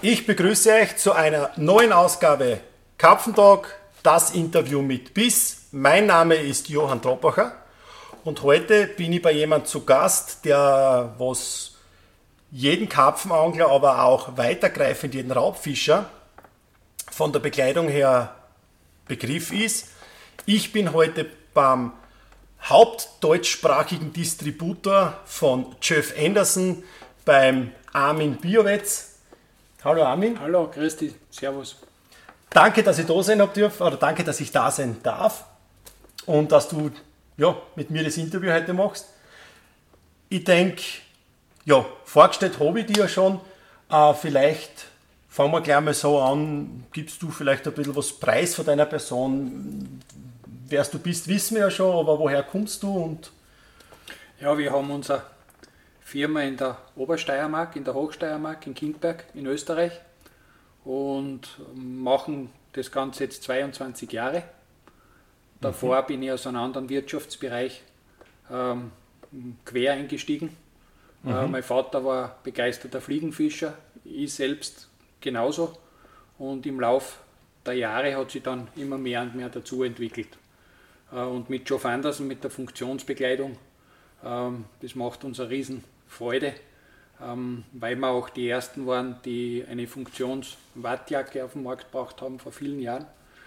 Ich 0.00 0.26
begrüße 0.26 0.72
euch 0.72 0.96
zu 0.96 1.10
einer 1.12 1.50
neuen 1.56 1.92
Ausgabe 1.92 2.60
Karpfentalk, 2.98 3.74
das 4.04 4.30
Interview 4.30 4.80
mit 4.80 5.12
Biss. 5.12 5.62
Mein 5.72 6.06
Name 6.06 6.36
ist 6.36 6.68
Johann 6.68 7.02
Troppacher 7.02 7.56
und 8.22 8.44
heute 8.44 8.86
bin 8.86 9.12
ich 9.12 9.20
bei 9.20 9.32
jemand 9.32 9.66
zu 9.66 9.84
Gast, 9.84 10.44
der 10.44 11.16
was 11.18 11.72
jeden 12.52 12.88
Karpfenangler, 12.88 13.68
aber 13.72 14.04
auch 14.04 14.36
weitergreifend 14.36 15.16
jeden 15.16 15.32
Raubfischer 15.32 16.08
von 17.10 17.32
der 17.32 17.40
Bekleidung 17.40 17.88
her 17.88 18.36
Begriff 19.08 19.52
ist. 19.52 19.88
Ich 20.46 20.72
bin 20.72 20.92
heute 20.92 21.26
beim 21.52 21.90
hauptdeutschsprachigen 22.62 24.12
Distributor 24.12 25.18
von 25.24 25.74
Jeff 25.82 26.14
Anderson 26.16 26.84
beim 27.24 27.72
Armin 27.92 28.36
Biowetz. 28.36 29.17
Hallo 29.84 30.02
Armin. 30.02 30.40
Hallo, 30.40 30.68
grüß 30.68 30.96
dich, 30.96 31.14
servus. 31.30 31.76
Danke, 32.50 32.82
dass 32.82 32.98
ich 32.98 33.06
da 33.06 33.22
sein 33.22 33.40
habe 33.40 33.52
dürfen, 33.52 33.84
oder 33.84 33.96
danke, 33.96 34.24
dass 34.24 34.40
ich 34.40 34.50
da 34.50 34.72
sein 34.72 34.96
darf 35.04 35.44
und 36.26 36.50
dass 36.50 36.68
du 36.68 36.90
ja, 37.36 37.56
mit 37.76 37.88
mir 37.88 38.02
das 38.02 38.16
Interview 38.16 38.50
heute 38.50 38.72
machst. 38.72 39.06
Ich 40.28 40.42
denke, 40.42 40.82
ja, 41.64 41.86
vorgestellt 42.04 42.58
habe 42.58 42.80
ich 42.80 42.86
dir 42.86 43.02
ja 43.02 43.08
schon. 43.08 43.40
Äh, 43.88 44.14
vielleicht 44.14 44.86
fangen 45.28 45.52
wir 45.52 45.60
gleich 45.60 45.80
mal 45.80 45.94
so 45.94 46.18
an. 46.18 46.84
Gibst 46.92 47.22
du 47.22 47.30
vielleicht 47.30 47.64
ein 47.68 47.72
bisschen 47.72 47.94
was 47.94 48.12
Preis 48.12 48.56
von 48.56 48.66
deiner 48.66 48.86
Person? 48.86 50.00
Wer 50.66 50.82
du 50.82 50.98
bist, 50.98 51.28
wissen 51.28 51.54
wir 51.54 51.62
ja 51.62 51.70
schon, 51.70 51.96
aber 51.96 52.18
woher 52.18 52.42
kommst 52.42 52.82
du? 52.82 52.92
Und 52.92 53.30
ja, 54.40 54.58
wir 54.58 54.72
haben 54.72 54.90
unsere 54.90 55.22
Firma 56.08 56.40
in 56.42 56.56
der 56.56 56.78
Obersteiermark, 56.96 57.76
in 57.76 57.84
der 57.84 57.94
Hochsteiermark, 57.94 58.66
in 58.66 58.74
Kindberg 58.74 59.24
in 59.34 59.46
Österreich 59.46 59.92
und 60.84 61.58
machen 61.74 62.50
das 62.72 62.90
Ganze 62.90 63.24
jetzt 63.24 63.42
22 63.42 64.10
Jahre. 64.12 64.42
Davor 65.60 66.02
mhm. 66.02 66.06
bin 66.06 66.22
ich 66.22 66.32
aus 66.32 66.46
einem 66.46 66.58
anderen 66.58 66.88
Wirtschaftsbereich 66.88 67.82
ähm, 68.50 68.92
quer 69.64 69.92
eingestiegen 69.92 70.56
äh, 71.24 71.46
mhm. 71.46 71.50
mein 71.50 71.62
Vater 71.62 72.04
war 72.04 72.38
begeisterter 72.42 73.00
Fliegenfischer, 73.00 73.74
ich 74.04 74.32
selbst 74.32 74.88
genauso. 75.20 75.76
Und 76.38 76.66
im 76.66 76.78
Lauf 76.80 77.18
der 77.66 77.74
Jahre 77.74 78.16
hat 78.16 78.30
sich 78.30 78.42
dann 78.42 78.68
immer 78.76 78.98
mehr 78.98 79.22
und 79.22 79.34
mehr 79.34 79.48
dazu 79.48 79.82
entwickelt. 79.82 80.38
Äh, 81.12 81.16
und 81.16 81.50
mit 81.50 81.66
Geoff 81.66 81.84
Anderson, 81.84 82.26
mit 82.26 82.44
der 82.44 82.50
Funktionsbekleidung, 82.50 83.58
ähm, 84.24 84.66
das 84.80 84.94
macht 84.94 85.24
uns 85.24 85.40
eine 85.40 85.50
Riesenfreude, 86.08 86.54
ähm, 87.22 87.64
weil 87.72 87.96
wir 87.96 88.08
auch 88.08 88.30
die 88.30 88.48
Ersten 88.48 88.86
waren, 88.86 89.16
die 89.24 89.64
eine 89.68 89.86
Funktionswattjacke 89.86 91.44
auf 91.44 91.52
den 91.52 91.62
Markt 91.62 91.90
gebracht 91.90 92.20
haben 92.20 92.38
vor 92.38 92.52
vielen 92.52 92.80
Jahren. 92.80 93.06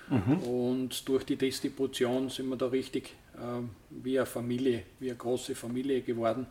Mhm. 0.10 0.38
Und 0.44 1.08
durch 1.08 1.24
die 1.24 1.38
Distribution 1.38 2.30
sind 2.30 2.50
wir 2.50 2.58
da 2.58 2.68
richtig 2.68 3.14
ähm, 3.42 3.70
wie 3.90 4.18
eine 4.18 4.26
Familie, 4.26 4.84
wie 5.00 5.10
eine 5.10 5.18
große 5.18 5.56
Familie 5.56 6.02
geworden 6.02 6.48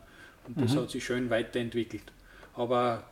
und 0.47 0.59
das 0.59 0.73
mhm. 0.73 0.79
hat 0.79 0.89
sich 0.89 1.03
schön 1.03 1.29
weiterentwickelt. 1.29 2.03
Aber 2.55 3.03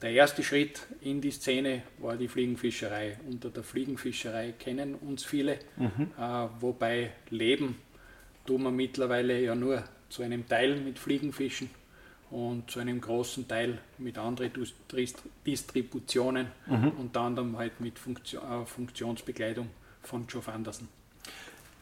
der 0.00 0.10
erste 0.10 0.42
Schritt 0.42 0.86
in 1.00 1.20
die 1.20 1.32
Szene 1.32 1.82
war 1.98 2.16
die 2.16 2.28
Fliegenfischerei. 2.28 3.18
Unter 3.28 3.50
der 3.50 3.64
Fliegenfischerei 3.64 4.52
kennen 4.52 4.94
uns 4.94 5.24
viele, 5.24 5.58
mhm. 5.76 6.12
äh, 6.18 6.48
wobei 6.60 7.10
Leben 7.30 7.76
tun 8.46 8.62
wir 8.62 8.70
mittlerweile 8.70 9.40
ja 9.40 9.56
nur 9.56 9.82
zu 10.08 10.22
einem 10.22 10.46
Teil 10.46 10.76
mit 10.76 11.00
Fliegenfischen 11.00 11.68
und 12.36 12.70
zu 12.70 12.80
einem 12.80 13.00
großen 13.00 13.48
Teil 13.48 13.78
mit 13.96 14.18
anderen 14.18 14.52
Distributionen, 15.46 16.48
mhm. 16.66 16.92
unter 16.98 17.22
anderem 17.22 17.56
halt 17.56 17.80
mit 17.80 17.98
Funktion, 17.98 18.42
äh, 18.42 18.66
Funktionsbekleidung 18.66 19.70
von 20.02 20.26
Geoff 20.26 20.48
Anderson. 20.48 20.86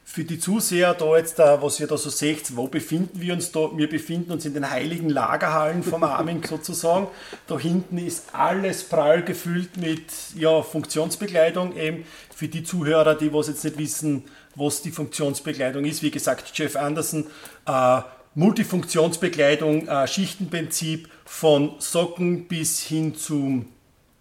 Für 0.05 0.23
die 0.23 0.39
Zuseher 0.39 0.95
da 0.95 1.17
jetzt, 1.17 1.41
äh, 1.41 1.61
was 1.61 1.81
ihr 1.81 1.89
da 1.89 1.97
so 1.97 2.09
seht, 2.09 2.57
wo 2.57 2.69
befinden 2.69 3.21
wir 3.21 3.35
uns 3.35 3.51
da? 3.51 3.69
Wir 3.77 3.89
befinden 3.89 4.31
uns 4.31 4.45
in 4.45 4.55
den 4.55 4.71
heiligen 4.71 5.11
Lagerhallen 5.11 5.83
vom 5.83 6.03
Armin 6.05 6.41
sozusagen. 6.45 7.09
Da 7.49 7.59
hinten 7.59 7.99
ist 7.99 8.33
alles 8.33 8.85
prall 8.85 9.25
gefüllt 9.25 9.77
mit 9.77 10.05
ja, 10.37 10.63
Funktionsbekleidung. 10.63 11.77
Eben 11.77 12.05
für 12.33 12.47
die 12.47 12.63
Zuhörer, 12.63 13.17
die 13.17 13.33
was 13.33 13.49
jetzt 13.49 13.65
nicht 13.65 13.77
wissen, 13.77 14.23
was 14.55 14.83
die 14.83 14.93
Funktionsbekleidung 14.93 15.85
ist. 15.85 16.05
Wie 16.05 16.13
gesagt, 16.13 16.57
Jeff 16.57 16.77
Anderson, 16.77 17.27
äh, 17.67 18.03
Multifunktionsbekleidung, 18.35 19.87
äh, 19.87 20.07
Schichtenprinzip 20.07 21.09
von 21.25 21.75
Socken 21.79 22.47
bis 22.47 22.81
hin 22.81 23.15
zum 23.15 23.67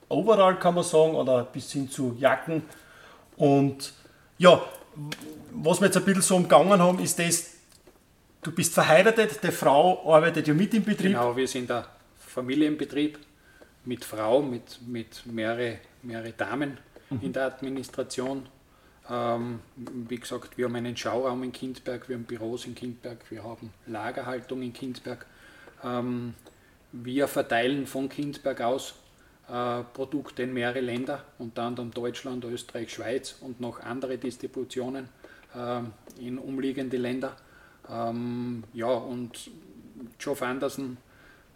Overall 0.09 0.59
kann 0.59 0.75
man 0.75 0.83
sagen 0.83 1.15
oder 1.15 1.43
bis 1.45 1.71
hin 1.71 1.89
zu 1.89 2.15
Jacken. 2.19 2.63
Und 3.35 3.93
ja, 4.37 4.61
was 5.51 5.81
wir 5.81 5.87
jetzt 5.87 5.97
ein 5.97 6.05
bisschen 6.05 6.21
so 6.21 6.35
umgangen 6.35 6.79
haben, 6.79 6.99
ist 6.99 7.17
das, 7.17 7.51
du 8.43 8.51
bist 8.51 8.73
verheiratet, 8.73 9.43
die 9.43 9.51
Frau 9.51 10.13
arbeitet 10.13 10.47
ja 10.47 10.53
mit 10.53 10.73
im 10.73 10.83
Betrieb. 10.83 11.13
Genau, 11.13 11.35
wir 11.35 11.47
sind 11.47 11.71
ein 11.71 11.83
Familienbetrieb 12.19 13.17
mit 13.85 14.05
Frau, 14.05 14.41
mit, 14.41 14.79
mit 14.85 15.25
mehrere, 15.25 15.79
mehrere 16.03 16.31
Damen 16.33 16.77
mhm. 17.09 17.19
in 17.21 17.33
der 17.33 17.45
Administration. 17.45 18.45
Ähm, 19.09 19.59
wie 19.75 20.17
gesagt, 20.17 20.57
wir 20.57 20.65
haben 20.65 20.75
einen 20.75 20.95
Schauraum 20.95 21.43
in 21.43 21.51
Kindberg, 21.51 22.07
wir 22.07 22.15
haben 22.15 22.23
Büros 22.23 22.65
in 22.65 22.75
Kindberg, 22.75 23.19
wir 23.29 23.43
haben 23.43 23.71
Lagerhaltung 23.85 24.61
in 24.61 24.71
Kindberg. 24.71 25.25
Ähm, 25.83 26.35
wir 26.91 27.27
verteilen 27.27 27.85
von 27.85 28.07
Kindberg 28.07 28.61
aus 28.61 28.95
äh, 29.49 29.83
Produkte 29.93 30.43
in 30.43 30.53
mehrere 30.53 30.79
Länder, 30.79 31.23
unter 31.37 31.63
anderem 31.63 31.91
Deutschland, 31.91 32.45
Österreich, 32.45 32.93
Schweiz 32.93 33.35
und 33.41 33.59
noch 33.59 33.81
andere 33.81 34.17
Distributionen 34.17 35.09
äh, 35.53 35.81
in 36.25 36.37
umliegende 36.37 36.97
Länder. 36.97 37.35
Ähm, 37.89 38.63
ja, 38.73 38.87
und 38.87 39.51
Geoff 40.17 40.41
Anderson 40.41 40.97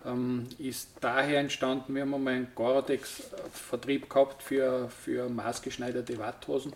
ähm, 0.05 0.47
ist 0.57 0.89
daher 0.99 1.39
entstanden, 1.39 1.95
wir 1.95 2.01
haben 2.01 2.13
einmal 2.13 2.33
einen 2.33 2.47
Gorodex-Vertrieb 2.55 4.09
gehabt 4.09 4.43
für, 4.43 4.89
für 4.89 5.29
maßgeschneiderte 5.29 6.17
Watthosen. 6.17 6.73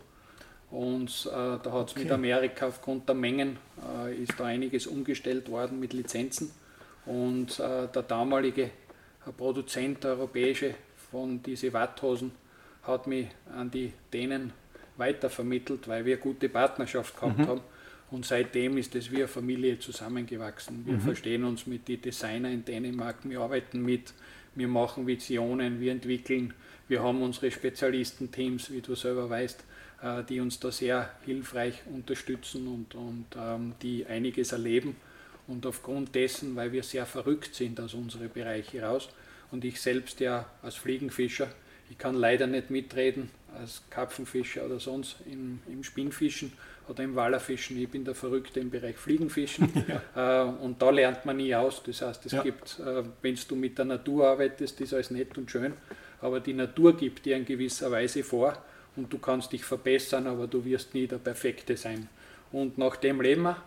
Und 0.72 1.30
äh, 1.30 1.60
da 1.62 1.72
hat 1.72 1.90
es 1.90 1.94
okay. 1.94 2.04
mit 2.04 2.12
Amerika 2.12 2.68
aufgrund 2.68 3.08
der 3.08 3.16
Mengen 3.16 3.58
äh, 4.06 4.16
ist 4.16 4.40
da 4.40 4.46
einiges 4.46 4.88
umgestellt 4.88 5.50
worden 5.50 5.80
mit 5.80 5.92
Lizenzen. 5.92 6.52
Und 7.06 7.60
äh, 7.60 7.88
der 7.94 8.04
damalige 8.04 8.72
Produzent, 9.38 10.04
der 10.04 10.12
europäische 10.12 10.74
von 11.12 11.44
diesen 11.44 11.74
Watthosen, 11.74 12.32
hat 12.84 13.06
mich 13.06 13.28
an 13.54 13.70
die 13.70 13.92
Dänen 14.14 14.54
weitervermittelt, 14.98 15.88
weil 15.88 16.06
wir 16.06 16.18
gute 16.18 16.48
Partnerschaft 16.48 17.20
gehabt 17.20 17.38
mhm. 17.38 17.48
haben. 17.48 17.62
Und 18.10 18.26
seitdem 18.26 18.78
ist 18.78 18.96
es 18.96 19.12
wie 19.12 19.18
eine 19.18 19.28
Familie 19.28 19.80
zusammengewachsen. 19.80 20.86
Wir 20.86 20.96
mhm. 20.96 21.02
verstehen 21.02 21.44
uns 21.44 21.68
mit 21.68 21.88
den 21.88 22.02
Designern 22.02 22.52
in 22.52 22.66
Dänemark, 22.66 23.18
wir 23.24 23.42
arbeiten 23.42 23.82
mit, 23.82 24.14
wir 24.56 24.68
machen 24.68 25.08
Visionen, 25.08 25.80
wir 25.80 25.92
entwickeln, 25.92 26.54
wir 26.88 27.04
haben 27.04 27.22
unsere 27.22 27.52
Spezialistenteams, 27.52 28.72
wie 28.72 28.82
du 28.82 28.96
selber 28.96 29.30
weißt, 29.30 29.64
die 30.28 30.40
uns 30.40 30.60
da 30.60 30.72
sehr 30.72 31.10
hilfreich 31.26 31.82
unterstützen 31.94 32.68
und, 32.68 32.96
und 32.96 33.26
ähm, 33.38 33.74
die 33.82 34.06
einiges 34.06 34.52
erleben. 34.52 34.96
Und 35.48 35.66
aufgrund 35.66 36.16
dessen, 36.16 36.56
weil 36.56 36.72
wir 36.72 36.84
sehr 36.84 37.06
verrückt 37.06 37.56
sind 37.56 37.80
aus 37.80 37.94
unseren 37.94 38.30
Bereichen 38.30 38.84
raus, 38.84 39.10
und 39.52 39.66
ich 39.66 39.82
selbst 39.82 40.20
ja 40.22 40.50
als 40.62 40.76
Fliegenfischer, 40.76 41.50
ich 41.90 41.98
kann 41.98 42.16
leider 42.16 42.48
nicht 42.48 42.70
mitreden 42.70 43.30
als 43.60 43.84
Karpfenfischer 43.90 44.66
oder 44.66 44.80
sonst 44.80 45.18
im, 45.30 45.60
im 45.68 45.84
Spinnfischen 45.84 46.54
oder 46.88 47.04
im 47.04 47.16
Wallerfischen. 47.16 47.78
Ich 47.78 47.90
bin 47.90 48.06
der 48.06 48.16
Verrückte 48.16 48.62
im 48.62 48.70
Bereich 48.70 48.96
Fliegenfischen 48.96 49.70
ja. 50.16 50.46
äh, 50.46 50.50
und 50.50 50.82
da 50.82 50.90
lernt 50.90 51.26
man 51.26 51.36
nie 51.36 51.54
aus. 51.54 51.84
Das 51.84 52.02
heißt, 52.02 52.26
es 52.28 52.32
ja. 52.32 52.44
gibt, 52.44 52.80
äh, 52.80 53.04
wenn 53.22 53.38
du 53.48 53.56
mit 53.58 53.78
der 53.78 53.86
Natur 53.86 54.30
arbeitest, 54.30 54.80
ist 54.80 54.94
alles 54.94 55.12
nett 55.12 55.38
und 55.38 55.52
schön, 55.52 55.74
aber 56.22 56.40
die 56.40 56.54
Natur 56.54 56.96
gibt 56.96 57.26
dir 57.26 57.36
in 57.36 57.46
gewisser 57.46 57.92
Weise 57.92 58.24
vor 58.24 58.58
und 58.96 59.12
du 59.12 59.18
kannst 59.18 59.52
dich 59.52 59.64
verbessern, 59.64 60.28
aber 60.28 60.48
du 60.48 60.64
wirst 60.66 60.94
nie 60.94 61.08
der 61.08 61.18
Perfekte 61.18 61.78
sein. 61.78 62.10
Und 62.52 62.78
nach 62.78 62.98
dem 62.98 63.22
leben 63.22 63.44
wir. 63.44 63.58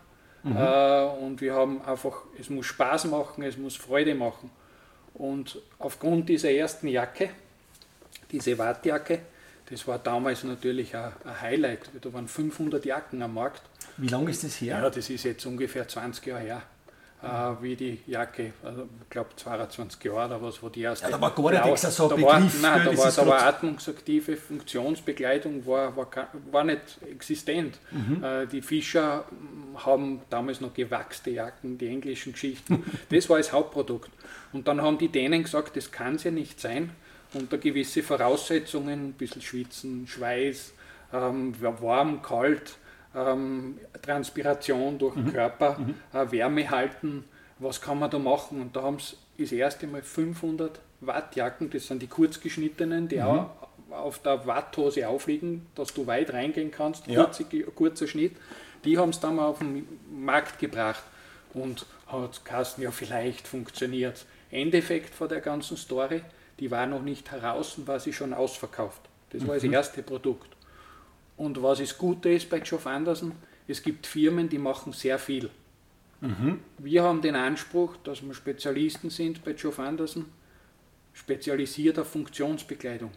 Mhm. 0.43 0.57
Äh, 0.57 1.25
und 1.25 1.41
wir 1.41 1.55
haben 1.55 1.83
einfach, 1.83 2.23
es 2.39 2.51
muss 2.51 2.67
Spaß 2.67 3.07
machen, 3.07 3.43
es 3.45 3.57
muss 3.57 3.77
Freude 3.77 4.15
machen. 4.15 4.51
Und 5.15 5.59
aufgrund 5.79 6.29
dieser 6.29 6.51
ersten 6.51 6.89
Jacke, 6.89 7.31
diese 8.31 8.59
Wattjacke, 8.59 9.21
das 9.71 9.87
war 9.89 9.99
damals 9.99 10.45
natürlich 10.45 10.95
ein, 10.95 11.13
Highlight. 11.41 11.91
Da 12.01 12.13
waren 12.13 12.29
500 12.29 12.85
Jacken 12.85 13.23
am 13.23 13.35
Markt. 13.35 13.63
Wie 13.97 14.09
lange 14.09 14.31
ist 14.31 14.45
das 14.45 14.61
her? 14.61 14.81
Ja, 14.83 14.91
das 14.91 15.09
ist 15.09 15.25
jetzt 15.25 15.47
ungefähr 15.47 15.89
20 15.89 16.27
Jahre 16.27 16.43
her. 16.43 16.63
Äh, 17.25 17.63
wie 17.63 17.75
die 17.75 18.01
Jacke, 18.07 18.53
also 18.63 18.87
ich 19.03 19.09
glaube 19.09 19.31
22 19.35 20.05
Jahre 20.05 20.27
oder 20.27 20.43
was, 20.43 20.63
wo 20.63 20.69
die 20.69 20.83
erste. 20.83 21.07
Ja, 21.07 21.13
da 21.13 21.21
war 21.21 21.35
gar 21.35 21.67
nichts 21.67 21.97
so 21.97 22.11
ein 22.11 22.17
Begriff. 22.17 22.27
War, 22.27 22.41
nein, 22.41 22.85
da 22.85 22.99
war, 22.99 23.11
da 23.11 23.27
war 23.27 23.43
atmungsaktive 23.47 24.37
Funktionsbegleitung, 24.37 25.67
war, 25.67 25.97
war, 25.97 26.09
war 26.51 26.65
nicht 26.65 26.99
existent. 27.11 27.79
Mhm. 27.93 28.23
Äh, 28.23 28.47
die 28.47 28.61
Fischer 28.61 29.25
haben 29.77 30.21
damals 30.29 30.61
noch 30.61 30.75
gewachste 30.75 31.31
Jacken, 31.31 31.79
die 31.79 31.89
englischen 31.89 32.33
Geschichten. 32.33 32.85
das 33.11 33.31
war 33.31 33.39
das 33.39 33.53
Hauptprodukt. 33.53 34.11
Und 34.53 34.69
dann 34.69 34.83
haben 34.83 34.99
die 34.99 35.09
Dänen 35.09 35.45
gesagt, 35.45 35.77
das 35.77 35.91
kann 35.91 36.17
es 36.17 36.25
ja 36.25 36.31
nicht 36.31 36.61
sein. 36.61 36.91
unter 37.33 37.57
gewisse 37.57 38.03
Voraussetzungen, 38.03 39.09
ein 39.09 39.13
bisschen 39.15 39.41
Schwitzen, 39.41 40.07
Schweiß, 40.07 40.75
ähm, 41.13 41.55
warm, 41.61 42.21
kalt, 42.21 42.77
ähm, 43.15 43.79
Transpiration 44.03 44.99
durch 44.99 45.15
den 45.15 45.25
mhm. 45.25 45.33
Körper, 45.33 45.79
mhm. 45.79 45.95
Äh, 46.13 46.31
Wärme 46.31 46.71
halten, 46.71 47.25
was 47.59 47.81
kann 47.81 47.99
man 47.99 48.11
da 48.11 48.19
machen? 48.19 48.61
Und 48.61 48.77
da 48.77 48.83
haben 48.83 48.99
sie 48.99 49.17
das 49.39 49.53
erste 49.53 49.87
Mal 49.87 50.03
500 50.03 50.81
Wattjacken, 51.01 51.71
das 51.71 51.87
sind 51.87 52.03
die 52.03 52.07
kurzgeschnittenen, 52.07 53.09
die 53.09 53.17
mhm. 53.17 53.23
auch 53.23 53.51
auf 53.91 54.19
der 54.21 54.47
Watthose 54.47 55.09
aufliegen, 55.09 55.67
dass 55.75 55.95
du 55.95 56.07
weit 56.07 56.33
reingehen 56.33 56.71
kannst, 56.71 57.07
ja. 57.07 57.25
kurze, 57.25 57.45
kurzer 57.45 58.07
Schnitt. 58.07 58.37
Die 58.85 58.99
haben 58.99 59.11
es 59.11 59.21
dann 59.21 59.37
mal 59.37 59.47
auf 59.47 59.61
den 59.61 59.87
Markt 60.13 60.59
gebracht 60.59 61.03
und 61.55 61.87
hat 62.07 62.45
Kasten 62.45 62.83
ja 62.83 62.91
vielleicht 62.91 63.47
funktioniert. 63.47 64.27
Endeffekt 64.51 65.15
von 65.15 65.29
der 65.29 65.41
ganzen 65.41 65.77
Story, 65.77 66.23
die 66.61 66.71
war 66.71 66.87
noch 66.87 67.03
nicht 67.03 67.31
heraus 67.31 67.79
und 67.79 67.87
war 67.87 67.99
sie 67.99 68.13
schon 68.13 68.35
ausverkauft. 68.35 69.01
Das 69.31 69.47
war 69.47 69.55
das 69.55 69.65
mhm. 69.65 69.73
erste 69.73 70.03
Produkt. 70.03 70.49
Und 71.37 71.63
was 71.63 71.79
das 71.79 71.99
Gute 71.99 72.31
ist 72.31 72.49
bei 72.49 72.61
Geoff 72.61 72.87
Anderson, 72.87 73.33
es 73.67 73.83
gibt 73.83 74.07
Firmen, 74.07 74.49
die 74.49 74.59
machen 74.59 74.93
sehr 74.93 75.19
viel. 75.19 75.51
Mhm. 76.21 76.61
Wir 76.79 77.03
haben 77.03 77.23
den 77.23 77.35
Anspruch, 77.35 77.97
dass 78.05 78.23
wir 78.23 78.35
Spezialisten 78.35 79.11
sind 79.11 79.45
bei 79.45 79.53
Geoff 79.53 79.79
Anderson, 79.79 80.27
spezialisiert 81.13 81.99
auf 81.99 82.09
Funktionsbekleidung. 82.09 83.11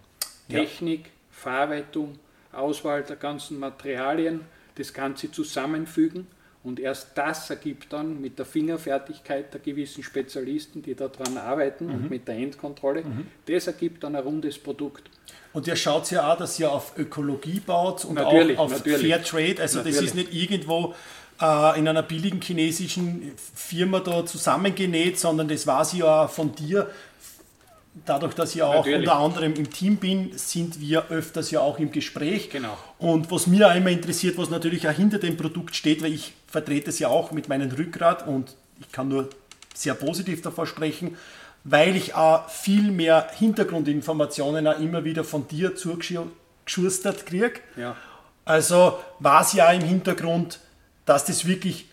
Ja. 0.48 0.60
Technik, 0.60 1.12
Verarbeitung, 1.30 2.18
Auswahl 2.52 3.04
der 3.04 3.18
ganzen 3.18 3.60
Materialien, 3.60 4.42
das 4.75 4.94
Ganze 4.94 5.31
zusammenfügen 5.31 6.28
und 6.68 6.81
erst 6.81 7.12
das 7.16 7.50
ergibt 7.50 7.94
dann 7.94 8.19
mit 8.19 8.38
der 8.38 8.46
Fingerfertigkeit 8.46 9.54
der 9.54 9.62
gewissen 9.62 10.04
Spezialisten, 10.04 10.81
die 10.81 10.96
daran 10.96 11.38
arbeiten 11.38 11.86
mhm. 11.86 11.94
und 11.94 12.10
mit 12.10 12.28
der 12.28 12.36
Endkontrolle, 12.36 13.06
mhm. 13.06 13.28
das 13.46 13.68
ergibt 13.68 14.04
dann 14.04 14.18
ein 14.18 14.24
rundes 14.24 14.58
Produkt. 14.58 15.10
Und 15.54 15.66
ihr 15.66 15.78
schaut 15.78 16.12
ja 16.12 16.31
auch, 16.31 16.38
dass 16.38 16.60
ihr 16.60 16.69
auf 16.69 16.98
Ökologie 16.98 17.62
baut 17.62 18.04
und 18.04 18.16
natürlich, 18.16 18.58
auch 18.58 18.66
auf 18.66 18.72
natürlich. 18.72 19.08
Fair 19.08 19.24
Trade. 19.24 19.62
Also 19.62 19.78
natürlich. 19.78 19.98
das 19.98 20.06
ist 20.08 20.16
nicht 20.16 20.34
irgendwo 20.34 20.94
äh, 21.42 21.80
in 21.80 21.88
einer 21.88 22.04
billigen 22.04 22.42
chinesischen 22.42 23.31
Firma 23.56 24.02
da 24.02 24.25
zusammengenäht, 24.25 25.18
sondern 25.18 25.48
das 25.48 25.66
war 25.66 25.86
sie 25.86 26.00
ja 26.00 26.28
von 26.28 26.54
dir. 26.54 26.90
Dadurch, 28.06 28.34
dass 28.34 28.56
ich 28.56 28.62
auch 28.62 28.76
Natürlich. 28.76 29.00
unter 29.00 29.16
anderem 29.16 29.54
im 29.54 29.70
Team 29.70 29.98
bin, 29.98 30.32
sind 30.38 30.80
wir 30.80 31.10
öfters 31.10 31.52
ja 31.52 31.62
auch 31.62 31.80
im 31.80 31.92
Gespräch. 31.92 32.50
Genau. 32.50 32.78
Und 33.00 33.32
was 33.32 33.48
mir 33.48 33.68
auch 33.70 33.76
immer 33.76 33.90
interessiert, 33.90 34.38
was 34.38 34.50
natürlich 34.50 34.88
auch 34.88 34.94
hinter 34.94 35.20
dem 35.20 35.38
Produkt 35.38 35.76
steht, 35.76 36.02
weil 36.02 36.14
ich 36.14 36.34
vertrete 36.48 36.90
es 36.90 37.00
ja 37.00 37.08
auch 37.08 37.32
mit 37.32 37.50
meinem 37.50 37.72
Rückgrat 37.72 38.28
und 38.28 38.56
ich 38.80 38.92
kann 38.92 39.08
nur 39.08 39.30
sehr 39.74 39.94
positiv 39.94 40.42
davor 40.42 40.68
sprechen, 40.68 41.18
weil 41.64 41.96
ich 41.96 42.14
auch 42.14 42.50
viel 42.50 42.92
mehr 42.92 43.28
Hintergrundinformationen 43.38 44.68
auch 44.68 44.80
immer 44.80 45.04
wieder 45.04 45.24
von 45.24 45.48
dir 45.48 45.76
zugeschustert 45.76 47.26
kriege. 47.26 47.60
Ja. 47.76 47.96
Also 48.46 49.00
war 49.20 49.42
es 49.42 49.54
ja 49.54 49.72
im 49.72 49.82
Hintergrund, 49.82 50.60
dass 51.06 51.26
das 51.26 51.46
wirklich 51.46 51.87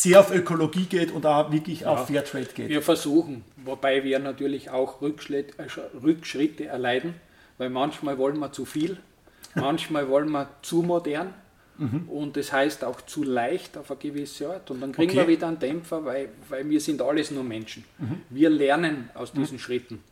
sehr 0.00 0.20
auf 0.20 0.34
Ökologie 0.34 0.84
geht 0.84 1.12
und 1.12 1.26
auch 1.26 1.52
wirklich 1.52 1.80
ja. 1.80 1.88
auf 1.88 2.06
Fairtrade 2.06 2.46
geht. 2.54 2.68
Wir 2.68 2.82
versuchen, 2.82 3.44
wobei 3.64 4.04
wir 4.04 4.18
natürlich 4.18 4.70
auch 4.70 5.00
Rückschritte, 5.02 5.54
äh, 5.58 5.66
Rückschritte 6.02 6.66
erleiden, 6.66 7.14
weil 7.58 7.70
manchmal 7.70 8.18
wollen 8.18 8.38
wir 8.38 8.52
zu 8.52 8.64
viel, 8.64 8.96
manchmal 9.54 10.08
wollen 10.08 10.30
wir 10.30 10.48
zu 10.62 10.82
modern 10.82 11.34
Mhm. 11.78 12.08
Und 12.08 12.36
das 12.36 12.52
heißt 12.52 12.84
auch 12.84 13.00
zu 13.00 13.22
leicht 13.22 13.76
auf 13.76 13.90
eine 13.90 13.98
gewisse 13.98 14.52
Art. 14.52 14.70
Und 14.70 14.80
dann 14.80 14.92
kriegen 14.92 15.10
okay. 15.10 15.20
wir 15.20 15.28
wieder 15.28 15.48
einen 15.48 15.58
Dämpfer, 15.58 16.04
weil, 16.04 16.28
weil 16.48 16.68
wir 16.68 16.80
sind 16.80 17.02
alles 17.02 17.30
nur 17.30 17.44
Menschen. 17.44 17.84
Mhm. 17.98 18.20
Wir 18.30 18.50
lernen 18.50 19.10
aus 19.14 19.34
mhm. 19.34 19.40
diesen 19.40 19.54
mhm. 19.54 19.60
Schritten. 19.60 20.04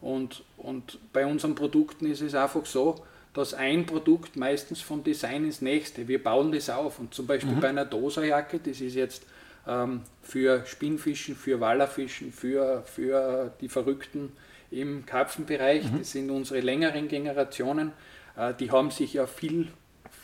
Und, 0.00 0.44
und 0.56 0.98
bei 1.12 1.26
unseren 1.26 1.54
Produkten 1.54 2.06
ist 2.06 2.20
es 2.20 2.34
einfach 2.34 2.66
so, 2.66 2.96
dass 3.36 3.52
ein 3.52 3.84
Produkt 3.84 4.36
meistens 4.36 4.80
vom 4.80 5.04
Design 5.04 5.44
ins 5.44 5.60
nächste, 5.60 6.08
wir 6.08 6.22
bauen 6.22 6.52
das 6.52 6.70
auf. 6.70 6.98
Und 6.98 7.12
zum 7.12 7.26
Beispiel 7.26 7.52
mhm. 7.52 7.60
bei 7.60 7.68
einer 7.68 7.84
Doserjacke, 7.84 8.58
das 8.58 8.80
ist 8.80 8.94
jetzt 8.94 9.26
ähm, 9.68 10.00
für 10.22 10.64
Spinnfischen, 10.64 11.36
für 11.36 11.60
Wallerfischen, 11.60 12.32
für, 12.32 12.82
für 12.86 13.52
die 13.60 13.68
Verrückten 13.68 14.32
im 14.70 15.04
Karpfenbereich, 15.04 15.84
mhm. 15.84 15.98
das 15.98 16.12
sind 16.12 16.30
unsere 16.30 16.60
längeren 16.60 17.08
Generationen, 17.08 17.92
äh, 18.38 18.54
die 18.54 18.70
haben 18.70 18.90
sich 18.90 19.12
ja 19.12 19.26
viel 19.26 19.68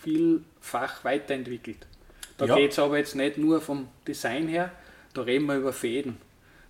vielfach 0.02 1.04
weiterentwickelt. 1.04 1.86
Da 2.38 2.46
ja. 2.46 2.56
geht 2.56 2.72
es 2.72 2.78
aber 2.78 2.96
jetzt 2.96 3.14
nicht 3.14 3.36
nur 3.36 3.60
vom 3.60 3.88
Design 4.08 4.48
her, 4.48 4.72
da 5.12 5.20
reden 5.20 5.44
wir 5.44 5.56
über 5.56 5.74
Fäden, 5.74 6.16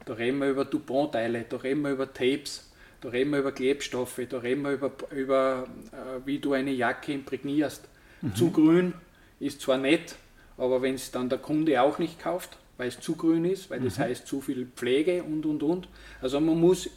da 0.06 0.14
reden 0.14 0.38
wir 0.38 0.50
über 0.50 0.64
Dupont-Teile, 0.64 1.44
da 1.48 1.56
reden 1.58 1.82
wir 1.82 1.92
über 1.92 2.12
Tapes, 2.12 2.71
da 3.02 3.08
reden 3.08 3.30
wir 3.32 3.40
über 3.40 3.52
Klebstoffe, 3.52 4.20
da 4.28 4.38
reden 4.38 4.62
wir 4.62 4.72
über, 4.72 4.92
über 5.10 5.66
äh, 5.92 6.26
wie 6.26 6.38
du 6.38 6.52
eine 6.52 6.70
Jacke 6.70 7.12
imprägnierst. 7.12 7.86
Mhm. 8.22 8.34
Zu 8.34 8.50
grün 8.50 8.94
ist 9.40 9.60
zwar 9.60 9.76
nett, 9.76 10.14
aber 10.56 10.80
wenn 10.82 10.94
es 10.94 11.10
dann 11.10 11.28
der 11.28 11.38
Kunde 11.38 11.82
auch 11.82 11.98
nicht 11.98 12.20
kauft, 12.20 12.56
weil 12.76 12.88
es 12.88 13.00
zu 13.00 13.16
grün 13.16 13.44
ist, 13.44 13.70
weil 13.70 13.80
das 13.80 13.98
mhm. 13.98 14.04
heißt 14.04 14.26
zu 14.26 14.40
viel 14.40 14.66
Pflege 14.74 15.22
und 15.22 15.44
und 15.44 15.62
und. 15.62 15.88
Also 16.20 16.40
man 16.40 16.58
muss 16.58 16.88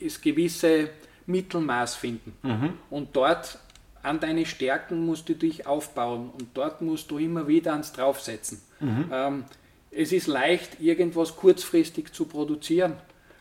das 0.00 0.20
gewisse 0.20 0.90
Mittelmaß 1.26 1.96
finden. 1.96 2.34
Mhm. 2.42 2.74
Und 2.88 3.16
dort 3.16 3.58
an 4.02 4.20
deine 4.20 4.46
Stärken 4.46 5.04
musst 5.04 5.28
du 5.28 5.34
dich 5.34 5.66
aufbauen 5.66 6.30
und 6.30 6.48
dort 6.54 6.80
musst 6.80 7.10
du 7.10 7.18
immer 7.18 7.48
wieder 7.48 7.72
ans 7.72 7.92
Draufsetzen. 7.92 8.60
Mhm. 8.80 9.10
Ähm, 9.12 9.44
es 9.90 10.12
ist 10.12 10.28
leicht, 10.28 10.80
irgendwas 10.80 11.36
kurzfristig 11.36 12.12
zu 12.12 12.26
produzieren, 12.26 12.94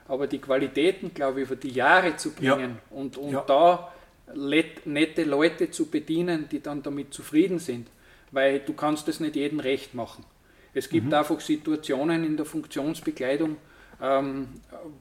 aber 0.08 0.28
die 0.28 0.40
Qualitäten, 0.40 1.14
glaube 1.14 1.42
ich, 1.42 1.48
über 1.48 1.56
die 1.56 1.72
Jahre 1.72 2.16
zu 2.16 2.34
bringen 2.34 2.80
ja. 2.90 2.98
und, 2.98 3.18
und 3.18 3.32
ja. 3.32 3.44
da 3.48 3.92
nette 4.86 5.24
Leute 5.24 5.72
zu 5.72 5.90
bedienen, 5.90 6.50
die 6.50 6.62
dann 6.62 6.84
damit 6.84 7.14
zufrieden 7.14 7.60
sind, 7.60 7.88
weil 8.32 8.60
du 8.60 8.74
kannst 8.74 9.08
es 9.08 9.20
nicht 9.20 9.36
jedem 9.36 9.60
recht 9.60 9.94
machen. 9.94 10.26
Es 10.74 10.90
gibt 10.90 11.08
mhm. 11.08 11.14
einfach 11.14 11.40
Situationen 11.40 12.24
in 12.24 12.38
der 12.38 12.46
Funktionsbekleidung, 12.46 13.58
ähm, 14.02 14.50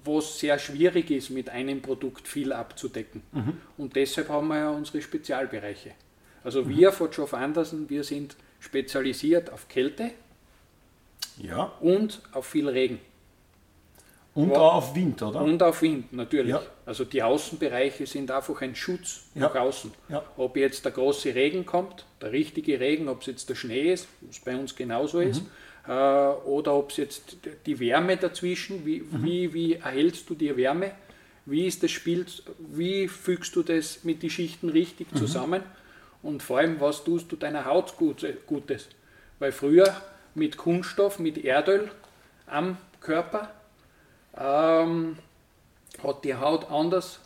wo 0.05 0.21
es 0.21 0.39
sehr 0.39 0.59
schwierig 0.59 1.11
ist, 1.11 1.31
mit 1.31 1.51
einem 1.51 1.83
Produkt 1.83 2.29
viel 2.29 2.53
abzudecken. 2.53 3.23
Mhm. 3.33 3.57
Und 3.77 3.97
deshalb 3.97 4.29
haben 4.29 4.49
wir 4.49 4.59
ja 4.59 4.71
unsere 4.71 5.03
Spezialbereiche. 5.03 5.93
Also 6.45 6.63
mhm. 6.63 6.69
wir 6.69 6.93
von 6.93 7.11
Geoff 7.11 7.35
Anderson, 7.35 7.91
wir 7.91 8.05
sind 8.05 8.37
spezialisiert 8.61 9.53
auf 9.53 9.69
Kälte 9.69 10.13
ja. 11.39 11.73
und 11.81 12.23
auf 12.33 12.47
viel 12.47 12.69
Regen. 12.69 13.01
Und 14.37 14.55
auch 14.55 14.75
auf 14.75 14.95
Wind, 14.95 15.23
oder? 15.23 15.41
Und 15.41 15.63
auf 15.63 15.81
Wind, 15.81 16.13
natürlich. 16.13 16.51
Ja. 16.51 16.63
Also 16.85 17.07
die 17.07 17.23
Außenbereiche 17.23 18.05
sind 18.07 18.31
einfach 18.31 18.61
ein 18.61 18.75
Schutz 18.75 19.23
ja. 19.35 19.43
nach 19.43 19.55
außen. 19.55 19.93
Ja. 20.11 20.23
Ob 20.37 20.59
jetzt 20.59 20.85
der 20.85 20.93
große 20.93 21.35
Regen 21.35 21.65
kommt, 21.65 22.05
der 22.21 22.33
richtige 22.33 22.79
Regen, 22.79 23.09
ob 23.09 23.23
es 23.23 23.29
jetzt 23.29 23.49
der 23.49 23.55
Schnee 23.55 23.95
ist, 23.95 24.07
was 24.21 24.39
bei 24.41 24.55
uns 24.55 24.77
genauso 24.77 25.21
mhm. 25.21 25.31
ist, 25.31 25.43
äh, 25.89 25.91
oder 25.91 26.75
ob 26.75 26.91
es 26.91 26.99
jetzt 26.99 27.39
die 27.65 27.81
Wärme 27.81 28.19
dazwischen, 28.19 28.85
wie, 28.85 29.01
mhm. 29.01 29.25
wie, 29.25 29.55
wie 29.55 29.75
erhältst 29.75 30.29
du 30.29 30.35
die 30.35 30.55
Wärme, 30.55 30.91
wie 31.47 31.67
ist 31.67 31.83
das 31.83 31.91
Spiel, 31.91 32.27
wie 32.59 33.09
fügst 33.09 33.57
du 33.57 33.63
das 33.63 34.05
mit 34.05 34.23
den 34.23 34.29
Schichten 34.29 34.69
richtig 34.69 35.13
mhm. 35.13 35.17
zusammen 35.17 35.63
und 36.23 36.43
vor 36.43 36.59
allem, 36.59 36.79
was 36.79 37.05
tust 37.05 37.33
du 37.33 37.37
deiner 37.37 37.65
Haut 37.65 37.95
Gutes. 37.97 38.89
Weil 39.39 39.53
früher 39.53 39.97
mit 40.35 40.59
Kunststoff, 40.59 41.19
mit 41.19 41.43
Erdöl 41.43 41.91
am 42.47 42.77
Körper 43.01 43.51
ähm, 44.39 45.17
hat 46.03 46.25
die 46.25 46.35
Haut 46.35 46.71
anders 46.71 47.21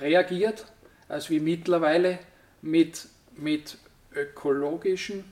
reagiert, 0.00 0.66
als 1.08 1.30
wie 1.30 1.40
mittlerweile 1.40 2.18
mit, 2.62 3.06
mit 3.36 3.78
ökologischen, 4.14 5.24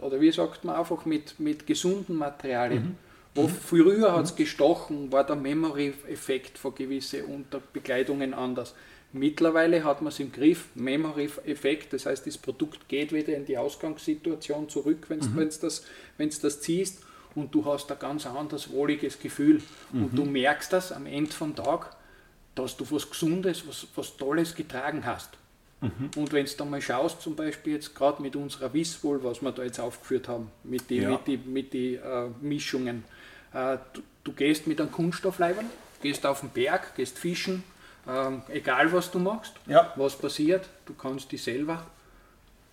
oder 0.00 0.20
wie 0.20 0.32
sagt 0.32 0.64
man 0.64 0.76
einfach, 0.76 1.04
mit, 1.04 1.38
mit 1.38 1.66
gesunden 1.66 2.16
Materialien. 2.16 2.82
Mhm. 2.82 2.96
Wo 3.34 3.42
mhm. 3.42 3.48
früher 3.48 4.12
hat 4.12 4.24
es 4.24 4.36
gestochen, 4.36 5.12
war 5.12 5.24
der 5.24 5.36
Memory-Effekt 5.36 6.58
von 6.58 6.74
gewissen 6.74 7.24
Unterbekleidungen 7.24 8.34
anders. 8.34 8.74
Mittlerweile 9.12 9.84
hat 9.84 10.02
man 10.02 10.08
es 10.12 10.20
im 10.20 10.32
Griff, 10.32 10.68
Memory-Effekt, 10.74 11.92
das 11.92 12.06
heißt, 12.06 12.26
das 12.26 12.38
Produkt 12.38 12.88
geht 12.88 13.12
wieder 13.12 13.34
in 13.36 13.44
die 13.44 13.58
Ausgangssituation 13.58 14.68
zurück, 14.68 15.06
wenn 15.08 15.18
mhm. 15.20 15.36
du 15.36 15.44
das, 15.44 15.84
das 16.18 16.60
ziehst 16.60 17.04
und 17.34 17.54
du 17.54 17.64
hast 17.64 17.90
ein 17.90 17.98
ganz 17.98 18.26
anderes, 18.26 18.70
wohliges 18.70 19.18
Gefühl. 19.18 19.62
Mhm. 19.92 20.04
Und 20.04 20.16
du 20.16 20.24
merkst 20.24 20.72
das 20.72 20.92
am 20.92 21.06
Ende 21.06 21.32
vom 21.32 21.54
Tag, 21.54 21.96
dass 22.54 22.76
du 22.76 22.84
was 22.90 23.08
Gesundes, 23.08 23.66
was, 23.66 23.86
was 23.94 24.16
Tolles 24.16 24.54
getragen 24.54 25.04
hast. 25.04 25.30
Mhm. 25.80 26.10
Und 26.16 26.32
wenn 26.32 26.44
du 26.44 26.52
dann 26.56 26.70
mal 26.70 26.82
schaust, 26.82 27.22
zum 27.22 27.36
Beispiel 27.36 27.74
jetzt 27.74 27.94
gerade 27.94 28.20
mit 28.20 28.36
unserer 28.36 28.72
Wisswohl, 28.74 29.22
was 29.24 29.40
wir 29.40 29.52
da 29.52 29.62
jetzt 29.62 29.80
aufgeführt 29.80 30.28
haben, 30.28 30.50
mit 30.62 30.90
den 30.90 31.02
ja. 31.02 31.10
mit 31.10 31.26
die, 31.26 31.36
mit 31.38 31.72
die, 31.72 31.94
äh, 31.94 32.28
Mischungen, 32.40 33.04
äh, 33.54 33.78
du, 33.92 34.02
du, 34.24 34.32
gehst 34.32 34.66
mit 34.66 34.80
einem 34.80 34.92
Kunststoffleibern, 34.92 35.66
gehst 36.02 36.26
auf 36.26 36.40
den 36.40 36.50
Berg, 36.50 36.94
gehst 36.96 37.18
fischen, 37.18 37.64
äh, 38.06 38.54
egal 38.54 38.92
was 38.92 39.10
du 39.10 39.18
machst, 39.18 39.54
ja. 39.66 39.92
was 39.96 40.16
passiert, 40.16 40.68
du 40.84 40.94
kannst 40.94 41.32
die 41.32 41.38
selber 41.38 41.86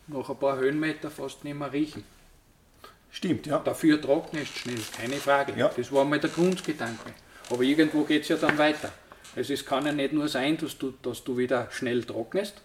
nach 0.08 0.30
ein 0.30 0.38
paar 0.38 0.58
Höhenmeter 0.58 1.10
fast 1.10 1.44
nicht 1.44 1.58
mehr 1.58 1.72
riechen. 1.72 2.04
Stimmt, 3.12 3.48
ja. 3.48 3.60
Dafür 3.60 4.02
trocknest 4.02 4.58
schnell, 4.58 4.80
keine 4.96 5.16
Frage. 5.16 5.54
Ja. 5.58 5.72
Das 5.76 5.92
war 5.92 6.06
mal 6.06 6.20
der 6.20 6.30
Grundgedanke. 6.30 7.14
Aber 7.50 7.62
irgendwo 7.62 8.04
geht 8.04 8.24
es 8.24 8.30
ja 8.30 8.38
dann 8.38 8.58
weiter. 8.58 8.92
Also 9.36 9.54
es 9.54 9.66
kann 9.66 9.86
ja 9.86 9.92
nicht 9.92 10.14
nur 10.14 10.28
sein, 10.28 10.58
dass 10.58 10.78
du, 10.78 10.94
dass 11.02 11.24
du 11.24 11.38
wieder 11.38 11.70
schnell 11.72 12.04
trocknest, 12.04 12.62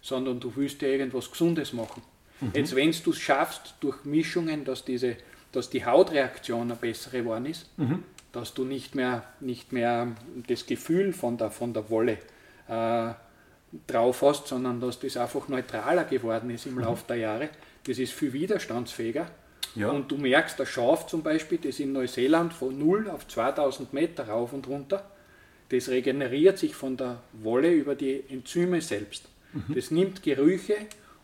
sondern 0.00 0.40
du 0.40 0.54
willst 0.56 0.82
ja 0.82 0.88
irgendwas 0.88 1.30
Gesundes 1.30 1.72
machen. 1.72 2.02
Mhm. 2.40 2.52
Jetzt, 2.54 2.74
wenn 2.74 2.92
du 2.92 3.10
es 3.10 3.18
schaffst, 3.18 3.74
durch 3.80 4.04
Mischungen, 4.04 4.64
dass, 4.64 4.84
diese, 4.84 5.16
dass 5.52 5.70
die 5.70 5.84
Hautreaktion 5.84 6.62
eine 6.62 6.76
bessere 6.76 7.18
geworden 7.18 7.46
ist, 7.46 7.66
mhm. 7.78 8.02
dass 8.32 8.54
du 8.54 8.64
nicht 8.64 8.94
mehr, 8.94 9.24
nicht 9.40 9.72
mehr 9.72 10.08
das 10.48 10.66
Gefühl 10.66 11.12
von 11.12 11.38
der, 11.38 11.50
von 11.50 11.72
der 11.72 11.88
Wolle 11.90 12.18
äh, 12.68 13.12
drauf 13.86 14.22
hast, 14.22 14.48
sondern 14.48 14.80
dass 14.80 15.00
das 15.00 15.16
einfach 15.16 15.48
neutraler 15.48 16.04
geworden 16.04 16.50
ist 16.50 16.66
im 16.66 16.74
mhm. 16.74 16.80
Laufe 16.80 17.04
der 17.08 17.16
Jahre, 17.16 17.48
das 17.86 17.98
ist 17.98 18.12
viel 18.12 18.32
widerstandsfähiger. 18.32 19.30
Ja. 19.74 19.90
Und 19.90 20.10
du 20.10 20.16
merkst, 20.16 20.58
der 20.58 20.66
Schaf 20.66 21.06
zum 21.06 21.22
Beispiel, 21.22 21.58
das 21.58 21.80
in 21.80 21.92
Neuseeland 21.92 22.52
von 22.52 22.78
0 22.78 23.10
auf 23.10 23.26
2000 23.26 23.92
Meter 23.92 24.28
rauf 24.28 24.52
und 24.52 24.68
runter, 24.68 25.08
das 25.70 25.88
regeneriert 25.88 26.58
sich 26.58 26.74
von 26.74 26.96
der 26.96 27.20
Wolle 27.32 27.72
über 27.72 27.94
die 27.94 28.22
Enzyme 28.28 28.80
selbst. 28.80 29.28
Mhm. 29.52 29.74
Das 29.74 29.90
nimmt 29.90 30.22
Gerüche 30.22 30.76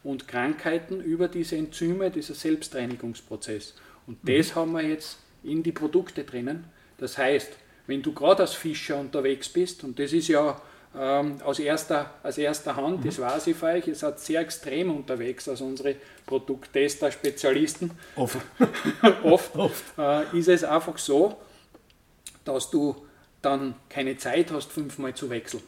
und 0.02 0.26
Krankheiten 0.26 1.00
über 1.00 1.28
diese 1.28 1.57
Enzyme, 1.57 2.11
dieser 2.11 2.35
Selbstreinigungsprozess. 2.35 3.75
Und 4.07 4.25
mhm. 4.25 4.37
das 4.37 4.54
haben 4.54 4.73
wir 4.73 4.83
jetzt 4.83 5.19
in 5.45 5.62
die 5.62 5.73
Produkte 5.73 6.25
drinnen. 6.25 6.64
Das 6.99 7.19
heißt, 7.19 7.52
wenn 7.87 8.02
du 8.02 8.12
gerade 8.12 8.42
als 8.42 8.54
Fischer 8.54 8.99
unterwegs 8.99 9.49
bist, 9.49 9.85
und 9.85 9.99
das 9.99 10.12
ist 10.12 10.28
ja 10.28 10.61
ähm, 10.97 11.40
aus, 11.44 11.59
erster, 11.59 12.11
aus 12.23 12.38
erster 12.38 12.76
Hand, 12.76 13.00
mhm. 13.00 13.06
das 13.06 13.18
weiß 13.18 13.47
ich 13.47 13.56
für 13.56 13.66
euch, 13.66 13.87
ihr 13.87 13.94
seid 13.94 14.18
sehr 14.18 14.40
extrem 14.40 14.90
unterwegs, 14.90 15.49
also 15.49 15.64
unsere 15.64 15.97
Produkttester-Spezialisten. 16.26 17.92
Oft. 18.16 18.38
Oft, 19.23 19.56
Oft. 19.56 19.85
Äh, 19.99 20.38
ist 20.38 20.49
es 20.49 20.64
einfach 20.64 20.99
so, 20.99 21.37
dass 22.44 22.70
du 22.70 23.06
dann 23.42 23.75
keine 23.88 24.16
Zeit 24.16 24.50
hast, 24.50 24.73
fünfmal 24.73 25.14
zu 25.14 25.30
wechseln. 25.30 25.62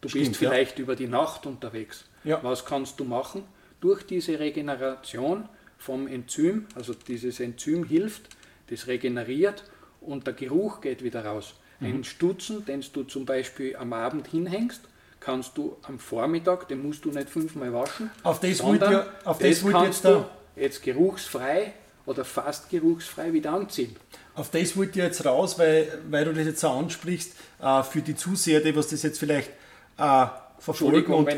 Du 0.00 0.08
Stimmt, 0.08 0.28
bist 0.28 0.36
vielleicht 0.36 0.78
ja. 0.78 0.84
über 0.84 0.96
die 0.96 1.08
Nacht 1.08 1.46
unterwegs. 1.46 2.04
Ja. 2.24 2.42
Was 2.42 2.64
kannst 2.64 3.00
du 3.00 3.04
machen? 3.04 3.44
Durch 3.80 4.04
diese 4.04 4.38
Regeneration 4.38 5.48
vom 5.78 6.06
Enzym, 6.06 6.66
also 6.74 6.94
dieses 6.94 7.40
Enzym 7.40 7.84
hilft, 7.84 8.28
das 8.70 8.86
regeneriert 8.86 9.64
und 10.00 10.26
der 10.26 10.34
Geruch 10.34 10.80
geht 10.80 11.02
wieder 11.02 11.24
raus. 11.24 11.54
Mhm. 11.80 11.86
Einen 11.86 12.04
Stutzen, 12.04 12.64
den 12.64 12.84
du 12.92 13.04
zum 13.04 13.26
Beispiel 13.26 13.76
am 13.76 13.92
Abend 13.92 14.26
hinhängst, 14.28 14.82
kannst 15.20 15.56
du 15.58 15.76
am 15.82 15.98
Vormittag, 15.98 16.68
den 16.68 16.86
musst 16.86 17.04
du 17.04 17.10
nicht 17.10 17.28
fünfmal 17.28 17.72
waschen. 17.72 18.10
Auf 18.22 18.40
das 18.40 18.60
auf 18.60 18.78
das, 18.78 19.06
das 19.24 19.62
kannst 19.64 20.04
jetzt 20.04 20.04
du 20.04 20.24
jetzt 20.56 20.82
geruchsfrei 20.82 21.72
oder 22.06 22.24
fast 22.24 22.70
geruchsfrei 22.70 23.32
wieder 23.32 23.52
anziehen. 23.52 23.96
Auf 24.34 24.50
das 24.50 24.76
wollte 24.76 24.98
ich 24.98 25.04
jetzt 25.04 25.24
raus, 25.24 25.58
weil, 25.58 26.00
weil 26.10 26.24
du 26.24 26.32
das 26.32 26.46
jetzt 26.46 26.60
so 26.60 26.68
ansprichst, 26.68 27.32
äh, 27.60 27.82
für 27.82 28.02
die 28.02 28.14
Zuseher, 28.14 28.60
die 28.60 28.74
was 28.76 28.88
das 28.88 29.02
jetzt 29.02 29.18
vielleicht 29.18 29.50
äh, 29.98 30.26
verfolgen 30.58 31.12
und 31.12 31.28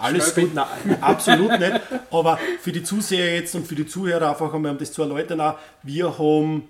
alles 0.00 0.34
gut, 0.34 0.54
nein, 0.54 0.66
absolut 1.00 1.58
nicht, 1.58 1.80
aber 2.10 2.38
für 2.60 2.72
die 2.72 2.82
Zuseher 2.82 3.34
jetzt 3.34 3.54
und 3.54 3.66
für 3.66 3.74
die 3.74 3.86
Zuhörer 3.86 4.30
einfach 4.30 4.52
einmal, 4.52 4.72
um 4.72 4.78
das 4.78 4.92
zu 4.92 5.02
erläutern, 5.02 5.40
auch, 5.40 5.58
wir 5.82 6.18
haben 6.18 6.68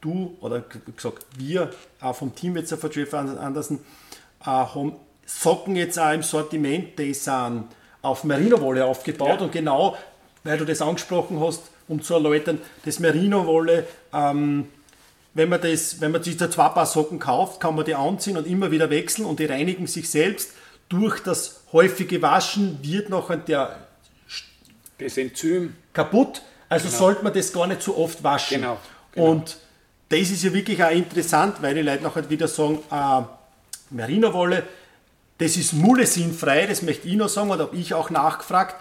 du 0.00 0.36
oder 0.40 0.64
gesagt, 0.96 1.26
wir 1.36 1.70
auch 2.00 2.16
vom 2.16 2.34
Team 2.34 2.56
jetzt 2.56 2.72
von 2.72 2.90
Jeff 2.90 3.12
Anderson 3.14 3.80
äh, 4.40 4.44
haben 4.44 4.94
Socken 5.26 5.76
jetzt 5.76 5.98
auch 5.98 6.12
im 6.12 6.22
Sortiment, 6.22 6.98
die 6.98 7.12
sind 7.12 7.64
auf 8.00 8.24
Merino-Wolle 8.24 8.84
aufgebaut 8.84 9.40
ja. 9.40 9.44
und 9.44 9.52
genau, 9.52 9.96
weil 10.44 10.56
du 10.56 10.64
das 10.64 10.80
angesprochen 10.80 11.40
hast, 11.40 11.62
um 11.86 12.02
zu 12.02 12.14
erläutern, 12.14 12.60
das 12.84 12.98
Merino-Wolle, 12.98 13.86
ähm, 14.12 14.68
wenn 15.34 15.48
man, 15.48 15.60
das, 15.60 16.00
wenn 16.00 16.12
man 16.12 16.22
sich 16.22 16.36
da 16.36 16.50
zwei 16.50 16.68
Paar 16.70 16.86
Socken 16.86 17.18
kauft, 17.18 17.60
kann 17.60 17.74
man 17.74 17.84
die 17.84 17.94
anziehen 17.94 18.36
und 18.36 18.46
immer 18.46 18.70
wieder 18.70 18.90
wechseln 18.90 19.26
und 19.26 19.38
die 19.38 19.44
reinigen 19.44 19.86
sich 19.86 20.08
selbst. 20.10 20.52
Durch 20.88 21.20
das 21.20 21.62
häufige 21.72 22.22
Waschen 22.22 22.78
wird 22.82 23.10
noch 23.10 23.34
der 23.44 23.76
das 24.98 25.16
Enzym 25.16 25.76
kaputt. 25.92 26.42
Also 26.68 26.88
genau. 26.88 26.98
sollte 26.98 27.24
man 27.24 27.32
das 27.32 27.52
gar 27.52 27.66
nicht 27.66 27.82
so 27.82 27.96
oft 27.96 28.22
waschen. 28.24 28.60
Genau. 28.60 28.78
genau. 29.12 29.30
Und 29.30 29.58
das 30.08 30.30
ist 30.30 30.42
ja 30.42 30.52
wirklich 30.52 30.82
auch 30.82 30.90
interessant, 30.90 31.56
weil 31.60 31.74
die 31.74 31.82
Leute 31.82 32.02
nachher 32.02 32.28
wieder 32.30 32.48
sagen, 32.48 32.78
äh, 32.90 33.22
Merino-Wolle, 33.90 34.64
das 35.38 35.56
ist 35.56 35.72
mulesinnfrei, 35.72 36.66
das 36.66 36.82
möchte 36.82 37.08
ich 37.08 37.14
noch 37.14 37.28
sagen 37.28 37.50
und 37.50 37.60
habe 37.60 37.76
ich 37.76 37.94
auch 37.94 38.10
nachgefragt. 38.10 38.76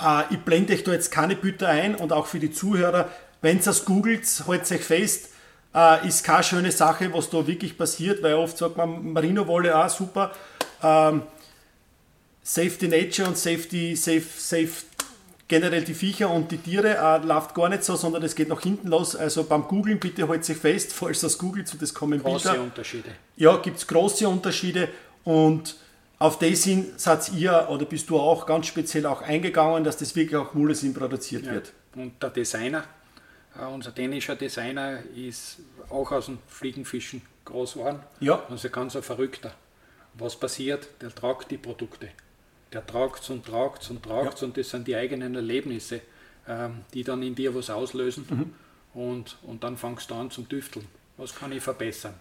Äh, 0.00 0.34
ich 0.34 0.38
blende 0.40 0.74
euch 0.74 0.84
da 0.84 0.92
jetzt 0.92 1.10
keine 1.10 1.36
Bütter 1.36 1.68
ein 1.68 1.94
und 1.94 2.12
auch 2.12 2.26
für 2.26 2.40
die 2.40 2.50
Zuhörer, 2.50 3.08
wenn 3.40 3.58
ihr 3.58 3.64
das 3.64 3.84
googelt, 3.84 4.26
haltet 4.46 4.72
euch 4.72 4.84
fest, 4.84 5.28
äh, 5.74 6.06
ist 6.06 6.24
keine 6.24 6.42
schöne 6.42 6.72
Sache, 6.72 7.12
was 7.12 7.30
da 7.30 7.46
wirklich 7.46 7.78
passiert, 7.78 8.22
weil 8.22 8.34
oft 8.34 8.58
sagt 8.58 8.76
man 8.76 9.12
Merino-Wolle, 9.12 9.76
auch 9.76 9.88
super, 9.88 10.32
ähm, 10.82 11.22
Safety 12.42 12.88
Nature 12.88 13.28
und 13.28 13.38
Safety, 13.38 13.96
safe, 13.96 14.24
safe 14.36 14.70
generell 15.48 15.82
die 15.84 15.94
Viecher 15.94 16.30
und 16.30 16.50
die 16.50 16.58
Tiere 16.58 16.96
äh, 16.96 17.24
läuft 17.24 17.54
gar 17.54 17.68
nicht 17.68 17.84
so, 17.84 17.96
sondern 17.96 18.22
es 18.22 18.34
geht 18.34 18.48
nach 18.48 18.62
hinten 18.62 18.88
los. 18.88 19.14
Also 19.14 19.44
beim 19.44 19.68
Googlen 19.68 19.98
bitte 19.98 20.28
halt 20.28 20.44
sich 20.44 20.56
fest, 20.56 20.92
falls 20.94 21.20
das 21.20 21.38
googelt 21.38 21.70
und 21.72 21.82
das 21.82 21.92
kommen 21.92 22.22
große 22.22 22.48
Bilder. 22.48 22.62
Unterschiede. 22.64 23.10
Ja, 23.36 23.56
gibt 23.58 23.78
es 23.78 23.86
große 23.86 24.28
Unterschiede 24.28 24.88
und 25.24 25.76
auf 26.18 26.38
das 26.38 26.64
hin 26.64 26.92
seid 26.96 27.32
ihr 27.32 27.66
oder 27.68 27.84
bist 27.84 28.08
du 28.08 28.18
auch 28.18 28.46
ganz 28.46 28.66
speziell 28.66 29.04
auch 29.06 29.20
eingegangen, 29.20 29.84
dass 29.84 29.96
das 29.96 30.14
wirklich 30.16 30.36
auch 30.36 30.54
Mulesin 30.54 30.94
produziert 30.94 31.44
ja. 31.46 31.52
wird. 31.52 31.72
Und 31.96 32.22
der 32.22 32.30
Designer, 32.30 32.84
äh, 33.60 33.66
unser 33.66 33.90
dänischer 33.90 34.36
Designer, 34.36 35.00
ist 35.14 35.58
auch 35.90 36.10
aus 36.12 36.26
dem 36.26 36.38
Fliegenfischen 36.48 37.22
groß 37.44 37.74
geworden. 37.74 38.00
Ja. 38.20 38.42
Also 38.48 38.70
ganz 38.70 38.96
ein 38.96 39.02
Verrückter. 39.02 39.52
Was 40.14 40.36
passiert? 40.36 40.88
Der 41.02 41.14
tragt 41.14 41.50
die 41.50 41.58
Produkte 41.58 42.08
der 42.74 42.86
tragt 42.86 43.28
und 43.30 43.46
tragt 43.46 43.88
und 43.90 44.02
tragt 44.02 44.40
ja. 44.40 44.46
und 44.46 44.56
das 44.56 44.70
sind 44.70 44.86
die 44.86 44.96
eigenen 44.96 45.34
Erlebnisse, 45.34 46.00
ähm, 46.46 46.82
die 46.92 47.04
dann 47.04 47.22
in 47.22 47.34
dir 47.34 47.54
was 47.54 47.70
auslösen 47.70 48.26
mhm. 48.28 49.00
und, 49.00 49.38
und 49.42 49.64
dann 49.64 49.76
fangst 49.76 50.10
du 50.10 50.14
an 50.14 50.30
zum 50.30 50.48
Tüfteln. 50.48 50.86
Was 51.16 51.34
kann 51.34 51.52
ich 51.52 51.62
verbessern? 51.62 52.14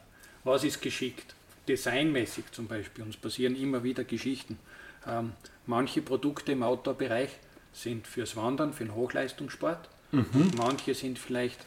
Was 0.44 0.64
ist 0.64 0.82
geschickt? 0.82 1.36
Designmäßig 1.68 2.46
zum 2.52 2.68
Beispiel, 2.68 3.04
uns 3.04 3.18
passieren 3.18 3.56
immer 3.56 3.84
wieder 3.84 4.04
Geschichten. 4.04 4.60
Ähm, 5.08 5.34
manche 5.66 6.02
Produkte 6.02 6.52
im 6.52 6.64
Outdoor-Bereich 6.64 7.30
sind 7.72 8.06
fürs 8.06 8.36
Wandern, 8.36 8.74
für 8.74 8.86
den 8.86 8.94
Hochleistungssport. 8.94 9.90
Mhm. 10.12 10.52
Manche 10.58 10.94
sind 10.94 11.18
vielleicht 11.18 11.60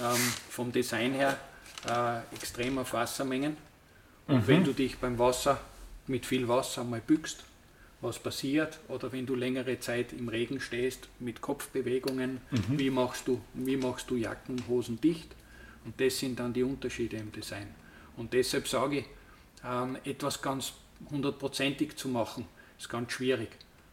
ähm, 0.00 0.20
vom 0.50 0.72
Design 0.72 1.14
her 1.14 1.38
äh, 1.88 2.34
extrem 2.34 2.78
auf 2.78 2.92
Wassermengen. 2.92 3.56
Und 4.26 4.42
mhm. 4.42 4.46
wenn 4.46 4.64
du 4.64 4.72
dich 4.72 4.98
beim 4.98 5.18
Wasser 5.18 5.60
mit 6.06 6.26
viel 6.26 6.48
Wasser 6.48 6.84
mal 6.84 7.00
bückst, 7.00 7.44
was 8.04 8.18
passiert 8.18 8.78
oder 8.88 9.12
wenn 9.12 9.26
du 9.26 9.34
längere 9.34 9.80
Zeit 9.80 10.12
im 10.12 10.28
Regen 10.28 10.60
stehst 10.60 11.08
mit 11.18 11.40
Kopfbewegungen, 11.40 12.40
mhm. 12.50 12.78
wie, 12.78 12.90
machst 12.90 13.26
du, 13.26 13.40
wie 13.54 13.76
machst 13.76 14.10
du 14.10 14.16
Jacken, 14.16 14.62
Hosen 14.68 15.00
dicht 15.00 15.34
und 15.84 16.00
das 16.00 16.18
sind 16.18 16.38
dann 16.38 16.52
die 16.52 16.62
Unterschiede 16.62 17.16
im 17.16 17.32
Design. 17.32 17.68
Und 18.16 18.32
deshalb 18.32 18.68
sage 18.68 18.98
ich, 18.98 19.04
ähm, 19.64 19.96
etwas 20.04 20.40
ganz 20.40 20.74
hundertprozentig 21.10 21.96
zu 21.96 22.08
machen, 22.08 22.46
ist 22.78 22.88
ganz 22.88 23.12
schwierig. 23.12 23.50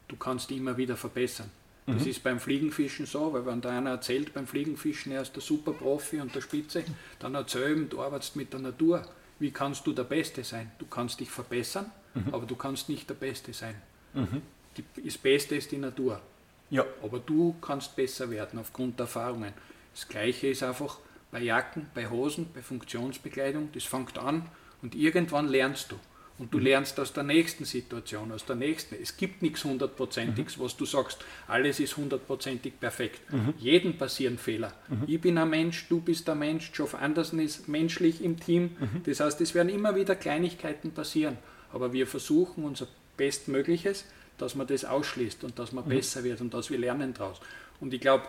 Du 0.08 0.16
kannst 0.16 0.52
immer 0.52 0.78
wieder 0.78 0.98
verbessern. 0.98 1.50
Mhm. 1.88 1.98
Das 1.98 2.06
ist 2.06 2.24
beim 2.24 2.40
Fliegenfischen 2.40 3.06
so, 3.06 3.34
weil 3.34 3.46
wenn 3.46 3.62
da 3.62 3.78
einer 3.78 3.92
erzählt 3.92 4.34
beim 4.34 4.48
Fliegenfischen, 4.48 5.12
er 5.12 5.22
ist 5.22 5.36
der 5.36 5.42
Superprofi 5.42 6.20
und 6.20 6.36
der 6.36 6.42
Spitze, 6.42 6.84
dann 7.20 7.36
erzähl 7.36 7.78
ihm, 7.78 7.90
du 7.90 8.02
arbeitest 8.02 8.36
mit 8.36 8.54
der 8.54 8.60
Natur. 8.60 9.08
Wie 9.40 9.52
kannst 9.52 9.88
du 9.88 9.94
der 9.94 10.04
Beste 10.04 10.44
sein? 10.44 10.72
Du 10.78 10.86
kannst 10.86 11.20
dich 11.20 11.32
verbessern, 11.32 11.90
mhm. 12.14 12.34
aber 12.34 12.46
du 12.46 12.56
kannst 12.56 12.90
nicht 12.90 13.10
der 13.10 13.16
Beste 13.16 13.54
sein. 13.54 13.76
Mhm. 14.14 14.42
Die, 14.78 15.04
das 15.04 15.18
Beste 15.18 15.56
ist 15.56 15.72
die 15.72 15.78
Natur. 15.78 16.22
Ja. 16.70 16.86
Aber 17.04 17.20
du 17.20 17.56
kannst 17.62 17.96
besser 17.96 18.30
werden 18.30 18.60
aufgrund 18.60 19.00
der 19.00 19.06
Erfahrungen. 19.06 19.54
Das 19.94 20.08
Gleiche 20.08 20.48
ist 20.48 20.64
einfach 20.64 21.00
bei 21.32 21.42
Jacken, 21.42 21.88
bei 21.94 22.10
Hosen, 22.10 22.48
bei 22.54 22.62
Funktionsbekleidung. 22.62 23.70
Das 23.74 23.84
fängt 23.84 24.18
an 24.18 24.46
und 24.82 24.96
irgendwann 24.96 25.48
lernst 25.48 25.92
du. 25.92 25.96
Und 26.38 26.52
du 26.54 26.58
mhm. 26.58 26.64
lernst 26.64 27.00
aus 27.00 27.14
der 27.14 27.24
nächsten 27.24 27.66
Situation, 27.66 28.32
aus 28.32 28.46
der 28.46 28.56
nächsten. 28.56 28.96
Es 29.00 29.16
gibt 29.16 29.44
nichts 29.44 29.64
hundertprozentiges, 29.64 30.58
mhm. 30.58 30.64
was 30.64 30.76
du 30.76 30.86
sagst, 30.86 31.24
alles 31.48 31.80
ist 31.80 31.98
hundertprozentig 31.98 32.80
perfekt. 32.80 33.22
Mhm. 33.32 33.54
Jedem 33.60 33.98
passieren 33.98 34.40
Fehler. 34.40 34.74
Mhm. 34.88 35.04
Ich 35.06 35.22
bin 35.22 35.38
ein 35.38 35.50
Mensch, 35.50 35.88
du 35.88 36.00
bist 36.02 36.28
ein 36.30 36.40
Mensch, 36.40 36.72
Geoff 36.72 36.96
Anderson 36.96 37.40
ist 37.40 37.68
menschlich 37.68 38.24
im 38.24 38.40
Team. 38.40 38.76
Mhm. 38.80 39.04
Das 39.04 39.20
heißt, 39.20 39.40
es 39.42 39.54
werden 39.54 39.70
immer 39.70 39.96
wieder 39.96 40.16
Kleinigkeiten 40.16 40.92
passieren. 40.92 41.38
Aber 41.74 41.94
wir 41.94 42.08
versuchen 42.08 42.64
unser 42.64 42.88
Bestmögliches, 43.18 44.06
dass 44.38 44.56
man 44.56 44.68
das 44.68 44.86
ausschließt 44.86 45.44
und 45.44 45.58
dass 45.60 45.72
man 45.72 45.86
mhm. 45.86 45.90
besser 45.90 46.24
wird 46.24 46.42
und 46.42 46.54
dass 46.54 46.70
wir 46.70 46.78
lernen 46.78 47.14
daraus. 47.14 47.40
Und 47.80 47.94
ich 47.94 48.02
glaube, 48.02 48.26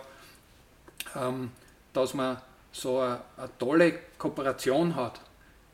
ähm, 1.16 1.50
dass 1.92 2.14
man 2.14 2.40
so 2.72 2.98
eine, 2.98 3.20
eine, 3.36 3.50
tolle 3.58 3.98
Kooperation 4.18 4.94
hat, 4.96 5.20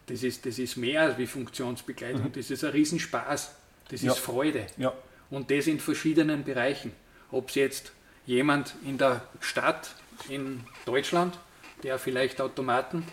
das 0.06 0.22
ist, 0.22 0.46
das 0.46 0.58
ist 0.58 0.76
mehr 0.76 1.02
als 1.02 1.18
wie 1.18 1.26
Funktionsbegleitung, 1.26 2.24
mhm. 2.24 2.32
das 2.32 2.50
ist 2.50 2.64
ein 2.64 2.70
Riesenspaß, 2.70 3.54
das 3.90 4.02
ja. 4.02 4.12
ist 4.12 4.18
Freude. 4.18 4.66
Ja. 4.76 4.92
Und 5.30 5.50
das 5.50 5.66
in 5.66 5.80
verschiedenen 5.80 6.44
Bereichen. 6.44 6.92
Ob 7.30 7.50
es 7.50 7.56
jetzt 7.56 7.92
jemand 8.26 8.74
in 8.84 8.96
der 8.96 9.22
Stadt 9.40 9.90
in 10.28 10.64
Deutschland, 10.86 11.38
der 11.82 11.98
vielleicht 11.98 12.40
Automaten 12.40 13.04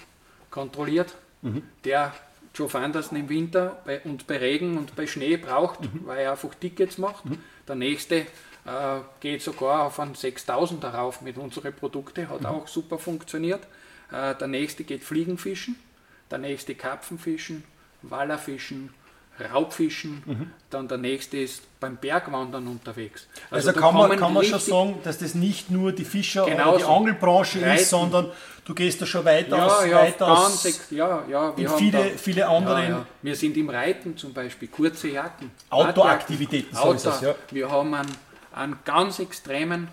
kontrolliert, 0.50 1.14
mhm. 1.42 1.64
der 1.84 2.14
Joe 2.56 2.72
Vandersen 2.74 3.18
im 3.18 3.30
Winter 3.30 3.82
bei, 3.86 4.00
und 4.02 4.28
bei 4.28 4.38
Regen 4.38 4.78
und 4.78 4.96
bei 4.96 5.06
Schnee 5.06 5.38
braucht, 5.38 5.82
mhm. 5.82 6.02
weil 6.06 6.20
er 6.20 6.32
einfach 6.32 6.56
Tickets 6.56 6.98
macht. 6.98 7.26
Mhm. 7.26 7.40
Der 7.68 7.76
nächste 7.76 8.16
äh, 8.16 8.26
geht 9.20 9.42
sogar 9.42 9.84
auf 9.84 10.00
einen 10.00 10.16
6000 10.16 10.84
darauf 10.84 11.22
mit 11.22 11.38
unseren 11.38 11.74
Produkten, 11.74 12.30
hat 12.30 12.42
mhm. 12.42 12.46
auch 12.48 12.68
super 12.68 12.98
funktioniert. 12.98 13.62
Äh, 14.12 14.36
der 14.36 14.48
nächste 14.48 14.84
geht 14.84 15.04
Fliegenfischen, 15.04 15.76
der 16.32 16.38
nächste 16.38 16.76
Karpfenfischen, 16.76 17.64
Wallerfischen, 18.02 18.94
Raubfischen, 19.40 20.24
mhm. 20.26 20.52
dann 20.70 20.88
der 20.88 20.98
nächste 20.98 21.38
ist 21.38 21.64
beim 21.80 21.98
Bergwandern 21.98 22.68
unterwegs. 22.68 23.28
Also, 23.52 23.70
also 23.70 23.80
kann 23.80 23.94
man, 23.94 24.18
kann 24.18 24.34
man 24.34 24.46
schon 24.46 24.60
sagen, 24.60 25.00
dass 25.04 25.18
das 25.18 25.36
nicht 25.36 25.70
nur 25.70 25.92
die 25.92 26.06
Fischer- 26.06 26.46
oder 26.46 26.78
die 26.78 26.84
Angelbranche 26.84 27.62
Reiten. 27.62 27.76
ist, 27.76 27.90
sondern 27.90 28.32
du 28.64 28.74
gehst 28.74 29.02
da 29.02 29.06
schon 29.06 29.26
weiter 29.26 29.58
ja, 29.58 29.66
aus, 29.66 29.86
ja, 29.86 29.98
weiter 29.98 30.28
aus 30.28 30.90
ja, 30.90 31.24
ja, 31.30 31.58
wir 31.58 31.70
in 31.70 31.78
viele, 31.78 32.12
da, 32.12 32.18
viele 32.18 32.48
andere. 32.48 32.90
Ja, 32.90 33.06
wir 33.22 33.36
sind 33.36 33.58
im 33.58 33.70
Reiten 33.70 34.16
zum 34.16 34.34
Beispiel, 34.34 34.70
kurze 34.70 35.10
Jacken. 35.10 35.52
Outdoor-Aktivitäten, 35.70 36.76
so 36.76 36.94
ist 36.94 37.06
es, 37.06 37.22
ja. 37.22 37.36
Wir 37.52 37.70
haben 37.70 37.94
einen, 37.94 38.12
einen 38.54 38.80
ganz 38.86 39.20
extremen, 39.20 39.90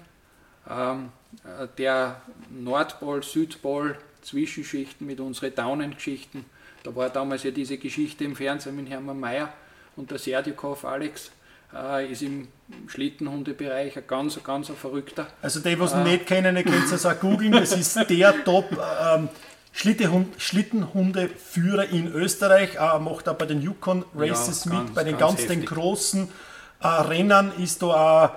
ähm, 0.70 1.10
äh, 1.44 1.66
der 1.78 2.20
Nordpol, 2.50 3.22
Südpol, 3.24 3.96
Zwischenschichten 4.22 5.04
mit 5.04 5.18
unseren 5.18 5.52
Daunengeschichten 5.52 6.44
da 6.82 6.94
war 6.94 7.10
damals 7.10 7.42
ja 7.42 7.50
diese 7.50 7.78
Geschichte 7.78 8.24
im 8.24 8.36
Fernsehen 8.36 8.76
mit 8.76 8.90
Hermann 8.90 9.20
Mayer 9.20 9.52
und 9.96 10.10
der 10.10 10.18
Serdjukow 10.18 10.84
Alex 10.84 11.30
äh, 11.74 12.10
ist 12.10 12.22
im 12.22 12.48
Schlittenhundebereich 12.88 13.96
ein 13.96 14.04
ganz, 14.06 14.42
ganz 14.42 14.70
ein 14.70 14.76
verrückter. 14.76 15.26
Also 15.40 15.60
die, 15.60 15.78
was 15.78 15.92
äh, 15.92 16.02
nicht 16.02 16.26
kennen, 16.26 16.56
ihr 16.56 16.64
könnt 16.64 16.92
es 16.92 17.06
auch 17.06 17.18
googeln, 17.18 17.52
das 17.52 17.72
ist 17.72 17.96
der 18.10 18.44
Top 18.44 18.76
ähm, 19.04 19.28
Schlittenhundeführer 19.72 21.88
in 21.88 22.12
Österreich, 22.12 22.76
äh, 22.76 22.98
macht 22.98 23.28
auch 23.28 23.36
bei 23.36 23.46
den 23.46 23.62
Yukon 23.62 24.04
Races 24.14 24.64
ja, 24.64 24.72
ganz, 24.72 24.86
mit, 24.86 24.94
bei 24.94 25.04
den 25.04 25.16
ganz, 25.16 25.36
ganz 25.36 25.48
den 25.48 25.64
großen 25.64 26.28
äh, 26.80 26.86
Rennern 26.86 27.52
ist 27.58 27.82
da 27.82 27.86
auch 27.86 28.30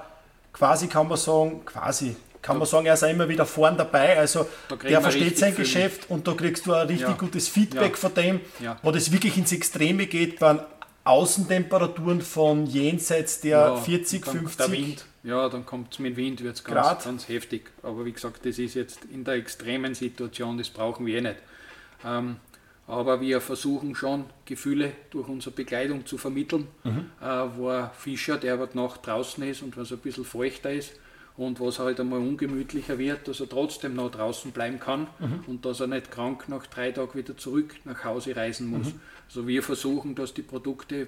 quasi, 0.54 0.88
kann 0.88 1.08
man 1.08 1.18
sagen, 1.18 1.66
quasi 1.66 2.16
kann 2.46 2.60
man 2.60 2.68
sagen, 2.68 2.86
er 2.86 2.94
ist 2.94 3.04
auch 3.04 3.10
immer 3.10 3.28
wieder 3.28 3.46
vorn 3.48 3.76
dabei. 3.76 4.20
Also 4.20 4.48
der 4.84 5.02
versteht 5.02 5.40
sein 5.40 5.56
Geschäft 5.56 6.12
und 6.12 6.28
da 6.28 6.34
kriegst 6.34 6.68
du 6.68 6.74
ein 6.74 6.88
richtig 6.88 7.08
ja. 7.08 7.14
gutes 7.14 7.48
Feedback 7.48 7.92
ja. 7.92 7.98
von 7.98 8.14
dem, 8.14 8.40
ja. 8.60 8.78
wo 8.84 8.92
das 8.92 9.12
wirklich 9.12 9.36
ins 9.36 9.52
Extreme 9.52 10.06
geht, 10.06 10.40
bei 10.40 10.60
Außentemperaturen 11.06 12.22
von 12.22 12.68
jenseits 12.68 13.42
der 13.42 13.58
ja, 13.58 13.76
40, 13.78 14.26
50. 14.26 14.58
Der 14.58 14.72
Wind, 14.72 15.06
ja, 15.24 15.50
dann 15.50 15.66
kommt 15.66 15.94
es 15.94 16.00
mit 16.00 16.18
Wind, 16.18 16.44
wird 16.44 16.56
es 16.56 16.64
ganz, 16.64 17.04
ganz 17.04 17.28
heftig. 17.28 17.72
Aber 17.82 18.06
wie 18.06 18.12
gesagt, 18.12 18.46
das 18.46 18.60
ist 18.60 18.76
jetzt 18.76 19.06
in 19.06 19.24
der 19.24 19.36
extremen 19.36 19.96
Situation, 19.96 20.60
das 20.60 20.70
brauchen 20.70 21.08
wir 21.08 21.18
eh 21.18 21.22
nicht. 21.22 21.38
Ähm, 22.06 22.36
aber 22.88 23.22
wir 23.22 23.42
versuchen 23.42 23.96
schon, 23.96 24.26
Gefühle 24.46 24.92
durch 25.10 25.28
unsere 25.28 25.56
Bekleidung 25.56 26.06
zu 26.06 26.20
vermitteln, 26.20 26.68
mhm. 26.84 27.10
äh, 27.20 27.26
wo 27.56 27.70
ein 27.70 27.90
Fischer, 27.98 28.38
der 28.38 28.54
aber 28.54 28.70
noch 28.74 28.98
draußen 28.98 29.44
ist 29.44 29.64
und 29.64 29.76
was 29.78 29.92
ein 29.92 29.98
bisschen 29.98 30.26
feuchter 30.26 30.72
ist, 30.72 30.92
und 31.38 31.60
was 31.60 31.80
halt 31.80 32.00
einmal 32.00 32.20
ungemütlicher 32.20 32.98
wird, 32.98 33.28
dass 33.28 33.40
er 33.40 33.50
trotzdem 33.50 33.96
noch 33.96 34.12
draußen 34.12 34.52
bleiben 34.52 34.80
kann 34.80 35.08
mhm. 35.20 35.44
und 35.48 35.66
dass 35.66 35.82
er 35.82 35.88
nicht 35.88 36.12
krank 36.12 36.48
nach 36.48 36.66
drei 36.68 36.92
Tagen 36.92 37.18
wieder 37.18 37.36
zurück 37.36 37.76
nach 37.84 38.04
Hause 38.04 38.36
reisen 38.36 38.68
muss. 38.68 38.88
Mhm. 38.88 39.00
Also 39.28 39.48
wir 39.48 39.62
versuchen, 39.64 40.16
dass 40.16 40.34
die 40.34 40.44
Produkte 40.44 40.96
äh, 40.96 41.08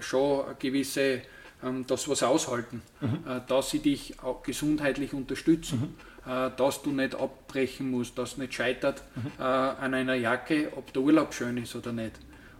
schon 0.00 0.46
eine 0.46 0.54
gewisse, 0.54 1.22
ähm, 1.62 1.84
das 1.86 2.08
was 2.08 2.22
aushalten, 2.22 2.82
mhm. 3.00 3.18
äh, 3.28 3.40
dass 3.46 3.70
sie 3.70 3.80
dich 3.80 4.22
auch 4.22 4.42
gesundheitlich 4.42 5.12
unterstützen, 5.12 5.94
mhm. 6.24 6.32
äh, 6.32 6.50
dass 6.56 6.82
du 6.82 6.90
nicht 6.90 7.14
abbrechen 7.14 7.90
musst, 7.90 8.16
dass 8.16 8.38
nicht 8.38 8.54
scheitert 8.54 9.02
mhm. 9.16 9.32
äh, 9.38 9.42
an 9.42 9.92
einer 9.92 10.14
Jacke, 10.14 10.72
ob 10.76 10.92
der 10.94 11.02
Urlaub 11.02 11.34
schön 11.34 11.58
ist 11.58 11.76
oder 11.76 11.92
nicht. 11.92 12.12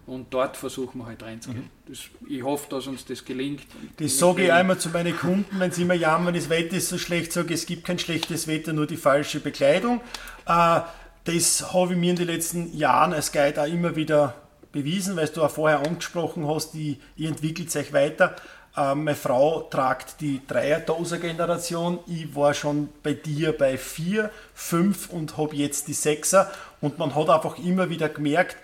Und 0.05 0.33
dort 0.33 0.57
versuchen 0.57 0.99
wir 0.99 1.05
halt 1.05 1.23
reinzugehen. 1.23 1.69
Mhm. 1.87 1.95
Ich 2.27 2.43
hoffe, 2.43 2.67
dass 2.69 2.87
uns 2.87 3.05
das 3.05 3.23
gelingt. 3.23 3.61
Das 3.97 4.17
sage 4.17 4.45
ich 4.45 4.51
einmal 4.51 4.77
zu 4.77 4.89
meinen 4.89 5.15
Kunden, 5.15 5.59
wenn 5.59 5.71
sie 5.71 5.83
immer 5.83 5.93
jammern, 5.93 6.33
das 6.33 6.49
Wetter 6.49 6.75
ist 6.75 6.89
so 6.89 6.97
schlecht, 6.97 7.31
sage 7.31 7.53
es 7.53 7.65
gibt 7.65 7.85
kein 7.85 7.99
schlechtes 7.99 8.47
Wetter, 8.47 8.73
nur 8.73 8.85
die 8.85 8.97
falsche 8.97 9.39
Bekleidung. 9.39 10.01
Äh, 10.45 10.81
das 11.23 11.73
habe 11.73 11.93
ich 11.93 11.99
mir 11.99 12.09
in 12.09 12.15
den 12.17 12.27
letzten 12.27 12.75
Jahren 12.75 13.13
als 13.13 13.31
Guide 13.31 13.61
auch 13.61 13.67
immer 13.67 13.95
wieder 13.95 14.35
bewiesen, 14.73 15.15
weil 15.15 15.27
du 15.29 15.41
auch 15.41 15.51
vorher 15.51 15.79
angesprochen 15.79 16.47
hast, 16.47 16.73
die, 16.73 16.99
ihr 17.15 17.29
entwickelt 17.29 17.71
sich 17.71 17.93
weiter. 17.93 18.35
Äh, 18.75 18.95
meine 18.95 19.15
Frau 19.15 19.61
tragt 19.61 20.19
die 20.19 20.41
Dreier-Doser-Generation. 20.45 21.99
Ich 22.07 22.35
war 22.35 22.53
schon 22.53 22.89
bei 23.03 23.13
dir 23.13 23.57
bei 23.57 23.77
vier, 23.77 24.31
fünf 24.53 25.09
und 25.09 25.37
habe 25.37 25.55
jetzt 25.55 25.87
die 25.87 25.93
Sechser. 25.93 26.51
Und 26.81 26.97
man 26.97 27.15
hat 27.15 27.29
einfach 27.29 27.57
immer 27.57 27.89
wieder 27.89 28.09
gemerkt, 28.09 28.57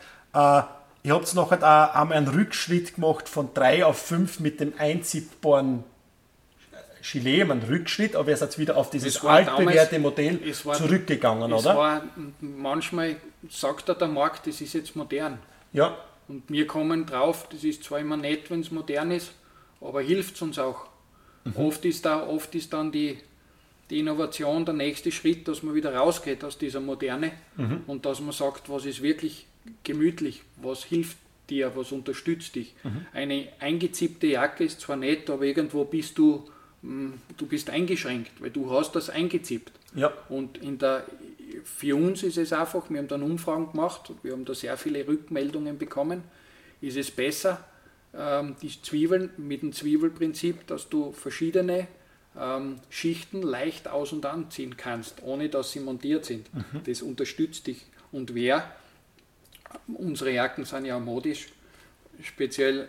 Ihr 1.03 1.13
habt 1.13 1.33
noch 1.33 1.51
auch 1.51 1.61
einmal 1.61 2.17
einen 2.17 2.27
Rückschritt 2.27 2.95
gemacht 2.95 3.29
von 3.29 3.53
3 3.53 3.85
auf 3.85 3.99
5 3.99 4.39
mit 4.41 4.59
dem 4.59 4.73
einziehbaren 4.77 5.83
Gilet, 7.01 7.49
einen 7.49 7.63
Rückschritt, 7.63 8.15
aber 8.15 8.29
ihr 8.29 8.37
seid 8.37 8.57
wieder 8.57 8.75
auf 8.75 8.89
dieses 8.89 9.23
altbewährte 9.23 9.99
Modell 9.99 10.39
war, 10.65 10.75
zurückgegangen, 10.75 11.51
es 11.53 11.65
oder? 11.65 11.75
War, 11.77 12.03
manchmal 12.41 13.15
sagt 13.49 13.89
er 13.89 13.95
der 13.95 14.09
Markt, 14.09 14.47
das 14.47 14.59
ist 14.59 14.73
jetzt 14.73 14.95
modern. 14.95 15.39
Ja. 15.71 15.97
Und 16.27 16.43
wir 16.49 16.67
kommen 16.67 17.05
drauf, 17.05 17.47
das 17.49 17.63
ist 17.63 17.83
zwar 17.83 17.99
immer 17.99 18.17
nett, 18.17 18.51
wenn 18.51 18.59
es 18.59 18.71
modern 18.71 19.11
ist, 19.11 19.31
aber 19.81 20.01
hilft 20.01 20.35
es 20.35 20.41
uns 20.41 20.59
auch. 20.59 20.87
Mhm. 21.45 21.55
Oft, 21.55 21.85
ist 21.85 22.05
da, 22.05 22.27
oft 22.27 22.53
ist 22.55 22.73
dann 22.73 22.91
die, 22.91 23.17
die 23.89 23.99
Innovation 23.99 24.65
der 24.65 24.73
nächste 24.73 25.11
Schritt, 25.11 25.47
dass 25.47 25.63
man 25.63 25.73
wieder 25.75 25.95
rausgeht 25.95 26.43
aus 26.43 26.57
dieser 26.57 26.81
Moderne 26.81 27.31
mhm. 27.55 27.83
und 27.87 28.05
dass 28.05 28.19
man 28.19 28.33
sagt, 28.33 28.69
was 28.69 28.85
ist 28.85 29.01
wirklich 29.01 29.47
gemütlich, 29.83 30.43
was 30.61 30.83
hilft 30.83 31.17
dir, 31.49 31.75
was 31.75 31.91
unterstützt 31.91 32.55
dich. 32.55 32.75
Mhm. 32.83 33.05
Eine 33.13 33.47
eingezippte 33.59 34.27
Jacke 34.27 34.63
ist 34.63 34.81
zwar 34.81 34.95
nett, 34.95 35.29
aber 35.29 35.45
irgendwo 35.45 35.85
bist 35.85 36.17
du, 36.17 36.45
mm, 36.81 37.11
du 37.37 37.45
bist 37.45 37.69
eingeschränkt, 37.69 38.31
weil 38.39 38.51
du 38.51 38.71
hast 38.71 38.93
das 38.93 39.09
eingezippt. 39.09 39.71
Ja. 39.95 40.13
Und 40.29 40.57
in 40.59 40.77
der, 40.77 41.05
für 41.63 41.95
uns 41.95 42.23
ist 42.23 42.37
es 42.37 42.53
einfach, 42.53 42.89
wir 42.89 42.99
haben 42.99 43.07
dann 43.07 43.23
Umfragen 43.23 43.71
gemacht, 43.71 44.11
wir 44.21 44.33
haben 44.33 44.45
da 44.45 44.53
sehr 44.53 44.77
viele 44.77 45.07
Rückmeldungen 45.07 45.77
bekommen, 45.77 46.23
ist 46.81 46.97
es 46.97 47.11
besser, 47.11 47.65
ähm, 48.13 48.55
die 48.61 48.81
Zwiebeln 48.81 49.31
mit 49.37 49.61
dem 49.61 49.73
Zwiebelprinzip, 49.73 50.67
dass 50.67 50.89
du 50.89 51.11
verschiedene 51.11 51.87
ähm, 52.39 52.77
Schichten 52.89 53.41
leicht 53.41 53.87
aus- 53.87 54.13
und 54.13 54.25
anziehen 54.25 54.77
kannst, 54.77 55.23
ohne 55.23 55.49
dass 55.49 55.71
sie 55.71 55.79
montiert 55.79 56.25
sind. 56.25 56.53
Mhm. 56.53 56.83
Das 56.85 57.01
unterstützt 57.01 57.67
dich. 57.67 57.85
Und 58.11 58.33
wer 58.33 58.71
Unsere 59.87 60.31
Jacken 60.31 60.65
sind 60.65 60.85
ja 60.85 60.99
modisch, 60.99 61.49
speziell 62.21 62.87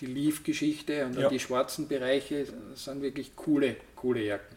die 0.00 0.06
Leaf-Geschichte 0.06 1.06
und 1.06 1.18
ja. 1.18 1.28
die 1.28 1.40
schwarzen 1.40 1.88
Bereiche 1.88 2.46
sind 2.74 3.02
wirklich 3.02 3.34
coole, 3.34 3.76
coole 3.96 4.24
Jacken. 4.24 4.56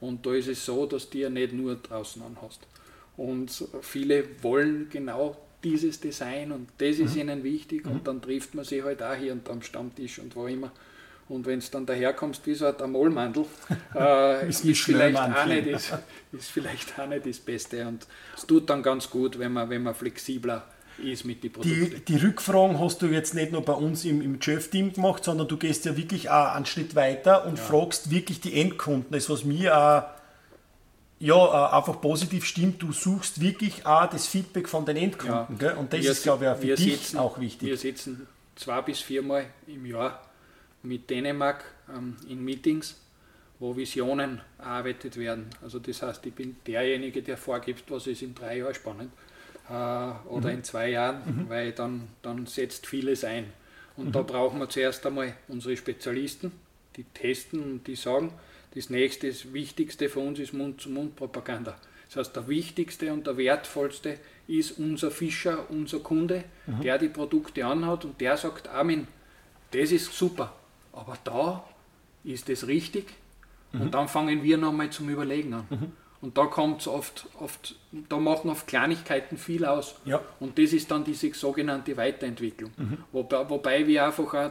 Und 0.00 0.24
da 0.26 0.34
ist 0.34 0.48
es 0.48 0.64
so, 0.64 0.86
dass 0.86 1.10
du 1.10 1.18
ja 1.18 1.30
nicht 1.30 1.52
nur 1.52 1.76
draußen 1.76 2.22
anhast. 2.22 2.60
Und 3.16 3.50
viele 3.80 4.24
wollen 4.42 4.88
genau 4.90 5.36
dieses 5.64 5.98
Design 5.98 6.52
und 6.52 6.68
das 6.78 6.98
ist 6.98 7.14
mhm. 7.14 7.22
ihnen 7.22 7.44
wichtig 7.44 7.86
mhm. 7.86 7.92
und 7.92 8.06
dann 8.06 8.22
trifft 8.22 8.54
man 8.54 8.64
sich 8.64 8.82
halt 8.84 9.02
auch 9.02 9.14
hier 9.14 9.32
und 9.32 9.48
am 9.48 9.62
Stammtisch 9.62 10.18
und 10.18 10.36
wo 10.36 10.46
immer. 10.46 10.70
Und 11.28 11.44
wenn 11.44 11.58
es 11.58 11.70
dann 11.70 11.84
daherkommst 11.84 12.46
wie 12.46 12.54
so 12.54 12.66
ein 12.66 12.80
Amolmandel, 12.80 13.46
äh, 13.96 14.48
ist, 14.48 14.64
ist, 14.64 14.82
vielleicht 14.82 15.16
auch 15.16 15.46
nicht 15.46 15.72
das, 15.72 15.92
ist 16.30 16.50
vielleicht 16.50 16.96
auch 17.00 17.08
nicht 17.08 17.26
das 17.26 17.38
Beste. 17.38 17.84
Und 17.84 18.06
es 18.36 18.46
tut 18.46 18.70
dann 18.70 18.80
ganz 18.82 19.10
gut, 19.10 19.36
wenn 19.38 19.52
man, 19.52 19.68
wenn 19.68 19.82
man 19.82 19.94
flexibler 19.94 20.64
ist 20.98 21.24
mit 21.24 21.42
den 21.42 21.52
Produkten. 21.52 21.90
Die, 21.90 22.04
die 22.04 22.16
Rückfragen 22.16 22.78
hast 22.80 23.02
du 23.02 23.06
jetzt 23.06 23.34
nicht 23.34 23.52
nur 23.52 23.62
bei 23.62 23.72
uns 23.72 24.04
im, 24.04 24.20
im 24.22 24.38
Jeff-Team 24.40 24.92
gemacht, 24.92 25.24
sondern 25.24 25.48
du 25.48 25.56
gehst 25.56 25.84
ja 25.84 25.96
wirklich 25.96 26.30
auch 26.30 26.54
einen 26.54 26.66
Schritt 26.66 26.94
weiter 26.94 27.46
und 27.46 27.58
ja. 27.58 27.64
fragst 27.64 28.10
wirklich 28.10 28.40
die 28.40 28.60
Endkunden. 28.60 29.12
Das, 29.12 29.28
was 29.28 29.44
mir 29.44 29.76
auch 29.76 30.04
ja, 31.18 31.70
einfach 31.72 32.00
positiv 32.00 32.44
stimmt, 32.44 32.82
du 32.82 32.92
suchst 32.92 33.40
wirklich 33.40 33.86
auch 33.86 34.08
das 34.08 34.26
Feedback 34.26 34.68
von 34.68 34.84
den 34.84 34.96
Endkunden. 34.96 35.58
Ja. 35.60 35.74
Und 35.74 35.92
das 35.92 36.02
wir, 36.02 36.10
ist, 36.12 36.22
glaube 36.22 36.44
ich, 36.44 36.50
auch 36.50 36.58
für 36.58 36.76
dich 36.76 37.00
sitzen, 37.00 37.18
auch 37.18 37.40
wichtig. 37.40 37.68
Wir 37.68 37.76
sitzen 37.76 38.26
zwei 38.54 38.82
bis 38.82 39.00
viermal 39.00 39.46
im 39.66 39.86
Jahr 39.86 40.22
mit 40.82 41.08
Dänemark 41.08 41.64
ähm, 41.94 42.16
in 42.28 42.44
Meetings, 42.44 42.96
wo 43.58 43.74
Visionen 43.76 44.40
erarbeitet 44.58 45.16
werden. 45.16 45.46
Also 45.62 45.78
das 45.78 46.02
heißt, 46.02 46.24
ich 46.26 46.34
bin 46.34 46.56
derjenige, 46.66 47.22
der 47.22 47.38
vorgibt, 47.38 47.90
was 47.90 48.06
ist 48.06 48.22
in 48.22 48.34
drei 48.34 48.58
Jahren 48.58 48.74
spannend 48.74 49.10
äh, 49.68 49.72
oder 50.28 50.48
mhm. 50.48 50.56
in 50.56 50.64
zwei 50.64 50.90
Jahren, 50.90 51.22
mhm. 51.24 51.48
weil 51.48 51.72
dann, 51.72 52.08
dann 52.22 52.46
setzt 52.46 52.86
vieles 52.86 53.24
ein. 53.24 53.52
Und 53.96 54.08
mhm. 54.08 54.12
da 54.12 54.22
brauchen 54.22 54.58
wir 54.58 54.68
zuerst 54.68 55.04
einmal 55.06 55.34
unsere 55.48 55.76
Spezialisten, 55.76 56.52
die 56.96 57.04
testen 57.04 57.62
und 57.62 57.86
die 57.86 57.96
sagen, 57.96 58.32
das 58.74 58.90
nächste, 58.90 59.28
das 59.28 59.52
Wichtigste 59.52 60.08
für 60.08 60.20
uns 60.20 60.38
ist 60.38 60.52
Mund-zu-Mund-Propaganda. 60.52 61.76
Das 62.08 62.16
heißt, 62.16 62.36
der 62.36 62.46
wichtigste 62.46 63.12
und 63.12 63.26
der 63.26 63.36
wertvollste 63.36 64.18
ist 64.46 64.78
unser 64.78 65.10
Fischer, 65.10 65.70
unser 65.70 66.00
Kunde, 66.00 66.44
mhm. 66.66 66.82
der 66.82 66.98
die 66.98 67.08
Produkte 67.08 67.64
anhat 67.64 68.04
und 68.04 68.20
der 68.20 68.36
sagt, 68.36 68.68
Armin, 68.68 69.08
das 69.72 69.90
ist 69.90 70.12
super, 70.12 70.54
aber 70.92 71.18
da 71.24 71.64
ist 72.22 72.48
es 72.48 72.66
richtig. 72.66 73.06
Und 73.72 73.86
mhm. 73.86 73.90
dann 73.90 74.08
fangen 74.08 74.42
wir 74.42 74.56
nochmal 74.58 74.90
zum 74.90 75.08
Überlegen 75.08 75.54
an. 75.54 75.92
Mhm. 76.26 76.30
Und 76.30 76.38
da 76.38 76.46
kommt 76.46 76.80
es 76.80 76.88
oft, 76.88 77.26
oft, 77.38 77.76
da 78.08 78.18
machen 78.18 78.50
oft 78.50 78.66
Kleinigkeiten 78.66 79.36
viel 79.36 79.64
aus. 79.64 79.94
Ja. 80.04 80.20
Und 80.40 80.58
das 80.58 80.72
ist 80.72 80.90
dann 80.90 81.04
diese 81.04 81.32
sogenannte 81.34 81.96
Weiterentwicklung. 81.96 82.72
Wobei, 83.12 83.48
wobei 83.48 83.86
wir 83.86 84.06
einfach 84.06 84.34
auch, 84.34 84.50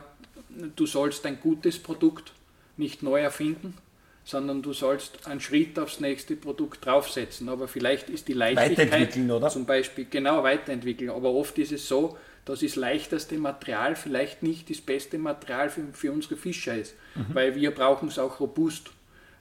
du 0.75 0.85
sollst 0.85 1.25
ein 1.25 1.39
gutes 1.41 1.79
Produkt 1.79 2.31
nicht 2.77 3.03
neu 3.03 3.21
erfinden, 3.21 3.77
sondern 4.23 4.61
du 4.61 4.73
sollst 4.73 5.27
einen 5.27 5.39
Schritt 5.39 5.77
aufs 5.77 5.99
nächste 5.99 6.35
Produkt 6.35 6.85
draufsetzen. 6.85 7.49
Aber 7.49 7.67
vielleicht 7.67 8.09
ist 8.09 8.27
die 8.27 8.33
Leichtigkeit 8.33 8.91
Weiterentwickeln, 8.91 9.31
oder? 9.31 9.49
zum 9.49 9.65
Beispiel 9.65 10.07
genau 10.09 10.43
weiterentwickeln. 10.43 11.11
Aber 11.11 11.31
oft 11.31 11.57
ist 11.59 11.71
es 11.71 11.87
so, 11.87 12.17
dass 12.45 12.59
das 12.59 12.75
leichteste 12.75 13.37
Material 13.37 13.95
vielleicht 13.95 14.43
nicht 14.43 14.69
das 14.69 14.81
beste 14.81 15.17
Material 15.17 15.69
für, 15.69 15.83
für 15.93 16.11
unsere 16.11 16.37
Fischer 16.37 16.75
ist, 16.75 16.95
weil 17.33 17.55
wir 17.55 17.71
brauchen 17.71 18.07
es 18.07 18.19
auch 18.19 18.39
robust. 18.39 18.91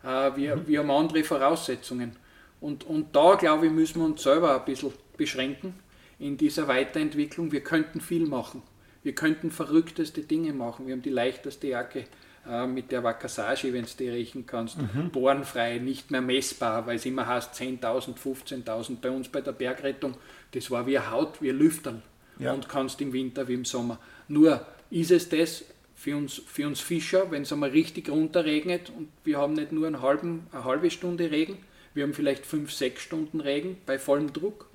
Äh, 0.03 0.37
wir, 0.37 0.67
wir 0.67 0.81
haben 0.81 0.91
andere 0.91 1.23
Voraussetzungen. 1.25 2.17
Und, 2.65 2.85
und 2.85 3.15
da, 3.15 3.35
glaube 3.35 3.67
ich, 3.67 3.73
müssen 3.73 4.01
wir 4.01 4.07
uns 4.07 4.23
selber 4.23 4.59
ein 4.59 4.65
bisschen 4.65 4.91
beschränken 5.19 5.75
in 6.19 6.39
dieser 6.39 6.67
Weiterentwicklung. 6.67 7.53
Wir 7.53 7.61
könnten 7.61 8.01
viel 8.01 8.27
machen. 8.27 8.63
Wir 9.03 9.15
könnten 9.15 9.51
verrückteste 9.51 10.23
Dinge 10.23 10.55
machen. 10.55 10.87
Wir 10.87 10.95
haben 10.95 11.03
die 11.03 11.11
leichteste 11.11 11.67
Jacke 11.67 12.07
äh, 12.49 12.67
mit 12.67 12.91
der 12.91 13.05
Wakasashi, 13.05 13.75
wenn 13.75 13.85
du 13.85 13.91
die 13.99 14.09
riechen 14.09 14.47
kannst. 14.47 14.79
Bohrenfrei, 15.13 15.77
nicht 15.77 16.11
mehr 16.11 16.23
messbar, 16.23 16.87
weil 16.87 16.97
es 16.97 17.05
immer 17.05 17.27
heißt 17.27 17.53
10.000, 17.53 18.17
15.000. 18.17 18.97
Bei 19.03 19.11
uns 19.11 19.29
bei 19.29 19.43
der 19.43 19.53
Bergrettung, 19.53 20.15
das 20.53 20.71
war 20.71 20.87
wie 20.87 20.99
Haut, 20.99 21.43
wie 21.43 21.51
ein 21.51 21.59
Lüftern. 21.59 22.01
Ja. 22.39 22.55
Und 22.55 22.71
kannst 22.71 22.99
im 23.03 23.13
Winter 23.13 23.47
wie 23.47 23.55
im 23.55 23.67
Sommer. 23.67 23.99
Nur 24.27 24.67
ist 24.89 25.11
es 25.11 25.29
das 25.29 25.67
für 25.95 26.17
uns, 26.17 26.41
für 26.47 26.67
uns 26.67 26.81
Fischer, 26.81 27.31
wenn 27.31 27.43
es 27.43 27.53
einmal 27.53 27.71
richtig 27.71 28.09
runterregnet 28.09 28.89
und 28.89 29.09
wir 29.23 29.37
haben 29.37 29.53
nicht 29.53 29.71
nur 29.71 29.87
einen 29.87 30.01
halben, 30.01 30.47
eine 30.51 30.65
halbe 30.65 30.91
Stunde 30.91 31.31
Regen, 31.31 31.59
wir 31.95 32.03
haben 32.05 32.13
vielleicht 32.15 32.45
fünf, 32.45 32.73
sechs 32.73 33.03
Stunden 33.03 33.41
Regen 33.41 33.79
bei 33.87 33.99
vollem 33.99 34.33
Druck 34.33 34.69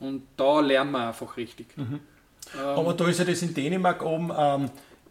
und 0.00 0.22
da 0.36 0.60
lernen 0.60 0.90
wir 0.92 1.08
einfach 1.08 1.36
richtig. 1.36 1.68
Aber 2.58 2.92
da 2.94 3.08
ist 3.08 3.18
ja 3.18 3.24
das 3.24 3.40
in 3.42 3.54
Dänemark 3.54 4.02
oben, 4.04 4.30
ähm, 4.36 4.70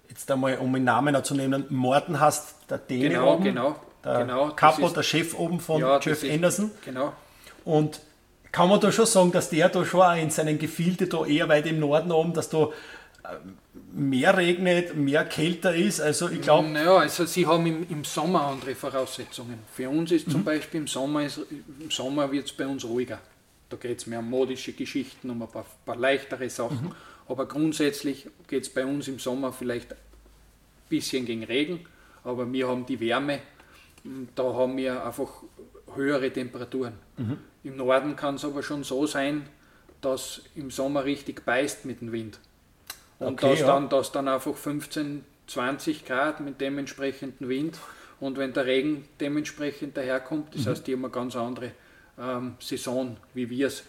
jetzt 0.10 0.30
einmal, 0.30 0.58
um 0.58 0.72
den 0.74 0.84
Namen 0.84 1.24
zu 1.24 1.34
nennen, 1.36 1.66
Morten 1.70 2.20
hast 2.20 2.70
der 2.70 2.78
Däne 2.78 3.10
Genau, 3.10 3.34
oben, 3.34 3.44
genau, 3.44 3.76
der 4.04 4.20
genau, 4.20 4.50
Capo, 4.52 4.86
ist- 4.88 4.96
der 4.98 5.04
Chef 5.04 5.34
oben 5.34 5.60
von 5.60 5.82
Ja, 5.82 6.00
Jeff 6.00 6.24
ist- 6.24 6.32
Anderson. 6.32 6.72
Genau. 6.86 7.14
Und 7.66 8.02
kann 8.52 8.70
man 8.70 8.80
da 8.80 8.92
schon 8.92 9.08
sagen, 9.08 9.32
dass 9.32 9.50
der 9.50 9.70
da 9.70 9.84
schon 9.84 10.18
in 10.18 10.30
seinen 10.30 10.60
Gefilde 10.60 11.08
da 11.08 11.26
eher 11.26 11.50
weit 11.50 11.66
im 11.66 11.80
Norden 11.80 12.12
oben, 12.12 12.34
dass 12.34 12.50
da 12.50 12.68
ähm, 13.26 13.58
mehr 13.92 14.38
regnet, 14.38 14.96
mehr 14.96 15.26
kälter 15.26 15.76
ist? 15.76 16.00
Also 16.00 16.30
ich 16.30 16.42
glaube, 16.42 16.68
Naja, 16.70 16.98
also 16.98 17.26
sie 17.26 17.46
haben 17.46 17.66
im, 17.66 17.88
im 17.90 18.04
Sommer 18.04 18.48
andere 18.48 18.76
Voraussetzungen. 18.76 19.60
Für 19.74 19.90
uns 19.90 20.12
ist 20.12 20.30
zum 20.30 20.44
Beispiel 20.44 20.82
im 20.82 20.88
Sommer, 20.88 21.24
ist, 21.24 21.40
im 21.80 21.92
Sommer 21.92 22.32
wird 22.32 22.48
es 22.48 22.54
bei 22.54 22.68
uns 22.68 22.86
ruhiger. 22.86 23.20
Da 23.70 23.78
geht 23.78 24.00
es 24.00 24.08
mehr 24.08 24.20
um 24.20 24.30
modische 24.30 24.74
Geschichten, 24.74 25.30
um 25.30 25.42
ein 25.42 25.48
paar, 25.48 25.66
paar 25.86 25.96
leichtere 25.96 26.50
Sachen. 26.50 26.92
Aber 27.28 27.48
grundsätzlich 27.48 28.28
geht 28.48 28.64
es 28.64 28.70
bei 28.70 28.86
uns 28.86 29.08
im 29.08 29.18
Sommer 29.18 29.52
vielleicht 29.54 29.94
ein 29.94 29.98
bisschen 30.90 31.26
gegen 31.26 31.44
Regen, 31.44 31.80
aber 32.24 32.52
wir 32.52 32.68
haben 32.68 32.86
die 32.86 33.00
Wärme. 33.00 33.40
Da 34.36 34.44
haben 34.44 34.78
wir 34.78 35.06
einfach 35.06 35.30
höhere 35.96 36.32
Temperaturen. 36.32 36.94
Im 37.64 37.78
Norden 37.78 38.16
kann 38.16 38.36
es 38.36 38.44
aber 38.46 38.62
schon 38.62 38.84
so 38.84 39.08
sein, 39.08 39.48
dass 40.02 40.42
im 40.56 40.70
Sommer 40.70 41.06
richtig 41.06 41.46
beißt 41.46 41.86
mit 41.86 42.02
dem 42.02 42.12
Wind. 42.12 42.40
Und 43.26 43.34
Okay, 43.44 43.52
dass, 43.52 43.60
ja. 43.62 43.68
dann, 43.68 43.90
dass 43.90 44.12
dann 44.12 44.28
einfach 44.28 44.56
15, 44.56 45.24
20 45.48 46.06
Grad 46.06 46.40
mit 46.40 46.60
dementsprechenden 46.62 47.50
Wind 47.50 47.78
und 48.20 48.38
wenn 48.38 48.54
der 48.54 48.66
Regen 48.66 49.06
dementsprechend 49.20 49.98
daherkommt, 49.98 50.54
Mhm. 50.56 50.58
das 50.58 50.68
heißt, 50.68 50.88
die 50.88 50.94
haben 50.94 51.04
eine 51.06 51.12
ganz 51.14 51.36
andere 51.36 51.72
ähm, 52.20 52.56
Saison, 52.60 53.18
wie 53.34 53.50
wir 53.50 53.68
es 53.68 53.84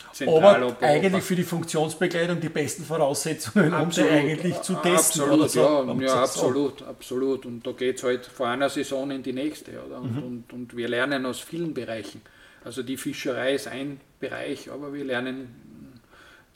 aber 0.00 0.12
Zentraleuropa 0.12 0.86
eigentlich 0.86 1.24
für 1.24 1.34
die 1.36 1.42
Funktionsbegleitung 1.42 2.40
die 2.40 2.48
besten 2.48 2.84
Voraussetzungen, 2.84 3.74
um 3.74 3.90
die 3.90 4.02
eigentlich 4.02 4.60
zu 4.62 4.74
testen. 4.74 5.22
Absolut, 5.22 5.38
oder 5.40 5.48
so. 5.48 5.60
ja, 5.60 5.66
um 5.78 6.00
ja 6.00 6.08
sagen. 6.08 6.20
absolut, 6.22 6.82
absolut. 6.82 7.46
Und 7.46 7.66
da 7.66 7.72
geht 7.72 7.96
es 7.98 8.04
halt 8.04 8.26
von 8.26 8.46
einer 8.48 8.68
Saison 8.70 9.10
in 9.10 9.22
die 9.24 9.32
nächste. 9.32 9.72
Oder? 9.84 9.98
Und, 10.00 10.16
Mhm. 10.16 10.22
und, 10.22 10.52
und 10.52 10.76
wir 10.76 10.88
lernen 10.88 11.26
aus 11.26 11.40
vielen 11.40 11.74
Bereichen. 11.74 12.22
Also 12.64 12.82
die 12.82 12.96
Fischerei 12.96 13.54
ist 13.54 13.66
ein 13.68 14.00
Bereich, 14.20 14.70
aber 14.70 14.92
wir 14.94 15.04
lernen 15.04 15.73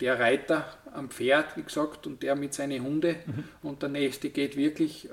der 0.01 0.19
Reiter 0.19 0.65
am 0.93 1.11
Pferd, 1.11 1.57
wie 1.57 1.63
gesagt, 1.63 2.07
und 2.07 2.23
der 2.23 2.37
mit 2.37 2.55
seinen 2.55 2.83
Hunde. 2.83 3.17
Mhm. 3.27 3.45
Und 3.63 3.83
der 3.83 3.89
nächste 3.89 4.31
geht 4.31 4.57
wirklich 4.57 5.07
äh, 5.07 5.09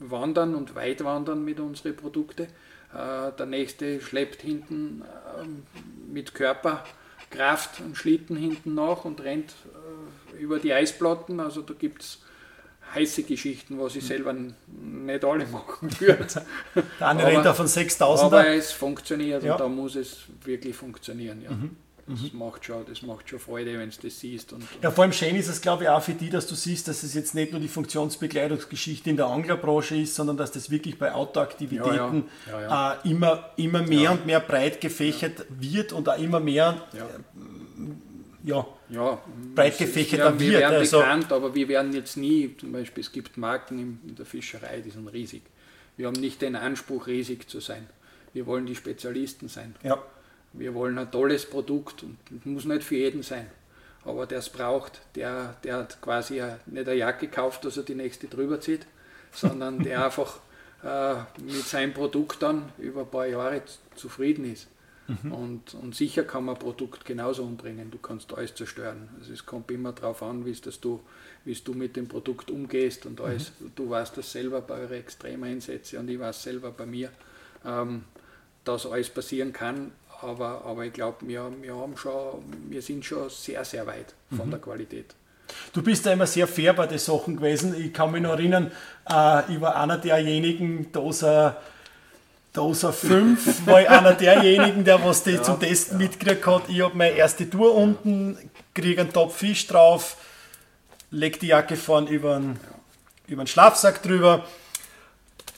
wandern 0.00 0.54
und 0.54 0.74
weit 0.74 1.04
wandern 1.04 1.44
mit 1.44 1.60
unseren 1.60 1.94
Produkten. 1.96 2.42
Äh, 2.42 3.32
der 3.38 3.46
nächste 3.46 4.00
schleppt 4.00 4.42
hinten 4.42 5.02
ähm, 5.40 5.62
mit 6.12 6.34
Körperkraft 6.34 7.80
einen 7.80 7.94
Schlitten 7.94 8.36
hinten 8.36 8.74
nach 8.74 9.04
und 9.04 9.20
rennt 9.22 9.54
äh, 10.34 10.36
über 10.42 10.58
die 10.58 10.72
Eisplatten. 10.72 11.40
Also 11.40 11.62
da 11.62 11.74
gibt 11.74 12.02
es 12.02 12.22
heiße 12.94 13.22
Geschichten, 13.22 13.78
was 13.80 13.96
ich 13.96 14.04
selber 14.04 14.30
n- 14.30 14.54
nicht 14.66 15.24
alle 15.24 15.46
machen 15.46 15.88
würde. 16.00 16.26
Der 17.00 17.08
eine 17.08 17.20
Aber- 17.22 17.28
rennt 17.30 17.46
auf 17.46 17.60
einen 17.60 17.68
Aber 17.68 18.40
6000er. 18.42 18.44
es 18.56 18.72
funktioniert 18.72 19.42
Ja. 19.44 19.52
und 19.54 19.60
da 19.60 19.68
muss 19.68 19.94
es 19.96 20.24
wirklich 20.44 20.76
funktionieren. 20.76 21.40
Ja. 21.42 21.50
Das, 22.06 22.32
macht 22.32 22.64
schon, 22.64 22.84
das 22.86 23.02
macht 23.02 23.28
schon 23.28 23.38
Freude, 23.38 23.78
wenn 23.78 23.90
du 23.90 23.96
das 24.02 24.18
siehst. 24.18 24.52
Und, 24.52 24.64
Ja, 24.82 24.90
vor 24.90 25.04
allem 25.04 25.12
schön 25.12 25.36
ist 25.36 25.48
es, 25.48 25.60
glaube 25.60 25.84
ich, 25.84 25.88
auch 25.88 26.02
für 26.02 26.14
die, 26.14 26.30
dass 26.30 26.46
du 26.46 26.54
siehst, 26.54 26.88
dass 26.88 27.02
es 27.04 27.14
jetzt 27.14 27.34
nicht 27.34 27.52
nur 27.52 27.60
die 27.60 27.68
Funktionsbegleitungsgeschichte 27.68 29.08
in 29.10 29.16
der 29.16 29.26
Anglerbranche 29.26 29.96
ist, 29.96 30.14
sondern 30.14 30.36
dass 30.36 30.50
das 30.52 30.70
wirklich 30.70 30.98
bei 30.98 31.12
Outdoor-Aktivitäten 31.14 32.24
Ja, 32.50 32.60
ja. 32.60 32.92
Äh, 33.04 33.08
immer, 33.10 33.50
immer 33.56 33.82
mehr 33.82 34.12
und 34.12 34.26
mehr 34.26 34.40
breit 34.40 34.80
gefächert 34.80 35.46
wird 35.48 35.92
und 35.92 36.08
auch 36.08 36.18
immer 36.18 36.40
mehr 36.40 36.82
ja. 36.92 37.06
ja, 38.44 38.66
Ja, 38.90 39.18
breit 39.54 39.78
gefächerter 39.78 40.38
wir, 40.38 40.40
wir 40.40 40.52
wird, 40.52 40.60
werden 40.62 40.76
also- 40.78 40.98
bekannt, 40.98 41.32
aber 41.32 41.54
wir 41.54 41.68
werden 41.68 41.92
jetzt 41.92 42.16
nie, 42.16 42.54
zum 42.58 42.72
Beispiel 42.72 43.02
es 43.02 43.12
gibt 43.12 43.36
Marken 43.36 43.78
in, 43.78 44.00
in 44.08 44.16
der 44.16 44.26
Fischerei, 44.26 44.80
die 44.80 44.90
sind 44.90 45.06
riesig. 45.08 45.42
Wir 45.96 46.06
haben 46.06 46.20
nicht 46.20 46.42
den 46.42 46.56
Anspruch, 46.56 47.06
riesig 47.06 47.48
zu 47.48 47.60
sein. 47.60 47.86
Wir 48.32 48.46
wollen 48.46 48.66
die 48.66 48.74
Spezialisten 48.74 49.48
sein. 49.48 49.74
ja, 49.82 50.02
Wir 50.52 50.74
wollen 50.74 50.98
ein 50.98 51.10
tolles 51.10 51.46
Produkt 51.46 52.02
und 52.02 52.46
muss 52.46 52.64
nicht 52.64 52.82
für 52.82 52.96
jeden 52.96 53.22
sein. 53.22 53.50
Aber 54.04 54.26
der 54.26 54.38
es 54.38 54.48
braucht, 54.48 55.00
der, 55.14 55.56
der 55.62 55.76
hat 55.76 56.00
quasi 56.02 56.42
nicht 56.66 56.88
eine 56.88 56.94
Jacke 56.94 57.28
kauft, 57.28 57.64
dass 57.64 57.76
er 57.76 57.84
die 57.84 57.94
nächste 57.94 58.26
drüber 58.26 58.60
zieht, 58.60 58.86
sondern 59.32 59.82
der 59.82 60.04
einfach 60.04 60.40
äh, 60.82 61.14
mit 61.40 61.64
seinem 61.64 61.94
Produkt 61.94 62.42
dann 62.42 62.72
über 62.78 63.02
ein 63.02 63.10
paar 63.10 63.26
Jahre 63.26 63.62
zufrieden 63.94 64.52
ist. 64.52 64.66
Und, 65.30 65.74
und 65.74 65.94
sicher 65.94 66.22
kann 66.22 66.44
man 66.44 66.54
ein 66.54 66.60
Produkt 66.60 67.04
genauso 67.04 67.42
umbringen. 67.42 67.90
Du 67.90 67.98
kannst 67.98 68.32
alles 68.34 68.54
zerstören. 68.54 69.08
Also 69.18 69.32
es 69.32 69.44
kommt 69.44 69.70
immer 69.70 69.92
darauf 69.92 70.22
an, 70.22 70.46
wie 70.46 70.52
du, 70.80 71.00
du 71.44 71.74
mit 71.74 71.96
dem 71.96 72.08
Produkt 72.08 72.50
umgehst 72.50 73.04
und 73.06 73.20
alles. 73.20 73.52
Du 73.74 73.90
weißt 73.90 74.16
das 74.16 74.32
selber 74.32 74.60
bei 74.60 74.78
euren 74.78 74.98
Extremeinsätzen 74.98 75.98
und 75.98 76.08
ich 76.08 76.18
weiß 76.18 76.42
selber 76.42 76.70
bei 76.70 76.86
mir, 76.86 77.10
ähm, 77.64 78.04
dass 78.64 78.86
alles 78.86 79.10
passieren 79.10 79.52
kann. 79.52 79.92
Aber, 80.22 80.62
aber 80.64 80.84
ich 80.84 80.92
glaube, 80.92 81.16
wir, 81.22 81.50
wir, 81.60 81.74
haben 81.74 81.96
schon, 81.96 82.42
wir 82.68 82.80
sind 82.80 83.04
schon 83.04 83.28
sehr, 83.28 83.64
sehr 83.64 83.86
weit 83.86 84.14
von 84.34 84.50
der 84.50 84.60
Qualität. 84.60 85.14
Du 85.72 85.82
bist 85.82 86.06
da 86.06 86.12
immer 86.12 86.26
sehr 86.26 86.46
fair 86.46 86.72
bei 86.72 86.86
den 86.86 86.98
Sachen 86.98 87.36
gewesen. 87.36 87.74
Ich 87.78 87.92
kann 87.92 88.12
mich 88.12 88.22
noch 88.22 88.30
erinnern, 88.30 88.70
äh, 89.10 89.52
ich 89.52 89.60
war 89.60 89.76
einer 89.76 89.98
derjenigen, 89.98 90.92
Doser, 90.92 91.60
Doser 92.52 92.92
5, 92.92 93.66
war 93.66 93.82
ich 93.82 93.88
einer 93.88 94.12
derjenigen, 94.12 94.84
der 94.84 95.02
was 95.04 95.24
die 95.24 95.40
zum 95.42 95.58
Testen 95.58 95.98
mitgekriegt 95.98 96.46
hat. 96.46 96.68
Ich 96.68 96.80
habe 96.82 96.96
meine 96.96 97.16
erste 97.16 97.48
Tour 97.48 97.74
unten, 97.74 98.38
kriege 98.74 99.00
einen 99.00 99.12
Topf 99.12 99.38
Fisch 99.38 99.66
drauf, 99.66 100.16
leg 101.10 101.40
die 101.40 101.48
Jacke 101.48 101.76
vorn 101.76 102.06
über 102.06 102.36
den, 102.38 102.60
über 103.26 103.42
den 103.42 103.46
Schlafsack 103.48 104.02
drüber, 104.02 104.44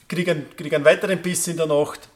kriege 0.07 0.31
einen, 0.31 0.55
krieg 0.55 0.73
einen 0.73 0.85
weiteren 0.85 1.21
Biss 1.21 1.47
in 1.47 1.57
der 1.57 1.67
Nacht, 1.67 2.07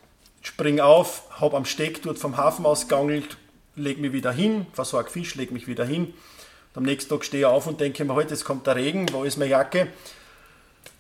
spring 0.42 0.80
auf, 0.80 1.24
habe 1.40 1.58
am 1.58 1.66
Steck 1.66 2.02
dort 2.02 2.18
vom 2.18 2.38
Hafen 2.38 2.66
aus 2.66 2.88
geangelt, 2.88 3.38
leg 3.76 4.00
mich 4.00 4.14
wieder 4.14 4.32
hin, 4.32 4.68
versorge 4.74 5.10
Fisch, 5.10 5.36
leg 5.36 5.52
mich 5.52 5.68
wieder 5.68 5.86
hin. 5.86 6.14
Am 6.76 6.84
nächsten 6.84 7.10
Tag 7.10 7.26
stehe 7.26 7.42
ich 7.42 7.46
auf 7.46 7.68
und 7.68 7.82
denke 7.82 8.06
mir, 8.06 8.14
heute 8.14 8.34
es 8.34 8.46
kommt 8.46 8.68
der 8.68 8.76
Regen, 8.76 9.08
wo 9.12 9.24
ist 9.24 9.38
meine 9.38 9.52
Jacke? 9.52 9.88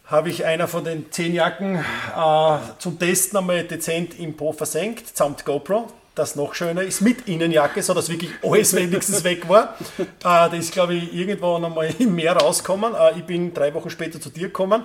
Habe 0.06 0.30
ich 0.30 0.44
einer 0.44 0.68
von 0.68 0.84
den 0.84 1.12
zehn 1.12 1.34
Jacken 1.34 1.76
äh, 1.78 2.58
zum 2.80 2.98
Testen 2.98 3.38
einmal 3.38 3.64
dezent 3.64 4.20
im 4.20 4.36
Po 4.36 4.52
versenkt, 4.52 5.16
samt 5.16 5.46
GoPro. 5.46 5.88
Das 6.16 6.36
noch 6.36 6.54
schöner 6.54 6.82
ist 6.82 7.00
mit 7.00 7.30
Innenjacke, 7.30 7.82
so 7.82 7.94
dass 7.94 8.10
wirklich 8.10 8.32
alles 8.44 8.76
wenigstens 8.76 9.24
weg 9.24 9.48
war. 9.48 9.76
Äh, 10.00 10.04
das 10.22 10.54
ist, 10.56 10.74
glaube 10.74 10.96
ich, 10.96 11.14
irgendwann 11.14 11.64
einmal 11.64 11.94
im 12.00 12.16
Meer 12.16 12.36
rausgekommen. 12.36 12.94
Äh, 12.94 13.20
ich 13.20 13.24
bin 13.24 13.54
drei 13.54 13.74
Wochen 13.74 13.90
später 13.90 14.20
zu 14.20 14.30
dir 14.30 14.48
gekommen. 14.48 14.84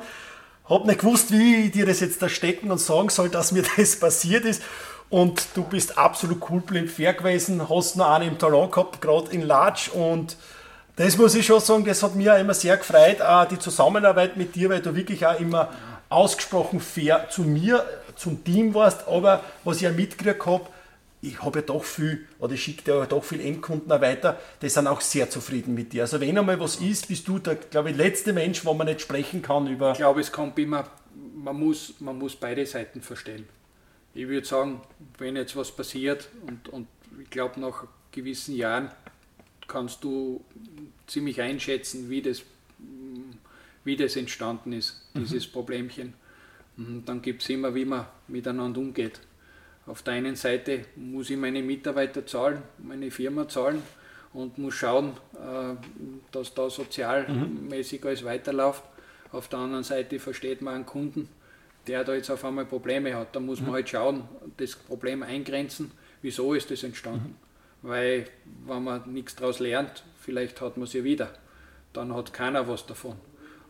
Hab 0.66 0.86
nicht 0.86 1.00
gewusst, 1.00 1.30
wie 1.30 1.66
ich 1.66 1.72
dir 1.72 1.84
das 1.84 2.00
jetzt 2.00 2.22
da 2.22 2.28
stecken 2.28 2.70
und 2.70 2.78
sagen 2.78 3.10
soll, 3.10 3.28
dass 3.28 3.52
mir 3.52 3.64
das 3.76 3.96
passiert 3.96 4.44
ist. 4.44 4.62
Und 5.10 5.46
du 5.54 5.62
bist 5.62 5.98
absolut 5.98 6.42
cool 6.50 6.60
blind 6.60 6.90
fair 6.90 7.12
gewesen, 7.12 7.68
hast 7.68 7.96
noch 7.96 8.10
einen 8.10 8.30
im 8.30 8.38
Talon 8.38 8.70
gehabt, 8.70 9.00
gerade 9.00 9.30
in 9.30 9.42
Latsch. 9.42 9.88
Und 9.90 10.36
das 10.96 11.18
muss 11.18 11.34
ich 11.34 11.44
schon 11.44 11.60
sagen, 11.60 11.84
das 11.84 12.02
hat 12.02 12.14
mir 12.14 12.34
auch 12.34 12.40
immer 12.40 12.54
sehr 12.54 12.76
gefreut, 12.78 13.20
auch 13.20 13.44
die 13.44 13.58
Zusammenarbeit 13.58 14.36
mit 14.36 14.54
dir, 14.54 14.70
weil 14.70 14.80
du 14.80 14.94
wirklich 14.94 15.26
auch 15.26 15.38
immer 15.38 15.68
ausgesprochen 16.08 16.80
fair 16.80 17.28
zu 17.28 17.42
mir, 17.42 17.84
zum 18.16 18.42
Team 18.42 18.72
warst. 18.72 19.06
Aber 19.06 19.40
was 19.64 19.82
ich 19.82 19.88
auch 19.88 19.92
mitgekriegt 19.92 20.46
habe, 20.46 20.64
ich 21.24 21.42
habe 21.42 21.60
ja 21.60 21.64
doch 21.64 21.84
viel, 21.84 22.26
oder 22.38 22.54
ich 22.54 22.62
schicke 22.62 22.82
dir 22.84 22.98
ja 22.98 23.06
doch 23.06 23.24
viel 23.24 23.40
Endkunden 23.40 23.90
auch 23.90 24.00
weiter, 24.00 24.38
die 24.60 24.68
sind 24.68 24.86
auch 24.86 25.00
sehr 25.00 25.30
zufrieden 25.30 25.74
mit 25.74 25.92
dir. 25.92 26.02
Also 26.02 26.20
wenn 26.20 26.36
einmal 26.36 26.60
was 26.60 26.76
ist, 26.76 27.08
bist 27.08 27.26
du 27.26 27.38
der, 27.38 27.56
glaube 27.56 27.90
ich, 27.90 27.96
letzte 27.96 28.32
Mensch, 28.32 28.64
wo 28.64 28.74
man 28.74 28.86
nicht 28.86 29.00
sprechen 29.00 29.42
kann 29.42 29.66
über... 29.66 29.92
Ich 29.92 29.98
glaube, 29.98 30.20
es 30.20 30.30
kommt 30.30 30.58
immer, 30.58 30.88
man 31.34 31.58
muss, 31.58 31.94
man 32.00 32.18
muss 32.18 32.36
beide 32.36 32.66
Seiten 32.66 33.00
verstehen. 33.00 33.46
Ich 34.14 34.28
würde 34.28 34.46
sagen, 34.46 34.80
wenn 35.18 35.36
jetzt 35.36 35.56
was 35.56 35.72
passiert 35.72 36.28
und, 36.46 36.68
und 36.68 36.86
ich 37.20 37.30
glaube, 37.30 37.60
nach 37.60 37.86
gewissen 38.12 38.54
Jahren 38.54 38.90
kannst 39.66 40.04
du 40.04 40.44
ziemlich 41.06 41.40
einschätzen, 41.40 42.10
wie 42.10 42.22
das, 42.22 42.42
wie 43.84 43.96
das 43.96 44.16
entstanden 44.16 44.72
ist, 44.72 45.02
mhm. 45.14 45.20
dieses 45.20 45.46
Problemchen. 45.46 46.14
Und 46.76 47.04
dann 47.06 47.22
gibt 47.22 47.42
es 47.42 47.48
immer, 47.48 47.74
wie 47.74 47.84
man 47.84 48.06
miteinander 48.28 48.80
umgeht. 48.80 49.20
Auf 49.86 50.02
der 50.02 50.14
einen 50.14 50.36
Seite 50.36 50.86
muss 50.96 51.28
ich 51.28 51.36
meine 51.36 51.62
Mitarbeiter 51.62 52.26
zahlen, 52.26 52.62
meine 52.78 53.10
Firma 53.10 53.46
zahlen 53.48 53.82
und 54.32 54.56
muss 54.56 54.74
schauen, 54.74 55.12
äh, 55.34 55.74
dass 56.32 56.54
da 56.54 56.70
sozialmäßig 56.70 58.00
mhm. 58.00 58.06
alles 58.06 58.24
weiterläuft. 58.24 58.82
Auf 59.30 59.48
der 59.48 59.58
anderen 59.58 59.84
Seite 59.84 60.18
versteht 60.18 60.62
man 60.62 60.74
einen 60.74 60.86
Kunden, 60.86 61.28
der 61.86 62.02
da 62.04 62.14
jetzt 62.14 62.30
auf 62.30 62.44
einmal 62.44 62.64
Probleme 62.64 63.14
hat. 63.14 63.36
Da 63.36 63.40
muss 63.40 63.60
man 63.60 63.70
mhm. 63.70 63.74
halt 63.74 63.88
schauen, 63.90 64.28
das 64.56 64.74
Problem 64.74 65.22
eingrenzen, 65.22 65.90
wieso 66.22 66.54
ist 66.54 66.70
das 66.70 66.82
entstanden. 66.82 67.36
Mhm. 67.82 67.88
Weil, 67.88 68.26
wenn 68.66 68.82
man 68.82 69.12
nichts 69.12 69.36
daraus 69.36 69.60
lernt, 69.60 70.02
vielleicht 70.18 70.62
hat 70.62 70.78
man 70.78 70.86
sie 70.86 71.04
wieder. 71.04 71.30
Dann 71.92 72.14
hat 72.14 72.32
keiner 72.32 72.66
was 72.66 72.86
davon. 72.86 73.16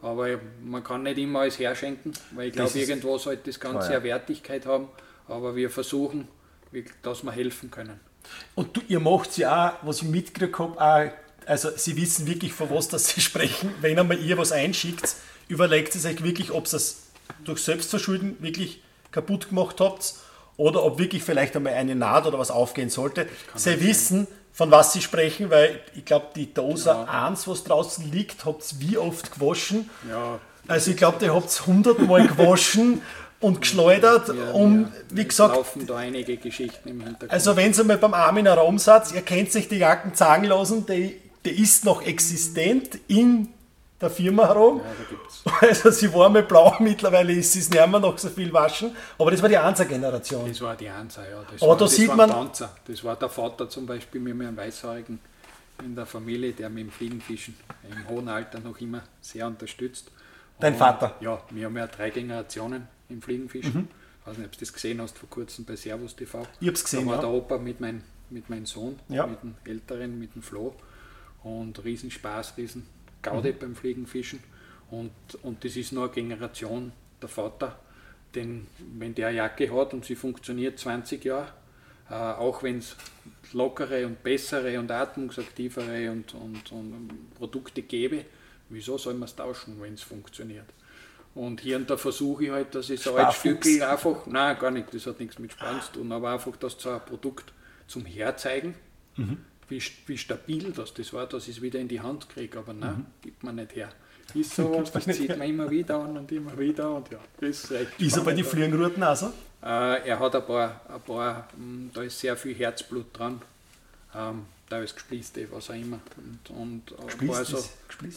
Aber 0.00 0.38
man 0.62 0.84
kann 0.84 1.02
nicht 1.02 1.18
immer 1.18 1.40
alles 1.40 1.58
herschenken, 1.58 2.12
weil 2.36 2.48
ich 2.48 2.52
glaube, 2.52 2.78
irgendwo 2.78 3.18
sollte 3.18 3.50
das 3.50 3.58
Ganze 3.58 3.78
klar, 3.78 3.90
ja. 3.90 3.96
eine 3.96 4.04
Wertigkeit 4.04 4.66
haben 4.66 4.88
aber 5.28 5.56
wir 5.56 5.70
versuchen, 5.70 6.28
dass 7.02 7.22
wir 7.22 7.32
helfen 7.32 7.70
können. 7.70 8.00
Und 8.54 8.76
du, 8.76 8.80
ihr 8.88 9.00
macht 9.00 9.36
ja 9.36 9.70
auch, 9.70 9.86
was 9.86 10.02
ich 10.02 10.08
mitgekriegt 10.08 10.58
habe, 10.58 10.80
auch, 10.80 11.10
also 11.46 11.70
sie 11.76 11.96
wissen 11.96 12.26
wirklich, 12.26 12.52
von 12.52 12.70
was 12.70 12.88
das 12.88 13.08
sie 13.08 13.20
sprechen. 13.22 13.70
Wenn 13.80 13.98
einmal 13.98 14.18
ihr 14.18 14.38
was 14.38 14.52
einschickt, 14.52 15.14
überlegt 15.48 15.94
es 15.94 16.04
euch 16.04 16.22
wirklich, 16.22 16.50
ob 16.50 16.66
ihr 16.66 16.74
es 16.74 17.08
durch 17.44 17.62
Selbstverschulden 17.62 18.42
wirklich 18.42 18.82
kaputt 19.10 19.50
gemacht 19.50 19.80
habt 19.80 20.14
oder 20.56 20.82
ob 20.84 20.98
wirklich 20.98 21.22
vielleicht 21.22 21.56
einmal 21.56 21.74
eine 21.74 21.94
Naht 21.94 22.26
oder 22.26 22.38
was 22.38 22.50
aufgehen 22.50 22.90
sollte. 22.90 23.28
Sie 23.54 23.80
wissen, 23.80 24.26
von 24.52 24.70
was 24.70 24.92
sie 24.92 25.02
sprechen, 25.02 25.50
weil 25.50 25.80
ich 25.96 26.04
glaube, 26.04 26.28
die 26.34 26.52
Dose 26.52 26.90
ja. 26.90 27.04
1, 27.04 27.48
was 27.48 27.64
draußen 27.64 28.10
liegt, 28.10 28.44
habt 28.44 28.72
ihr 28.72 28.80
wie 28.80 28.98
oft 28.98 29.32
gewaschen. 29.32 29.90
Ja. 30.08 30.38
Also 30.66 30.92
ich 30.92 30.96
glaube, 30.96 31.24
ihr 31.24 31.34
habt 31.34 31.48
es 31.48 31.66
hundertmal 31.66 32.26
gewaschen 32.36 33.02
und 33.44 33.60
geschleudert, 33.60 34.28
ja, 34.28 34.52
um, 34.52 34.82
ja. 34.82 34.88
wie 35.10 35.24
gesagt. 35.24 35.54
laufen 35.54 35.86
da 35.86 35.96
einige 35.96 36.38
Geschichten 36.38 36.88
im 36.88 37.00
Hintergrund. 37.00 37.30
Also, 37.30 37.56
wenn 37.56 37.74
Sie 37.74 37.84
mal 37.84 37.98
beim 37.98 38.14
Armin 38.14 38.46
Raumsatz, 38.46 39.12
ihr 39.12 39.20
kennt 39.20 39.52
sich 39.52 39.68
die 39.68 39.76
Jacken 39.76 40.14
sagen 40.14 40.44
lassen, 40.44 40.86
die, 40.86 41.20
die 41.44 41.62
ist 41.62 41.84
noch 41.84 42.02
existent 42.02 42.98
in 43.06 43.48
der 44.00 44.08
Firma 44.08 44.48
herum. 44.48 44.80
Ja. 44.80 45.52
Also, 45.60 45.90
sie 45.90 46.12
war 46.14 46.30
mal 46.30 46.42
blau, 46.42 46.74
mittlerweile 46.80 47.34
ist 47.34 47.54
es 47.54 47.68
nicht 47.68 47.86
mehr 47.86 48.00
noch 48.00 48.16
so 48.16 48.30
viel 48.30 48.50
waschen, 48.50 48.96
aber 49.18 49.30
das 49.30 49.42
war 49.42 49.48
die 49.50 49.58
Ansa-Generation. 49.58 50.48
Das 50.48 50.60
war 50.62 50.74
die 50.74 50.88
Ansa, 50.88 51.20
ja. 51.22 51.42
Das 51.52 51.60
aber 51.60 51.72
war, 51.72 51.76
da 51.76 51.86
sieht 51.86 52.16
man. 52.16 52.30
Panzer. 52.30 52.74
Das 52.86 53.04
war 53.04 53.16
der 53.16 53.28
Vater 53.28 53.68
zum 53.68 53.84
Beispiel, 53.84 54.22
haben 54.22 54.40
einen 54.40 54.56
Weißhaarigen 54.56 55.18
in 55.84 55.94
der 55.94 56.06
Familie, 56.06 56.52
der 56.52 56.70
mit 56.70 56.84
dem 56.84 56.90
Fliegenfischen 56.90 57.56
im 57.90 58.08
hohen 58.08 58.28
Alter 58.28 58.60
noch 58.60 58.80
immer 58.80 59.02
sehr 59.20 59.46
unterstützt. 59.46 60.10
Dein 60.60 60.76
Vater? 60.76 61.14
Ja, 61.20 61.42
wir 61.50 61.66
haben 61.66 61.76
ja 61.76 61.86
drei 61.86 62.08
Generationen 62.08 62.88
im 63.14 63.22
Fliegenfischen. 63.22 63.74
Mhm. 63.74 63.88
Ich 64.20 64.26
weiß 64.26 64.38
nicht, 64.38 64.46
ob 64.46 64.52
du 64.52 64.60
das 64.60 64.72
gesehen 64.72 65.00
hast 65.00 65.18
vor 65.18 65.28
kurzem 65.28 65.64
bei 65.64 65.76
Servus 65.76 66.16
TV. 66.16 66.46
Ich 66.60 66.66
habe 66.66 66.76
es 66.76 66.84
gesehen. 66.84 67.00
Da 67.00 67.06
war 67.06 67.14
ja. 67.16 67.20
der 67.22 67.30
Opa 67.30 67.58
mit, 67.58 67.80
mein, 67.80 68.02
mit 68.30 68.48
meinem 68.50 68.66
Sohn, 68.66 68.98
ja. 69.08 69.26
mit 69.26 69.42
dem 69.42 69.54
Älteren, 69.64 70.18
mit 70.18 70.34
dem 70.34 70.42
Flo. 70.42 70.74
Und 71.42 71.84
Riesenspaß, 71.84 72.56
riesen 72.56 72.86
Gaude 73.22 73.52
mhm. 73.52 73.58
beim 73.58 73.76
Fliegenfischen. 73.76 74.40
Und, 74.90 75.12
und 75.42 75.64
das 75.64 75.76
ist 75.76 75.92
nur 75.92 76.04
eine 76.04 76.12
Generation 76.12 76.92
der 77.20 77.28
Vater. 77.28 77.78
Denn 78.34 78.66
wenn 78.98 79.14
der 79.14 79.28
eine 79.28 79.36
Jacke 79.38 79.72
hat 79.72 79.94
und 79.94 80.04
sie 80.04 80.16
funktioniert 80.16 80.78
20 80.78 81.24
Jahre, 81.24 81.52
äh, 82.10 82.14
auch 82.14 82.62
wenn 82.62 82.78
es 82.78 82.96
lockere 83.52 84.06
und 84.06 84.22
bessere 84.22 84.78
und 84.78 84.90
atmungsaktivere 84.90 86.10
und, 86.10 86.34
und, 86.34 86.72
und 86.72 87.34
Produkte 87.34 87.82
gäbe, 87.82 88.24
wieso 88.68 88.98
soll 88.98 89.14
man 89.14 89.24
es 89.24 89.36
tauschen, 89.36 89.80
wenn 89.80 89.94
es 89.94 90.02
funktioniert? 90.02 90.66
Und 91.34 91.60
hier 91.60 91.76
und 91.76 91.90
da 91.90 91.96
versuche 91.96 92.44
ich 92.44 92.50
halt, 92.50 92.74
dass 92.74 92.90
ich 92.90 93.00
so 93.00 93.16
ein 93.16 93.32
Stückel 93.32 93.82
einfach, 93.82 94.26
nein, 94.26 94.56
gar 94.58 94.70
nicht, 94.70 94.94
das 94.94 95.06
hat 95.06 95.18
nichts 95.18 95.38
mit 95.38 95.52
Sparen 95.52 95.80
zu 95.80 95.94
tun, 95.94 96.12
aber 96.12 96.30
einfach 96.30 96.54
das 96.56 96.76
so 96.78 96.90
ein 96.90 97.00
Produkt 97.04 97.52
zum 97.88 98.06
Herzeigen, 98.06 98.74
mhm. 99.16 99.38
wie, 99.68 99.82
wie 100.06 100.16
stabil 100.18 100.72
das, 100.72 100.94
das 100.94 101.12
war, 101.12 101.26
dass 101.26 101.48
ich 101.48 101.56
es 101.56 101.62
wieder 101.62 101.80
in 101.80 101.88
die 101.88 102.00
Hand 102.00 102.28
kriege, 102.28 102.58
aber 102.58 102.72
nein, 102.72 102.98
mhm. 102.98 103.06
gibt 103.20 103.42
man 103.42 103.56
nicht 103.56 103.74
her. 103.74 103.88
Ist 104.32 104.54
so, 104.54 104.66
und 104.68 104.94
das 104.94 105.04
zieht 105.04 105.36
man 105.36 105.48
immer 105.48 105.70
wieder 105.70 105.98
an 105.98 106.16
und 106.16 106.32
immer 106.32 106.56
wieder 106.58 106.94
und 106.94 107.10
ja, 107.10 107.18
das 107.40 107.48
ist 107.50 107.70
recht. 107.72 108.00
Ist 108.00 108.16
er 108.16 108.22
bei 108.22 108.32
den 108.32 108.44
Fliegenruten 108.44 109.02
auch 109.02 109.16
so? 109.16 109.26
Äh, 109.62 110.08
er 110.08 110.18
hat 110.18 110.34
ein 110.36 110.46
paar, 110.46 110.80
ein 110.88 111.00
paar, 111.00 111.48
hm, 111.56 111.90
da 111.92 112.02
ist 112.02 112.18
sehr 112.18 112.36
viel 112.36 112.54
Herzblut 112.54 113.06
dran. 113.12 113.42
Ähm, 114.14 114.46
da 114.68 114.80
ist 114.80 114.94
gespliste, 114.94 115.46
was 115.50 115.70
auch 115.70 115.74
immer. 115.74 116.00
Und, 116.48 116.50
und 116.50 117.18
gesplist 117.18 117.46
so, 117.46 117.64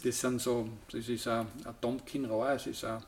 das 0.03 0.19
sind 0.19 0.41
so, 0.41 0.69
das 0.91 1.07
ist 1.07 1.27
ein, 1.27 1.47
ein 1.65 1.75
Tomkin-Rohr, 1.81 2.51
es 2.51 2.67
ist 2.67 2.83
ein, 2.85 3.03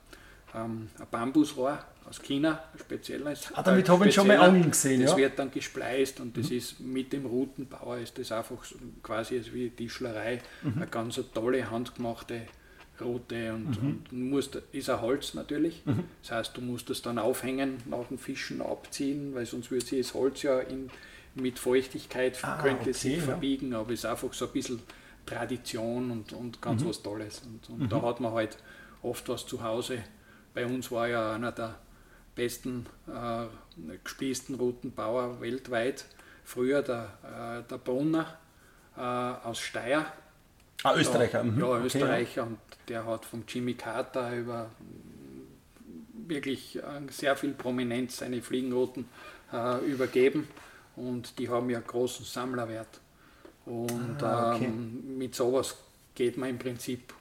ähm, 0.56 0.90
ein 1.00 1.08
Bambusrohr 1.10 1.80
aus 2.08 2.22
China, 2.22 2.64
ein 2.74 2.80
spezielles. 2.80 3.50
Ah, 3.54 3.64
damit 3.64 3.88
habe 3.88 4.08
ich 4.08 4.16
schon 4.16 4.28
mal 4.28 4.38
angeln 4.38 4.72
gesehen. 4.72 5.02
Das 5.02 5.12
ja? 5.12 5.18
wird 5.18 5.40
dann 5.40 5.52
gespleist 5.52 6.20
und 6.20 6.36
das 6.36 6.50
mhm. 6.50 6.58
ist 6.58 6.80
mit 6.80 7.14
dem 7.14 7.26
Routenbauer 7.26 7.98
ist 7.98 8.18
das 8.18 8.32
einfach 8.32 8.64
so, 8.64 8.76
quasi 9.04 9.42
wie 9.54 9.70
Tischlerei, 9.70 10.42
mhm. 10.64 10.74
eine 10.78 10.88
ganz 10.88 11.20
tolle 11.34 11.70
handgemachte 11.70 12.42
Route 13.02 13.54
und, 13.54 13.82
mhm. 13.82 14.04
und 14.12 14.30
musst, 14.30 14.56
ist 14.72 14.90
ein 14.90 15.02
Holz 15.02 15.34
natürlich. 15.34 15.86
Mhm. 15.86 16.04
Das 16.22 16.32
heißt, 16.32 16.58
du 16.58 16.62
musst 16.62 16.90
es 16.90 17.02
dann 17.02 17.20
aufhängen, 17.20 17.78
nach 17.86 18.08
dem 18.08 18.18
Fischen 18.18 18.62
abziehen, 18.62 19.34
weil 19.34 19.46
sonst 19.46 19.72
würde 19.72 19.86
sich 19.86 20.06
das 20.06 20.14
Holz 20.14 20.42
ja 20.42 20.60
in 20.60 20.90
mit 21.36 21.60
Feuchtigkeit 21.60 22.38
ah, 22.44 22.60
könnte 22.62 22.82
okay, 22.82 22.94
sich 22.94 23.22
verbiegen, 23.22 23.74
aber 23.74 23.94
es 23.94 24.00
ist 24.00 24.06
einfach 24.06 24.34
so 24.34 24.46
ein 24.46 24.52
bisschen 24.52 24.82
Tradition 25.26 26.12
und, 26.12 26.34
und 26.34 26.62
ganz 26.62 26.84
mhm. 26.84 26.90
was 26.90 27.02
Tolles. 27.02 27.42
Und, 27.46 27.70
und 27.70 27.80
mhm. 27.84 27.90
da 27.90 28.02
hat 28.02 28.20
man 28.20 28.34
halt 28.34 28.58
oft 29.02 29.28
was 29.30 29.46
zu 29.46 29.64
Hause. 29.64 30.04
Bei 30.54 30.66
uns 30.66 30.92
war 30.92 31.08
ja 31.08 31.34
einer 31.36 31.52
der 31.52 31.76
besten 32.36 32.86
äh, 33.08 33.46
gespießten 34.04 34.56
Routenbauer 34.56 35.42
weltweit, 35.42 36.06
früher 36.44 36.82
der, 36.82 37.18
äh, 37.24 37.70
der 37.70 37.78
Brunner 37.78 38.38
äh, 38.98 39.02
aus 39.02 39.60
Steyr. 39.60 40.06
Ah, 40.84 40.96
Österreicher. 40.96 41.44
Mhm. 41.44 41.60
Ja, 41.60 41.80
Österreicher 41.80 42.44
okay. 42.44 42.52
und 42.52 42.60
der 42.90 43.06
hat 43.06 43.26
vom 43.26 43.44
Jimmy 43.48 43.74
Carter 43.74 44.36
über 44.36 44.70
wirklich 46.28 46.78
äh, 46.78 46.82
sehr 47.10 47.36
viel 47.36 47.54
Prominenz 47.54 48.18
seine 48.18 48.42
Fliegenrouten 48.42 49.06
äh, 49.52 49.86
übergeben 49.86 50.48
und 51.00 51.38
die 51.40 51.50
haben 51.50 51.70
ja 51.70 51.80
großen 51.80 52.26
Sammlerwert. 52.26 53.00
Und 53.66 54.22
ah, 54.24 54.56
okay. 54.56 54.66
ähm, 54.66 55.18
mit 55.18 55.36
sowas 55.36 55.76
geht 56.16 56.38
man 56.38 56.50
im 56.50 56.60
Prinzip 56.60 57.14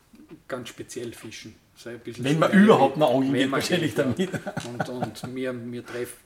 ganz 0.46 0.68
speziell 0.68 1.12
fischen. 1.12 1.54
wenn 1.84 2.38
man 2.38 2.52
überhaupt 2.52 2.96
noch 2.96 3.14
angeln 3.14 3.34
geht, 3.34 3.52
wahrscheinlich 3.52 3.94
damit. 3.94 4.30
Und, 4.66 4.88
und 4.88 5.32
mir, 5.32 5.52
mir 5.52 5.84
trifft 5.84 6.16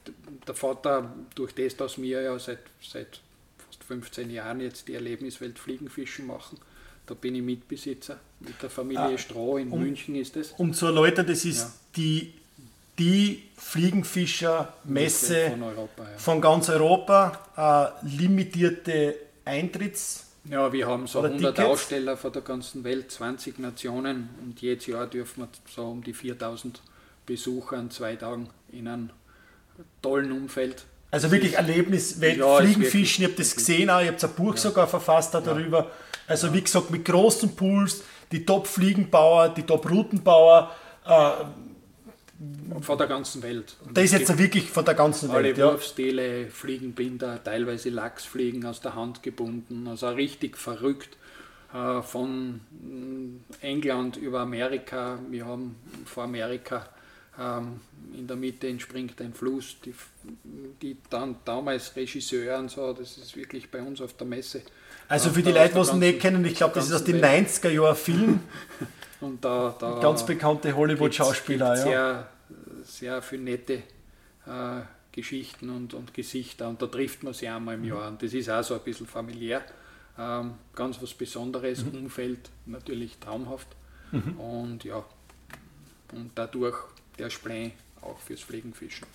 der 0.47 0.55
Vater, 0.55 1.13
durch 1.35 1.55
das, 1.55 1.77
dass 1.77 2.01
wir 2.01 2.23
ja 2.23 2.39
seit, 2.39 2.61
seit 2.81 3.21
fast 3.59 3.85
15 3.85 4.31
Jahren 4.31 4.61
jetzt 4.61 4.89
die 4.89 4.95
Erlebniswelt 4.95 5.59
Fliegenfischen 5.59 6.27
machen, 6.27 6.59
da 7.07 7.15
bin 7.15 7.35
ich 7.35 7.43
Mitbesitzer 7.43 8.19
mit 8.41 8.63
der 8.63 8.71
Familie 8.71 9.03
ah, 9.03 9.19
Stroh 9.19 9.59
in 9.59 9.71
um, 9.71 9.81
München 9.81 10.15
ist 10.15 10.37
es. 10.37 10.53
Um 10.53 10.73
zu 10.73 10.87
erläutern, 10.87 11.27
das 11.27 11.45
ist 11.45 11.59
ja. 11.59 11.73
die 11.97 12.35
die 12.99 13.43
Fliegenfischermesse 13.57 15.51
von, 15.51 15.63
Europa, 15.63 16.03
ja. 16.03 16.19
von 16.19 16.41
ganz 16.41 16.69
Europa, 16.69 17.93
äh, 18.03 18.07
limitierte 18.07 19.17
Eintritts. 19.45 20.27
Ja, 20.45 20.73
wir 20.73 20.87
haben 20.87 21.07
so 21.07 21.21
100 21.21 21.55
Tickets. 21.55 21.71
Aussteller 21.71 22.17
von 22.17 22.33
der 22.33 22.43
ganzen 22.43 22.85
Welt, 22.85 23.11
20 23.11 23.59
Nationen 23.61 24.31
und 24.43 24.61
jedes 24.61 24.87
Jahr 24.87 25.07
dürfen 25.07 25.43
wir 25.43 25.49
so 25.73 25.85
um 25.85 26.03
die 26.03 26.13
4000 26.13 26.83
Besucher 27.25 27.77
an 27.77 27.91
zwei 27.91 28.17
Tagen 28.17 28.51
in 28.73 28.89
einem 28.89 29.11
tollen 30.03 30.33
Umfeld. 30.33 30.85
Also 31.13 31.31
wirklich 31.31 31.55
Erlebnis, 31.55 32.21
weil 32.21 32.39
ja, 32.39 32.57
Fliegenfischen, 32.57 33.25
ich 33.25 33.31
habe 33.31 33.39
das 33.39 33.55
gesehen, 33.55 33.91
auch, 33.91 34.01
ich 34.01 34.09
habe 34.09 34.19
ein 34.21 34.35
Buch 34.35 34.55
ja. 34.55 34.61
sogar 34.61 34.89
verfasst 34.89 35.35
darüber. 35.35 35.91
Also 36.27 36.53
wie 36.53 36.63
gesagt, 36.63 36.91
mit 36.91 37.05
großen 37.05 37.55
Pools, 37.55 38.03
die 38.33 38.45
Top-Fliegenbauer, 38.45 39.51
die 39.51 39.63
Top-Routenbauer, 39.63 40.75
äh, 41.07 41.31
von 42.81 42.99
der 42.99 43.07
ganzen 43.07 43.43
Welt. 43.43 43.77
Und 43.85 43.97
das 43.97 44.05
ist 44.05 44.13
jetzt 44.13 44.39
wirklich 44.39 44.71
von 44.71 44.85
der 44.85 44.95
ganzen 44.95 45.31
alle 45.31 45.45
Welt. 45.45 45.61
Alle 45.61 45.73
Wurfstele, 45.73 46.49
Fliegenbinder, 46.49 47.43
teilweise 47.43 47.91
Lachsfliegen 47.91 48.65
aus 48.67 48.81
der 48.81 48.95
Hand 48.95 49.23
gebunden, 49.23 49.87
also 49.89 50.09
richtig 50.09 50.57
verrückt. 50.57 51.17
Äh, 51.73 52.03
von 52.03 52.61
mm, 52.71 53.45
England 53.61 54.17
über 54.17 54.41
Amerika, 54.41 55.19
wir 55.31 55.47
haben 55.47 55.77
vor 56.05 56.25
Amerika 56.25 56.87
Ähm, 57.39 57.81
in 58.15 58.27
der 58.27 58.37
Mitte 58.37 58.69
entspringt 58.69 59.19
ein 59.23 59.33
Fluss, 59.33 59.77
die, 59.83 59.95
die 60.83 60.99
dann 61.09 61.37
damals 61.47 61.97
Regisseur 61.97 62.59
und 62.59 62.71
so, 62.71 62.93
das 62.93 63.17
ist 63.17 63.35
wirklich 63.37 63.71
bei 63.71 63.81
uns 63.81 64.03
auf 64.03 64.15
der 64.15 64.27
Messe. 64.27 64.61
Also 65.09 65.31
für 65.31 65.43
die 65.43 65.53
Leute, 65.53 65.75
die 65.75 65.81
es 65.81 65.93
nicht 65.95 66.21
kennen, 66.21 66.45
ich 66.45 66.55
glaube, 66.55 66.75
das 66.75 66.89
ist 66.89 66.93
aus 66.93 67.05
den 67.05 67.25
90er 67.25 67.71
Jahren 67.71 67.97
Film. 67.97 68.41
und 69.23 69.43
da, 69.43 69.75
da 69.79 69.99
ganz 70.01 70.27
bekannte 70.27 70.77
Hollywood-Schauspieler. 70.77 71.69
Ja. 71.69 71.77
Sehr, 71.77 72.29
sehr 73.03 73.21
viele 73.21 73.43
nette 73.43 73.75
äh, 74.47 74.83
Geschichten 75.11 75.71
und, 75.71 75.93
und 75.93 76.15
Gesichter 76.15 76.69
und 76.69 76.81
da 76.81 76.87
trifft 76.87 77.25
man 77.25 77.35
sie 77.35 77.49
einmal 77.49 77.75
im 77.75 77.85
Jahr. 77.85 78.07
Und 78.07 78.23
das 78.23 78.33
ist 78.33 78.49
auch 78.49 78.63
so 78.63 78.75
ein 78.75 78.81
bisschen 78.81 79.09
familiär. 79.09 79.63
Ähm, 80.17 80.55
ganz 80.75 81.03
was 81.03 81.13
Besonderes, 81.13 81.85
mhm. 81.85 82.05
Umfeld 82.05 82.51
natürlich 82.65 83.19
traumhaft. 83.19 83.67
Mhm. 84.13 84.39
Und 84.39 84.85
ja, 84.85 85.05
und 86.13 86.31
dadurch 86.37 86.77
der 87.19 87.29
Spleen 87.29 87.73
auch 88.03 88.19
fürs 88.21 88.41
Fliegenfischen. 88.41 89.07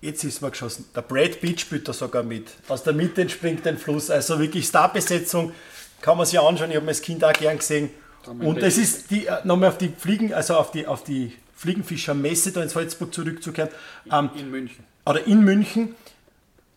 Jetzt 0.00 0.22
ist 0.22 0.40
man 0.40 0.52
geschossen. 0.52 0.84
Der 0.94 1.02
Brad 1.02 1.40
Pitt 1.40 1.60
spielt 1.60 1.88
da 1.88 1.92
sogar 1.92 2.22
mit. 2.22 2.52
Aus 2.68 2.84
der 2.84 2.92
Mitte 2.92 3.22
entspringt 3.22 3.66
ein 3.66 3.78
Fluss. 3.78 4.10
Also 4.10 4.38
wirklich 4.38 4.66
Starbesetzung. 4.66 5.52
Kann 6.00 6.16
man 6.16 6.26
sich 6.26 6.38
anschauen. 6.38 6.70
Ich 6.70 6.76
habe 6.76 6.84
mir 6.84 6.90
als 6.90 7.02
Kind 7.02 7.24
auch 7.24 7.32
gern 7.32 7.58
gesehen. 7.58 7.90
Und 8.26 8.62
das 8.62 8.78
ist 8.78 9.10
die, 9.10 9.26
äh, 9.26 9.44
nochmal 9.44 9.70
auf 9.70 9.78
die 9.78 9.88
Fliegen, 9.88 10.32
also 10.32 10.54
auf 10.54 10.70
die, 10.70 10.86
auf 10.86 11.02
die 11.02 11.32
Fliegenfischermesse 11.62 12.52
da 12.52 12.62
in 12.62 12.68
Salzburg 12.68 13.14
zurückzukehren. 13.14 13.70
Ähm, 14.10 14.30
in 14.36 14.50
München. 14.50 14.84
Oder 15.06 15.26
in 15.26 15.44
München. 15.44 15.94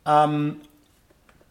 Ähm, 0.06 0.62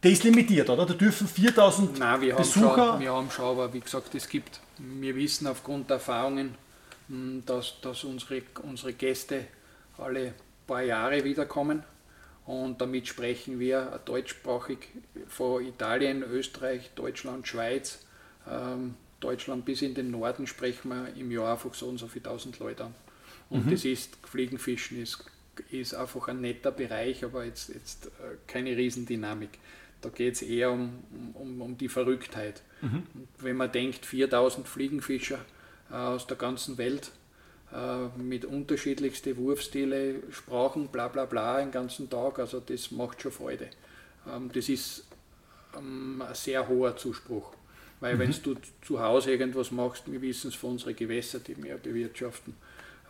der 0.02 0.12
ist 0.12 0.22
limitiert, 0.22 0.70
oder? 0.70 0.86
Da 0.86 0.94
dürfen 0.94 1.26
4000 1.26 1.98
Nein, 1.98 2.20
wir 2.20 2.36
Besucher. 2.36 2.68
Haben 2.68 2.76
schon, 2.76 3.00
wir 3.00 3.12
haben 3.12 3.30
schon, 3.30 3.44
aber 3.46 3.72
wie 3.72 3.80
gesagt, 3.80 4.14
es 4.14 4.28
gibt, 4.28 4.60
wir 4.78 5.16
wissen 5.16 5.48
aufgrund 5.48 5.90
der 5.90 5.96
Erfahrungen, 5.96 6.54
hm, 7.08 7.42
dass, 7.44 7.80
dass 7.80 8.04
unsere, 8.04 8.42
unsere 8.62 8.92
Gäste 8.92 9.46
alle 9.98 10.34
paar 10.66 10.82
Jahre 10.82 11.24
wiederkommen. 11.24 11.82
Und 12.46 12.80
damit 12.80 13.08
sprechen 13.08 13.58
wir 13.58 14.00
deutschsprachig 14.04 14.78
von 15.26 15.64
Italien, 15.64 16.22
Österreich, 16.22 16.90
Deutschland, 16.94 17.48
Schweiz, 17.48 18.04
ähm, 18.48 18.94
Deutschland 19.18 19.64
bis 19.64 19.80
in 19.82 19.94
den 19.94 20.10
Norden 20.10 20.46
sprechen 20.46 20.90
wir 20.90 21.08
im 21.16 21.30
Jahr 21.30 21.52
einfach 21.52 21.72
so 21.72 21.86
und 21.86 21.98
so 21.98 22.06
viele 22.06 22.24
tausend 22.24 22.58
Leute 22.58 22.84
an. 22.84 22.94
Und 23.50 23.66
mhm. 23.66 23.70
das 23.70 23.84
ist, 23.84 24.16
Fliegenfischen 24.26 25.02
ist, 25.02 25.24
ist 25.70 25.94
einfach 25.94 26.28
ein 26.28 26.40
netter 26.40 26.72
Bereich, 26.72 27.24
aber 27.24 27.44
jetzt, 27.44 27.68
jetzt 27.68 28.06
äh, 28.06 28.36
keine 28.46 28.76
Riesendynamik. 28.76 29.50
Da 30.00 30.08
geht 30.10 30.34
es 30.34 30.42
eher 30.42 30.70
um, 30.70 31.04
um, 31.34 31.62
um 31.62 31.78
die 31.78 31.88
Verrücktheit. 31.88 32.62
Mhm. 32.82 33.04
Wenn 33.38 33.56
man 33.56 33.72
denkt, 33.72 34.04
4000 34.04 34.68
Fliegenfischer 34.68 35.38
äh, 35.90 35.94
aus 35.94 36.26
der 36.26 36.36
ganzen 36.36 36.76
Welt 36.78 37.10
äh, 37.72 38.06
mit 38.20 38.44
unterschiedlichsten 38.44 39.36
Wurfstile, 39.36 40.22
Sprachen, 40.30 40.88
bla 40.88 41.08
bla 41.08 41.24
bla, 41.24 41.60
den 41.60 41.70
ganzen 41.70 42.10
Tag, 42.10 42.38
also 42.38 42.60
das 42.60 42.90
macht 42.90 43.22
schon 43.22 43.32
Freude. 43.32 43.68
Ähm, 44.30 44.50
das 44.52 44.68
ist 44.68 45.04
ähm, 45.76 46.22
ein 46.22 46.34
sehr 46.34 46.68
hoher 46.68 46.96
Zuspruch. 46.96 47.52
Weil 48.00 48.16
mhm. 48.16 48.18
wenn 48.18 48.34
du 48.42 48.56
zu 48.82 49.00
Hause 49.00 49.30
irgendwas 49.30 49.70
machst, 49.70 50.10
wir 50.10 50.20
wissen 50.20 50.48
es 50.48 50.54
von 50.54 50.72
unseren 50.72 50.94
Gewässern, 50.94 51.42
die 51.46 51.60
wir 51.62 51.76
bewirtschaften, 51.76 52.54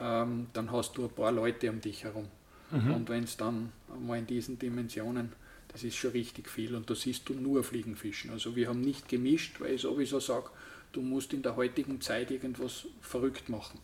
ähm, 0.01 0.47
dann 0.53 0.73
hast 0.73 0.97
du 0.97 1.05
ein 1.05 1.11
paar 1.11 1.33
Leute 1.33 1.71
um 1.71 1.81
dich 1.81 2.05
herum. 2.05 2.29
Mhm. 2.71 2.95
Und 2.95 3.09
wenn 3.09 3.25
es 3.25 3.37
dann 3.37 3.73
mal 4.01 4.19
in 4.19 4.27
diesen 4.27 4.59
Dimensionen, 4.59 5.33
das 5.69 5.85
ist 5.85 5.97
schon 5.97 6.13
richtig 6.13 6.49
viel 6.49 6.75
und 6.75 6.89
da 6.89 6.95
siehst 6.95 7.29
du 7.29 7.35
nur 7.35 7.65
Fliegenfischen. 7.65 8.31
Also 8.31 8.57
wir 8.57 8.69
haben 8.69 8.81
nicht 8.81 9.09
gemischt, 9.09 9.61
weil 9.61 9.75
ich 9.75 9.83
sowieso 9.83 10.21
sage, 10.21 10.51
du 10.93 11.03
musst 11.03 11.33
in 11.33 11.43
der 11.43 11.57
heutigen 11.57 12.01
Zeit 12.01 12.31
irgendwas 12.31 12.87
verrückt 13.01 13.49
machen. 13.49 13.79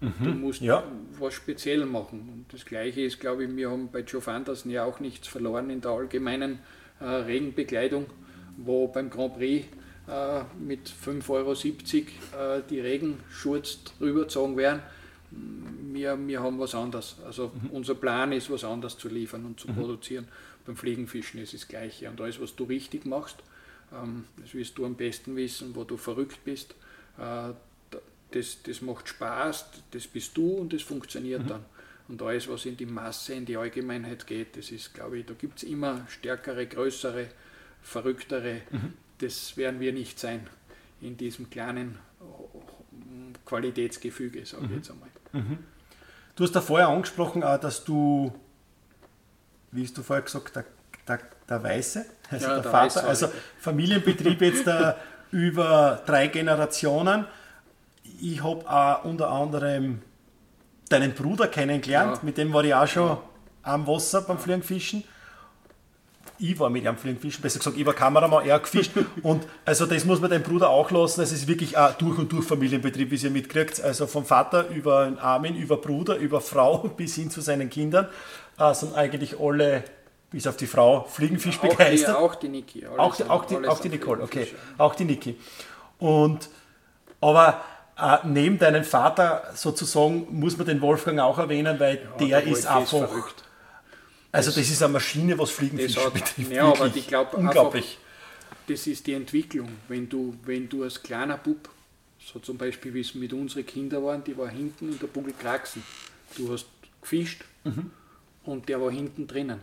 Mhm. 0.00 0.12
Du 0.24 0.30
musst 0.32 0.60
ja. 0.60 0.84
was 1.18 1.34
speziell 1.34 1.86
machen. 1.86 2.28
Und 2.32 2.52
das 2.52 2.64
Gleiche 2.64 3.02
ist, 3.02 3.20
glaube 3.20 3.44
ich, 3.44 3.56
wir 3.56 3.70
haben 3.70 3.88
bei 3.90 4.00
Joe 4.00 4.20
Fandersen 4.20 4.70
ja 4.70 4.84
auch 4.84 5.00
nichts 5.00 5.28
verloren 5.28 5.70
in 5.70 5.80
der 5.80 5.92
allgemeinen 5.92 6.58
äh, 7.00 7.04
Regenbekleidung, 7.04 8.06
wo 8.56 8.88
beim 8.88 9.08
Grand 9.08 9.34
Prix 9.34 9.66
äh, 10.08 10.42
mit 10.58 10.88
5,70 10.88 11.30
Euro 11.30 11.52
äh, 11.52 12.62
die 12.68 12.80
Regenschurz 12.80 13.84
drüber 13.98 14.22
gezogen 14.22 14.56
werden 14.56 14.82
wir, 15.30 16.18
wir 16.26 16.40
haben 16.40 16.58
was 16.58 16.74
anderes. 16.74 17.16
Also 17.24 17.52
mhm. 17.54 17.70
unser 17.70 17.94
Plan 17.94 18.32
ist, 18.32 18.50
was 18.50 18.64
anderes 18.64 18.98
zu 18.98 19.08
liefern 19.08 19.44
und 19.44 19.60
zu 19.60 19.70
mhm. 19.70 19.76
produzieren. 19.76 20.28
Beim 20.64 20.76
Fliegenfischen 20.76 21.40
ist 21.40 21.54
es 21.54 21.60
das 21.62 21.68
Gleiche. 21.68 22.10
Und 22.10 22.20
alles, 22.20 22.40
was 22.40 22.54
du 22.54 22.64
richtig 22.64 23.06
machst, 23.06 23.36
ähm, 23.92 24.24
das 24.40 24.54
wirst 24.54 24.78
du 24.78 24.84
am 24.84 24.94
besten 24.94 25.36
wissen, 25.36 25.74
wo 25.74 25.84
du 25.84 25.96
verrückt 25.96 26.44
bist. 26.44 26.74
Äh, 27.18 27.52
das, 28.32 28.62
das 28.62 28.82
macht 28.82 29.08
Spaß, 29.08 29.66
das 29.92 30.06
bist 30.06 30.36
du 30.36 30.54
und 30.54 30.72
das 30.72 30.82
funktioniert 30.82 31.44
mhm. 31.44 31.48
dann. 31.48 31.64
Und 32.08 32.22
alles, 32.22 32.48
was 32.48 32.66
in 32.66 32.76
die 32.76 32.86
Masse, 32.86 33.34
in 33.34 33.46
die 33.46 33.56
Allgemeinheit 33.56 34.26
geht, 34.26 34.56
das 34.56 34.70
ist, 34.70 34.94
glaube 34.94 35.18
ich, 35.18 35.26
da 35.26 35.34
gibt 35.34 35.58
es 35.58 35.64
immer 35.64 36.06
stärkere, 36.08 36.66
größere, 36.66 37.28
verrücktere. 37.82 38.62
Mhm. 38.70 38.92
Das 39.18 39.56
werden 39.56 39.80
wir 39.80 39.92
nicht 39.92 40.18
sein 40.18 40.46
in 41.00 41.16
diesem 41.16 41.50
kleinen 41.50 41.98
Qualitätsgefüge, 43.44 44.44
sage 44.44 44.64
ich 44.64 44.70
mhm. 44.70 44.76
jetzt 44.76 44.90
einmal. 44.90 45.08
Mhm. 45.32 45.58
Du 46.34 46.44
hast 46.44 46.54
da 46.54 46.60
vorher 46.60 46.88
angesprochen, 46.88 47.40
dass 47.40 47.84
du, 47.84 48.32
wie 49.72 49.84
hast 49.84 49.96
du 49.96 50.02
vorher 50.02 50.22
gesagt, 50.22 50.54
der, 50.54 50.64
der, 51.08 51.20
der 51.48 51.62
Weiße, 51.62 52.04
also 52.30 52.46
ja, 52.46 52.54
der, 52.54 52.62
der, 52.62 52.70
Vater, 52.70 52.96
Weiße, 52.96 53.04
also 53.04 53.28
Familienbetrieb 53.58 54.42
jetzt 54.42 54.66
da 54.66 54.96
über 55.30 56.02
drei 56.06 56.28
Generationen. 56.28 57.26
Ich 58.20 58.42
habe 58.42 58.68
auch 58.70 59.04
unter 59.04 59.30
anderem 59.30 60.02
deinen 60.88 61.14
Bruder 61.14 61.48
kennengelernt, 61.48 62.18
ja. 62.18 62.22
mit 62.22 62.38
dem 62.38 62.52
war 62.52 62.64
ich 62.64 62.74
auch 62.74 62.86
schon 62.86 63.18
am 63.62 63.86
Wasser 63.86 64.22
beim 64.22 64.38
Fliegenfischen 64.38 65.04
ich 66.38 66.58
war 66.58 66.70
mit 66.70 66.86
einem 66.86 66.96
Fliegenfischen, 66.96 67.42
besser 67.42 67.58
gesagt, 67.58 67.76
ich 67.76 67.86
war 67.86 67.94
Kameramann, 67.94 68.46
er 68.46 68.58
gefischt. 68.58 68.92
und 69.22 69.46
also 69.64 69.86
das 69.86 70.04
muss 70.04 70.20
man 70.20 70.30
dem 70.30 70.42
Bruder 70.42 70.70
auch 70.70 70.90
lassen. 70.90 71.20
Es 71.20 71.32
ist 71.32 71.46
wirklich 71.48 71.76
ein 71.76 71.94
durch 71.98 72.18
und 72.18 72.32
durch 72.32 72.46
Familienbetrieb, 72.46 73.10
wie 73.10 73.16
ihr 73.16 73.30
mitkriegt. 73.30 73.80
Also 73.80 74.06
vom 74.06 74.24
Vater 74.24 74.68
über 74.68 75.12
Armin, 75.20 75.56
über 75.56 75.76
Bruder, 75.76 76.16
über 76.16 76.40
Frau 76.40 76.78
bis 76.96 77.14
hin 77.14 77.30
zu 77.30 77.40
seinen 77.40 77.70
Kindern 77.70 78.08
äh, 78.58 78.74
sind 78.74 78.94
eigentlich 78.94 79.38
alle, 79.40 79.84
bis 80.30 80.46
auf 80.46 80.56
die 80.56 80.66
Frau, 80.66 81.04
Fliegenfisch 81.04 81.58
auch 81.58 81.68
begeistert. 81.68 82.16
Die, 82.16 82.20
auch 82.20 82.34
die 82.34 82.48
Niki. 82.48 82.86
Auch, 82.86 83.16
die, 83.16 83.24
auch, 83.24 83.44
die, 83.44 83.66
auch 83.66 83.80
die 83.80 83.88
Nicole, 83.88 84.22
okay. 84.22 84.48
Auch 84.78 84.94
die 84.94 85.04
Niki. 85.04 85.38
Und, 85.98 86.50
aber 87.20 87.62
äh, 87.98 88.18
neben 88.24 88.58
deinem 88.58 88.84
Vater 88.84 89.44
sozusagen 89.54 90.26
muss 90.30 90.58
man 90.58 90.66
den 90.66 90.80
Wolfgang 90.82 91.20
auch 91.20 91.38
erwähnen, 91.38 91.80
weil 91.80 91.96
ja, 91.96 92.10
der, 92.18 92.42
der 92.42 92.46
ist 92.52 92.66
einfach. 92.66 92.82
Ist 92.82 93.10
verrückt 93.10 93.45
also 94.36 94.50
das 94.50 94.70
ist 94.70 94.82
eine 94.82 94.92
Maschine, 94.92 95.38
was 95.38 95.50
Fliegenfisch 95.50 95.96
hat, 95.96 96.14
betrifft. 96.14 96.52
Ja, 96.52 96.64
aber 96.64 96.94
ich 96.94 97.08
glaube 97.08 97.36
unglaublich. 97.36 97.98
Einfach, 97.98 98.56
das 98.68 98.86
ist 98.86 99.06
die 99.06 99.14
Entwicklung. 99.14 99.68
Wenn 99.88 100.08
du, 100.08 100.36
wenn 100.44 100.68
du 100.68 100.82
als 100.82 101.02
kleiner 101.02 101.38
Bub, 101.38 101.68
so 102.18 102.38
zum 102.38 102.58
Beispiel 102.58 102.92
wie 102.94 103.00
es 103.00 103.14
mit 103.14 103.32
unseren 103.32 103.64
Kindern 103.64 104.04
waren, 104.04 104.24
die 104.24 104.36
war 104.36 104.48
hinten 104.48 104.92
in 104.92 104.98
der 104.98 105.06
Bugel 105.06 105.32
kraxen. 105.32 105.82
Du 106.36 106.52
hast 106.52 106.66
gefischt 107.00 107.44
mhm. 107.64 107.90
und 108.44 108.68
der 108.68 108.80
war 108.80 108.90
hinten 108.90 109.26
drinnen. 109.26 109.60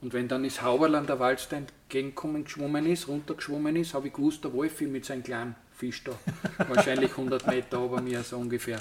Und 0.00 0.12
wenn 0.12 0.28
dann 0.28 0.44
das 0.44 0.62
Hauberl 0.62 0.94
an 0.94 1.06
der 1.06 1.18
Waldstein 1.18 1.66
entgegenkommen 1.82 2.44
geschwommen 2.44 2.86
ist, 2.86 3.08
runtergeschwommen 3.08 3.76
ist, 3.76 3.94
habe 3.94 4.08
ich 4.08 4.14
gewusst, 4.14 4.44
der 4.44 4.52
Wolfi 4.52 4.86
mit 4.86 5.04
seinem 5.04 5.22
kleinen 5.22 5.54
Fisch 5.76 6.04
da, 6.04 6.12
wahrscheinlich 6.68 7.10
100 7.10 7.46
Meter 7.46 7.84
über 7.84 8.00
mir 8.00 8.22
so 8.22 8.38
ungefähr. 8.38 8.80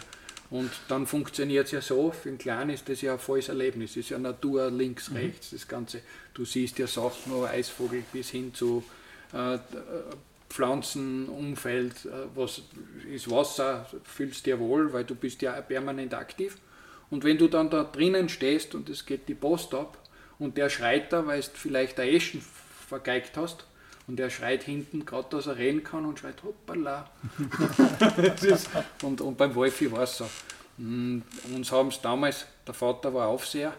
Und 0.50 0.72
dann 0.88 1.06
funktioniert 1.06 1.66
es 1.66 1.72
ja 1.72 1.82
so, 1.82 2.12
für 2.12 2.30
den 2.30 2.38
Kleinen 2.38 2.70
ist 2.70 2.88
das 2.88 3.02
ja 3.02 3.14
ein 3.14 3.20
volles 3.20 3.50
Erlebnis, 3.50 3.92
es 3.92 3.98
ist 3.98 4.10
ja 4.10 4.18
Natur 4.18 4.72
links, 4.72 5.10
mhm. 5.10 5.18
rechts, 5.18 5.50
das 5.50 5.68
Ganze. 5.68 6.02
Du 6.34 6.46
siehst 6.46 6.80
ja 6.80 6.88
Sachen, 6.88 7.34
aber 7.34 7.50
Eisvogel 7.50 8.04
bis 8.14 8.30
hin 8.30 8.54
zu 8.54 8.84
äh, 9.34 9.58
Pflanzenumfeld, 10.50 12.06
äh, 12.06 12.10
was 12.34 12.62
ist 13.12 13.30
Wasser, 13.30 13.90
fühlst 14.04 14.46
dir 14.46 14.60
wohl, 14.60 14.94
weil 14.94 15.04
du 15.04 15.16
bist 15.16 15.42
ja 15.42 15.60
permanent 15.62 16.14
aktiv. 16.14 16.58
Und 17.10 17.24
wenn 17.24 17.38
du 17.38 17.48
dann 17.48 17.70
da 17.70 17.84
drinnen 17.84 18.30
stehst 18.30 18.76
und 18.76 18.90
es 18.90 19.06
geht 19.06 19.28
die 19.28 19.36
Post 19.36 19.74
ab 19.74 19.98
und 20.40 20.58
der 20.58 20.70
schreit 20.70 21.12
da, 21.12 21.26
weil 21.26 21.42
du 21.42 21.48
vielleicht 21.54 22.00
ein 22.00 22.10
Eschen 22.10 22.42
vergeigt 22.88 23.36
hast, 23.36 23.66
und 24.08 24.20
er 24.20 24.30
schreit 24.30 24.64
hinten, 24.64 25.06
gerade 25.06 25.28
dass 25.32 25.48
er 25.48 25.58
reden 25.58 25.84
kann 25.84 26.06
und 26.06 26.20
schreit 26.20 26.42
hoppala. 26.44 27.10
und, 29.04 29.22
und 29.22 29.38
beim 29.38 29.54
Wolfi 29.54 29.92
war 29.92 30.04
es 30.04 30.18
so. 30.18 30.30
Und 30.78 31.18
mm, 31.18 31.56
uns 31.56 31.72
haben 31.72 31.90
es 31.90 32.02
damals, 32.02 32.46
der 32.66 32.74
Vater 32.74 33.14
war 33.14 33.28
Aufseher 33.28 33.74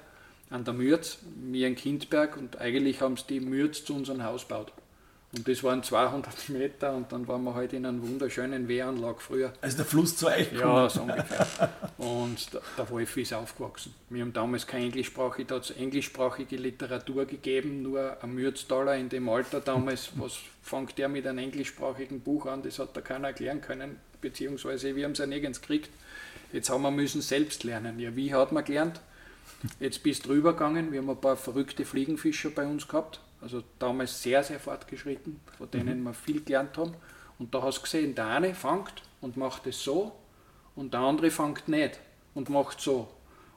an 0.50 0.64
der 0.64 0.74
Mürz, 0.74 1.18
mir 1.36 1.66
in 1.66 1.76
Kindberg 1.76 2.36
und 2.36 2.58
eigentlich 2.58 3.00
haben 3.00 3.14
es 3.14 3.26
die 3.26 3.40
Mürz 3.40 3.84
zu 3.84 3.94
unserem 3.94 4.22
Haus 4.22 4.48
gebaut. 4.48 4.72
Und 5.32 5.46
das 5.46 5.62
waren 5.62 5.82
200 5.82 6.48
Meter 6.48 6.94
und 6.94 7.12
dann 7.12 7.28
waren 7.28 7.44
wir 7.44 7.54
halt 7.54 7.74
in 7.74 7.84
einer 7.84 8.00
wunderschönen 8.00 8.66
Wehranlage 8.66 9.20
früher. 9.20 9.52
Also 9.60 9.76
der 9.78 9.86
Fluss 9.86 10.16
zu 10.16 10.26
euch 10.26 10.50
Ja, 10.52 10.88
so 10.88 11.02
ungefähr. 11.02 11.46
Und 11.98 12.52
der, 12.54 12.62
der 12.78 12.90
Wolf 12.90 13.16
ist 13.18 13.34
aufgewachsen. 13.34 13.94
Wir 14.08 14.22
haben 14.22 14.32
damals 14.32 14.66
keine 14.66 14.86
englischsprachige, 14.86 15.46
da 15.46 15.56
hat 15.56 15.74
englischsprachige 15.76 16.56
Literatur 16.56 17.26
gegeben, 17.26 17.82
nur 17.82 18.16
ein 18.22 18.34
Mürztaler 18.34 18.96
in 18.96 19.10
dem 19.10 19.28
Alter 19.28 19.60
damals. 19.60 20.10
Was 20.16 20.38
fängt 20.62 20.96
der 20.96 21.08
mit 21.10 21.26
einem 21.26 21.38
englischsprachigen 21.38 22.20
Buch 22.20 22.46
an? 22.46 22.62
Das 22.62 22.78
hat 22.78 22.96
da 22.96 23.02
keiner 23.02 23.28
erklären 23.28 23.60
können, 23.60 23.96
beziehungsweise 24.22 24.96
wir 24.96 25.04
haben 25.04 25.12
es 25.12 25.18
ja 25.18 25.26
nirgends 25.26 25.60
gekriegt. 25.60 25.90
Jetzt 26.52 26.70
haben 26.70 26.80
wir 26.82 26.90
müssen 26.90 27.20
selbst 27.20 27.64
lernen. 27.64 27.98
Ja, 27.98 28.16
wie 28.16 28.32
hat 28.32 28.52
man 28.52 28.64
gelernt? 28.64 29.02
Jetzt 29.80 30.02
bist 30.02 30.24
du 30.24 30.30
rübergegangen, 30.30 30.92
wir 30.92 31.00
haben 31.00 31.10
ein 31.10 31.20
paar 31.20 31.36
verrückte 31.36 31.84
Fliegenfischer 31.84 32.50
bei 32.50 32.64
uns 32.66 32.86
gehabt, 32.86 33.20
also 33.40 33.62
damals 33.78 34.22
sehr, 34.22 34.42
sehr 34.42 34.58
fortgeschritten, 34.58 35.40
von 35.56 35.70
denen 35.70 36.00
mhm. 36.00 36.04
wir 36.04 36.14
viel 36.14 36.42
gelernt 36.42 36.76
haben. 36.76 36.94
Und 37.38 37.54
da 37.54 37.62
hast 37.62 37.78
du 37.78 37.82
gesehen, 37.82 38.14
der 38.14 38.26
eine 38.26 38.54
fängt 38.54 39.02
und 39.20 39.36
macht 39.36 39.66
es 39.66 39.82
so 39.82 40.12
und 40.74 40.92
der 40.92 41.00
andere 41.00 41.30
fängt 41.30 41.68
nicht 41.68 42.00
und 42.34 42.48
macht 42.50 42.80
so. 42.80 43.08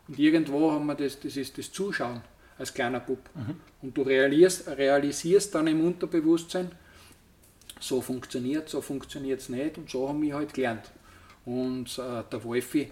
Und 0.07 0.19
irgendwo 0.19 0.71
haben 0.71 0.86
wir 0.86 0.95
das, 0.95 1.19
das 1.19 1.38
ist 1.38 1.57
das 1.57 1.71
Zuschauen 1.71 2.21
als 2.57 2.73
kleiner 2.73 2.99
Bub. 2.99 3.29
Mhm. 3.34 3.55
Und 3.82 3.97
du 3.97 4.03
realisierst, 4.03 4.67
realisierst 4.67 5.55
dann 5.55 5.67
im 5.67 5.86
Unterbewusstsein, 5.86 6.71
so 7.79 7.99
funktioniert, 8.01 8.69
so 8.69 8.82
funktioniert 8.82 9.39
es 9.39 9.49
nicht 9.49 9.77
und 9.77 9.89
so 9.89 10.07
haben 10.07 10.21
wir 10.21 10.36
halt 10.36 10.53
gelernt. 10.53 10.91
Und 11.45 11.97
äh, 11.97 12.23
der 12.32 12.43
Wolfi 12.43 12.91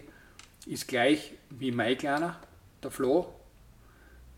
ist 0.66 0.88
gleich 0.88 1.34
wie 1.50 1.70
mein 1.70 1.96
Kleiner, 1.96 2.40
der 2.82 2.90
Flo. 2.90 3.32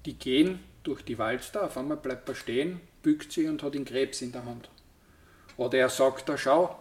Die 0.04 0.14
gehen 0.14 0.60
durch 0.82 1.02
die 1.02 1.18
Walster, 1.18 1.64
auf 1.64 1.76
einmal 1.76 1.96
bleibt 1.96 2.28
er 2.28 2.34
stehen, 2.34 2.80
bückt 3.02 3.32
sich 3.32 3.48
und 3.48 3.62
hat 3.62 3.74
den 3.74 3.84
Krebs 3.84 4.22
in 4.22 4.32
der 4.32 4.44
Hand. 4.44 4.68
Oder 5.56 5.78
er 5.78 5.88
sagt 5.88 6.28
da, 6.28 6.36
schau, 6.36 6.78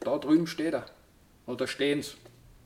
da 0.00 0.18
drüben 0.18 0.46
steht 0.46 0.74
er. 0.74 0.86
Oder 1.46 1.66
stehen 1.66 2.02
sie. 2.02 2.14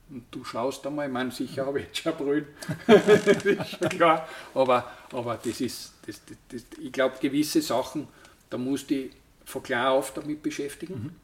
Und 0.09 0.25
du 0.31 0.43
schaust 0.43 0.85
einmal, 0.85 1.07
ich 1.07 1.13
meine, 1.13 1.31
sicher 1.31 1.65
habe 1.65 1.79
ich 1.79 1.87
jetzt 1.87 1.99
schon 1.99 2.15
brüllen. 2.15 2.47
das 2.87 3.45
ist 3.45 3.69
schon 3.69 3.89
klar. 3.89 4.27
Aber, 4.53 4.91
aber 5.11 5.39
das 5.43 5.61
ist, 5.61 5.93
das, 6.05 6.21
das, 6.25 6.37
das 6.49 6.79
ich 6.79 6.91
glaube, 6.91 7.15
gewisse 7.19 7.61
Sachen, 7.61 8.07
da 8.49 8.57
musst 8.57 8.91
du 8.91 9.09
von 9.45 9.63
klar 9.63 9.91
auf 9.91 10.13
damit 10.13 10.43
beschäftigen. 10.43 11.15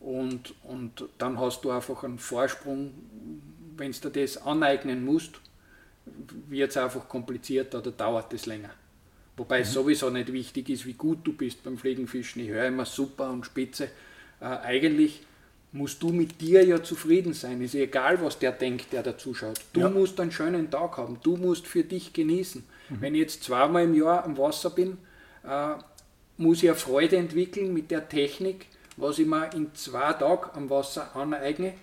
Mhm. 0.00 0.06
Und, 0.06 0.54
und 0.62 1.04
dann 1.18 1.38
hast 1.40 1.62
du 1.62 1.70
einfach 1.70 2.04
einen 2.04 2.18
Vorsprung, 2.18 2.94
wenn 3.76 3.92
du 3.92 4.08
das 4.10 4.38
aneignen 4.38 5.04
musst, 5.04 5.40
wird 6.48 6.70
es 6.70 6.76
einfach 6.76 7.08
komplizierter 7.08 7.78
oder 7.78 7.90
dauert 7.90 8.32
es 8.32 8.46
länger. 8.46 8.70
Wobei 9.36 9.58
mhm. 9.58 9.62
es 9.62 9.72
sowieso 9.72 10.10
nicht 10.10 10.32
wichtig 10.32 10.68
ist, 10.68 10.86
wie 10.86 10.94
gut 10.94 11.18
du 11.24 11.32
bist 11.32 11.62
beim 11.62 11.78
Fliegenfischen. 11.78 12.42
Ich 12.42 12.48
höre 12.48 12.66
immer 12.66 12.84
super 12.84 13.30
und 13.30 13.46
spitze. 13.46 13.84
Äh, 14.40 14.44
eigentlich 14.44 15.22
musst 15.72 16.02
du 16.02 16.10
mit 16.10 16.40
dir 16.40 16.64
ja 16.64 16.82
zufrieden 16.82 17.32
sein. 17.32 17.60
Ist 17.60 17.74
egal, 17.74 18.20
was 18.22 18.38
der 18.38 18.52
denkt, 18.52 18.92
der 18.92 19.02
da 19.02 19.16
zuschaut. 19.16 19.60
Du 19.72 19.80
ja. 19.80 19.90
musst 19.90 20.18
einen 20.20 20.32
schönen 20.32 20.70
Tag 20.70 20.96
haben. 20.96 21.18
Du 21.22 21.36
musst 21.36 21.66
für 21.66 21.84
dich 21.84 22.12
genießen. 22.12 22.64
Mhm. 22.88 23.00
Wenn 23.00 23.14
ich 23.14 23.20
jetzt 23.20 23.44
zweimal 23.44 23.84
im 23.84 23.94
Jahr 23.94 24.24
am 24.24 24.36
Wasser 24.36 24.70
bin, 24.70 24.98
äh, 25.44 25.74
muss 26.36 26.62
ich 26.62 26.68
eine 26.68 26.78
Freude 26.78 27.16
entwickeln 27.16 27.72
mit 27.74 27.90
der 27.90 28.08
Technik, 28.08 28.66
was 28.96 29.18
ich 29.18 29.26
mir 29.26 29.50
in 29.54 29.74
zwei 29.74 30.12
Tagen 30.14 30.50
am 30.54 30.70
Wasser 30.70 31.14
aneigne 31.14 31.74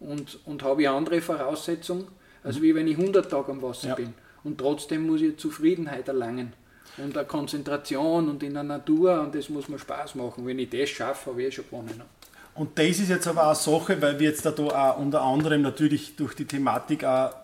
und, 0.00 0.38
und 0.46 0.62
habe 0.62 0.82
ich 0.82 0.88
andere 0.88 1.20
Voraussetzungen, 1.20 2.06
als 2.44 2.62
wie 2.62 2.74
wenn 2.74 2.86
ich 2.86 2.96
100 2.96 3.28
Tage 3.28 3.50
am 3.50 3.62
Wasser 3.62 3.88
ja. 3.88 3.94
bin. 3.96 4.14
Und 4.44 4.58
trotzdem 4.58 5.06
muss 5.06 5.22
ich 5.22 5.36
Zufriedenheit 5.38 6.06
erlangen 6.06 6.52
und 6.98 7.16
eine 7.16 7.26
Konzentration 7.26 8.28
und 8.28 8.42
in 8.42 8.54
der 8.54 8.62
Natur 8.62 9.20
und 9.22 9.34
das 9.34 9.48
muss 9.48 9.68
mir 9.68 9.78
Spaß 9.78 10.14
machen. 10.14 10.46
Wenn 10.46 10.58
ich 10.58 10.70
das 10.70 10.90
schaffe, 10.90 11.30
habe 11.30 11.42
ich 11.42 11.48
eh 11.48 11.52
schon 11.52 11.64
gewonnen. 11.64 12.02
Und 12.54 12.78
das 12.78 13.00
ist 13.00 13.08
jetzt 13.08 13.26
aber 13.26 13.42
auch 13.42 13.46
eine 13.46 13.80
Sache, 13.80 14.00
weil 14.00 14.20
wir 14.20 14.28
jetzt 14.28 14.46
da, 14.46 14.52
da 14.52 14.92
auch 14.92 14.98
unter 14.98 15.22
anderem 15.22 15.62
natürlich 15.62 16.14
durch 16.14 16.34
die 16.34 16.44
Thematik, 16.44 17.02
auch, 17.02 17.34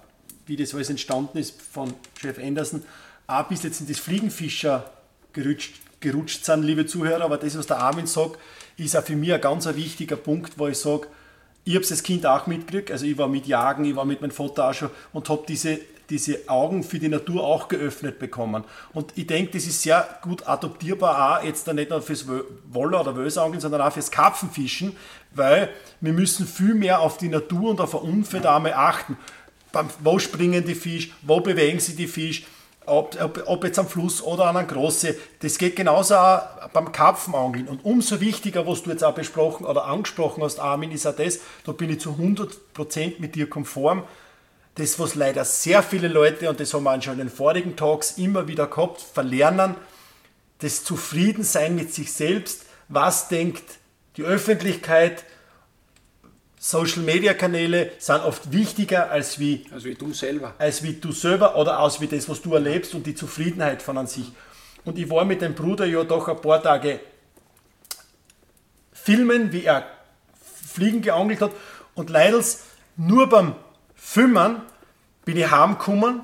wie 0.47 0.57
das 0.57 0.73
alles 0.75 0.91
entstanden 0.91 1.39
ist 1.39 1.61
von 1.61 1.93
Chef 2.21 2.39
Anderson, 2.39 2.85
auch 3.27 3.45
bis 3.49 3.65
jetzt 3.65 3.81
in 3.81 3.89
das 3.89 3.99
Fliegenfischer 3.99 4.91
gerutscht, 5.33 5.75
gerutscht 5.99 6.45
sind, 6.45 6.63
liebe 6.63 6.87
Zuhörer. 6.87 7.25
Aber 7.25 7.39
das, 7.39 7.59
was 7.59 7.67
der 7.67 7.79
Armin 7.79 8.07
sagt, 8.07 8.39
ist 8.77 8.97
auch 8.97 9.03
für 9.03 9.17
mich 9.17 9.33
ein 9.33 9.41
ganz 9.41 9.67
wichtiger 9.67 10.17
Punkt, 10.17 10.59
wo 10.59 10.69
ich 10.69 10.79
sage, 10.79 11.09
ich 11.65 11.75
habe 11.75 11.85
es 11.85 11.91
als 11.91 12.03
Kind 12.03 12.27
auch 12.27 12.47
mitgekriegt, 12.47 12.91
also 12.91 13.07
ich 13.07 13.17
war 13.19 13.29
mit 13.29 13.47
Jagen, 13.47 13.85
ich 13.85 13.97
war 13.97 14.05
mit 14.05 14.21
meinem 14.21 14.31
Vater 14.31 14.71
auch 14.71 14.75
schon 14.75 14.91
und 15.13 15.29
habe 15.29 15.45
diese, 15.47 15.79
diese 16.09 16.49
Augen 16.49 16.83
für 16.83 16.99
die 16.99 17.09
Natur 17.09 17.45
auch 17.45 17.69
geöffnet 17.69 18.19
bekommen. 18.19 18.65
Und 18.93 19.13
ich 19.17 19.27
denke, 19.27 19.53
das 19.53 19.67
ist 19.67 19.83
sehr 19.83 20.19
gut 20.23 20.47
adoptierbar 20.49 21.39
auch 21.39 21.45
jetzt 21.45 21.67
nicht 21.73 21.91
nur 21.91 22.03
fürs 22.03 22.27
Wolle- 22.71 22.99
oder 22.99 23.15
Wösangeln, 23.17 23.61
sondern 23.61 23.83
auch 23.83 23.93
fürs 23.93 24.11
Karpfenfischen, 24.11 24.97
weil 25.33 25.71
wir 26.01 26.13
müssen 26.13 26.47
viel 26.47 26.75
mehr 26.75 27.01
auf 27.01 27.19
die 27.19 27.29
Natur 27.29 27.71
und 27.71 27.81
auf 27.81 27.95
ein 27.95 28.03
Umfeld 28.03 28.47
einmal 28.47 28.73
achten. 28.73 29.17
Wo 30.03 30.19
springen 30.19 30.65
die 30.65 30.75
Fische, 30.75 31.11
wo 31.23 31.41
bewegen 31.41 31.79
sie 31.79 31.95
die 31.95 32.09
Fische, 32.09 32.43
ob, 32.87 33.21
ob, 33.21 33.43
ob, 33.47 33.65
jetzt 33.65 33.79
am 33.79 33.89
Fluss 33.89 34.23
oder 34.23 34.47
an 34.47 34.57
einem 34.57 34.69
Große. 34.69 35.17
Das 35.41 35.59
geht 35.59 35.77
genauso 35.77 36.17
auch 36.17 36.69
beim 36.73 36.93
Karpfenangeln. 36.93 37.69
Und 37.69 37.85
umso 37.85 38.21
wichtiger, 38.21 38.67
was 38.67 38.83
du 38.83 38.91
jetzt 38.91 39.05
auch 39.05 39.15
besprochen 39.15 39.67
oder 39.67 39.85
angesprochen 39.85 40.43
hast, 40.43 40.61
Armin, 40.61 40.91
ist 40.91 41.07
auch 41.07 41.15
das, 41.15 41.41
da 41.65 41.73
bin 41.73 41.91
ich 41.91 42.01
zu 42.01 42.11
100% 42.11 43.21
mit 43.21 43.35
dir 43.35 43.49
konform. 43.49 44.05
Das, 44.77 44.99
was 44.99 45.15
leider 45.15 45.45
sehr 45.45 45.83
viele 45.83 46.09
Leute, 46.09 46.49
und 46.49 46.59
das 46.61 46.73
haben 46.73 46.85
wir 46.85 47.03
schon 47.03 47.15
in 47.15 47.19
den 47.21 47.29
vorigen 47.29 47.77
Talks 47.77 48.13
immer 48.13 48.49
wieder 48.49 48.67
gehabt, 48.67 49.01
verlernen, 49.01 49.75
das 50.61 50.85
Zufriedensein 50.85 51.75
mit 51.75 51.93
sich 51.93 52.13
selbst. 52.13 52.65
Was 52.89 53.29
denkt 53.29 53.65
die 54.17 54.23
Öffentlichkeit? 54.23 55.25
Social 56.63 57.01
Media 57.01 57.33
Kanäle 57.33 57.93
sind 57.99 58.21
oft 58.21 58.53
wichtiger 58.53 59.11
als 59.11 59.39
wie, 59.39 59.65
als 59.73 59.85
wie 59.85 59.95
du 59.95 60.13
selber. 60.13 60.55
Als 60.59 60.83
wie 60.83 60.93
du 60.93 61.11
selber 61.11 61.57
oder 61.57 61.79
als 61.79 62.03
wie 62.03 62.07
das, 62.07 62.29
was 62.29 62.43
du 62.43 62.53
erlebst 62.53 62.95
und 62.95 63.07
die 63.07 63.15
Zufriedenheit 63.15 63.81
von 63.81 63.97
an 63.97 64.07
sich. 64.07 64.31
Und 64.85 64.99
ich 64.99 65.09
war 65.09 65.25
mit 65.25 65.41
dem 65.41 65.55
Bruder 65.55 65.87
ja 65.87 66.05
doch 66.05 66.29
ein 66.29 66.39
paar 66.39 66.63
Tage 66.63 67.01
filmen, 68.93 69.51
wie 69.53 69.65
er 69.65 69.87
Fliegen 70.71 71.01
geangelt 71.01 71.41
hat. 71.41 71.53
Und 71.95 72.11
leider 72.11 72.45
nur 72.99 73.27
beim 73.27 73.55
Filmen 73.95 74.61
bin 75.25 75.39
ich 75.39 75.51
heimgekommen, 75.51 76.21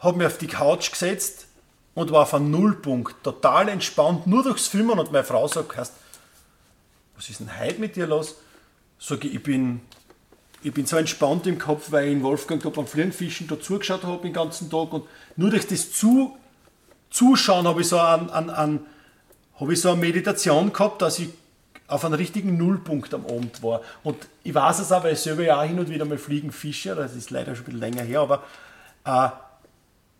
habe 0.00 0.18
mich 0.18 0.26
auf 0.26 0.38
die 0.38 0.48
Couch 0.48 0.90
gesetzt 0.90 1.46
und 1.94 2.10
war 2.10 2.22
auf 2.22 2.34
einem 2.34 2.50
Nullpunkt, 2.50 3.22
total 3.22 3.68
entspannt, 3.68 4.26
nur 4.26 4.42
durchs 4.42 4.66
Filmen. 4.66 4.98
Und 4.98 5.12
meine 5.12 5.22
Frau 5.22 5.46
sagt, 5.46 5.78
was 5.78 7.28
ist 7.28 7.38
denn 7.38 7.60
heute 7.60 7.78
mit 7.78 7.94
dir 7.94 8.08
los? 8.08 8.34
Sage 8.98 9.28
ich, 9.28 9.36
ich 9.36 9.42
bin, 9.42 9.80
ich 10.62 10.72
bin 10.72 10.86
so 10.86 10.96
entspannt 10.96 11.46
im 11.46 11.58
Kopf, 11.58 11.92
weil 11.92 12.06
ich 12.06 12.12
in 12.12 12.22
Wolfgang 12.22 12.62
da 12.62 12.68
beim 12.70 12.86
Fliegenfischen 12.86 13.46
da 13.46 13.60
zugeschaut 13.60 14.04
habe 14.04 14.22
den 14.22 14.32
ganzen 14.32 14.70
Tag 14.70 14.92
und 14.92 15.04
nur 15.36 15.50
durch 15.50 15.66
das 15.66 15.92
Zu, 15.92 16.36
Zuschauen 17.10 17.66
habe 17.66 17.80
ich, 17.80 17.88
so 17.88 17.98
an, 17.98 18.28
an, 18.30 18.50
an, 18.50 18.80
habe 19.58 19.72
ich 19.72 19.80
so 19.80 19.92
eine 19.92 20.00
Meditation 20.00 20.72
gehabt, 20.72 21.02
dass 21.02 21.18
ich 21.18 21.30
auf 21.86 22.04
einem 22.04 22.14
richtigen 22.14 22.58
Nullpunkt 22.58 23.14
am 23.14 23.24
Abend 23.24 23.62
war. 23.62 23.80
Und 24.04 24.28
ich 24.44 24.54
weiß 24.54 24.80
es 24.80 24.92
auch, 24.92 25.02
weil 25.02 25.14
ich 25.14 25.20
selber 25.20 25.42
ja 25.42 25.58
auch 25.58 25.64
hin 25.64 25.78
und 25.78 25.88
wieder 25.88 26.04
mal 26.04 26.18
fliegen 26.18 26.52
fische, 26.52 26.94
das 26.94 27.16
ist 27.16 27.30
leider 27.30 27.54
schon 27.54 27.64
ein 27.64 27.72
bisschen 27.72 27.80
länger 27.80 28.02
her, 28.02 28.20
aber 28.20 28.42
äh, 29.04 29.30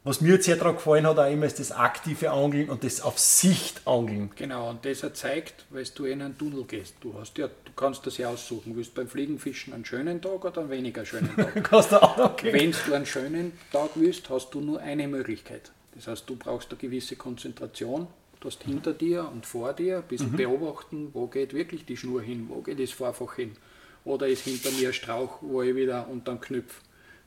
was 0.04 0.20
mir 0.20 0.34
jetzt 0.34 0.44
sehr 0.44 0.56
daran 0.56 0.76
gefallen 0.76 1.06
hat, 1.06 1.18
auch 1.18 1.30
immer 1.30 1.46
ist 1.46 1.58
das 1.58 1.72
aktive 1.72 2.30
Angeln 2.30 2.70
und 2.70 2.84
das 2.84 3.00
auf 3.00 3.18
Sicht 3.18 3.86
Angeln. 3.86 4.30
Genau, 4.36 4.70
und 4.70 4.84
das 4.84 5.04
zeigt, 5.14 5.66
weil 5.70 5.84
du 5.94 6.04
in 6.04 6.22
einen 6.22 6.38
Tunnel 6.38 6.64
gehst. 6.64 6.94
Du, 7.00 7.14
hast 7.18 7.36
ja, 7.36 7.48
du 7.48 7.72
kannst 7.74 8.06
das 8.06 8.16
ja 8.16 8.28
aussuchen. 8.28 8.76
Willst 8.76 8.92
du 8.92 8.94
beim 8.96 9.08
Fliegenfischen 9.08 9.74
einen 9.74 9.84
schönen 9.84 10.22
Tag 10.22 10.44
oder 10.44 10.60
einen 10.60 10.70
weniger 10.70 11.04
schönen 11.04 11.34
Tag? 11.34 11.62
kannst 11.70 11.92
du 11.92 12.02
auch, 12.02 12.16
okay. 12.16 12.52
Wenn 12.52 12.72
du 12.72 12.94
einen 12.94 13.06
schönen 13.06 13.52
Tag 13.72 13.90
willst, 13.96 14.30
hast 14.30 14.50
du 14.50 14.60
nur 14.60 14.80
eine 14.80 15.08
Möglichkeit. 15.08 15.72
Das 15.94 16.06
heißt, 16.06 16.30
du 16.30 16.36
brauchst 16.36 16.70
eine 16.70 16.78
gewisse 16.78 17.16
Konzentration. 17.16 18.06
Du 18.40 18.48
hast 18.48 18.62
hinter 18.62 18.92
dir 18.92 19.28
und 19.28 19.46
vor 19.46 19.72
dir 19.72 19.98
ein 19.98 20.04
bisschen 20.04 20.32
mhm. 20.32 20.36
beobachten, 20.36 21.10
wo 21.12 21.26
geht 21.26 21.52
wirklich 21.52 21.84
die 21.86 21.96
Schnur 21.96 22.22
hin, 22.22 22.46
wo 22.48 22.60
geht 22.60 22.78
das 22.78 22.92
Vorfach 22.92 23.34
hin. 23.34 23.56
Oder 24.04 24.28
ist 24.28 24.44
hinter 24.44 24.70
mir 24.70 24.88
ein 24.88 24.94
Strauch, 24.94 25.38
wo 25.40 25.60
ich 25.60 25.74
wieder 25.74 26.06
und 26.08 26.28
dann 26.28 26.40
knüpfe. 26.40 26.80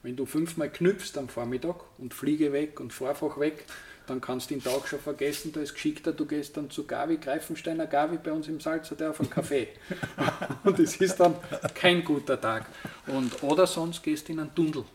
Wenn 0.03 0.15
du 0.15 0.25
fünfmal 0.25 0.71
knüpfst 0.71 1.17
am 1.17 1.29
Vormittag 1.29 1.75
und 1.97 2.13
Fliege 2.13 2.51
weg 2.53 2.79
und 2.79 2.91
Vorfach 2.91 3.39
weg, 3.39 3.65
dann 4.07 4.19
kannst 4.19 4.49
du 4.49 4.55
den 4.55 4.63
Tag 4.63 4.87
schon 4.87 4.99
vergessen, 4.99 5.51
da 5.53 5.61
ist 5.61 5.73
geschickter, 5.73 6.11
du 6.11 6.25
gehst 6.25 6.57
dann 6.57 6.69
zu 6.69 6.85
Gavi, 6.85 7.17
Greifensteiner 7.17 7.85
Gavi 7.85 8.17
bei 8.17 8.31
uns 8.31 8.47
im 8.47 8.59
Salz, 8.59 8.89
der 8.89 9.11
auf 9.11 9.19
einen 9.19 9.29
Kaffee. 9.29 9.69
und 10.63 10.79
es 10.79 10.97
ist 10.97 11.19
dann 11.19 11.35
kein 11.75 12.03
guter 12.03 12.39
Tag. 12.39 12.65
Und, 13.07 13.43
oder 13.43 13.67
sonst 13.67 14.01
gehst 14.01 14.27
du 14.27 14.33
in 14.33 14.39
einen 14.39 14.55
Tunnel. 14.55 14.85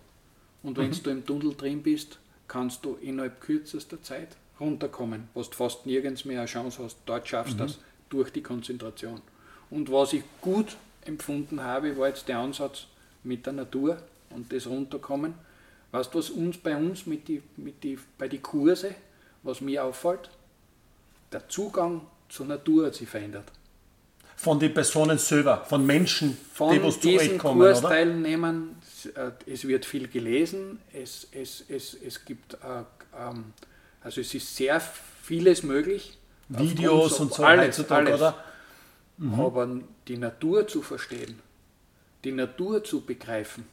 Und 0.62 0.76
wenn 0.76 0.90
mhm. 0.90 1.02
du 1.02 1.10
im 1.10 1.26
Tunnel 1.26 1.54
drin 1.54 1.82
bist, 1.82 2.18
kannst 2.48 2.84
du 2.84 2.98
innerhalb 3.00 3.40
kürzester 3.40 4.02
Zeit 4.02 4.36
runterkommen, 4.58 5.28
was 5.34 5.50
du 5.50 5.56
fast 5.56 5.86
nirgends 5.86 6.24
mehr 6.24 6.40
eine 6.40 6.48
Chance 6.48 6.82
hast. 6.82 6.98
Dort 7.06 7.28
schaffst 7.28 7.54
du 7.54 7.62
mhm. 7.62 7.68
das 7.68 7.78
durch 8.08 8.30
die 8.30 8.42
Konzentration. 8.42 9.20
Und 9.70 9.90
was 9.90 10.12
ich 10.12 10.22
gut 10.40 10.76
empfunden 11.04 11.62
habe, 11.62 11.96
war 11.96 12.08
jetzt 12.08 12.28
der 12.28 12.38
Ansatz 12.38 12.86
mit 13.22 13.46
der 13.46 13.52
Natur, 13.52 13.98
und 14.30 14.52
das 14.52 14.66
runterkommen. 14.66 15.34
Weißt 15.92 16.12
du, 16.12 16.18
was 16.18 16.30
uns 16.30 16.58
bei 16.58 16.76
uns 16.76 17.06
mit 17.06 17.28
die, 17.28 17.42
mit 17.56 17.82
die, 17.82 17.98
bei 18.18 18.28
den 18.28 18.42
Kurse, 18.42 18.94
was 19.42 19.60
mir 19.60 19.84
auffällt? 19.84 20.30
Der 21.32 21.48
Zugang 21.48 22.02
zur 22.28 22.46
Natur 22.46 22.86
hat 22.86 22.94
sich 22.94 23.08
verändert. 23.08 23.50
Von 24.36 24.58
den 24.58 24.74
Personen 24.74 25.16
selber, 25.16 25.64
von 25.64 25.86
Menschen, 25.86 26.36
von 26.52 26.74
die 26.74 26.82
was 26.82 27.00
zu 27.00 27.08
euch 27.08 27.38
kommen, 27.38 27.60
Kursteilnehmern, 27.60 28.76
äh, 29.14 29.30
es 29.50 29.66
wird 29.66 29.86
viel 29.86 30.08
gelesen, 30.08 30.78
es, 30.92 31.26
es, 31.32 31.64
es, 31.68 31.94
es 31.94 32.22
gibt, 32.24 32.54
äh, 32.54 32.82
ähm, 33.18 33.54
also 34.02 34.20
es 34.20 34.34
ist 34.34 34.54
sehr 34.54 34.78
vieles 35.22 35.62
möglich. 35.62 36.18
Videos 36.48 37.18
und 37.18 37.32
so 37.32 37.44
alles, 37.44 37.78
heutzutage, 37.78 38.08
alles. 38.08 38.20
oder? 38.20 38.44
Mhm. 39.16 39.40
Aber 39.40 39.80
die 40.06 40.18
Natur 40.18 40.68
zu 40.68 40.82
verstehen, 40.82 41.38
die 42.22 42.32
Natur 42.32 42.84
zu 42.84 43.00
begreifen, 43.00 43.64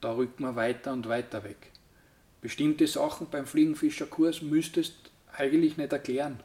da 0.00 0.14
rücken 0.14 0.42
wir 0.44 0.56
weiter 0.56 0.92
und 0.92 1.08
weiter 1.08 1.44
weg. 1.44 1.70
Bestimmte 2.40 2.86
Sachen 2.86 3.28
beim 3.30 3.46
Fliegenfischerkurs 3.46 4.42
müsstest 4.42 4.94
eigentlich 5.36 5.76
nicht 5.76 5.92
erklären. 5.92 6.40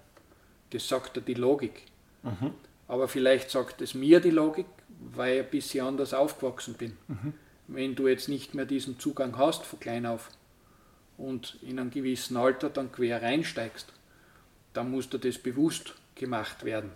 Das 0.71 0.87
sagt 0.87 1.15
dir 1.15 1.21
die 1.21 1.33
Logik. 1.33 1.83
Mhm. 2.23 2.51
Aber 2.87 3.07
vielleicht 3.07 3.49
sagt 3.49 3.81
es 3.81 3.93
mir 3.93 4.19
die 4.19 4.31
Logik, 4.31 4.65
weil 5.13 5.37
ich 5.37 5.43
ein 5.43 5.49
bisschen 5.49 5.85
anders 5.85 6.13
aufgewachsen 6.13 6.75
bin. 6.75 6.97
Mhm. 7.07 7.33
Wenn 7.67 7.95
du 7.95 8.07
jetzt 8.07 8.29
nicht 8.29 8.53
mehr 8.53 8.65
diesen 8.65 8.99
Zugang 8.99 9.37
hast 9.37 9.65
von 9.65 9.79
klein 9.79 10.05
auf 10.05 10.29
und 11.17 11.57
in 11.61 11.79
einem 11.79 11.91
gewissen 11.91 12.37
Alter 12.37 12.69
dann 12.69 12.91
quer 12.91 13.21
reinsteigst, 13.21 13.91
dann 14.73 14.91
muss 14.91 15.09
dir 15.09 15.19
das 15.19 15.37
bewusst 15.37 15.95
gemacht 16.15 16.63
werden. 16.65 16.91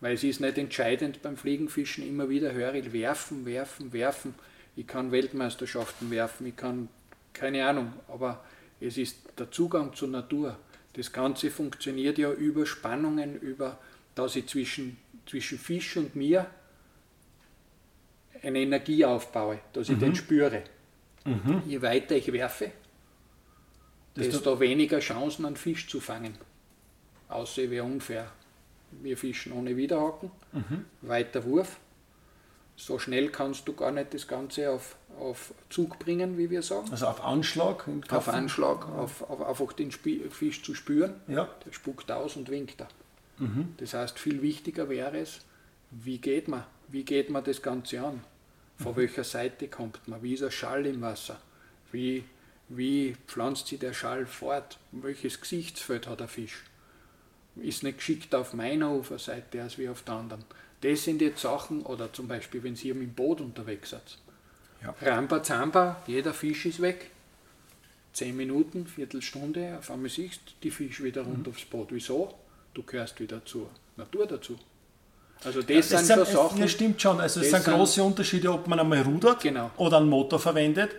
Weil 0.00 0.14
es 0.14 0.24
ist 0.24 0.40
nicht 0.40 0.58
entscheidend 0.58 1.22
beim 1.22 1.36
Fliegenfischen 1.36 2.06
immer 2.06 2.28
wieder 2.28 2.52
höre 2.52 2.74
ich 2.74 2.92
werfen, 2.92 3.44
werfen, 3.44 3.92
werfen. 3.92 4.34
Ich 4.80 4.86
kann 4.86 5.12
Weltmeisterschaften 5.12 6.10
werfen, 6.10 6.46
ich 6.46 6.56
kann 6.56 6.88
keine 7.34 7.66
Ahnung, 7.66 7.92
aber 8.08 8.42
es 8.80 8.96
ist 8.96 9.18
der 9.38 9.50
Zugang 9.50 9.92
zur 9.94 10.08
Natur. 10.08 10.56
Das 10.94 11.12
Ganze 11.12 11.50
funktioniert 11.50 12.16
ja 12.16 12.32
über 12.32 12.64
Spannungen, 12.64 13.38
über 13.38 13.78
dass 14.14 14.36
ich 14.36 14.46
zwischen, 14.46 14.96
zwischen 15.26 15.58
Fisch 15.58 15.98
und 15.98 16.16
mir 16.16 16.46
eine 18.42 18.60
Energie 18.60 19.04
aufbaue, 19.04 19.58
dass 19.74 19.90
ich 19.90 19.96
mhm. 19.96 20.00
den 20.00 20.14
spüre. 20.14 20.62
Mhm. 21.26 21.62
Je 21.66 21.82
weiter 21.82 22.16
ich 22.16 22.32
werfe, 22.32 22.72
desto 24.16 24.58
weniger 24.60 25.00
Chancen, 25.00 25.44
einen 25.44 25.56
Fisch 25.56 25.88
zu 25.88 26.00
fangen. 26.00 26.38
Außer 27.28 27.64
ich 27.64 27.70
wäre 27.70 27.84
unfair. 27.84 28.32
Wir 29.02 29.18
fischen 29.18 29.52
ohne 29.52 29.76
Wiederhaken, 29.76 30.30
mhm. 30.52 30.86
weiter 31.02 31.44
Wurf. 31.44 31.76
So 32.80 32.98
schnell 32.98 33.28
kannst 33.28 33.68
du 33.68 33.74
gar 33.74 33.92
nicht 33.92 34.14
das 34.14 34.26
Ganze 34.26 34.70
auf, 34.70 34.96
auf 35.18 35.52
Zug 35.68 35.98
bringen, 35.98 36.38
wie 36.38 36.48
wir 36.48 36.62
sagen. 36.62 36.88
Also 36.90 37.08
auf 37.08 37.22
Anschlag? 37.22 37.86
Auf 38.08 38.28
Anschlag, 38.28 38.86
ja. 38.88 38.94
auf, 38.94 39.28
auf, 39.28 39.46
einfach 39.46 39.74
den 39.74 39.90
Fisch 39.92 40.62
zu 40.62 40.74
spüren. 40.74 41.14
Ja. 41.28 41.46
Der 41.66 41.72
spuckt 41.72 42.10
aus 42.10 42.36
und 42.36 42.48
winkt 42.48 42.80
da. 42.80 42.88
Mhm. 43.36 43.74
Das 43.76 43.92
heißt, 43.92 44.18
viel 44.18 44.40
wichtiger 44.40 44.88
wäre 44.88 45.18
es, 45.18 45.40
wie 45.90 46.18
geht 46.18 46.48
man? 46.48 46.64
Wie 46.88 47.04
geht 47.04 47.28
man 47.28 47.44
das 47.44 47.60
Ganze 47.60 48.00
an? 48.00 48.24
Von 48.78 48.92
mhm. 48.92 48.96
welcher 48.96 49.24
Seite 49.24 49.68
kommt 49.68 50.08
man? 50.08 50.22
Wie 50.22 50.32
ist 50.32 50.42
der 50.42 50.50
Schall 50.50 50.86
im 50.86 51.02
Wasser? 51.02 51.38
Wie, 51.92 52.24
wie 52.70 53.14
pflanzt 53.26 53.66
sich 53.66 53.78
der 53.78 53.92
Schall 53.92 54.24
fort? 54.24 54.78
Welches 54.92 55.38
Gesichtsfeld 55.38 56.08
hat 56.08 56.20
der 56.20 56.28
Fisch? 56.28 56.64
Ist 57.56 57.82
nicht 57.82 57.98
geschickt 57.98 58.34
auf 58.34 58.54
meiner 58.54 58.90
Uferseite 58.90 59.62
als 59.62 59.76
wie 59.76 59.90
auf 59.90 60.02
der 60.02 60.14
anderen. 60.14 60.44
Das 60.82 61.04
sind 61.04 61.20
jetzt 61.20 61.42
Sachen, 61.42 61.82
oder 61.82 62.12
zum 62.12 62.28
Beispiel, 62.28 62.62
wenn 62.62 62.76
Sie 62.76 62.92
mit 62.92 63.02
dem 63.02 63.14
Boot 63.14 63.40
unterwegs 63.40 63.90
sind. 63.90 64.18
Ja. 64.82 64.94
Ramba 65.02 65.42
Zamba, 65.42 66.02
jeder 66.06 66.32
Fisch 66.32 66.66
ist 66.66 66.80
weg. 66.80 67.10
Zehn 68.12 68.36
Minuten, 68.36 68.86
Viertelstunde, 68.86 69.76
auf 69.78 69.90
einmal 69.90 70.10
siehst 70.10 70.40
du 70.46 70.52
die 70.62 70.70
Fisch 70.70 71.02
wieder 71.02 71.22
rund 71.22 71.46
mhm. 71.46 71.52
aufs 71.52 71.64
Boot. 71.64 71.88
Wieso? 71.90 72.34
du 72.74 72.82
gehörst 72.82 73.18
wieder 73.20 73.44
zur 73.44 73.68
Natur 73.96 74.26
dazu. 74.26 74.58
Also 75.42 75.62
das, 75.62 75.90
ja, 75.90 75.96
das 75.96 76.06
sind, 76.06 76.18
so 76.18 76.24
Sachen. 76.24 76.60
Ja, 76.60 76.68
stimmt 76.68 77.00
schon. 77.00 77.20
Also 77.20 77.40
es 77.40 77.50
sind 77.50 77.64
große 77.64 78.02
Unterschiede, 78.02 78.52
ob 78.52 78.66
man 78.66 78.78
einmal 78.78 79.00
rudert 79.02 79.42
genau. 79.42 79.70
oder 79.78 79.96
einen 79.96 80.08
Motor 80.08 80.38
verwendet 80.38 80.90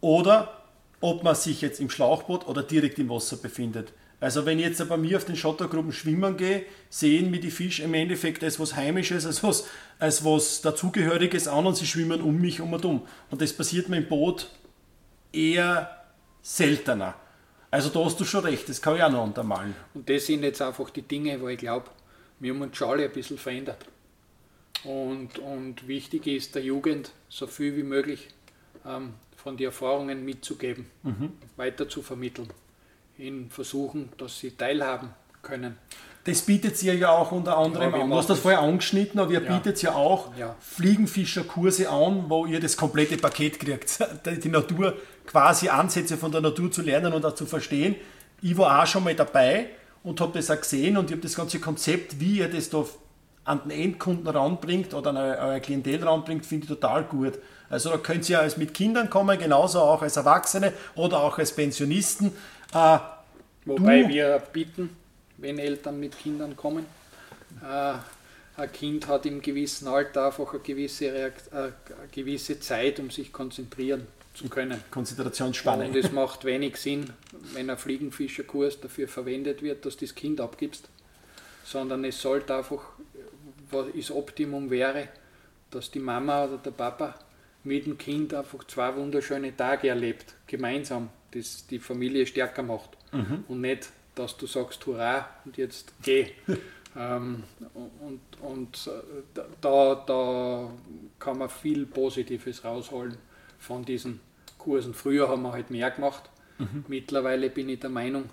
oder 0.00 0.60
ob 1.00 1.22
man 1.22 1.34
sich 1.34 1.60
jetzt 1.60 1.80
im 1.80 1.88
Schlauchboot 1.88 2.46
oder 2.46 2.62
direkt 2.62 2.98
im 2.98 3.08
Wasser 3.08 3.36
befindet. 3.36 3.92
Also 4.20 4.44
wenn 4.44 4.58
ich 4.58 4.66
jetzt 4.66 4.86
bei 4.86 4.96
mir 4.98 5.16
auf 5.16 5.24
den 5.24 5.36
Schottergruppen 5.36 5.92
schwimmen 5.92 6.36
gehe, 6.36 6.64
sehen 6.90 7.30
mir 7.30 7.40
die 7.40 7.50
Fische 7.50 7.84
im 7.84 7.94
Endeffekt 7.94 8.44
als 8.44 8.60
was 8.60 8.76
Heimisches, 8.76 9.24
als 9.24 9.42
was, 9.42 9.66
als 9.98 10.24
was 10.24 10.60
Dazugehöriges 10.60 11.48
an 11.48 11.66
und 11.66 11.76
sie 11.76 11.86
schwimmen 11.86 12.20
um 12.20 12.38
mich 12.38 12.60
um 12.60 12.72
und 12.72 12.84
um. 12.84 13.06
Und 13.30 13.40
das 13.40 13.54
passiert 13.54 13.88
mir 13.88 13.96
im 13.96 14.08
Boot 14.08 14.50
eher 15.32 16.04
seltener. 16.42 17.14
Also 17.70 17.88
da 17.88 18.04
hast 18.04 18.20
du 18.20 18.24
schon 18.24 18.44
recht, 18.44 18.68
das 18.68 18.82
kann 18.82 18.96
ich 18.96 19.02
auch 19.02 19.10
noch 19.10 19.24
untermalen. 19.24 19.74
Und 19.94 20.08
das 20.10 20.26
sind 20.26 20.42
jetzt 20.42 20.60
einfach 20.60 20.90
die 20.90 21.02
Dinge, 21.02 21.40
wo 21.40 21.48
ich 21.48 21.58
glaube, 21.58 21.86
wir 22.40 22.52
haben 22.52 22.60
uns 22.60 22.76
schon 22.76 22.88
alle 22.88 23.04
ein 23.04 23.12
bisschen 23.12 23.38
verändert. 23.38 23.86
Und, 24.84 25.38
und 25.38 25.86
wichtig 25.86 26.26
ist 26.26 26.54
der 26.54 26.62
Jugend 26.62 27.12
so 27.28 27.46
viel 27.46 27.76
wie 27.76 27.82
möglich 27.82 28.28
ähm, 28.84 29.14
von 29.36 29.56
den 29.56 29.66
Erfahrungen 29.66 30.24
mitzugeben, 30.24 30.86
mhm. 31.02 31.32
weiter 31.56 31.88
zu 31.88 32.02
vermitteln, 32.02 32.48
in 33.20 33.50
Versuchen, 33.50 34.10
dass 34.18 34.38
sie 34.38 34.52
teilhaben 34.52 35.10
können. 35.42 35.76
Das 36.24 36.42
bietet 36.42 36.82
ihr 36.82 36.94
ja 36.94 37.10
auch 37.10 37.32
unter 37.32 37.56
anderem 37.56 37.94
ja, 37.94 38.02
an. 38.02 38.10
Du 38.10 38.16
hast 38.16 38.28
das 38.28 38.40
vorher 38.40 38.60
angeschnitten, 38.60 39.18
aber 39.18 39.32
ihr 39.32 39.42
ja. 39.42 39.56
bietet 39.56 39.80
ja 39.80 39.94
auch 39.94 40.36
ja. 40.36 40.54
Fliegenfischerkurse 40.60 41.88
an, 41.88 42.24
wo 42.28 42.44
ihr 42.44 42.60
das 42.60 42.76
komplette 42.76 43.16
Paket 43.16 43.58
kriegt. 43.58 43.98
Die 44.44 44.48
Natur, 44.48 44.96
quasi 45.26 45.70
Ansätze 45.70 46.18
von 46.18 46.30
der 46.30 46.42
Natur 46.42 46.70
zu 46.70 46.82
lernen 46.82 47.12
und 47.14 47.24
auch 47.24 47.34
zu 47.34 47.46
verstehen. 47.46 47.94
Ich 48.42 48.56
war 48.56 48.82
auch 48.82 48.86
schon 48.86 49.04
mal 49.04 49.14
dabei 49.14 49.68
und 50.02 50.20
habe 50.20 50.32
das 50.38 50.50
auch 50.50 50.60
gesehen 50.60 50.98
und 50.98 51.06
ich 51.06 51.12
habe 51.12 51.22
das 51.22 51.34
ganze 51.34 51.58
Konzept, 51.58 52.20
wie 52.20 52.38
ihr 52.38 52.48
das 52.48 52.68
da 52.68 52.84
an 53.44 53.62
den 53.64 53.70
Endkunden 53.70 54.28
ranbringt 54.28 54.92
oder 54.92 55.10
an 55.10 55.16
euer 55.16 55.60
Klientel 55.60 56.04
ranbringt, 56.04 56.44
finde 56.44 56.64
ich 56.64 56.68
total 56.68 57.04
gut. 57.04 57.38
Also 57.70 57.90
da 57.90 57.96
könnt 57.96 58.28
ihr 58.28 58.40
als 58.40 58.56
mit 58.56 58.74
Kindern 58.74 59.08
kommen, 59.08 59.38
genauso 59.38 59.80
auch 59.80 60.02
als 60.02 60.16
Erwachsene 60.16 60.72
oder 60.96 61.20
auch 61.20 61.38
als 61.38 61.52
Pensionisten. 61.52 62.32
Äh, 62.72 62.98
Wobei 63.64 64.08
wir 64.08 64.42
bieten, 64.52 64.96
wenn 65.36 65.58
Eltern 65.58 66.00
mit 66.00 66.18
Kindern 66.18 66.56
kommen. 66.56 66.86
Äh, 67.62 67.94
ein 68.56 68.72
Kind 68.72 69.06
hat 69.06 69.26
im 69.26 69.40
gewissen 69.40 69.88
Alter 69.88 70.26
einfach 70.26 70.52
eine 70.52 70.62
gewisse, 70.62 71.12
Reakt 71.12 71.52
eine 71.52 71.72
gewisse 72.12 72.60
Zeit, 72.60 72.98
um 73.00 73.10
sich 73.10 73.32
konzentrieren 73.32 74.06
zu 74.34 74.48
können. 74.48 74.82
Konzentrationsspanne. 74.90 75.86
Und 75.86 75.96
es 75.96 76.12
macht 76.12 76.44
wenig 76.44 76.76
Sinn, 76.76 77.12
wenn 77.54 77.70
ein 77.70 77.78
Fliegenfischerkurs 77.78 78.80
dafür 78.80 79.08
verwendet 79.08 79.62
wird, 79.62 79.84
dass 79.84 79.96
du 79.96 80.04
das 80.04 80.14
Kind 80.14 80.40
abgibst, 80.40 80.88
sondern 81.64 82.04
es 82.04 82.20
sollte 82.20 82.54
einfach, 82.54 82.82
was 83.70 83.86
das 83.96 84.10
Optimum 84.10 84.70
wäre, 84.70 85.08
dass 85.70 85.90
die 85.90 86.00
Mama 86.00 86.44
oder 86.44 86.58
der 86.58 86.72
Papa 86.72 87.14
mit 87.64 87.86
dem 87.86 87.98
Kind 87.98 88.34
einfach 88.34 88.64
zwei 88.64 88.94
wunderschöne 88.96 89.56
Tage 89.56 89.88
erlebt, 89.88 90.34
gemeinsam, 90.46 91.10
das 91.32 91.66
die 91.66 91.78
Familie 91.78 92.26
stärker 92.26 92.62
macht. 92.62 92.90
Mhm. 93.12 93.44
Und 93.48 93.60
nicht 93.60 93.90
dass 94.14 94.36
du 94.36 94.46
sagst, 94.46 94.84
hurra, 94.86 95.28
und 95.44 95.56
jetzt 95.56 95.94
geh. 96.02 96.26
ähm, 96.96 97.44
und 97.74 98.20
und 98.40 98.86
äh, 98.86 99.40
da, 99.60 99.94
da 99.94 100.70
kann 101.18 101.38
man 101.38 101.48
viel 101.48 101.86
Positives 101.86 102.64
rausholen 102.64 103.16
von 103.58 103.84
diesen 103.84 104.20
Kursen. 104.58 104.94
Früher 104.94 105.28
haben 105.28 105.42
wir 105.42 105.52
halt 105.52 105.70
mehr 105.70 105.90
gemacht. 105.90 106.28
Mhm. 106.58 106.84
Mittlerweile 106.88 107.50
bin 107.50 107.68
ich 107.68 107.80
der 107.80 107.90
Meinung, 107.90 108.24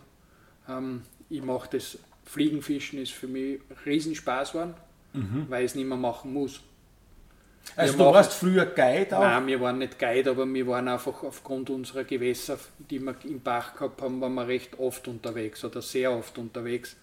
ähm, 0.68 1.04
ich 1.30 1.42
mache 1.42 1.70
das 1.78 2.00
Fliegenfischen 2.26 3.00
ist 3.00 3.14
für 3.14 3.28
mich 3.28 3.62
Riesenspaß 3.86 4.52
geworden, 4.52 4.74
mhm. 5.14 5.46
weil 5.48 5.64
ich 5.64 5.72
es 5.72 5.76
nicht 5.76 5.88
mehr 5.88 5.98
machen 5.98 6.34
muss. 6.34 6.60
Also 7.76 7.94
wir 7.94 7.98
du 7.98 8.04
machen, 8.06 8.16
warst 8.16 8.34
früher 8.34 8.66
Guide 8.66 9.18
auch? 9.18 9.22
Nein, 9.22 9.48
wir 9.48 9.62
waren 9.62 9.78
nicht 9.80 10.00
Guide, 10.00 10.32
aber 10.32 10.46
wir 10.52 10.68
waren 10.68 10.88
einfach 10.88 11.24
aufgrund 11.24 11.70
unserer 11.70 12.04
Gewässer, 12.04 12.58
die 12.90 13.00
wir 13.00 13.16
im 13.24 13.42
Bach 13.42 13.74
gehabt 13.76 14.02
haben, 14.02 14.20
waren 14.22 14.34
wir 14.34 14.48
recht 14.48 14.80
oft 14.80 15.08
unterwegs 15.08 15.64
oder 15.64 15.82
sehr 15.82 16.12
oft 16.12 16.38
unterwegs. 16.38 16.96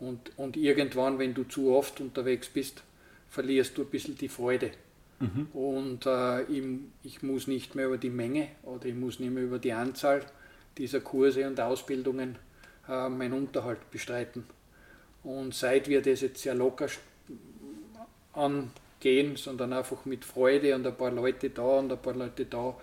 Und, 0.00 0.32
und 0.36 0.56
irgendwann, 0.56 1.18
wenn 1.18 1.34
du 1.34 1.44
zu 1.44 1.72
oft 1.72 2.00
unterwegs 2.00 2.48
bist, 2.48 2.82
verlierst 3.28 3.76
du 3.76 3.82
ein 3.82 3.88
bisschen 3.88 4.16
die 4.16 4.28
Freude. 4.28 4.70
Mhm. 5.20 5.48
Und 5.52 6.06
äh, 6.06 6.42
ich, 6.44 6.64
ich, 7.02 7.22
muss 7.22 7.46
nicht 7.46 7.74
mehr 7.74 7.86
über 7.86 7.98
die 7.98 8.10
Menge 8.10 8.48
oder 8.62 8.86
ich 8.86 8.94
muss 8.94 9.18
nicht 9.18 9.32
mehr 9.32 9.42
über 9.42 9.58
die 9.58 9.72
Anzahl 9.72 10.24
dieser 10.76 11.00
Kurse 11.00 11.46
und 11.46 11.60
Ausbildungen 11.60 12.36
äh, 12.88 13.08
meinen 13.08 13.32
Unterhalt 13.32 13.90
bestreiten. 13.90 14.44
Und 15.24 15.54
seit 15.54 15.88
wir 15.88 16.00
das 16.02 16.20
jetzt 16.20 16.42
sehr 16.42 16.54
locker 16.54 16.86
an 18.32 18.70
gehen, 19.00 19.36
sondern 19.36 19.72
einfach 19.72 20.04
mit 20.04 20.24
Freude 20.24 20.74
und 20.74 20.86
ein 20.86 20.96
paar 20.96 21.10
Leute 21.10 21.50
da 21.50 21.62
und 21.62 21.92
ein 21.92 22.00
paar 22.00 22.14
Leute 22.14 22.44
da, 22.46 22.74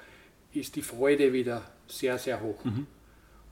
ist 0.54 0.76
die 0.76 0.82
Freude 0.82 1.34
wieder 1.34 1.62
sehr, 1.88 2.18
sehr 2.18 2.42
hoch. 2.42 2.64
Mhm. 2.64 2.88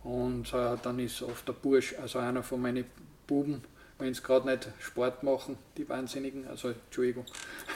Und 0.03 0.53
äh, 0.53 0.77
dann 0.81 0.99
ist 0.99 1.21
oft 1.21 1.47
der 1.47 1.53
Bursch, 1.53 1.95
also 2.01 2.19
einer 2.19 2.43
von 2.43 2.61
meinen 2.61 2.85
Buben, 3.27 3.61
wenn 3.99 4.13
sie 4.13 4.21
gerade 4.21 4.49
nicht 4.49 4.67
Sport 4.79 5.23
machen, 5.23 5.57
die 5.77 5.87
Wahnsinnigen, 5.87 6.47
also 6.47 6.69
Entschuldigung, 6.69 7.25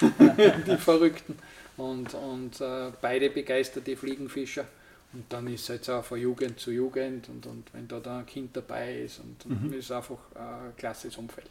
die 0.68 0.78
Verrückten, 0.78 1.38
und, 1.78 2.14
und 2.16 2.60
äh, 2.60 2.92
beide 3.02 3.30
begeisterte 3.30 3.96
Fliegenfischer. 3.96 4.66
Und 5.14 5.26
dann 5.30 5.48
ist 5.48 5.62
es 5.62 5.68
jetzt 5.70 5.90
auch 5.90 6.04
von 6.04 6.20
Jugend 6.20 6.60
zu 6.60 6.72
Jugend 6.72 7.30
und, 7.30 7.46
und 7.46 7.74
wenn 7.74 7.88
da, 7.88 8.00
da 8.00 8.20
ein 8.20 8.26
Kind 8.26 8.58
dabei 8.58 9.00
ist 9.00 9.20
und, 9.20 9.46
und 9.46 9.64
mhm. 9.64 9.74
ist 9.74 9.92
einfach 9.92 10.18
ein 10.36 10.76
klasses 10.76 11.16
Umfeld 11.18 11.50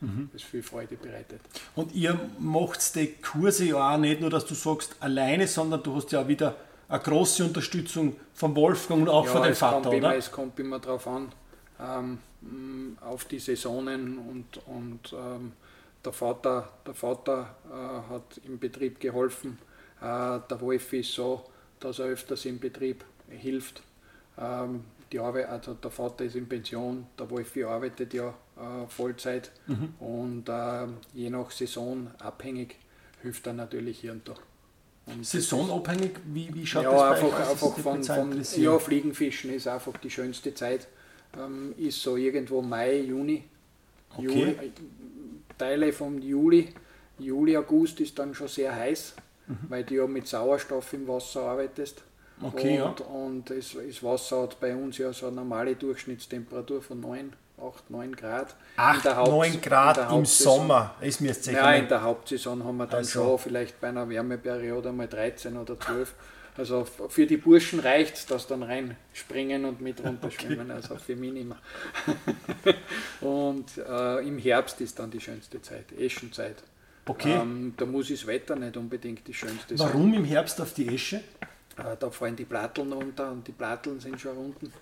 mhm. 0.00 0.30
das 0.32 0.42
viel 0.42 0.62
Freude 0.62 0.96
bereitet. 0.96 1.40
Und 1.74 1.94
ihr 1.94 2.18
macht 2.38 2.94
die 2.94 3.14
Kurse 3.14 3.64
ja 3.64 3.94
auch 3.94 3.98
nicht 3.98 4.20
nur, 4.20 4.30
dass 4.30 4.46
du 4.46 4.54
sagst 4.54 4.96
alleine, 5.00 5.46
sondern 5.46 5.82
du 5.82 5.94
hast 5.94 6.12
ja 6.12 6.22
auch 6.22 6.28
wieder 6.28 6.56
eine 6.88 7.00
große 7.00 7.44
Unterstützung 7.44 8.16
vom 8.34 8.54
Wolfgang 8.56 9.02
und 9.02 9.08
auch 9.08 9.24
ja, 9.26 9.32
von 9.32 9.42
deinem 9.42 9.54
Vater, 9.54 9.74
kommt 9.74 9.86
oder? 9.86 9.96
Immer, 9.96 10.16
es 10.16 10.30
kommt 10.30 10.60
immer 10.60 10.78
darauf 10.78 11.06
an, 11.06 11.32
ähm, 11.80 12.18
auf 13.00 13.24
die 13.24 13.38
Saisonen 13.38 14.18
und, 14.18 14.60
und 14.66 15.12
ähm, 15.12 15.52
der 16.04 16.12
Vater, 16.12 16.68
der 16.86 16.94
Vater 16.94 17.54
äh, 17.70 18.12
hat 18.12 18.40
im 18.44 18.58
Betrieb 18.58 19.00
geholfen. 19.00 19.58
Äh, 20.00 20.40
der 20.50 20.60
Wolf 20.60 20.92
ist 20.92 21.12
so, 21.12 21.44
dass 21.80 21.98
er 21.98 22.06
öfters 22.06 22.44
im 22.44 22.58
Betrieb 22.58 23.04
hilft. 23.28 23.82
Ähm, 24.38 24.84
die 25.14 25.20
Arbeit, 25.20 25.48
also 25.48 25.74
der 25.74 25.90
Vater 25.90 26.24
ist 26.24 26.34
in 26.34 26.48
Pension, 26.48 27.06
der 27.16 27.30
Wolfi 27.30 27.62
arbeitet 27.62 28.12
ja 28.14 28.34
äh, 28.56 28.86
Vollzeit 28.88 29.52
mhm. 29.68 29.94
und 30.00 30.48
äh, 30.48 30.86
je 31.14 31.30
nach 31.30 31.52
Saison 31.52 32.10
abhängig 32.18 32.76
hilft 33.22 33.46
er 33.46 33.52
natürlich 33.52 34.00
hier 34.00 34.12
und 34.12 34.28
da. 34.28 34.34
Und 35.06 35.24
Saisonabhängig, 35.24 36.12
wie, 36.32 36.52
wie 36.52 36.66
schaut 36.66 36.84
ja, 36.84 36.90
das 36.90 37.00
bei 37.00 37.26
einfach, 37.26 37.50
einfach 37.50 37.78
von, 37.78 38.02
von 38.02 38.42
ja, 38.56 38.78
Fliegenfischen 38.78 39.52
ist 39.52 39.68
einfach 39.68 39.96
die 39.98 40.10
schönste 40.10 40.54
Zeit. 40.54 40.88
Ähm, 41.38 41.74
ist 41.76 42.02
so 42.02 42.16
irgendwo 42.16 42.62
Mai, 42.62 43.00
Juni. 43.00 43.44
Okay. 44.16 44.24
Juli, 44.24 44.50
äh, 44.50 44.70
Teile 45.58 45.92
vom 45.92 46.18
Juli. 46.18 46.68
Juli, 47.18 47.56
August 47.56 48.00
ist 48.00 48.18
dann 48.18 48.34
schon 48.34 48.48
sehr 48.48 48.74
heiß, 48.74 49.14
mhm. 49.46 49.58
weil 49.68 49.84
du 49.84 49.94
ja 49.94 50.06
mit 50.06 50.26
Sauerstoff 50.26 50.92
im 50.94 51.06
Wasser 51.06 51.42
arbeitest. 51.42 52.02
Okay, 52.42 52.80
und, 52.80 53.00
ja. 53.00 53.06
und 53.06 53.50
das, 53.50 53.76
das 53.86 54.02
Wasser 54.02 54.42
hat 54.42 54.58
bei 54.60 54.74
uns 54.74 54.98
ja 54.98 55.12
so 55.12 55.26
eine 55.26 55.36
normale 55.36 55.76
Durchschnittstemperatur 55.76 56.82
von 56.82 57.00
9, 57.00 57.32
8, 57.62 57.90
9 57.90 58.16
Grad. 58.16 58.54
8, 58.76 59.04
9 59.04 59.60
Grad 59.60 60.10
im 60.10 60.24
Sommer 60.24 60.94
ist 61.00 61.20
mir 61.20 61.28
jetzt 61.28 61.46
Ja, 61.46 61.72
in 61.72 61.88
der 61.88 62.02
Hauptsaison 62.02 62.64
haben 62.64 62.76
wir 62.76 62.86
dann 62.86 62.98
also. 62.98 63.22
schon 63.22 63.38
vielleicht 63.38 63.80
bei 63.80 63.88
einer 63.88 64.08
Wärmeperiode 64.08 64.92
mal 64.92 65.06
13 65.06 65.56
oder 65.56 65.78
12. 65.78 66.14
Also 66.56 66.84
für 66.84 67.26
die 67.26 67.36
Burschen 67.36 67.80
reicht 67.80 68.14
es, 68.14 68.26
dass 68.26 68.46
dann 68.46 68.62
reinspringen 68.62 69.64
und 69.64 69.80
mit 69.80 70.00
runterschwimmen, 70.04 70.70
okay. 70.70 70.72
also 70.72 70.96
für 70.96 71.16
mich 71.16 71.32
nicht 71.32 71.48
mehr. 71.48 71.58
und 73.20 73.66
äh, 73.78 74.26
im 74.26 74.38
Herbst 74.38 74.80
ist 74.80 74.98
dann 74.98 75.10
die 75.10 75.20
schönste 75.20 75.60
Zeit, 75.62 75.92
Eschenzeit. 75.98 76.62
Okay. 77.06 77.32
Ähm, 77.32 77.74
da 77.76 77.86
muss 77.86 78.08
das 78.08 78.26
Wetter 78.26 78.56
nicht 78.56 78.76
unbedingt 78.76 79.26
die 79.26 79.34
schönste 79.34 79.76
sein. 79.76 79.88
Warum 79.88 80.14
im 80.14 80.24
Herbst 80.24 80.60
auf 80.60 80.72
die 80.74 80.88
Esche? 80.88 81.22
Äh, 81.76 81.96
da 81.98 82.10
fallen 82.10 82.36
die 82.36 82.44
Platteln 82.44 82.92
runter 82.92 83.30
und 83.30 83.46
die 83.46 83.52
Platteln 83.52 84.00
sind 84.00 84.20
schon 84.20 84.36
unten. 84.36 84.72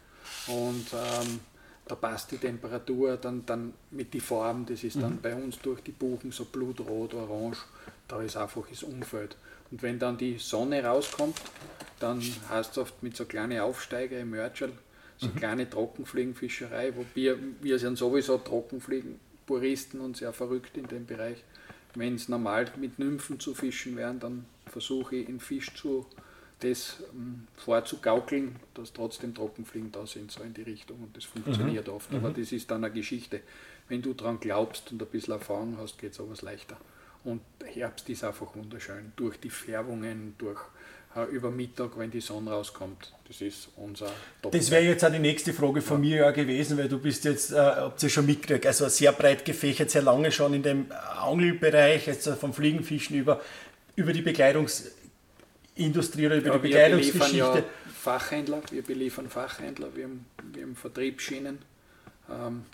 Und 0.47 0.87
ähm, 0.93 1.41
da 1.87 1.95
passt 1.95 2.31
die 2.31 2.39
Temperatur 2.39 3.17
dann, 3.17 3.45
dann 3.45 3.75
mit 3.91 4.15
die 4.15 4.21
Farben, 4.21 4.67
das 4.67 4.85
ist 4.85 4.97
dann 4.97 5.15
mhm. 5.15 5.21
bei 5.21 5.35
uns 5.35 5.59
durch 5.59 5.81
die 5.83 5.93
Buchen 5.93 6.31
so 6.31 6.45
blutrot, 6.45 7.15
orange, 7.15 7.59
da 8.07 8.23
ist 8.23 8.37
einfach 8.37 8.63
das 8.69 8.83
Umfeld. 8.83 9.37
Und 9.71 9.83
wenn 9.83 9.99
dann 9.99 10.17
die 10.17 10.39
Sonne 10.39 10.85
rauskommt, 10.85 11.41
dann 11.99 12.23
heißt 12.51 12.73
es 12.73 12.79
oft 12.79 13.03
mit 13.03 13.17
so 13.17 13.25
kleinen 13.25 13.61
Aufsteiger 13.61 14.19
im 14.21 14.31
Mörtscherl, 14.31 14.73
so 15.17 15.29
mhm. 15.29 15.37
kleine 15.37 15.69
Trockenfliegenfischerei, 15.69 16.95
wo 16.95 17.05
wir, 17.15 17.39
wir 17.61 17.79
sind 17.79 17.99
sowieso 17.99 18.39
Trockenfliegenpuristen 18.39 20.01
und 20.01 20.17
sehr 20.17 20.33
verrückt 20.33 20.77
in 20.77 20.87
dem 20.87 21.07
Bereich. 21.07 21.43
Wenn 21.95 22.15
es 22.15 22.29
normal 22.29 22.71
mit 22.77 22.99
Nymphen 22.99 23.39
zu 23.39 23.55
fischen 23.55 23.97
wären, 23.97 24.19
dann 24.21 24.47
versuche 24.67 25.17
ich 25.17 25.29
einen 25.29 25.41
Fisch 25.41 25.75
zu 25.75 26.07
das 26.63 26.99
ähm, 27.13 27.47
vorzugaukeln, 27.57 28.57
dass 28.75 28.93
trotzdem 28.93 29.35
Trockenfliegen 29.35 29.93
da 29.93 30.07
sind, 30.07 30.31
so 30.31 30.43
in 30.43 30.55
die 30.55 30.63
Richtung. 30.63 31.03
Und 31.03 31.17
das 31.17 31.25
funktioniert 31.25 31.89
mhm. 31.89 31.95
oft. 31.95 32.13
Aber 32.15 32.31
mhm. 32.31 32.35
das 32.35 32.53
ist 32.53 32.71
dann 32.71 32.85
eine 32.85 32.93
Geschichte. 32.93 33.41
Wenn 33.89 34.03
du 34.03 34.15
daran 34.15 34.39
glaubst 34.41 34.93
und 34.93 35.03
ein 35.03 35.09
bisschen 35.09 35.35
Erfahrung 35.35 35.77
hast, 35.79 35.99
geht 35.99 36.13
es 36.13 36.21
aber 36.21 36.35
leichter. 36.41 36.77
Und 37.25 37.41
Herbst 37.65 38.09
ist 38.09 38.25
einfach 38.25 38.55
wunderschön. 38.55 39.13
Durch 39.17 39.39
die 39.39 39.51
Färbungen, 39.51 40.35
durch 40.39 40.61
äh, 41.15 41.25
über 41.25 41.51
Mittag, 41.51 41.99
wenn 41.99 42.11
die 42.11 42.21
Sonne 42.21 42.51
rauskommt. 42.51 43.13
Das 43.29 43.41
ist 43.41 43.69
unser 43.77 44.11
Top. 44.41 44.53
Das 44.53 44.71
wäre 44.71 44.85
jetzt 44.85 45.05
auch 45.05 45.13
die 45.13 45.19
nächste 45.19 45.53
Frage 45.53 45.83
von 45.83 46.03
ja. 46.03 46.11
mir 46.11 46.17
ja 46.25 46.31
gewesen, 46.31 46.79
weil 46.79 46.89
du 46.89 46.99
bist 46.99 47.25
jetzt, 47.25 47.53
äh, 47.53 47.57
habt 47.57 48.03
ihr 48.03 48.09
schon 48.09 48.27
mitgekriegt, 48.27 48.67
also 48.67 48.89
sehr 48.89 49.13
breit 49.13 49.45
gefächert, 49.45 49.91
sehr 49.91 50.03
lange 50.03 50.33
schon 50.33 50.55
in 50.55 50.63
dem 50.63 50.87
Angelbereich, 51.21 52.07
jetzt 52.07 52.29
vom 52.29 52.53
Fliegenfischen 52.53 53.17
über, 53.17 53.41
über 53.95 54.13
die 54.13 54.23
Bekleidungsindustrie 55.75 56.27
oder 56.27 56.37
über 56.37 56.47
ja, 56.47 56.59
die 56.59 56.69
Bekleidungsgeschichte. 56.69 57.37
Wir 57.37 57.45
beliefern 57.45 57.65
ja 57.65 57.93
Fachhändler, 57.93 58.63
wir 58.71 58.83
beliefern 58.83 59.29
Fachhändler, 59.29 59.95
wir 59.95 60.05
haben, 60.05 60.27
wir 60.53 60.63
haben 60.63 60.77
Vertriebsschienen. 60.77 61.59
Ähm, 62.31 62.65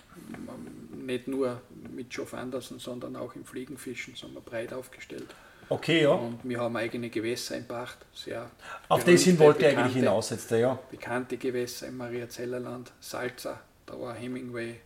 nicht 0.92 1.26
nur 1.26 1.60
mit 1.90 2.10
Geoff 2.10 2.34
Anderson, 2.34 2.78
sondern 2.78 3.16
auch 3.16 3.34
im 3.34 3.44
Fliegenfischen 3.44 4.14
sind 4.14 4.34
wir 4.34 4.40
breit 4.40 4.72
aufgestellt. 4.72 5.26
Okay, 5.70 6.02
ja. 6.02 6.10
Und 6.10 6.40
wir 6.44 6.60
haben 6.60 6.76
eigene 6.76 7.10
Gewässer 7.10 7.56
in 7.56 7.66
Pacht. 7.66 7.98
Sehr 8.14 8.50
Auf 8.88 9.04
das 9.04 9.22
hin 9.22 9.38
wollte 9.38 9.66
ich 9.66 9.76
eigentlich 9.76 9.96
hinaus 9.96 10.30
jetzt, 10.30 10.50
ja. 10.50 10.78
Bekannte 10.90 11.36
Gewässer 11.36 11.88
im 11.88 11.98
Mariazellerland, 11.98 12.92
Salza, 13.00 13.60
da 13.86 13.98
war 14.00 14.14
Hemingway, 14.14 14.80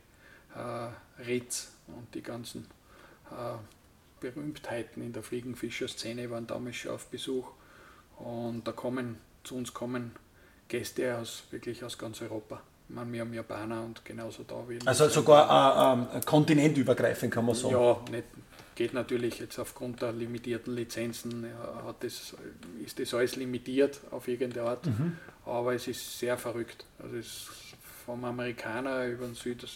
äh, 0.56 1.22
Ritz 1.22 1.72
und 1.88 2.12
die 2.14 2.22
ganzen 2.22 2.66
äh, 3.30 3.54
Berühmtheiten 4.20 5.02
in 5.02 5.12
der 5.12 5.22
Fliegenfischer-Szene 5.22 6.30
waren 6.30 6.46
damals 6.46 6.76
schon 6.76 6.92
auf 6.92 7.06
Besuch. 7.06 7.52
Und 8.22 8.66
da 8.66 8.72
kommen, 8.72 9.18
zu 9.44 9.56
uns 9.56 9.74
kommen 9.74 10.12
Gäste 10.68 11.16
aus, 11.16 11.44
wirklich 11.50 11.84
aus 11.84 11.98
ganz 11.98 12.22
Europa. 12.22 12.62
Meine, 12.88 13.12
wir 13.12 13.20
haben 13.22 13.32
Japaner 13.32 13.82
und 13.82 14.04
genauso 14.04 14.42
da 14.44 14.56
wie. 14.68 14.78
Also 14.84 15.08
sogar 15.08 16.12
äh, 16.12 16.18
äh, 16.18 16.20
kontinentübergreifend 16.20 17.32
kann 17.32 17.46
man 17.46 17.54
sagen. 17.54 17.74
Ja, 17.74 18.00
nicht, 18.10 18.24
geht 18.74 18.94
natürlich 18.94 19.38
jetzt 19.38 19.58
aufgrund 19.58 20.02
der 20.02 20.12
limitierten 20.12 20.74
Lizenzen, 20.74 21.46
hat 21.86 22.02
das, 22.04 22.34
ist 22.84 22.98
das 22.98 23.14
alles 23.14 23.36
limitiert 23.36 24.00
auf 24.10 24.28
irgendeine 24.28 24.68
Art, 24.68 24.86
mhm. 24.86 25.16
aber 25.44 25.74
es 25.74 25.88
ist 25.88 26.18
sehr 26.18 26.36
verrückt. 26.38 26.84
Also 27.02 27.16
es 27.16 27.48
vom 28.04 28.24
Amerikaner 28.24 29.06
über 29.06 29.26
den 29.26 29.34
Süd, 29.34 29.66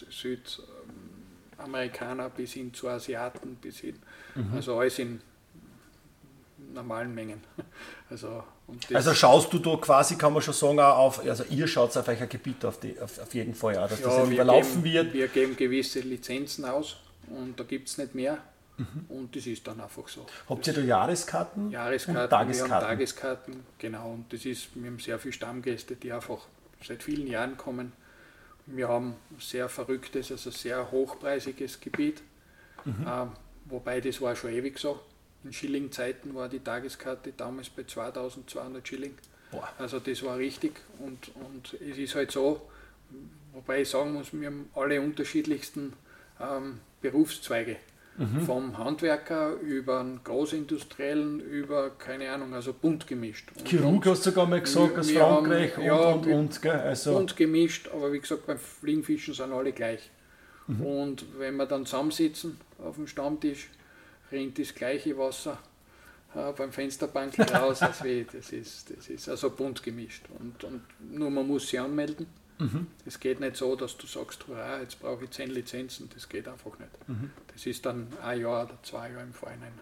Südamerikaner 1.55 2.29
bis 2.29 2.53
hin 2.53 2.73
zu 2.73 2.89
Asiaten, 2.89 3.55
bis 3.55 3.79
hin, 3.79 3.97
mhm. 4.35 4.53
also 4.55 4.79
alles 4.79 4.99
in 4.99 5.21
normalen 6.77 7.13
Mengen. 7.13 7.43
Also, 8.09 8.41
also 8.93 9.13
schaust 9.13 9.51
du 9.51 9.59
da 9.59 9.75
quasi, 9.75 10.15
kann 10.15 10.31
man 10.31 10.41
schon 10.41 10.53
sagen, 10.53 10.79
auf, 10.79 11.19
also 11.19 11.43
ihr 11.49 11.67
schaut 11.67 11.97
auf 11.97 12.07
euer 12.07 12.25
Gebiet 12.25 12.63
auf, 12.63 12.79
die, 12.79 12.97
auf, 12.97 13.19
auf 13.19 13.33
jeden 13.33 13.53
Fall, 13.53 13.77
auch, 13.77 13.89
dass 13.89 13.99
ja, 13.99 14.07
das 14.07 14.29
überlaufen 14.29 14.81
geben, 14.81 14.93
wird. 14.93 15.13
Wir 15.13 15.27
geben 15.27 15.57
gewisse 15.57 15.99
Lizenzen 15.99 16.63
aus 16.63 16.95
und 17.27 17.59
da 17.59 17.65
gibt 17.65 17.89
es 17.89 17.97
nicht 17.97 18.15
mehr. 18.15 18.37
Mhm. 18.77 19.05
Und 19.09 19.35
das 19.35 19.45
ist 19.45 19.67
dann 19.67 19.81
einfach 19.81 20.07
so. 20.07 20.25
Habt 20.47 20.67
ihr 20.67 20.73
da 20.73 20.79
Jahreskarten? 20.79 21.69
Jahreskarten, 21.69 22.23
und 22.23 22.29
Tageskarten? 22.29 22.69
Wir 22.69 22.75
haben 22.75 22.87
Tageskarten, 22.87 23.63
genau. 23.77 24.11
Und 24.13 24.31
das 24.31 24.45
ist, 24.45 24.69
wir 24.75 24.89
haben 24.89 24.99
sehr 24.99 25.19
viele 25.19 25.33
Stammgäste, 25.33 25.97
die 25.97 26.13
einfach 26.13 26.39
seit 26.81 27.03
vielen 27.03 27.27
Jahren 27.27 27.57
kommen. 27.57 27.91
Wir 28.67 28.87
haben 28.87 29.15
sehr 29.39 29.67
verrücktes, 29.67 30.31
also 30.31 30.51
sehr 30.51 30.91
hochpreisiges 30.91 31.81
Gebiet. 31.81 32.21
Mhm. 32.85 33.05
Äh, 33.05 33.25
wobei 33.65 33.99
das 33.99 34.21
war 34.21 34.35
schon 34.35 34.51
ewig 34.51 34.79
so. 34.79 34.99
In 35.47 35.53
Schilling-Zeiten 35.53 36.35
war 36.35 36.49
die 36.49 36.59
Tageskarte 36.59 37.31
damals 37.35 37.69
bei 37.69 37.83
2200 37.85 38.85
Schilling. 38.85 39.13
Boah. 39.49 39.69
Also 39.77 39.99
das 39.99 40.21
war 40.23 40.37
richtig 40.37 40.73
und, 40.99 41.31
und 41.35 41.81
es 41.81 41.97
ist 41.97 42.15
halt 42.15 42.31
so, 42.31 42.61
wobei 43.53 43.83
ich 43.83 43.89
sagen 43.89 44.11
muss, 44.11 44.33
wir 44.33 44.47
haben 44.47 44.69
alle 44.75 44.99
unterschiedlichsten 44.99 45.93
ähm, 46.41 46.79
Berufszweige. 47.01 47.77
Mhm. 48.17 48.41
Vom 48.41 48.77
Handwerker 48.77 49.53
über 49.53 50.01
einen 50.01 50.21
Großindustriellen, 50.23 51.39
über, 51.39 51.91
keine 51.91 52.29
Ahnung, 52.31 52.53
also 52.53 52.73
bunt 52.73 53.07
gemischt. 53.07 53.51
Und 53.55 53.69
Chirurg 53.69 54.05
hast 54.07 54.25
du 54.25 54.31
sogar 54.31 54.47
mal 54.47 54.59
gesagt, 54.59 54.97
aus 54.97 55.11
Frankreich 55.11 55.77
haben, 55.77 55.81
und, 55.81 55.85
ja, 55.85 55.95
und, 55.95 56.25
und, 56.25 56.61
gell? 56.61 56.71
Also. 56.71 57.13
Bunt 57.13 57.37
gemischt, 57.37 57.87
aber 57.93 58.11
wie 58.11 58.19
gesagt, 58.19 58.47
beim 58.47 58.57
Fliegenfischen 58.57 59.33
sind 59.33 59.53
alle 59.53 59.71
gleich. 59.71 60.09
Mhm. 60.65 60.81
Und 60.81 61.25
wenn 61.37 61.55
wir 61.55 61.67
dann 61.67 61.85
zusammensitzen 61.85 62.59
auf 62.79 62.95
dem 62.95 63.07
Stammtisch, 63.07 63.69
rinnt 64.31 64.59
das 64.59 64.73
gleiche 64.73 65.17
Wasser 65.17 65.57
äh, 66.35 66.51
beim 66.53 66.71
Fensterbank 66.71 67.39
raus, 67.53 67.81
als 67.81 68.03
wie, 68.03 68.25
das 68.31 68.51
ist, 68.51 68.95
das 68.95 69.09
ist 69.09 69.29
also 69.29 69.49
bunt 69.49 69.83
gemischt. 69.83 70.25
Und, 70.39 70.63
und 70.63 70.81
nur 71.11 71.29
man 71.29 71.47
muss 71.47 71.69
sie 71.69 71.79
anmelden. 71.79 72.27
Mhm. 72.59 72.87
Es 73.05 73.19
geht 73.19 73.39
nicht 73.39 73.55
so, 73.55 73.75
dass 73.75 73.97
du 73.97 74.07
sagst, 74.07 74.47
hurra, 74.47 74.81
jetzt 74.81 74.99
brauche 74.99 75.25
ich 75.25 75.29
zehn 75.31 75.51
Lizenzen, 75.51 76.09
das 76.13 76.27
geht 76.27 76.47
einfach 76.47 76.77
nicht. 76.79 77.07
Mhm. 77.07 77.31
Das 77.53 77.65
ist 77.65 77.85
dann 77.85 78.07
ein 78.23 78.41
Jahr 78.41 78.65
oder 78.65 78.77
zwei 78.83 79.11
Jahre 79.11 79.23
im 79.23 79.33
Vorhinein. 79.33 79.73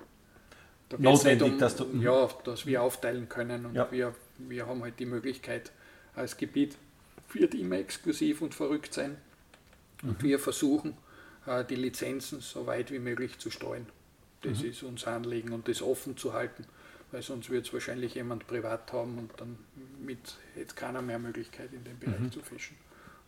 Da 0.89 0.97
Notwendig, 0.99 1.53
um, 1.53 1.57
dass 1.57 1.75
du. 1.75 1.85
Mhm. 1.85 2.01
Ja, 2.01 2.29
dass 2.43 2.65
wir 2.65 2.81
aufteilen 2.81 3.29
können 3.29 3.65
und 3.65 3.75
ja. 3.75 3.91
wir, 3.91 4.13
wir 4.37 4.67
haben 4.67 4.83
halt 4.83 4.99
die 4.99 5.05
Möglichkeit, 5.05 5.71
als 6.15 6.37
Gebiet 6.37 6.75
wird 7.33 7.55
immer 7.55 7.77
exklusiv 7.77 8.41
und 8.41 8.53
verrückt 8.53 8.93
sein. 8.93 9.17
Und 10.03 10.21
mhm. 10.21 10.27
wir 10.27 10.39
versuchen, 10.39 10.97
äh, 11.47 11.63
die 11.63 11.75
Lizenzen 11.75 12.41
so 12.41 12.67
weit 12.67 12.91
wie 12.91 12.99
möglich 12.99 13.39
zu 13.39 13.49
streuen. 13.49 13.87
Das 14.45 14.59
mhm. 14.59 14.69
ist 14.69 14.83
unser 14.83 15.11
Anliegen 15.11 15.51
und 15.53 15.67
das 15.67 15.81
offen 15.81 16.17
zu 16.17 16.33
halten, 16.33 16.65
weil 17.11 17.21
sonst 17.21 17.49
wird 17.49 17.65
es 17.65 17.73
wahrscheinlich 17.73 18.15
jemand 18.15 18.47
privat 18.47 18.91
haben 18.93 19.17
und 19.17 19.31
dann 19.37 19.57
mit 19.99 20.37
jetzt 20.55 20.75
keiner 20.75 21.01
mehr 21.01 21.19
Möglichkeit 21.19 21.73
in 21.73 21.83
dem 21.83 21.99
Bereich 21.99 22.19
mhm. 22.19 22.31
zu 22.31 22.41
fischen. 22.41 22.77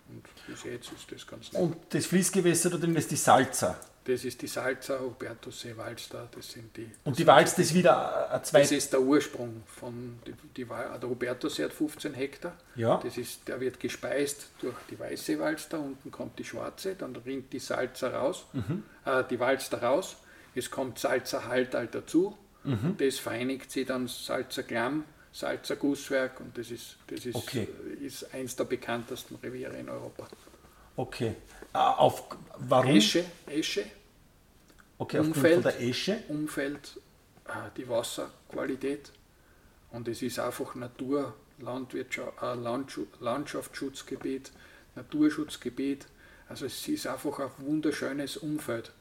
Und 0.10 0.24
bis 0.48 0.64
jetzt 0.64 0.92
ist 0.94 1.12
das 1.12 1.28
ganz 1.28 1.52
nett. 1.52 1.62
Und 1.62 1.76
das 1.90 2.06
Fließgewässer 2.06 2.70
da 2.70 2.78
drin 2.78 2.96
ist 2.96 3.12
die 3.12 3.18
Salza? 3.18 3.78
Das 4.06 4.24
ist 4.24 4.42
die 4.42 4.48
Salza, 4.48 5.02
Hubertussee, 5.02 5.76
Walster, 5.76 6.30
das 6.34 6.50
sind 6.50 6.78
die. 6.78 6.90
Und 7.04 7.20
die 7.20 7.28
Walster 7.28 7.62
ist 7.62 7.74
wieder 7.74 8.32
ein 8.32 8.42
zweites. 8.42 8.70
Das 8.70 8.78
ist 8.78 8.94
der 8.94 9.02
Ursprung 9.02 9.64
von, 9.66 10.20
die, 10.26 10.34
die, 10.56 10.64
der 10.64 11.10
Hubertussee 11.10 11.66
hat 11.66 11.74
15 11.74 12.14
Hektar. 12.14 12.56
Ja. 12.76 13.02
Das 13.04 13.18
ist, 13.18 13.46
der 13.50 13.60
wird 13.60 13.82
gespeist 13.82 14.52
durch 14.62 14.78
die 14.90 14.98
weiße 14.98 15.38
Walster, 15.40 15.82
unten 15.82 16.10
kommt 16.10 16.40
die 16.40 16.46
schwarze, 16.46 16.96
dann 16.96 17.18
rinnt 17.18 17.52
die 17.52 17.60
Salza 17.60 18.08
raus, 18.08 18.46
mhm. 18.54 18.84
äh, 19.04 19.26
die 19.30 19.42
Walster 19.42 19.84
raus 19.84 20.16
es 20.58 20.72
kommt 20.72 21.00
Salzerhalt 21.00 21.74
halt 21.74 21.96
dazu, 21.96 22.38
mhm. 22.64 22.96
das 22.98 23.20
vereinigt 23.20 23.72
sich 23.72 23.86
dann 23.86 24.08
Salzerklamm 24.08 25.04
Salzer 25.38 25.76
Gusswerk 25.76 26.40
und 26.40 26.58
das 26.58 26.72
ist, 26.72 26.98
das 27.08 27.24
ist, 27.26 27.36
Okay. 27.36 27.68
ist 28.02 28.34
eins 28.34 28.56
der 28.56 28.64
bekanntesten 28.64 29.36
Reviere 29.36 29.78
in 29.78 29.88
Europa. 29.88 30.28
Okay. 30.96 31.36
Äh, 31.74 31.78
Auf, 31.78 32.24
warum? 32.58 32.96
Esche, 32.96 33.24
Esche, 33.46 33.86
Okay, 34.98 35.20
Umfeld. 35.20 35.64
der 35.64 35.80
Esche. 35.80 36.24
Umfeld, 36.30 37.00
äh, 37.46 37.52
die 37.78 37.88
Wasserqualität 37.88 39.12
und 39.92 40.08
es 40.08 40.24
ist 40.24 40.40
einfach 40.40 40.74
Natur, 40.74 41.36
Landwirtschaft, 41.60 42.42
äh, 42.42 42.56
Landschaftsschutzgebiet, 43.20 44.52
Naturschutzgebiet. 44.96 46.08
Also 46.50 46.66
es 46.66 46.88
ist 46.88 47.06
einfach 47.06 47.40
ein 47.40 47.52
wunderschönes 47.60 48.38
Umfeld. 48.38 48.92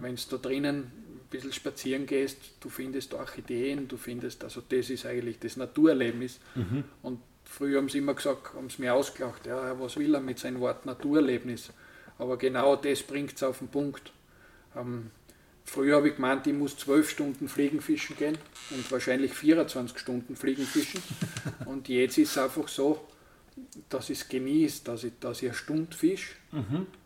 Wenn 0.00 0.16
du 0.16 0.22
da 0.30 0.36
drinnen 0.36 0.76
ein 0.76 1.20
bisschen 1.30 1.52
spazieren 1.52 2.06
gehst, 2.06 2.38
du 2.60 2.68
findest 2.68 3.14
Orchideen, 3.14 3.88
du 3.88 3.96
findest, 3.96 4.44
also 4.44 4.62
das 4.68 4.90
ist 4.90 5.06
eigentlich 5.06 5.38
das 5.38 5.56
Naturerlebnis. 5.56 6.40
Und 7.02 7.20
früher 7.44 7.78
haben 7.78 7.88
sie 7.88 7.98
immer 7.98 8.14
gesagt, 8.14 8.54
haben 8.54 8.70
sie 8.70 8.82
mir 8.82 8.94
ausgelacht, 8.94 9.46
ja, 9.46 9.78
was 9.78 9.96
will 9.96 10.14
er 10.14 10.20
mit 10.20 10.38
seinem 10.38 10.60
Wort 10.60 10.86
Naturerlebnis? 10.86 11.70
Aber 12.18 12.36
genau 12.36 12.76
das 12.76 13.02
bringt 13.02 13.34
es 13.36 13.42
auf 13.42 13.58
den 13.58 13.68
Punkt. 13.68 14.12
Ähm, 14.76 15.10
Früher 15.68 15.96
habe 15.96 16.08
ich 16.08 16.14
gemeint, 16.16 16.46
ich 16.46 16.54
muss 16.54 16.78
zwölf 16.78 17.10
Stunden 17.10 17.46
Fliegenfischen 17.46 18.16
gehen 18.16 18.38
und 18.70 18.90
wahrscheinlich 18.90 19.34
24 19.34 19.98
Stunden 19.98 20.34
Fliegenfischen. 20.34 21.02
Und 21.66 21.90
jetzt 21.90 22.16
ist 22.16 22.30
es 22.30 22.38
einfach 22.38 22.68
so, 22.68 23.06
dass 23.90 24.08
ich 24.08 24.20
es 24.20 24.28
genieße, 24.30 24.84
dass 24.84 25.04
ich, 25.04 25.12
dass 25.20 25.42
ich 25.42 25.50
eine 25.50 25.54
Stunde 25.54 25.94
fisch 25.94 26.36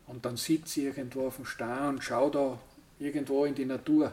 und 0.07 0.24
dann 0.24 0.36
sitze 0.36 0.80
ich 0.80 0.86
irgendwo 0.86 1.26
auf 1.26 1.36
dem 1.36 1.44
Stein 1.44 1.88
und 1.88 2.05
schaue 2.05 2.30
da 2.30 2.59
irgendwo 2.98 3.44
in 3.44 3.55
die 3.55 3.64
Natur 3.64 4.12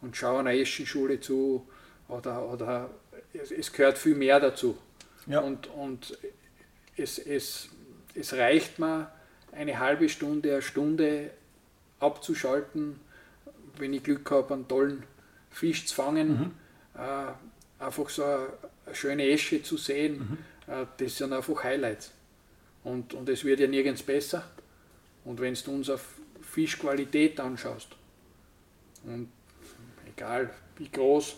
und 0.00 0.16
schaue 0.16 0.40
einer 0.40 0.52
Eschenschule 0.52 1.20
zu 1.20 1.66
oder, 2.08 2.48
oder 2.48 2.90
es, 3.32 3.50
es 3.50 3.72
gehört 3.72 3.98
viel 3.98 4.14
mehr 4.14 4.40
dazu. 4.40 4.76
Ja. 5.26 5.40
Und, 5.40 5.68
und 5.68 6.18
es, 6.96 7.18
es, 7.18 7.68
es 8.14 8.32
reicht 8.34 8.78
mir 8.78 9.10
eine 9.52 9.78
halbe 9.78 10.08
Stunde, 10.08 10.52
eine 10.52 10.62
Stunde 10.62 11.30
abzuschalten, 12.00 13.00
wenn 13.78 13.92
ich 13.94 14.02
Glück 14.02 14.30
habe, 14.30 14.54
einen 14.54 14.68
tollen 14.68 15.04
Fisch 15.50 15.86
zu 15.86 15.94
fangen, 15.94 16.52
äh, 16.94 17.82
einfach 17.82 18.08
so 18.08 18.24
eine, 18.24 18.48
eine 18.86 18.94
schöne 18.94 19.28
Esche 19.28 19.62
zu 19.62 19.76
sehen, 19.76 20.38
äh, 20.66 20.86
das 20.96 21.16
sind 21.16 21.32
einfach 21.32 21.62
Highlights. 21.62 22.12
Und, 22.84 23.14
und 23.14 23.28
es 23.28 23.44
wird 23.44 23.60
ja 23.60 23.66
nirgends 23.66 24.02
besser. 24.02 24.44
Und 25.24 25.40
wenn 25.40 25.54
du 25.54 25.70
uns 25.72 25.90
auf 25.90 26.04
Fischqualität 26.40 27.38
anschaust, 27.40 27.88
und 29.04 29.28
egal 30.06 30.50
wie 30.76 30.88
groß, 30.88 31.36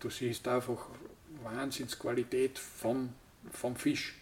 du 0.00 0.10
siehst 0.10 0.46
einfach 0.48 0.86
Wahnsinnsqualität 1.42 2.58
vom, 2.58 3.10
vom 3.52 3.76
Fisch. 3.76 4.14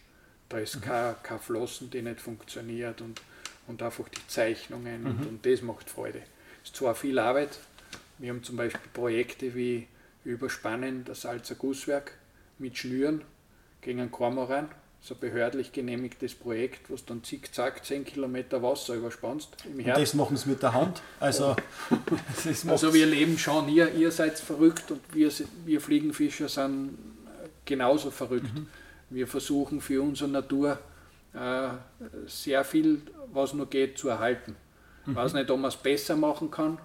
Da 0.48 0.58
ist 0.58 0.80
kein, 0.82 1.14
kein 1.22 1.40
Flossen, 1.40 1.90
die 1.90 2.02
nicht 2.02 2.20
funktioniert 2.20 3.00
und, 3.00 3.20
und 3.66 3.82
einfach 3.82 4.08
die 4.08 4.26
Zeichnungen 4.28 5.06
und, 5.06 5.26
und 5.26 5.46
das 5.46 5.62
macht 5.62 5.90
Freude. 5.90 6.22
Es 6.62 6.70
ist 6.70 6.76
zwar 6.76 6.94
viel 6.94 7.18
Arbeit, 7.18 7.58
wir 8.18 8.30
haben 8.30 8.42
zum 8.42 8.56
Beispiel 8.56 8.90
Projekte 8.92 9.54
wie 9.54 9.86
Überspannen 10.24 11.04
das 11.04 11.22
Salzer 11.22 11.54
Gusswerk 11.54 12.12
mit 12.58 12.78
Schnüren 12.78 13.22
gegen 13.80 14.00
einen 14.00 14.10
Kormoran, 14.10 14.68
so 15.06 15.14
ein 15.14 15.20
behördlich 15.20 15.70
genehmigtes 15.70 16.34
Projekt, 16.34 16.90
was 16.90 17.04
dann 17.04 17.22
zickzack 17.22 17.84
10 17.84 18.04
Kilometer 18.04 18.60
Wasser 18.60 18.94
überspannst 18.94 19.50
das 19.94 20.14
machen 20.14 20.36
sie 20.36 20.50
mit 20.50 20.62
der 20.62 20.74
Hand. 20.74 21.00
Also, 21.20 21.54
Also 22.66 22.92
wir 22.92 23.06
leben 23.06 23.38
schon, 23.38 23.68
ihr, 23.68 23.94
ihr 23.94 24.10
seid 24.10 24.36
verrückt 24.36 24.90
und 24.90 25.00
wir, 25.12 25.30
wir 25.64 25.80
Fliegenfischer 25.80 26.48
sind 26.48 26.98
äh, 27.26 27.48
genauso 27.64 28.10
verrückt. 28.10 28.50
Wir 29.08 29.28
versuchen 29.28 29.80
für 29.80 30.02
unsere 30.02 30.28
Natur 30.28 30.80
äh, 31.34 31.68
sehr 32.26 32.64
viel, 32.64 33.02
was 33.32 33.54
nur 33.54 33.70
geht, 33.70 33.98
zu 33.98 34.08
erhalten. 34.08 34.56
Ich 35.06 35.14
weiß 35.14 35.34
nicht, 35.34 35.48
ob 35.50 35.60
man 35.60 35.68
es 35.68 35.76
besser 35.76 36.16
machen 36.16 36.50
kann, 36.50 36.78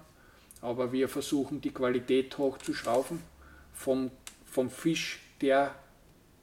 aber 0.60 0.92
wir 0.92 1.08
versuchen 1.08 1.60
die 1.60 1.72
Qualität 1.72 2.38
hochzuschrauben 2.38 3.18
vom, 3.72 4.12
vom 4.44 4.70
Fisch, 4.70 5.18
der 5.40 5.74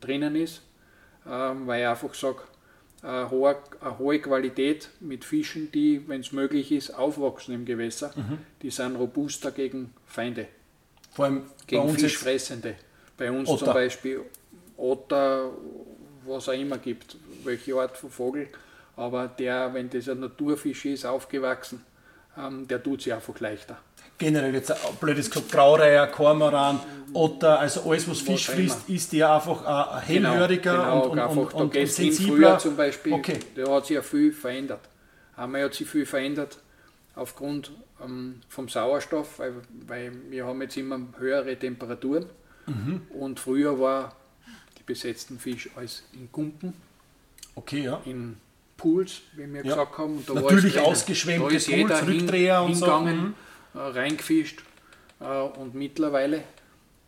drinnen 0.01 0.35
ist, 0.35 0.61
weil 1.25 1.81
ich 1.81 1.87
einfach 1.87 2.13
sage, 2.13 2.39
eine 3.01 3.29
hohe, 3.29 3.55
eine 3.81 3.97
hohe 3.97 4.19
Qualität 4.19 4.89
mit 4.99 5.23
Fischen, 5.23 5.71
die, 5.71 6.07
wenn 6.07 6.21
es 6.21 6.31
möglich 6.31 6.71
ist, 6.71 6.91
aufwachsen 6.91 7.53
im 7.55 7.65
Gewässer, 7.65 8.13
die 8.61 8.69
sind 8.69 8.95
robuster 8.95 9.51
gegen 9.51 9.93
Feinde, 10.05 10.47
vor 11.13 11.25
allem 11.25 11.43
bei 11.43 11.51
gegen 11.67 11.89
jetzt, 11.89 12.01
Fischfressende. 12.01 12.75
Bei 13.17 13.31
uns 13.31 13.49
Otter. 13.49 13.65
zum 13.65 13.73
Beispiel 13.73 14.21
Otter, 14.77 15.51
was 16.25 16.49
auch 16.49 16.53
immer 16.53 16.77
gibt, 16.77 17.17
welche 17.43 17.75
Art 17.75 17.97
von 17.97 18.09
Vogel, 18.09 18.47
aber 18.95 19.27
der, 19.27 19.73
wenn 19.73 19.89
das 19.89 20.09
ein 20.09 20.19
Naturfisch 20.19 20.85
ist, 20.85 21.05
aufgewachsen, 21.05 21.83
ähm, 22.39 22.67
der 22.67 22.81
tut 22.81 23.01
sich 23.01 23.13
einfach 23.13 23.39
leichter. 23.39 23.77
generell 24.17 24.53
jetzt, 24.53 24.71
ein 24.71 24.77
blödes 24.99 25.29
gesagt, 25.29 25.51
Graureiher, 25.51 26.07
Kormoran, 26.07 26.79
Otter, 27.13 27.59
also 27.59 27.89
alles, 27.89 28.07
was 28.09 28.21
Fisch 28.21 28.47
frisst, 28.47 28.89
ist 28.89 29.13
der 29.13 29.33
einfach 29.33 29.65
ein 29.65 30.01
hellhöriger 30.01 30.73
genau, 30.73 31.03
und, 31.03 31.11
und, 31.11 31.19
einfach, 31.19 31.35
und, 31.35 31.53
und, 31.53 31.75
und 31.77 31.87
sensibler. 31.87 32.27
früher 32.35 32.57
zum 32.59 32.75
Beispiel, 32.75 33.13
Okay. 33.13 33.39
da 33.55 33.71
hat 33.71 33.85
sich 33.87 33.95
ja 33.95 34.01
viel 34.01 34.31
verändert. 34.33 34.81
Einmal 35.35 35.63
hat 35.63 35.73
sich 35.73 35.87
viel 35.89 36.05
verändert 36.05 36.59
aufgrund 37.15 37.71
ähm, 38.03 38.41
vom 38.49 38.67
Sauerstoff, 38.69 39.39
weil, 39.39 39.53
weil 39.87 40.11
wir 40.29 40.45
haben 40.45 40.61
jetzt 40.61 40.77
immer 40.77 40.99
höhere 41.17 41.55
Temperaturen 41.57 42.25
Mhm. 42.67 43.01
und 43.17 43.39
früher 43.39 43.79
war 43.79 44.15
die 44.77 44.83
besetzten 44.83 45.39
Fisch 45.39 45.69
alles 45.75 46.03
in 46.13 46.29
Gumpen, 46.31 46.73
okay, 47.55 47.81
ja. 47.85 47.99
in 48.05 48.37
Pools, 48.79 49.21
wie 49.33 49.45
wir 49.53 49.57
Ja. 49.63 49.75
gesagt 49.75 49.97
haben. 49.99 50.17
Und 50.17 50.27
da 50.29 50.33
war 50.35 50.41
Natürlich 50.41 50.73
drinnen. 50.73 50.87
ausgeschwemmte 50.87 51.49
Da 51.49 51.55
ist 51.55 51.67
jeder 51.67 51.99
Pools, 51.99 52.07
Rückdreher 52.07 52.63
und 52.63 52.73
so. 52.75 52.85
hingegangen, 52.97 53.33
äh, 53.75 53.77
reingefischt 53.77 54.63
äh, 55.19 55.41
und 55.59 55.75
mittlerweile 55.75 56.43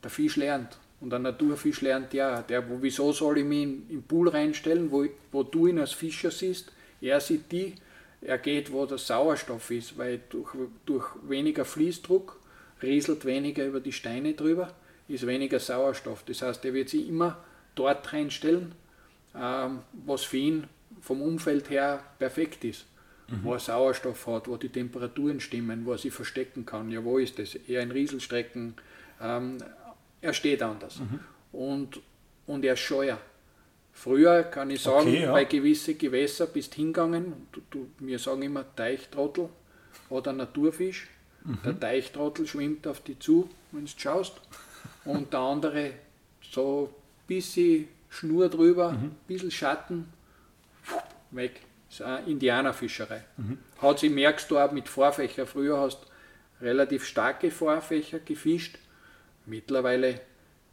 der 0.03 0.11
Fisch 0.11 0.35
lernt. 0.35 0.77
Und 0.99 1.11
ein 1.15 1.23
Naturfisch 1.23 1.81
lernt 1.81 2.13
ja, 2.13 2.43
der, 2.43 2.69
wo, 2.69 2.77
wieso 2.79 3.11
soll 3.11 3.39
ich 3.39 3.45
mich 3.45 3.63
in, 3.63 3.69
in 3.89 3.95
den 3.97 4.03
Pool 4.03 4.29
reinstellen, 4.29 4.91
wo, 4.91 5.03
wo 5.31 5.41
du 5.41 5.65
ihn 5.65 5.79
als 5.79 5.93
Fischer 5.93 6.29
siehst, 6.29 6.71
er 7.01 7.19
sieht 7.19 7.51
die, 7.51 7.73
er 8.21 8.37
geht, 8.37 8.71
wo 8.71 8.85
der 8.85 8.99
Sauerstoff 8.99 9.71
ist, 9.71 9.97
weil 9.97 10.19
durch, 10.29 10.49
durch 10.85 11.07
weniger 11.27 11.65
Fließdruck 11.65 12.39
rieselt 12.83 13.25
weniger 13.25 13.65
über 13.65 13.79
die 13.79 13.91
Steine 13.91 14.33
drüber, 14.33 14.75
ist 15.07 15.25
weniger 15.25 15.59
Sauerstoff. 15.59 16.23
Das 16.27 16.43
heißt, 16.43 16.63
er 16.65 16.73
wird 16.75 16.89
sich 16.89 17.07
immer 17.09 17.37
dort 17.73 18.13
reinstellen, 18.13 18.73
ähm, 19.35 19.79
was 20.05 20.23
für 20.23 20.37
ihn 20.37 20.67
vom 21.01 21.21
Umfeld 21.21 21.69
her 21.69 22.03
perfekt 22.19 22.63
ist. 22.63 22.85
Wo 23.43 23.53
er 23.53 23.59
Sauerstoff 23.59 24.27
hat, 24.27 24.49
wo 24.49 24.57
die 24.57 24.67
Temperaturen 24.67 25.39
stimmen, 25.39 25.85
wo 25.85 25.93
er 25.93 25.97
sich 25.97 26.11
verstecken 26.13 26.65
kann. 26.65 26.91
Ja, 26.91 27.01
wo 27.01 27.17
ist 27.17 27.39
das? 27.39 27.55
Eher 27.55 27.81
in 27.81 27.89
Rieselstrecken. 27.91 28.73
Ähm, 29.21 29.57
er 30.19 30.33
steht 30.33 30.61
anders. 30.61 30.99
Und, 31.53 32.01
und 32.45 32.65
er 32.65 32.73
ist 32.73 32.81
scheuer. 32.81 33.17
Früher 33.93 34.43
kann 34.43 34.69
ich 34.69 34.81
sagen, 34.81 35.07
Okay, 35.07 35.21
ja. 35.23 35.31
bei 35.31 35.45
gewissen 35.45 35.97
Gewässer 35.97 36.45
bist 36.47 36.75
hingegangen, 36.75 37.47
du, 37.53 37.61
du, 37.69 37.87
wir 37.99 38.19
sagen 38.19 38.41
immer 38.41 38.65
Teichtrottel 38.75 39.47
oder 40.09 40.33
Naturfisch. 40.33 41.07
Der 41.65 41.79
Teichtrottel 41.79 42.45
schwimmt 42.47 42.85
auf 42.85 42.99
dich 43.01 43.19
zu, 43.19 43.49
wenn 43.71 43.85
du 43.85 43.91
schaust. 43.95 44.41
Und 45.05 45.31
der 45.33 45.39
andere 45.39 45.91
so 46.41 46.89
ein 46.91 47.27
bisschen 47.27 47.87
Schnur 48.09 48.49
drüber, 48.49 48.89
ein 48.89 49.15
bisschen 49.27 49.51
Schatten, 49.51 50.11
weg. 51.31 51.61
Das 51.89 51.99
ist 51.99 52.05
eine 52.05 52.25
Indianerfischerei. 52.27 53.21
Hat 53.81 53.99
sie, 53.99 54.09
merkst 54.09 54.49
du 54.49 54.57
auch 54.57 54.71
mit 54.71 54.87
Vorfächer. 54.87 55.45
Früher 55.45 55.77
hast 55.79 55.99
du 56.59 56.65
relativ 56.65 57.05
starke 57.05 57.51
Vorfächer 57.51 58.19
gefischt. 58.19 58.77
Mittlerweile 59.45 60.21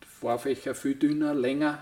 Vorfächer 0.06 0.74
viel 0.74 0.94
dünner, 0.94 1.34
länger. 1.34 1.78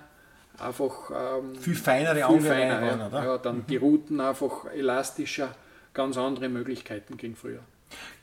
Einfach 0.58 1.10
ähm, 1.10 1.54
Viel 1.56 1.74
feinere 1.74 2.26
viel 2.32 2.40
feiner, 2.40 2.80
waren, 2.80 3.00
ja. 3.00 3.06
oder? 3.08 3.24
ja, 3.24 3.38
dann 3.38 3.66
die 3.66 3.76
Routen 3.76 4.20
einfach 4.20 4.72
elastischer, 4.72 5.54
ganz 5.92 6.16
andere 6.16 6.48
Möglichkeiten 6.48 7.18
gegen 7.18 7.36
früher. 7.36 7.60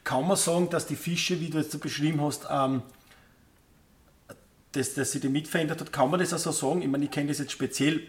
Kann 0.04 0.28
man 0.28 0.36
sagen, 0.36 0.70
dass 0.70 0.88
die 0.88 0.96
Fische, 0.96 1.40
wie 1.40 1.50
du 1.50 1.60
jetzt 1.60 1.80
beschrieben 1.80 2.22
hast, 2.22 2.48
ähm, 2.50 2.82
dass, 4.72 4.96
dass 4.96 5.12
sie 5.12 5.20
die 5.20 5.30
mit 5.30 5.48
verändert 5.48 5.82
hat? 5.82 5.94
Kann 5.94 6.10
man 6.10 6.20
das 6.20 6.34
also 6.34 6.52
sagen? 6.52 6.82
Ich 6.82 6.88
meine, 6.88 7.06
ich 7.06 7.12
kenne 7.12 7.28
das 7.28 7.38
jetzt 7.38 7.52
speziell 7.52 8.02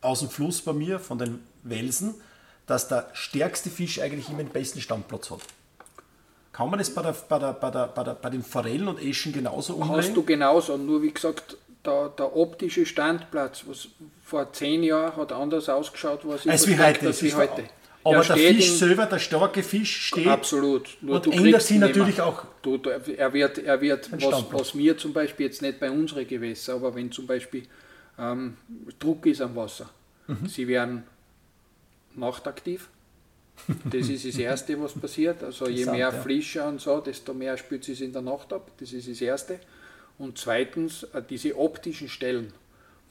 aus 0.00 0.20
dem 0.20 0.30
Fluss 0.30 0.62
bei 0.62 0.72
mir, 0.72 1.00
von 1.00 1.18
den 1.18 1.40
Welsen, 1.62 2.14
dass 2.66 2.88
der 2.88 3.08
stärkste 3.12 3.70
Fisch 3.70 4.00
eigentlich 4.00 4.28
immer 4.28 4.38
den 4.38 4.48
besten 4.48 4.80
Standplatz 4.80 5.30
hat. 5.30 5.40
Kann 6.52 6.68
man 6.68 6.78
das 6.78 6.90
bei, 6.90 7.02
der, 7.02 7.12
bei, 7.12 7.38
der, 7.38 7.52
bei, 7.54 7.70
der, 7.70 7.86
bei, 7.88 8.04
der, 8.04 8.14
bei 8.14 8.30
den 8.30 8.42
Forellen 8.42 8.88
und 8.88 9.02
Eschen 9.02 9.32
genauso 9.32 9.80
Hast 9.80 9.90
umlegen? 9.90 10.14
du 10.14 10.22
genauso, 10.22 10.76
nur 10.76 11.02
wie 11.02 11.10
gesagt, 11.10 11.56
der, 11.84 12.10
der 12.10 12.36
optische 12.36 12.84
Standplatz, 12.86 13.64
was 13.66 13.88
vor 14.22 14.52
zehn 14.52 14.82
Jahren 14.82 15.16
hat 15.16 15.32
anders 15.32 15.68
ausgeschaut, 15.68 16.20
was 16.24 16.44
ich 16.44 16.50
Als 16.50 16.66
wie 16.66 16.78
heute. 16.78 17.06
als 17.06 17.22
wie 17.22 17.34
heute. 17.34 17.64
Aber 18.04 18.22
der 18.22 18.36
Fisch 18.36 18.72
selber, 18.72 19.06
der 19.06 19.18
starke 19.18 19.62
Fisch 19.62 20.08
steht. 20.08 20.26
Absolut. 20.26 20.96
Nur 21.00 21.24
und 21.24 21.32
ändert 21.32 21.62
sich 21.62 21.78
natürlich 21.78 22.20
auch. 22.20 22.44
Du, 22.62 22.80
er 23.16 23.32
wird, 23.32 23.58
er 23.58 23.80
wird 23.80 24.10
was, 24.20 24.44
was 24.50 24.74
mir 24.74 24.98
zum 24.98 25.12
Beispiel 25.12 25.46
jetzt 25.46 25.62
nicht 25.62 25.78
bei 25.78 25.90
unseren 25.90 26.26
Gewässern, 26.26 26.76
aber 26.76 26.94
wenn 26.94 27.12
zum 27.12 27.26
Beispiel 27.26 27.64
ähm, 28.18 28.56
Druck 28.98 29.26
ist 29.26 29.40
am 29.40 29.54
Wasser, 29.54 29.88
mhm. 30.26 30.46
sie 30.46 30.66
werden 30.66 31.04
nachtaktiv. 32.14 32.88
Das 33.84 34.08
ist 34.08 34.24
das 34.24 34.38
Erste, 34.38 34.80
was 34.80 34.92
passiert. 34.92 35.42
Also 35.42 35.68
je 35.68 35.84
mehr 35.86 36.12
ja. 36.54 36.68
Und 36.68 36.80
so, 36.80 37.00
desto 37.00 37.34
mehr 37.34 37.56
spürt 37.56 37.84
sie 37.84 37.92
es 37.92 38.00
in 38.00 38.12
der 38.12 38.22
Nacht 38.22 38.52
ab. 38.52 38.70
Das 38.78 38.92
ist 38.92 39.08
das 39.08 39.20
Erste. 39.20 39.60
Und 40.18 40.38
zweitens, 40.38 41.04
äh, 41.14 41.22
diese 41.28 41.56
optischen 41.58 42.08
Stellen, 42.08 42.52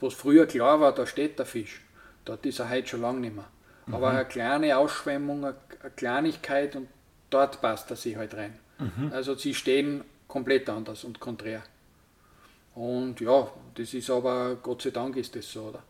wo 0.00 0.08
es 0.08 0.14
früher 0.14 0.46
klar 0.46 0.80
war, 0.80 0.94
da 0.94 1.06
steht 1.06 1.38
der 1.38 1.46
Fisch, 1.46 1.80
dort 2.24 2.44
ist 2.46 2.58
er 2.58 2.70
heute 2.70 2.88
schon 2.88 3.02
lange 3.02 3.20
nicht 3.20 3.34
mehr. 3.34 3.48
Mhm. 3.86 3.94
Aber 3.94 4.10
eine 4.10 4.24
kleine 4.24 4.76
Ausschwemmung, 4.76 5.44
eine 5.44 5.54
Kleinigkeit 5.96 6.76
und 6.76 6.88
dort 7.30 7.60
passt 7.60 7.90
er 7.90 7.96
sich 7.96 8.16
halt 8.16 8.34
rein. 8.34 8.58
Mhm. 8.78 9.12
Also 9.12 9.34
sie 9.34 9.54
stehen 9.54 10.02
komplett 10.28 10.68
anders 10.68 11.04
und 11.04 11.20
konträr. 11.20 11.62
Und 12.74 13.20
ja, 13.20 13.50
das 13.74 13.92
ist 13.92 14.08
aber, 14.10 14.56
Gott 14.62 14.82
sei 14.82 14.90
Dank 14.90 15.16
ist 15.16 15.36
das 15.36 15.50
so, 15.50 15.64
oder? 15.64 15.82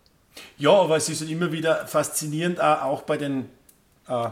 Ja, 0.59 0.73
aber 0.73 0.97
es 0.97 1.09
ist 1.09 1.23
immer 1.23 1.53
wieder 1.53 1.87
faszinierend, 1.87 2.61
auch 2.61 3.03
bei 3.03 3.17
den 3.17 3.49
äh, 4.09 4.29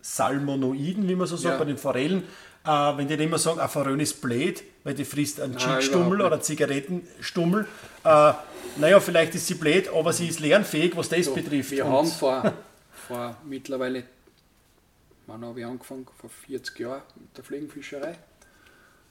Salmonoiden, 0.00 1.08
wie 1.08 1.14
man 1.14 1.26
so 1.26 1.36
sagt, 1.36 1.54
ja. 1.54 1.58
bei 1.58 1.64
den 1.64 1.78
Forellen, 1.78 2.24
äh, 2.64 2.68
wenn 2.68 3.08
die 3.08 3.14
immer 3.14 3.38
sagen, 3.38 3.60
ein 3.60 3.68
Forell 3.68 4.00
ist 4.00 4.20
blöd, 4.20 4.62
weil 4.84 4.94
die 4.94 5.04
frisst 5.04 5.40
einen 5.40 5.56
Chickstummel 5.56 6.20
oder 6.20 6.40
Zigarettenstummel. 6.40 7.66
Äh, 8.04 8.32
naja, 8.76 9.00
vielleicht 9.00 9.34
ist 9.34 9.46
sie 9.46 9.54
blöd, 9.54 9.88
aber 9.88 10.12
sie 10.12 10.28
ist 10.28 10.40
lernfähig, 10.40 10.96
was 10.96 11.08
das 11.08 11.26
so, 11.26 11.34
betrifft. 11.34 11.70
Wir 11.70 11.86
Und 11.86 11.92
haben 11.92 12.08
vor, 12.08 12.52
vor 13.08 13.36
mittlerweile, 13.44 14.04
wann 15.26 15.44
habe 15.44 15.60
ich 15.60 15.66
angefangen? 15.66 16.06
Vor 16.18 16.30
40 16.30 16.78
Jahren 16.78 17.02
mit 17.16 17.36
der 17.36 17.44
Fliegenfischerei. 17.44 18.16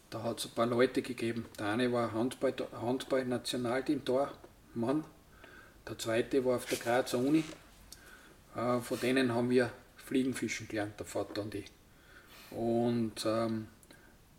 Da 0.09 0.21
hat 0.21 0.39
es 0.39 0.45
ein 0.45 0.51
paar 0.51 0.67
Leute 0.67 1.01
gegeben. 1.01 1.45
Der 1.57 1.69
eine 1.69 1.91
war 1.91 2.11
Handball, 2.11 2.53
Handball. 2.79 3.25
Der 5.87 5.97
zweite 5.97 6.43
war 6.45 6.57
auf 6.57 6.65
der 6.65 6.77
Grazer 6.77 7.17
Uni. 7.17 7.43
Äh, 8.55 8.79
von 8.79 8.99
denen 8.99 9.33
haben 9.33 9.49
wir 9.49 9.69
Fliegenfischen 9.97 10.67
gelernt, 10.67 10.99
der 10.99 11.05
Vater 11.05 11.41
und 11.41 11.55
ich. 11.55 11.65
Und 12.51 13.25
ähm, 13.25 13.67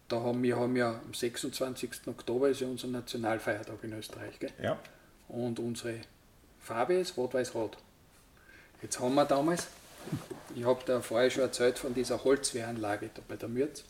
da 0.08 0.20
haben 0.20 0.42
wir 0.42 0.56
haben 0.56 0.76
ja 0.76 1.00
am 1.04 1.14
26. 1.14 2.06
Oktober 2.06 2.48
ist 2.48 2.60
ja 2.60 2.68
unser 2.68 2.88
Nationalfeiertag 2.88 3.82
in 3.82 3.92
Österreich. 3.94 4.38
Gell? 4.38 4.52
Ja. 4.62 4.78
Und 5.28 5.58
unsere 5.58 6.00
Farbe 6.60 6.94
ist 6.94 7.16
Rot-Weiß-Rot. 7.16 7.76
Jetzt 8.82 9.00
haben 9.00 9.14
wir 9.14 9.24
damals, 9.24 9.66
ich 10.54 10.64
habe 10.64 10.82
da 10.86 11.00
vorher 11.00 11.30
schon 11.30 11.42
erzählt 11.42 11.78
von 11.78 11.94
dieser 11.94 12.22
Holzwehranlage 12.22 13.10
da 13.14 13.22
bei 13.26 13.36
der 13.36 13.48
Mürz, 13.48 13.84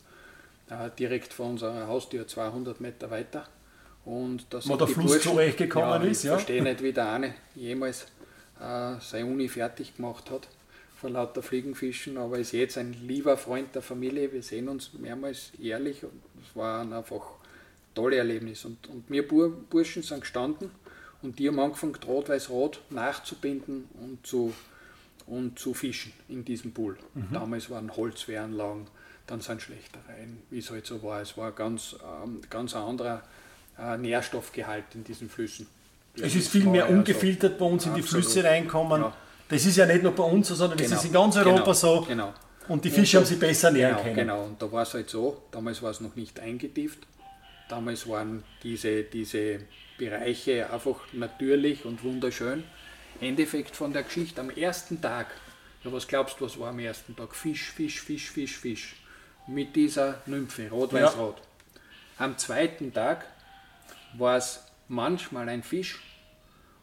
äh, 0.69 0.89
direkt 0.97 1.33
vor 1.33 1.47
unserer 1.47 1.87
Haustür 1.87 2.27
200 2.27 2.79
Meter 2.81 3.11
weiter. 3.11 3.47
Und 4.05 4.45
da 4.51 4.59
Wo 4.65 4.75
der 4.75 4.87
Fluss 4.87 5.13
Burschen, 5.13 5.31
zu 5.31 5.37
euch 5.37 5.57
gekommen 5.57 6.03
ja, 6.03 6.09
ist, 6.09 6.23
ja. 6.23 6.31
Ich 6.31 6.43
verstehe 6.43 6.63
nicht, 6.63 6.83
wie 6.83 6.93
der 6.93 7.11
eine 7.11 7.33
jemals 7.55 8.03
äh, 8.59 8.95
seine 8.99 9.25
Uni 9.25 9.49
fertig 9.49 9.95
gemacht 9.95 10.29
hat 10.29 10.47
vor 10.95 11.09
lauter 11.09 11.43
Fliegenfischen, 11.43 12.17
aber 12.17 12.39
ist 12.39 12.53
jetzt 12.53 12.77
ein 12.77 12.93
lieber 12.93 13.37
Freund 13.37 13.75
der 13.75 13.81
Familie. 13.81 14.31
Wir 14.31 14.41
sehen 14.41 14.69
uns 14.69 14.93
mehrmals 14.93 15.51
jährlich 15.57 16.03
und 16.03 16.21
es 16.41 16.55
war 16.55 16.81
einfach 16.81 17.11
ein 17.11 17.93
tolles 17.93 18.17
Erlebnis. 18.17 18.65
Und, 18.65 18.87
und 18.87 19.09
wir 19.09 19.27
Burschen 19.27 20.03
sind 20.03 20.21
gestanden 20.21 20.71
und 21.21 21.37
die 21.37 21.47
haben 21.47 21.59
angefangen, 21.59 21.95
Rot-Weiß-Rot 21.95 22.81
nachzubinden 22.89 23.89
und 24.01 24.25
zu, 24.25 24.53
und 25.27 25.59
zu 25.59 25.73
fischen 25.73 26.13
in 26.29 26.45
diesem 26.45 26.73
Pool. 26.73 26.97
Mhm. 27.13 27.27
Damals 27.33 27.69
waren 27.69 27.95
Holzwehranlagen, 27.95 28.87
dann 29.27 29.41
sind 29.41 29.61
Schlechtereien, 29.61 30.41
wie 30.49 30.59
es 30.59 30.71
halt 30.71 30.85
so 30.85 31.03
war. 31.03 31.21
Es 31.21 31.37
war 31.37 31.51
ganz, 31.51 31.97
ähm, 32.23 32.41
ganz 32.49 32.75
ein 32.75 32.83
anderer 32.83 33.21
äh, 33.79 33.97
Nährstoffgehalt 33.97 34.85
in 34.93 35.03
diesen 35.03 35.29
Flüssen. 35.29 35.67
Es 36.21 36.35
ist 36.35 36.49
viel 36.49 36.65
mehr 36.65 36.89
ungefiltert 36.89 37.57
bei 37.57 37.65
uns 37.65 37.85
in 37.85 37.93
die 37.93 38.01
Flüsse 38.01 38.43
reinkommen. 38.43 39.01
Ja. 39.01 39.13
Das 39.49 39.65
ist 39.65 39.75
ja 39.75 39.85
nicht 39.85 40.01
nur 40.01 40.13
bei 40.13 40.23
uns 40.23 40.47
so, 40.47 40.55
sondern 40.55 40.77
genau. 40.77 40.89
das 40.89 40.99
ist 40.99 41.05
in 41.05 41.13
ganz 41.13 41.35
Europa 41.35 41.59
genau. 41.59 41.73
so. 41.73 42.01
Genau. 42.01 42.33
Und 42.67 42.83
die 42.83 42.89
Fische 42.89 43.17
und 43.17 43.25
haben 43.25 43.29
sie 43.29 43.35
besser 43.35 43.71
nähern 43.71 43.91
genau, 43.91 44.03
können. 44.03 44.15
Genau, 44.15 44.43
und 44.43 44.61
da 44.61 44.71
war 44.71 44.83
es 44.83 44.93
halt 44.93 45.09
so, 45.09 45.43
damals 45.51 45.83
war 45.83 45.91
es 45.91 46.01
noch 46.01 46.15
nicht 46.15 46.39
eingetieft. 46.39 46.99
Damals 47.69 48.07
waren 48.07 48.43
diese, 48.63 49.03
diese 49.03 49.59
Bereiche 49.97 50.71
einfach 50.71 50.99
natürlich 51.13 51.85
und 51.85 52.03
wunderschön. 52.03 52.63
Endeffekt 53.21 53.75
von 53.75 53.93
der 53.93 54.03
Geschichte 54.03 54.41
am 54.41 54.49
ersten 54.49 55.01
Tag, 55.01 55.27
ja 55.83 55.91
was 55.91 56.07
glaubst 56.07 56.39
du, 56.39 56.45
was 56.45 56.59
war 56.59 56.69
am 56.69 56.79
ersten 56.79 57.15
Tag? 57.15 57.35
Fisch, 57.35 57.71
Fisch, 57.71 58.01
Fisch, 58.01 58.29
Fisch, 58.31 58.57
Fisch. 58.57 58.95
Mit 59.47 59.75
dieser 59.75 60.21
Nymphe, 60.25 60.69
rot-weiß-rot. 60.69 61.37
Ja. 61.37 62.25
Am 62.25 62.37
zweiten 62.37 62.93
Tag 62.93 63.25
war 64.17 64.37
es 64.37 64.63
manchmal 64.87 65.49
ein 65.49 65.63
Fisch 65.63 65.99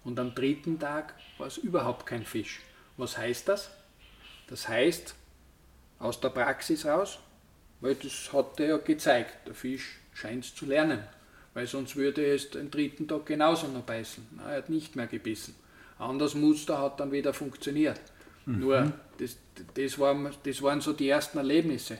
und 0.04 0.18
am 0.18 0.34
dritten 0.34 0.78
Tag 0.78 1.14
war 1.38 1.46
es 1.46 1.58
überhaupt 1.58 2.06
kein 2.06 2.24
Fisch. 2.24 2.60
Was 2.96 3.16
heißt 3.16 3.48
das? 3.48 3.70
Das 4.48 4.68
heißt, 4.68 5.14
aus 5.98 6.20
der 6.20 6.30
Praxis 6.30 6.84
raus, 6.84 7.18
weil 7.80 7.94
das 7.94 8.32
hat 8.32 8.58
er 8.60 8.66
ja 8.66 8.76
gezeigt, 8.78 9.46
der 9.46 9.54
Fisch 9.54 9.98
scheint 10.12 10.44
es 10.44 10.54
zu 10.54 10.66
lernen, 10.66 11.02
weil 11.54 11.66
sonst 11.66 11.96
würde 11.96 12.24
es 12.24 12.50
den 12.50 12.70
dritten 12.70 13.08
Tag 13.08 13.26
genauso 13.26 13.68
noch 13.68 13.82
beißen. 13.82 14.40
er 14.46 14.58
hat 14.58 14.68
nicht 14.68 14.96
mehr 14.96 15.06
gebissen. 15.06 15.54
Anders 15.98 16.34
Muster 16.34 16.78
hat 16.78 16.98
dann 17.00 17.12
wieder 17.12 17.32
funktioniert. 17.32 18.00
Mhm. 18.46 18.58
Nur, 18.58 18.92
das, 19.18 19.36
das, 19.74 19.98
war, 19.98 20.30
das 20.42 20.62
waren 20.62 20.80
so 20.80 20.92
die 20.92 21.08
ersten 21.08 21.38
Erlebnisse 21.38 21.98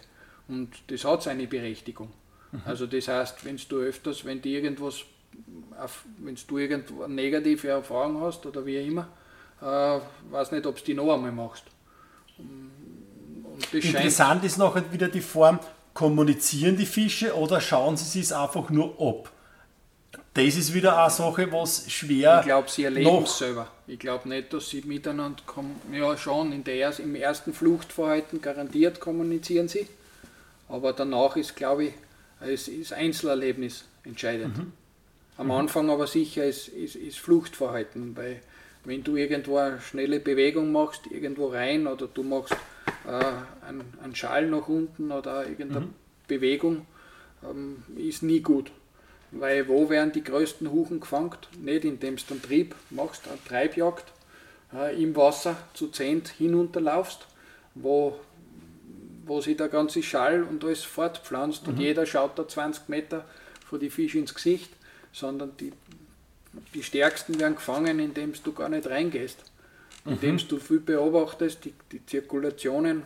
und 0.49 0.71
das 0.89 1.05
hat 1.05 1.23
seine 1.23 1.47
Berechtigung. 1.47 2.13
Mhm. 2.51 2.63
Also 2.65 2.87
das 2.87 3.09
heißt, 3.09 3.45
wenn 3.45 3.61
du 3.69 3.79
öfters, 3.79 4.25
wenn 4.25 4.43
dir 4.43 4.61
irgendwas 4.61 5.05
wenn 6.19 6.39
du 6.47 6.59
irgendwo 6.59 7.07
negative 7.07 7.69
Erfahrung 7.69 8.21
hast 8.21 8.45
oder 8.47 8.65
wie 8.65 8.77
immer, 8.77 9.09
äh, 9.61 10.01
weiß 10.31 10.53
nicht, 10.53 10.67
ob 10.67 10.77
du 10.77 10.85
die 10.85 10.95
noch 10.95 11.13
einmal 11.13 11.33
machst. 11.33 11.65
Interessant 13.73 14.45
ist 14.45 14.59
noch 14.59 14.77
wieder 14.93 15.09
die 15.09 15.21
Form, 15.21 15.59
kommunizieren 15.95 16.77
die 16.77 16.87
Fische 16.87 17.35
oder 17.37 17.61
schauen 17.61 17.97
sie 17.97 18.21
es 18.21 18.33
einfach 18.33 18.71
nur 18.71 19.01
ab? 19.01 19.31
Das 20.35 20.57
ist 20.57 20.73
wieder 20.73 20.99
eine 20.99 21.11
Sache, 21.11 21.53
was 21.53 21.91
schwer. 21.91 22.39
Ich 22.41 22.47
glaube, 22.47 22.71
sie 22.71 22.85
erleben 22.85 23.23
es 23.23 23.37
selber. 23.37 23.69
Ich 23.87 23.99
glaube 23.99 24.29
nicht, 24.29 24.53
dass 24.53 24.71
sie 24.71 24.81
miteinander 24.81 25.43
kommen. 25.45 25.79
Ja, 25.93 26.17
schon 26.17 26.53
in 26.53 26.65
der, 26.65 26.99
im 26.99 27.15
ersten 27.15 27.53
Fluchtverhalten 27.53 28.41
garantiert 28.41 28.99
kommunizieren 28.99 29.69
sie. 29.69 29.87
Aber 30.69 30.95
danach 30.95 31.37
ist, 31.37 31.55
glaube 31.55 31.85
ich, 31.85 31.95
es 32.41 32.69
ist 32.69 32.95
Einzelerlebnis 32.95 33.85
entscheidend. 34.05 34.57
Mhm. 34.57 34.73
Am 35.37 35.51
Anfang 35.51 35.91
aber 35.91 36.07
sicher 36.07 36.45
ist, 36.45 36.69
ist, 36.69 36.97
ist 36.97 37.19
Fluchtverhalten, 37.19 38.17
weil 38.17 38.41
wenn 38.85 39.03
du 39.03 39.17
irgendwo 39.17 39.57
eine 39.59 39.81
schnelle 39.81 40.21
Bewegung 40.21 40.73
machst, 40.73 41.07
irgendwo 41.11 41.49
rein 41.49 41.87
oder 41.87 42.07
du 42.07 42.23
machst 42.23 42.57
äh, 43.07 43.67
einen, 43.67 43.85
einen 44.03 44.15
Schal 44.15 44.49
nach 44.49 44.69
unten 44.69 45.11
oder 45.11 45.47
irgendeine 45.47 45.87
mhm. 45.87 45.95
Bewegung, 46.27 46.87
ähm, 47.49 47.83
ist 47.97 48.23
nie 48.23 48.41
gut. 48.41 48.71
Weil 49.31 49.69
wo 49.69 49.89
werden 49.89 50.13
die 50.13 50.25
größten 50.25 50.71
Huchen 50.71 51.01
gefangen? 51.01 51.35
Nicht 51.63 51.85
indem 51.85 52.17
du 52.17 52.23
einen 52.31 52.43
Trieb 52.43 52.75
machst, 52.91 53.29
eine 53.29 53.43
Treibjagd 53.49 54.05
äh, 54.75 55.03
im 55.03 55.17
Wasser 55.17 55.57
zu 55.73 55.89
zehnt 55.89 56.29
hinunterlaufst, 56.29 57.27
wo, 57.75 58.19
wo 59.25 59.41
sich 59.41 59.57
der 59.57 59.69
ganze 59.69 60.03
Schall 60.03 60.43
und 60.43 60.65
alles 60.65 60.83
fortpflanzt 60.83 61.67
mhm. 61.67 61.73
und 61.73 61.81
jeder 61.81 62.05
schaut 62.05 62.39
da 62.39 62.47
20 62.47 62.89
Meter 62.89 63.25
vor 63.67 63.79
die 63.79 63.91
Fische 63.91 64.19
ins 64.19 64.35
Gesicht 64.35 64.71
sondern 65.13 65.57
die, 65.59 65.73
die 66.75 66.83
Stärksten 66.83 67.39
werden 67.39 67.57
gefangen, 67.57 67.99
indem 67.99 68.33
du 68.43 68.53
gar 68.53 68.69
nicht 68.69 68.89
reingehst. 68.89 69.39
Mhm. 70.05 70.13
Indem 70.13 70.39
du 70.49 70.59
viel 70.59 70.81
beobachtest, 70.81 71.65
die, 71.65 71.75
die 71.93 72.05
Zirkulationen 72.05 73.05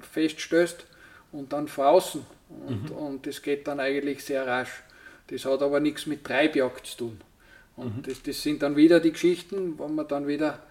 feststellst 0.00 0.86
und 1.32 1.52
dann 1.52 1.66
von 1.68 1.84
außen. 1.86 2.26
Und, 2.66 2.90
mhm. 2.90 2.96
und 2.96 3.26
das 3.26 3.42
geht 3.42 3.66
dann 3.66 3.80
eigentlich 3.80 4.24
sehr 4.24 4.46
rasch. 4.46 4.82
Das 5.28 5.44
hat 5.44 5.62
aber 5.62 5.80
nichts 5.80 6.06
mit 6.06 6.24
Treibjagd 6.24 6.86
zu 6.86 6.96
tun. 6.98 7.20
Und 7.76 7.96
mhm. 7.96 8.02
das, 8.02 8.22
das 8.22 8.42
sind 8.42 8.62
dann 8.62 8.76
wieder 8.76 9.00
die 9.00 9.12
Geschichten, 9.12 9.78
wo 9.78 9.88
wir 9.88 10.04
dann 10.04 10.26
wieder 10.26 10.62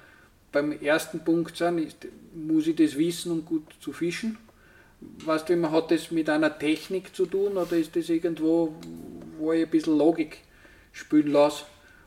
beim 0.52 0.72
ersten 0.72 1.20
Punkt 1.20 1.58
sind, 1.58 1.80
ist, 1.80 2.08
muss 2.34 2.68
ich 2.68 2.76
das 2.76 2.98
wissen, 2.98 3.32
um 3.32 3.44
gut 3.44 3.64
zu 3.82 3.92
fischen? 3.92 4.38
Weißt 5.26 5.50
du, 5.50 5.72
hat 5.72 5.92
das 5.92 6.12
mit 6.12 6.30
einer 6.30 6.58
Technik 6.58 7.16
zu 7.16 7.26
tun 7.26 7.58
oder 7.58 7.76
ist 7.78 7.96
das 7.96 8.10
irgendwo, 8.10 8.76
wo 9.38 9.54
ich 9.54 9.64
ein 9.64 9.70
bisschen 9.70 9.98
Logik 9.98 10.40
spielen 10.92 11.32
lasse, 11.32 11.64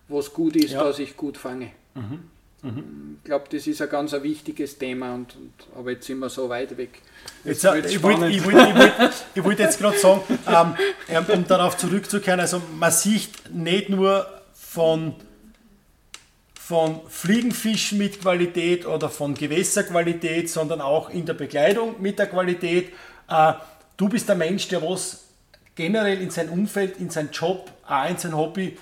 was 0.08 0.32
gut 0.32 0.56
ist, 0.56 0.72
ja. 0.72 0.84
dass 0.84 0.98
ich 0.98 1.16
gut 1.16 1.36
fange. 1.36 1.70
Mhm. 1.94 2.20
Mhm. 2.62 3.18
Ich 3.18 3.24
glaube, 3.24 3.44
das 3.50 3.66
ist 3.66 3.80
ein 3.82 3.88
ganz 3.88 4.14
ein 4.14 4.22
wichtiges 4.22 4.78
Thema, 4.78 5.14
und, 5.14 5.36
und, 5.36 5.52
aber 5.76 5.92
jetzt 5.92 6.06
sind 6.06 6.18
wir 6.18 6.28
so 6.28 6.48
weit 6.48 6.76
weg. 6.76 7.00
Jetzt, 7.44 7.64
jetzt 7.64 7.94
ich 7.94 8.02
wollte 8.02 8.22
wollt, 8.22 8.44
wollt, 8.44 9.44
wollt 9.44 9.58
jetzt 9.58 9.78
gerade 9.78 9.98
sagen, 9.98 10.22
ähm, 11.08 11.26
um 11.32 11.46
darauf 11.46 11.76
zurückzukehren, 11.76 12.40
also 12.40 12.60
man 12.78 12.90
sieht 12.90 13.30
nicht 13.52 13.88
nur 13.88 14.26
von 14.54 15.14
von 16.66 17.00
Fliegenfischen 17.08 17.96
mit 17.96 18.20
Qualität 18.20 18.86
oder 18.86 19.08
von 19.08 19.34
Gewässerqualität, 19.34 20.50
sondern 20.50 20.80
auch 20.80 21.10
in 21.10 21.24
der 21.24 21.34
Bekleidung 21.34 22.02
mit 22.02 22.18
der 22.18 22.26
Qualität. 22.26 22.92
Äh, 23.28 23.52
du 23.96 24.08
bist 24.08 24.28
der 24.28 24.34
Mensch, 24.34 24.66
der 24.66 24.82
was 24.82 25.26
generell 25.76 26.20
in 26.20 26.30
sein 26.30 26.48
Umfeld, 26.48 26.98
in 26.98 27.08
seinen 27.08 27.30
Job, 27.30 27.70
auch 27.86 28.10
in 28.10 28.18
sein 28.18 28.36
Hobby 28.36 28.76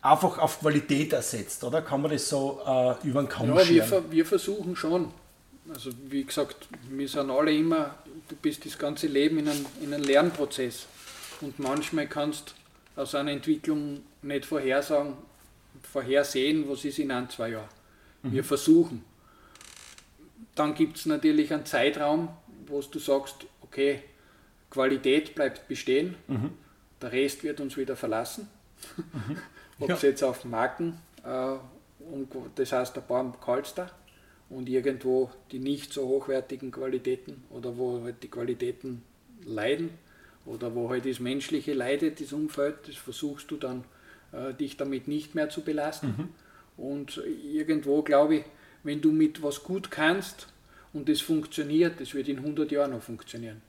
einfach 0.00 0.38
auf 0.38 0.60
Qualität 0.60 1.12
ersetzt, 1.12 1.62
oder? 1.62 1.82
Kann 1.82 2.00
man 2.00 2.10
das 2.10 2.26
so 2.26 2.62
äh, 2.66 3.06
über 3.06 3.22
den 3.22 3.28
Kamm 3.28 3.54
ja, 3.54 3.68
wir, 3.68 4.04
wir, 4.10 4.24
versuchen 4.24 4.74
schon. 4.74 5.10
Also 5.68 5.90
wie 6.08 6.24
gesagt, 6.24 6.68
wir 6.88 7.06
sind 7.06 7.30
alle 7.30 7.54
immer, 7.54 7.96
du 8.28 8.36
bist 8.36 8.64
das 8.64 8.78
ganze 8.78 9.08
Leben 9.08 9.40
in 9.40 9.48
einem, 9.50 9.66
in 9.82 9.92
einem 9.92 10.04
Lernprozess. 10.04 10.86
Und 11.42 11.58
manchmal 11.58 12.06
kannst 12.06 12.54
du 12.96 13.02
aus 13.02 13.14
einer 13.14 13.32
Entwicklung 13.32 14.00
nicht 14.22 14.46
vorhersagen, 14.46 15.18
vorhersehen, 15.86 16.68
was 16.68 16.84
ist 16.84 16.98
in 16.98 17.10
ein, 17.10 17.28
zwei 17.30 17.50
Jahren. 17.50 17.68
Mhm. 18.22 18.32
Wir 18.32 18.44
versuchen. 18.44 19.04
Dann 20.54 20.74
gibt 20.74 20.96
es 20.96 21.06
natürlich 21.06 21.52
einen 21.52 21.66
Zeitraum, 21.66 22.28
wo 22.66 22.80
du 22.80 22.98
sagst, 22.98 23.46
okay, 23.62 24.02
Qualität 24.70 25.34
bleibt 25.34 25.68
bestehen, 25.68 26.16
mhm. 26.26 26.50
der 27.00 27.12
Rest 27.12 27.44
wird 27.44 27.60
uns 27.60 27.76
wieder 27.76 27.96
verlassen. 27.96 28.48
Mhm. 28.96 29.36
Ob 29.80 29.90
es 29.90 30.02
ja. 30.02 30.08
jetzt 30.10 30.22
auf 30.22 30.44
Marken, 30.44 31.00
äh, 31.24 31.56
und 32.12 32.28
das 32.56 32.72
heißt 32.72 32.96
ein 32.96 33.06
paar 33.06 33.32
Kalster 33.40 33.90
und 34.50 34.68
irgendwo 34.68 35.30
die 35.50 35.58
nicht 35.58 35.92
so 35.92 36.06
hochwertigen 36.06 36.70
Qualitäten 36.70 37.44
oder 37.50 37.76
wo 37.76 38.02
halt 38.02 38.22
die 38.22 38.28
Qualitäten 38.28 39.02
leiden 39.44 39.90
oder 40.44 40.74
wo 40.74 40.90
halt 40.90 41.06
das 41.06 41.20
Menschliche 41.20 41.72
leidet, 41.72 42.20
das 42.20 42.32
Umfeld, 42.32 42.76
das 42.86 42.96
versuchst 42.96 43.50
du 43.50 43.56
dann 43.56 43.84
äh, 44.34 44.54
dich 44.54 44.76
damit 44.76 45.08
nicht 45.08 45.34
mehr 45.34 45.48
zu 45.48 45.62
belasten. 45.62 46.14
Mhm. 46.16 46.28
Und 46.76 47.22
irgendwo 47.52 48.02
glaube 48.02 48.36
ich, 48.36 48.44
wenn 48.82 49.00
du 49.00 49.12
mit 49.12 49.42
was 49.42 49.62
gut 49.62 49.90
kannst 49.90 50.48
und 50.92 51.08
das 51.08 51.20
funktioniert, 51.20 52.00
das 52.00 52.14
wird 52.14 52.28
in 52.28 52.38
100 52.38 52.70
Jahren 52.72 52.90
noch 52.90 53.02
funktionieren. 53.02 53.62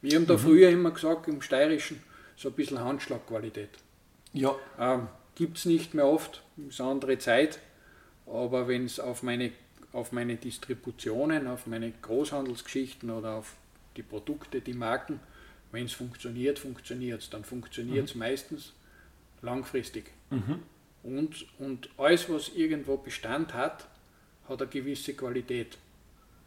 Wir 0.00 0.16
haben 0.16 0.26
da 0.26 0.34
mhm. 0.34 0.38
früher 0.38 0.70
immer 0.70 0.90
gesagt, 0.90 1.28
im 1.28 1.42
Steirischen, 1.42 2.02
so 2.36 2.48
ein 2.48 2.54
bisschen 2.54 2.80
Handschlagqualität. 2.80 3.70
Ja. 4.32 4.54
Ähm, 4.78 5.08
Gibt 5.34 5.58
es 5.58 5.64
nicht 5.64 5.94
mehr 5.94 6.06
oft, 6.06 6.42
ist 6.68 6.80
eine 6.80 6.90
andere 6.90 7.18
Zeit, 7.18 7.58
aber 8.26 8.68
wenn 8.68 8.84
es 8.84 9.00
auf 9.00 9.22
meine, 9.22 9.52
auf 9.92 10.12
meine 10.12 10.36
Distributionen, 10.36 11.46
auf 11.46 11.66
meine 11.66 11.92
Großhandelsgeschichten 12.02 13.10
oder 13.10 13.36
auf 13.36 13.54
die 13.96 14.02
Produkte, 14.02 14.60
die 14.60 14.74
Marken, 14.74 15.20
wenn 15.70 15.86
es 15.86 15.92
funktioniert, 15.92 16.58
funktioniert 16.58 17.22
es. 17.22 17.30
Dann 17.30 17.44
funktioniert 17.44 18.08
es 18.08 18.14
mhm. 18.14 18.20
meistens 18.20 18.72
langfristig. 19.42 20.10
Mhm. 20.30 20.60
Und, 21.02 21.46
und 21.58 21.88
alles, 21.98 22.30
was 22.30 22.48
irgendwo 22.50 22.96
Bestand 22.96 23.54
hat, 23.54 23.86
hat 24.48 24.62
eine 24.62 24.70
gewisse 24.70 25.14
Qualität. 25.14 25.78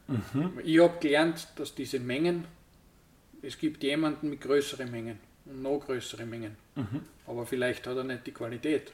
Mhm. 0.07 0.59
Ich 0.63 0.79
habe 0.79 0.97
gelernt, 0.99 1.47
dass 1.55 1.75
diese 1.75 1.99
Mengen, 1.99 2.45
es 3.41 3.57
gibt 3.57 3.83
jemanden 3.83 4.29
mit 4.29 4.41
größeren 4.41 4.89
Mengen 4.89 5.19
und 5.45 5.61
noch 5.61 5.79
größere 5.79 6.25
Mengen, 6.25 6.55
mhm. 6.75 7.01
aber 7.27 7.45
vielleicht 7.45 7.85
hat 7.85 7.97
er 7.97 8.03
nicht 8.03 8.25
die 8.25 8.31
Qualität. 8.31 8.91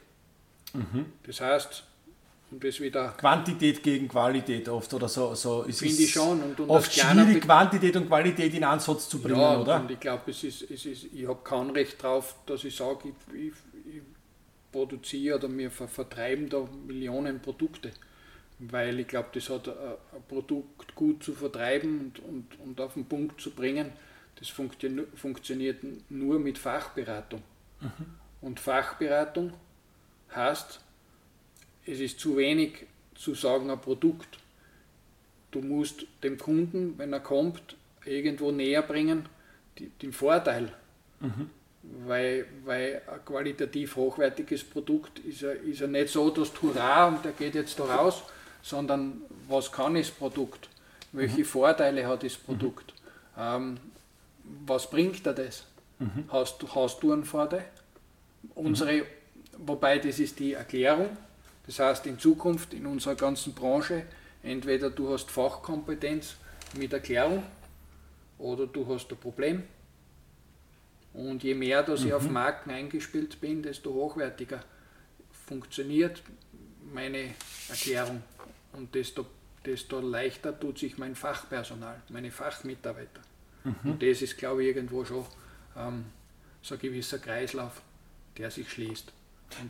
Mhm. 0.74 1.06
Das 1.24 1.40
heißt, 1.40 1.84
und 2.52 2.62
das 2.62 2.80
wieder. 2.80 3.14
Quantität 3.16 3.82
gegen 3.82 4.06
Qualität 4.08 4.68
oft 4.68 4.92
oder 4.92 5.08
so. 5.08 5.34
so 5.34 5.62
ist 5.62 5.78
Finde 5.78 6.02
ich 6.02 6.12
schon. 6.12 6.42
Und, 6.42 6.60
und 6.60 6.68
oft 6.68 6.92
schwierig, 6.92 7.42
Quantität 7.42 7.96
und 7.96 8.06
Qualität 8.06 8.52
in 8.52 8.62
Ansatz 8.62 9.08
zu 9.08 9.20
bringen, 9.20 9.40
ja, 9.40 9.58
oder? 9.58 9.80
Und 9.80 9.90
ich 9.90 9.98
glaube, 9.98 10.30
es 10.30 10.44
ist, 10.44 10.70
es 10.70 10.84
ist, 10.84 11.06
ich 11.14 11.26
habe 11.26 11.38
kein 11.42 11.70
Recht 11.70 12.02
darauf, 12.04 12.34
dass 12.44 12.62
ich 12.64 12.76
sage, 12.76 13.08
ich, 13.08 13.46
ich 13.46 13.52
produziere 14.72 15.36
oder 15.36 15.56
wir 15.56 15.70
vertreiben 15.70 16.48
da 16.48 16.66
Millionen 16.86 17.40
Produkte. 17.40 17.92
Weil 18.58 18.98
ich 19.00 19.08
glaube, 19.08 19.28
das 19.34 19.48
hat 19.50 19.68
ein, 19.68 19.74
ein 19.76 20.22
Produkt 20.28 20.94
gut 20.94 21.22
zu 21.22 21.34
vertreiben 21.34 22.00
und, 22.00 22.18
und, 22.20 22.60
und 22.60 22.80
auf 22.80 22.94
den 22.94 23.04
Punkt 23.04 23.40
zu 23.40 23.50
bringen, 23.50 23.92
das 24.36 24.48
funktioniert 24.48 25.84
nur 26.10 26.38
mit 26.40 26.58
Fachberatung. 26.58 27.42
Mhm. 27.80 28.06
Und 28.40 28.58
Fachberatung 28.58 29.52
heißt, 30.34 30.80
es 31.86 32.00
ist 32.00 32.18
zu 32.18 32.36
wenig 32.36 32.86
zu 33.14 33.34
sagen, 33.34 33.70
ein 33.70 33.80
Produkt. 33.80 34.38
Du 35.50 35.60
musst 35.60 36.06
dem 36.22 36.38
Kunden, 36.38 36.98
wenn 36.98 37.12
er 37.12 37.20
kommt, 37.20 37.76
irgendwo 38.04 38.50
näher 38.50 38.82
bringen, 38.82 39.28
die, 39.78 39.90
den 39.90 40.12
Vorteil. 40.12 40.72
Mhm. 41.20 41.50
Weil, 41.82 42.46
weil 42.64 43.02
ein 43.12 43.24
qualitativ 43.24 43.96
hochwertiges 43.96 44.62
Produkt 44.62 45.18
ist 45.20 45.40
ja, 45.40 45.50
ist 45.50 45.80
ja 45.80 45.88
nicht 45.88 46.10
so, 46.10 46.30
dass 46.30 46.50
Hurra 46.62 47.08
und 47.08 47.24
der 47.24 47.32
geht 47.32 47.56
jetzt 47.56 47.78
da 47.78 47.84
raus, 47.84 48.22
sondern 48.62 49.22
was 49.48 49.70
kann 49.72 49.94
das 49.94 50.10
Produkt? 50.10 50.68
Welche 51.10 51.40
mhm. 51.40 51.44
Vorteile 51.44 52.06
hat 52.06 52.22
das 52.22 52.36
Produkt? 52.36 52.94
Mhm. 53.36 53.42
Ähm, 53.42 53.76
was 54.66 54.88
bringt 54.88 55.26
dir 55.26 55.34
das? 55.34 55.64
Mhm. 55.98 56.24
Hast, 56.28 56.62
hast 56.74 57.02
du 57.02 57.12
einen 57.12 57.24
Vorteil? 57.24 57.64
Unsere, 58.54 59.04
wobei 59.58 59.98
das 59.98 60.18
ist 60.18 60.38
die 60.38 60.54
Erklärung, 60.54 61.08
das 61.66 61.78
heißt, 61.78 62.06
in 62.06 62.18
Zukunft 62.18 62.74
in 62.74 62.86
unserer 62.86 63.14
ganzen 63.14 63.54
Branche, 63.54 64.04
entweder 64.42 64.90
du 64.90 65.12
hast 65.12 65.30
Fachkompetenz 65.30 66.34
mit 66.76 66.92
Erklärung 66.92 67.42
oder 68.38 68.66
du 68.66 68.86
hast 68.92 69.10
ein 69.10 69.16
Problem. 69.16 69.62
Und 71.14 71.42
je 71.42 71.54
mehr, 71.54 71.82
dass 71.82 72.00
mhm. 72.00 72.06
ich 72.06 72.12
auf. 72.14 72.28
Marken 72.28 72.70
eingespielt 72.70 73.40
bin, 73.40 73.62
desto 73.62 73.92
hochwertiger 73.92 74.62
funktioniert 75.46 76.22
meine 76.92 77.34
Erklärung 77.68 78.22
und 78.72 78.94
desto, 78.94 79.26
desto 79.64 80.00
leichter 80.00 80.58
tut 80.58 80.78
sich 80.78 80.98
mein 80.98 81.14
Fachpersonal, 81.14 82.02
meine 82.08 82.30
Fachmitarbeiter. 82.30 83.20
Mhm. 83.64 83.92
Und 83.92 84.02
das 84.02 84.22
ist, 84.22 84.38
glaube 84.38 84.62
ich, 84.62 84.68
irgendwo 84.68 85.04
schon 85.04 85.24
ähm, 85.76 86.06
so 86.62 86.74
ein 86.74 86.80
gewisser 86.80 87.18
Kreislauf, 87.18 87.82
der 88.38 88.50
sich 88.50 88.70
schließt. 88.70 89.12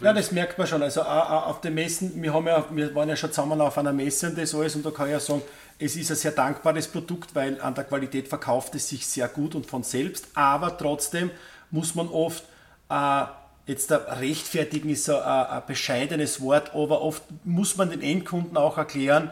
Ja, 0.01 0.13
das 0.13 0.33
merkt 0.33 0.59
man 0.59 0.67
schon. 0.67 0.83
Also 0.83 1.03
auf 1.03 1.61
den 1.61 1.75
Messen, 1.75 2.23
wir, 2.23 2.33
haben 2.33 2.47
ja, 2.47 2.65
wir 2.71 2.95
waren 2.95 3.09
ja 3.09 3.17
schon 3.17 3.31
zusammen 3.31 3.61
auf 3.61 3.77
einer 3.79 3.93
Messe 3.93 4.29
und 4.29 4.39
das 4.39 4.55
alles 4.55 4.77
und 4.77 4.85
da 4.85 4.91
kann 4.91 5.07
ich 5.07 5.13
ja 5.13 5.21
sagen, 5.21 5.43
es 5.79 5.97
ist 5.97 6.11
ein 6.11 6.17
sehr 6.17 6.33
dankbares 6.33 6.89
Produkt, 6.89 7.35
weil 7.35 7.61
an 7.61 7.75
der 7.75 7.85
Qualität 7.85 8.29
verkauft 8.29 8.75
es 8.75 8.89
sich 8.89 9.07
sehr 9.07 9.29
gut 9.29 9.55
und 9.55 9.67
von 9.67 9.83
selbst, 9.83 10.29
aber 10.35 10.77
trotzdem 10.77 11.31
muss 11.71 11.95
man 11.95 12.09
oft, 12.09 12.45
äh, 12.89 13.25
jetzt 13.67 13.91
da 13.91 13.97
rechtfertigen 13.97 14.91
ist 14.91 15.05
so 15.05 15.17
ein, 15.17 15.47
ein 15.47 15.63
bescheidenes 15.67 16.41
Wort, 16.41 16.75
aber 16.75 17.01
oft 17.01 17.23
muss 17.45 17.77
man 17.77 17.91
den 17.91 18.03
Endkunden 18.03 18.57
auch 18.57 18.79
erklären, 18.79 19.31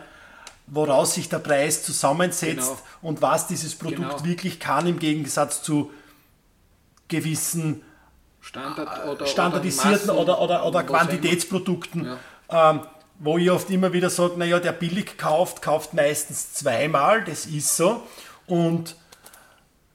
woraus 0.67 1.15
sich 1.15 1.29
der 1.29 1.39
Preis 1.41 1.83
zusammensetzt 1.83 2.69
genau. 2.69 2.79
und 3.03 3.23
was 3.23 3.47
dieses 3.47 3.75
Produkt 3.75 4.01
genau. 4.01 4.25
wirklich 4.25 4.61
kann 4.61 4.87
im 4.87 4.99
Gegensatz 4.99 5.63
zu 5.63 5.91
gewissen 7.09 7.83
Standard 8.51 9.07
oder, 9.07 9.27
standardisierten 9.27 10.11
oder, 10.11 10.41
oder, 10.41 10.67
oder, 10.67 10.83
Quantitätsprodukten, 10.83 12.05
ja. 12.51 12.71
ähm, 12.71 12.81
wo 13.21 13.39
ich 13.39 13.49
oft 13.49 13.71
immer 13.71 13.93
wieder 13.93 14.11
sage, 14.11 14.37
naja, 14.39 14.59
der 14.59 14.73
billig 14.73 15.17
kauft, 15.17 15.63
kauft 15.63 15.95
meistens 15.95 16.53
zweimal, 16.55 17.23
das 17.23 17.47
ist 17.47 17.77
so. 17.77 18.03
Und 18.49 18.97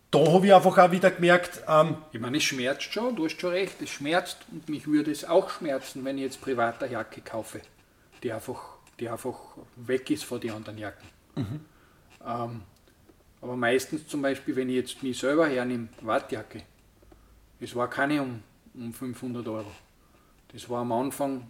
da 0.09 0.19
habe 0.19 0.47
ich 0.47 0.53
einfach 0.53 0.77
auch 0.77 0.91
wieder 0.91 1.11
gemerkt. 1.11 1.63
Ähm, 1.67 1.97
ich 2.13 2.21
meine, 2.21 2.37
es 2.37 2.43
schmerzt 2.43 2.83
schon, 2.83 3.17
du 3.17 3.25
hast 3.25 3.41
schon 3.41 3.49
recht, 3.49 3.81
es 3.81 3.89
schmerzt 3.89 4.37
und 4.49 4.69
mich 4.69 4.87
würde 4.87 5.11
es 5.11 5.25
auch 5.25 5.49
schmerzen, 5.49 6.05
wenn 6.05 6.17
ich 6.17 6.23
jetzt 6.23 6.41
private 6.41 6.85
Jacke 6.85 7.19
kaufe, 7.19 7.59
die 8.23 8.31
einfach, 8.31 8.61
die 9.01 9.09
einfach 9.09 9.35
weg 9.75 10.09
ist 10.09 10.23
von 10.23 10.39
den 10.39 10.51
anderen 10.51 10.77
Jacken. 10.77 11.09
Mhm. 11.35 11.59
Ähm, 12.25 12.61
aber 13.41 13.55
meistens 13.57 14.07
zum 14.07 14.21
Beispiel, 14.21 14.55
wenn 14.55 14.69
ich 14.69 14.75
jetzt 14.75 15.03
mich 15.03 15.19
selber 15.19 15.45
hernehme, 15.45 15.89
Wartjacke, 15.99 16.61
es 17.59 17.75
war 17.75 17.89
keine 17.89 18.21
um, 18.21 18.43
um 18.73 18.93
500 18.93 19.47
Euro. 19.47 19.71
Das 20.51 20.69
war 20.69 20.81
am 20.81 20.91
Anfang 20.91 21.49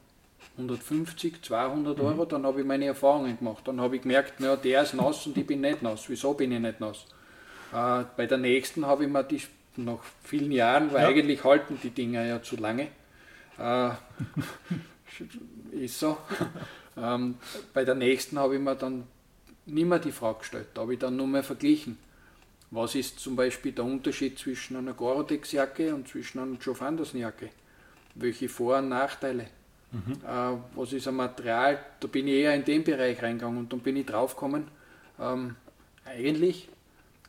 150, 0.57 1.41
200 1.41 1.99
Euro, 1.99 2.23
mhm. 2.23 2.29
dann 2.29 2.45
habe 2.45 2.61
ich 2.61 2.67
meine 2.67 2.85
Erfahrungen 2.85 3.37
gemacht. 3.37 3.67
Dann 3.67 3.81
habe 3.81 3.97
ich 3.97 4.01
gemerkt, 4.01 4.39
naja, 4.39 4.55
der 4.55 4.83
ist 4.83 4.93
nass 4.93 5.25
und 5.27 5.37
ich 5.37 5.45
bin 5.45 5.61
nicht 5.61 5.81
nass. 5.81 6.05
Wieso 6.07 6.33
bin 6.33 6.51
ich 6.51 6.59
nicht 6.59 6.79
nass? 6.79 7.05
Äh, 7.73 8.05
bei 8.15 8.25
der 8.25 8.37
nächsten 8.37 8.85
habe 8.85 9.05
ich 9.05 9.09
mir 9.09 9.23
die, 9.23 9.41
nach 9.77 9.99
vielen 10.23 10.51
Jahren, 10.51 10.93
weil 10.93 11.01
ja. 11.01 11.07
eigentlich 11.09 11.43
halten 11.43 11.77
die 11.81 11.89
Dinger 11.89 12.25
ja 12.25 12.41
zu 12.41 12.55
lange, 12.55 12.87
äh, 13.57 13.89
ist 15.71 15.99
so. 15.99 16.17
Ähm, 16.97 17.35
bei 17.73 17.83
der 17.83 17.95
nächsten 17.95 18.39
habe 18.39 18.55
ich 18.55 18.61
mir 18.61 18.75
dann 18.75 19.03
nicht 19.65 19.87
mehr 19.87 19.99
die 19.99 20.11
Frage 20.11 20.39
gestellt, 20.39 20.67
da 20.73 20.81
habe 20.81 20.93
ich 20.93 20.99
dann 20.99 21.17
nur 21.17 21.27
mehr 21.27 21.43
verglichen. 21.43 21.97
Was 22.75 22.93
ist 22.93 23.21
zum 23.21 23.37
Beispiel 23.37 23.71
der 23.71 23.85
Unterschied 23.85 24.37
zwischen 24.37 24.75
einer 24.75 24.91
Gore-Tex-Jacke 24.91 25.95
und 25.95 26.09
zwischen 26.09 26.39
einer 26.39 26.57
Joe 26.59 26.75
Anderson-Jacke? 26.77 27.49
Welche 28.15 28.49
Vor- 28.49 28.79
und 28.79 28.89
Nachteile? 28.89 29.47
Mhm. 29.93 30.11
Äh, 30.27 30.57
was 30.75 30.91
ist 30.91 31.07
ein 31.07 31.15
Material? 31.15 31.79
Da 32.01 32.07
bin 32.07 32.27
ich 32.27 32.33
eher 32.33 32.53
in 32.53 32.65
den 32.65 32.83
Bereich 32.83 33.23
reingegangen 33.23 33.59
und 33.59 33.71
dann 33.71 33.79
bin 33.79 33.95
ich 33.95 34.05
draufgekommen, 34.05 34.67
ähm, 35.21 35.55
eigentlich 36.03 36.67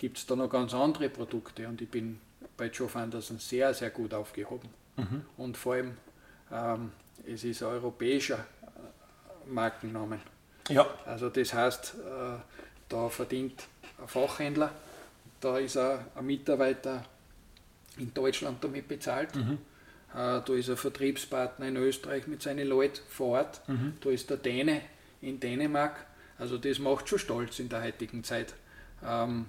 gibt 0.01 0.19
es 0.19 0.27
da 0.27 0.35
noch 0.35 0.51
ganz 0.51 0.75
andere 0.75 1.09
Produkte 1.09 1.69
und 1.69 1.81
ich 1.81 1.89
bin 1.89 2.19
bei 2.57 2.67
Joe 2.67 2.91
Anderson 2.95 3.39
sehr, 3.39 3.73
sehr 3.73 3.91
gut 3.91 4.15
aufgehoben. 4.15 4.69
Mhm. 4.97 5.25
Und 5.37 5.57
vor 5.57 5.75
allem, 5.75 5.97
ähm, 6.51 6.91
es 7.25 7.45
ist 7.45 7.63
ein 7.63 7.69
europäischer 7.69 8.45
Markennamen. 9.47 10.21
Ja. 10.71 10.87
Also 11.05 11.29
das 11.29 11.55
heißt, 11.55 11.95
äh, 11.95 12.41
da 12.89 13.09
verdient 13.09 13.63
ein 14.03 14.09
Fachhändler, 14.09 14.73
da 15.41 15.59
ist 15.59 15.77
ein, 15.77 15.99
ein 16.15 16.27
Mitarbeiter 16.27 17.05
in 17.99 18.13
Deutschland 18.13 18.63
damit 18.63 18.89
bezahlt. 18.89 19.35
Mhm. 19.35 19.59
Äh, 20.13 20.41
da 20.45 20.53
ist 20.55 20.69
ein 20.71 20.77
Vertriebspartner 20.77 21.67
in 21.69 21.77
Österreich 21.77 22.27
mit 22.27 22.43
seinen 22.43 22.67
Leuten 22.69 23.01
vor 23.09 23.39
Ort. 23.39 23.61
Mhm. 23.69 23.95
Da 24.03 24.11
ist 24.11 24.29
der 24.31 24.37
Däne 24.39 24.81
in 25.21 25.41
Dänemark. 25.41 26.07
Also 26.39 26.59
das 26.59 26.79
macht 26.79 27.09
schon 27.09 27.19
stolz 27.19 27.59
in 27.59 27.69
der 27.69 27.83
heutigen 27.83 28.23
Zeit. 28.25 28.55
Ähm, 29.07 29.47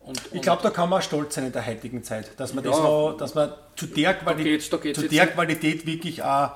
und, 0.00 0.20
Ich 0.32 0.40
glaube, 0.40 0.62
da 0.62 0.70
kann 0.70 0.88
man 0.88 1.00
auch 1.00 1.02
stolz 1.04 1.34
sein 1.34 1.46
in 1.46 1.52
der 1.52 1.66
heutigen 1.66 2.02
Zeit, 2.02 2.38
dass 2.40 2.54
man, 2.54 2.64
das 2.64 2.76
Ja. 2.76 2.82
noch, 2.82 3.16
dass 3.18 3.34
man 3.34 3.52
zu 3.76 3.86
der, 3.86 4.14
Quali 4.14 4.42
geht's- 4.44 4.70
da 4.70 4.78
geht's 4.78 4.98
zu 4.98 5.08
der 5.08 5.26
Qualität 5.26 5.84
wirklich 5.86 6.22
auch. 6.22 6.52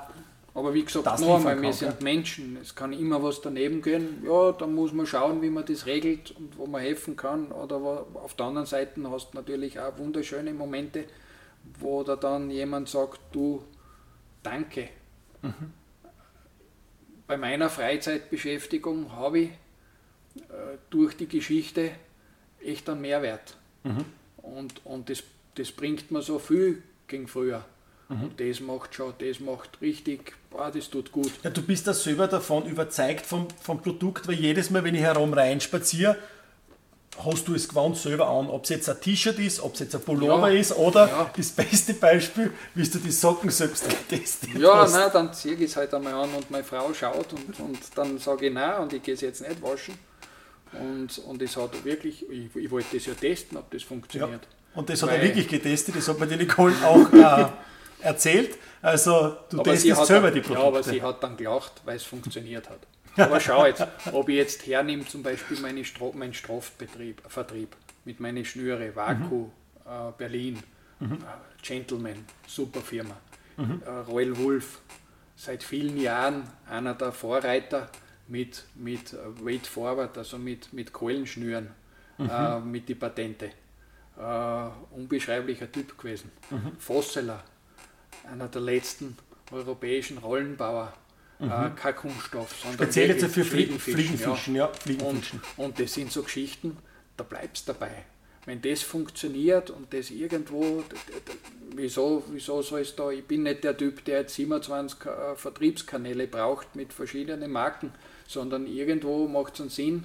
Aber 0.54 0.72
wie 0.72 0.84
gesagt, 0.84 1.06
das 1.06 1.20
noch 1.20 1.38
liefern 1.38 1.52
einmal, 1.52 1.62
wir 1.64 1.72
sind 1.72 2.00
Menschen. 2.00 2.56
Es 2.62 2.74
kann 2.76 2.92
immer 2.92 3.20
was 3.22 3.40
daneben 3.40 3.82
gehen. 3.82 4.22
Ja, 4.24 4.52
da 4.52 4.68
muss 4.68 4.92
man 4.92 5.04
schauen, 5.04 5.42
wie 5.42 5.50
man 5.50 5.66
das 5.66 5.86
regelt 5.86 6.30
und 6.30 6.56
wo 6.56 6.66
man 6.66 6.80
helfen 6.80 7.16
kann. 7.16 7.50
Oder 7.50 7.82
wo, 7.82 8.18
auf 8.18 8.34
der 8.34 8.46
anderen 8.46 8.66
Seite 8.66 9.00
hast 9.10 9.32
du 9.32 9.36
natürlich 9.36 9.80
auch 9.80 9.98
wunderschöne 9.98 10.54
Momente, 10.54 11.06
wo 11.80 12.04
da 12.04 12.14
dann 12.14 12.50
jemand 12.50 12.88
sagt, 12.88 13.18
du, 13.32 13.64
danke. 14.44 14.90
Bei 17.26 17.36
meiner 17.36 17.68
Freizeitbeschäftigung 17.68 19.12
habe 19.12 19.40
ich 19.40 19.48
äh, 20.38 20.78
durch 20.90 21.16
die 21.16 21.26
Geschichte 21.26 21.90
echt 22.62 22.88
einen 22.88 23.00
Mehrwert. 23.00 23.56
Und, 24.36 24.86
und 24.86 25.10
das, 25.10 25.24
das 25.56 25.72
bringt 25.72 26.10
mir 26.10 26.22
so 26.22 26.38
viel 26.38 26.82
gegen 27.08 27.26
früher. 27.26 27.64
Und 28.08 28.38
das 28.38 28.60
macht 28.60 28.94
schon, 28.94 29.14
das 29.18 29.40
macht 29.40 29.80
richtig, 29.80 30.34
boah, 30.50 30.70
das 30.70 30.90
tut 30.90 31.10
gut. 31.10 31.32
Ja, 31.42 31.50
du 31.50 31.62
bist 31.62 31.86
da 31.86 31.94
selber 31.94 32.28
davon 32.28 32.66
überzeugt 32.66 33.24
vom, 33.24 33.48
vom 33.62 33.80
Produkt, 33.80 34.28
weil 34.28 34.34
jedes 34.34 34.70
Mal, 34.70 34.84
wenn 34.84 34.94
ich 34.94 35.00
herum 35.00 35.32
reinspaziere, 35.32 36.16
hast 37.24 37.46
du 37.48 37.54
es 37.54 37.68
gewandt 37.68 37.96
selber 37.96 38.28
an. 38.28 38.48
Ob 38.48 38.64
es 38.64 38.70
jetzt 38.70 38.88
ein 38.90 39.00
T-Shirt 39.00 39.38
ist, 39.38 39.60
ob 39.60 39.74
es 39.74 39.80
jetzt 39.80 39.94
ein 39.94 40.02
Pullover 40.02 40.50
Ja. 40.50 40.58
ist 40.60 40.76
oder 40.76 41.08
Ja. 41.08 41.30
das 41.34 41.50
beste 41.50 41.94
Beispiel, 41.94 42.52
wie 42.74 42.86
du 42.88 42.98
die 42.98 43.10
Socken 43.10 43.50
selbst 43.50 43.88
getestet 43.88 44.50
Ja, 44.58 44.78
hast. 44.82 44.92
nein, 44.92 45.10
dann 45.12 45.32
ziehe 45.32 45.54
ich 45.54 45.62
es 45.62 45.76
halt 45.76 45.94
einmal 45.94 46.12
an 46.14 46.30
und 46.34 46.50
meine 46.50 46.64
Frau 46.64 46.92
schaut 46.92 47.32
und, 47.32 47.58
und 47.60 47.78
dann 47.94 48.18
sage 48.18 48.48
ich 48.48 48.52
nein 48.52 48.82
und 48.82 48.92
ich 48.92 49.02
gehe 49.02 49.14
es 49.14 49.20
jetzt 49.22 49.40
nicht 49.40 49.62
waschen. 49.62 49.94
Und, 50.72 51.18
und 51.26 51.40
es 51.40 51.56
hat 51.56 51.84
wirklich, 51.84 52.28
ich, 52.28 52.54
ich 52.56 52.70
wollte 52.70 52.96
das 52.96 53.06
ja 53.06 53.14
testen, 53.14 53.56
ob 53.58 53.70
das 53.70 53.82
Ja. 53.82 53.88
funktioniert. 53.88 54.40
Und 54.74 54.90
das 54.90 55.00
hat 55.02 55.10
er 55.10 55.18
Weil- 55.18 55.28
wirklich 55.28 55.46
getestet, 55.48 55.94
das 55.96 56.08
hat 56.08 56.18
mir 56.18 56.26
die 56.26 56.36
Nicole 56.36 56.74
auch 56.84 57.12
äh, 57.12 57.46
erzählt. 58.04 58.56
Also 58.82 59.36
du 59.50 59.60
Aber 59.60 59.72
testest 59.72 60.06
selber 60.06 60.30
dann, 60.30 60.42
die 60.42 60.48
Ja, 60.52 60.56
aber 60.58 60.70
Produkte. 60.70 60.90
sie 60.90 61.02
hat 61.02 61.22
dann 61.22 61.36
gelacht, 61.36 61.72
weil 61.84 61.96
es 61.96 62.04
funktioniert 62.04 62.68
hat. 62.68 62.80
Aber 63.16 63.38
schau 63.40 63.64
jetzt, 63.66 63.86
ob 64.12 64.28
ich 64.28 64.36
jetzt 64.36 64.66
hernehme, 64.66 65.06
zum 65.06 65.22
Beispiel 65.22 65.58
meine 65.60 65.84
Stro 65.84 66.12
meinen 66.12 66.34
Strafbetrieb, 66.34 67.22
Vertrieb 67.28 67.76
mit 68.04 68.18
meinen 68.20 68.44
Schnüre, 68.44 68.94
Vaku, 68.94 69.46
äh, 69.86 70.10
Berlin, 70.18 70.60
äh, 71.00 71.04
Gentleman, 71.62 72.24
super 72.46 72.80
Firma, 72.80 73.16
äh, 73.56 73.88
Royal 74.10 74.36
Wolf, 74.36 74.80
seit 75.36 75.62
vielen 75.62 75.96
Jahren 76.00 76.42
einer 76.68 76.94
der 76.94 77.12
Vorreiter 77.12 77.88
mit, 78.26 78.64
mit 78.74 79.12
äh, 79.12 79.16
Weight 79.44 79.66
Forward, 79.66 80.18
also 80.18 80.36
mit, 80.38 80.72
mit 80.72 80.92
Keulenschnüren, 80.92 81.68
äh, 82.18 82.58
mit 82.60 82.88
die 82.88 82.94
Patente. 82.96 83.50
Äh, 84.18 84.68
unbeschreiblicher 84.96 85.70
Typ 85.70 85.96
gewesen. 85.98 86.30
Fosseler, 86.78 87.42
einer 88.30 88.48
der 88.48 88.60
letzten 88.62 89.16
europäischen 89.52 90.18
Rollenbauer. 90.18 90.92
Äh, 91.40 91.70
kein 91.76 91.96
Kunststoff, 91.96 92.54
sondern 92.62 92.78
Mhm. 92.78 92.84
Speziell 92.84 93.08
jetzt 93.10 93.24
für 93.34 93.44
Fliegen, 93.44 93.78
Fliegenfischen, 93.78 94.18
Fliegenfischen, 94.18 94.54
ja. 94.56 94.66
Und, 94.66 94.76
Fliegenfischen. 94.78 95.40
und 95.56 95.80
das 95.80 95.92
sind 95.92 96.12
so 96.12 96.22
Geschichten, 96.22 96.76
da 97.16 97.24
bleibst 97.24 97.68
dabei. 97.68 98.04
Wenn 98.46 98.62
das 98.62 98.82
funktioniert 98.82 99.70
und 99.70 99.92
das 99.92 100.10
irgendwo, 100.10 100.84
wieso, 101.74 102.22
wieso 102.30 102.62
soll 102.62 102.80
es 102.82 102.94
da, 102.94 103.10
ich 103.10 103.24
bin 103.24 103.42
nicht 103.42 103.64
der 103.64 103.76
Typ, 103.76 104.04
der 104.04 104.20
jetzt 104.20 104.34
27 104.36 104.98
Ka- 105.00 105.32
äh, 105.32 105.36
Vertriebskanäle 105.36 106.26
braucht 106.28 106.76
mit 106.76 106.92
verschiedenen 106.92 107.50
Marken, 107.50 107.92
sondern 108.28 108.66
irgendwo 108.66 109.26
macht 109.26 109.54
es 109.54 109.60
einen 109.60 109.70
Sinn, 109.70 110.04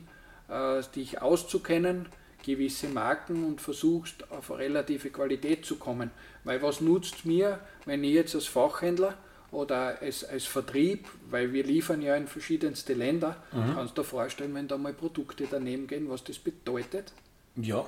äh, 0.49 0.81
dich 0.95 1.21
auszukennen, 1.21 2.07
gewisse 2.43 2.87
Marken 2.87 3.45
und 3.45 3.61
versuchst 3.61 4.31
auf 4.31 4.51
eine 4.51 4.61
relative 4.61 5.09
Qualität 5.09 5.65
zu 5.65 5.75
kommen. 5.77 6.11
Weil 6.43 6.61
was 6.61 6.81
nutzt 6.81 7.25
mir, 7.25 7.59
wenn 7.85 8.03
ich 8.03 8.13
jetzt 8.13 8.35
als 8.35 8.45
Fachhändler 8.45 9.15
oder 9.51 9.99
als, 10.01 10.23
als 10.23 10.45
Vertrieb, 10.45 11.07
weil 11.29 11.51
wir 11.53 11.63
liefern 11.63 12.01
ja 12.01 12.15
in 12.15 12.27
verschiedenste 12.27 12.93
Länder, 12.93 13.35
kannst 13.51 13.97
du 13.97 14.01
dir 14.01 14.07
vorstellen, 14.07 14.53
wenn 14.55 14.67
da 14.67 14.77
mal 14.77 14.93
Produkte 14.93 15.45
daneben 15.49 15.87
gehen, 15.87 16.09
was 16.09 16.23
das 16.23 16.37
bedeutet? 16.39 17.11
Ja. 17.55 17.85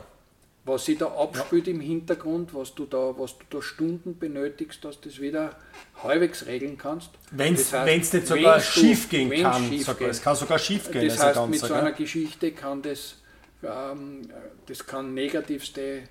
was 0.63 0.85
sich 0.85 0.97
da 0.97 1.07
abspielt 1.07 1.67
im 1.67 1.79
Hintergrund, 1.79 2.53
was 2.53 2.75
du 2.75 2.85
da, 2.85 3.13
was 3.17 3.37
du 3.37 3.45
da 3.49 3.61
Stunden 3.61 4.17
benötigst, 4.19 4.83
dass 4.85 4.99
du 4.99 5.09
das 5.09 5.19
wieder 5.19 5.55
halbwegs 6.03 6.45
regeln 6.45 6.77
kannst. 6.77 7.09
Wenn 7.31 7.55
es 7.55 7.71
Das 7.71 7.81
heißt, 7.81 8.13
nicht 8.13 8.27
sogar 8.27 8.59
schief 8.59 9.09
gehen 9.09 9.41
kann, 9.41 9.79
sogar. 9.79 10.09
es 10.09 10.21
kann 10.21 10.35
sogar 10.35 10.59
schief 10.59 10.91
gehen. 10.91 11.07
Das 11.07 11.19
also 11.19 11.41
heißt, 11.41 11.49
mit 11.49 11.59
so 11.59 11.73
einer 11.73 11.91
Geschichte 11.93 12.51
kann 12.51 12.81
das, 12.81 13.15
das 13.61 14.85
kann 14.85 15.13
negativste 15.13 16.03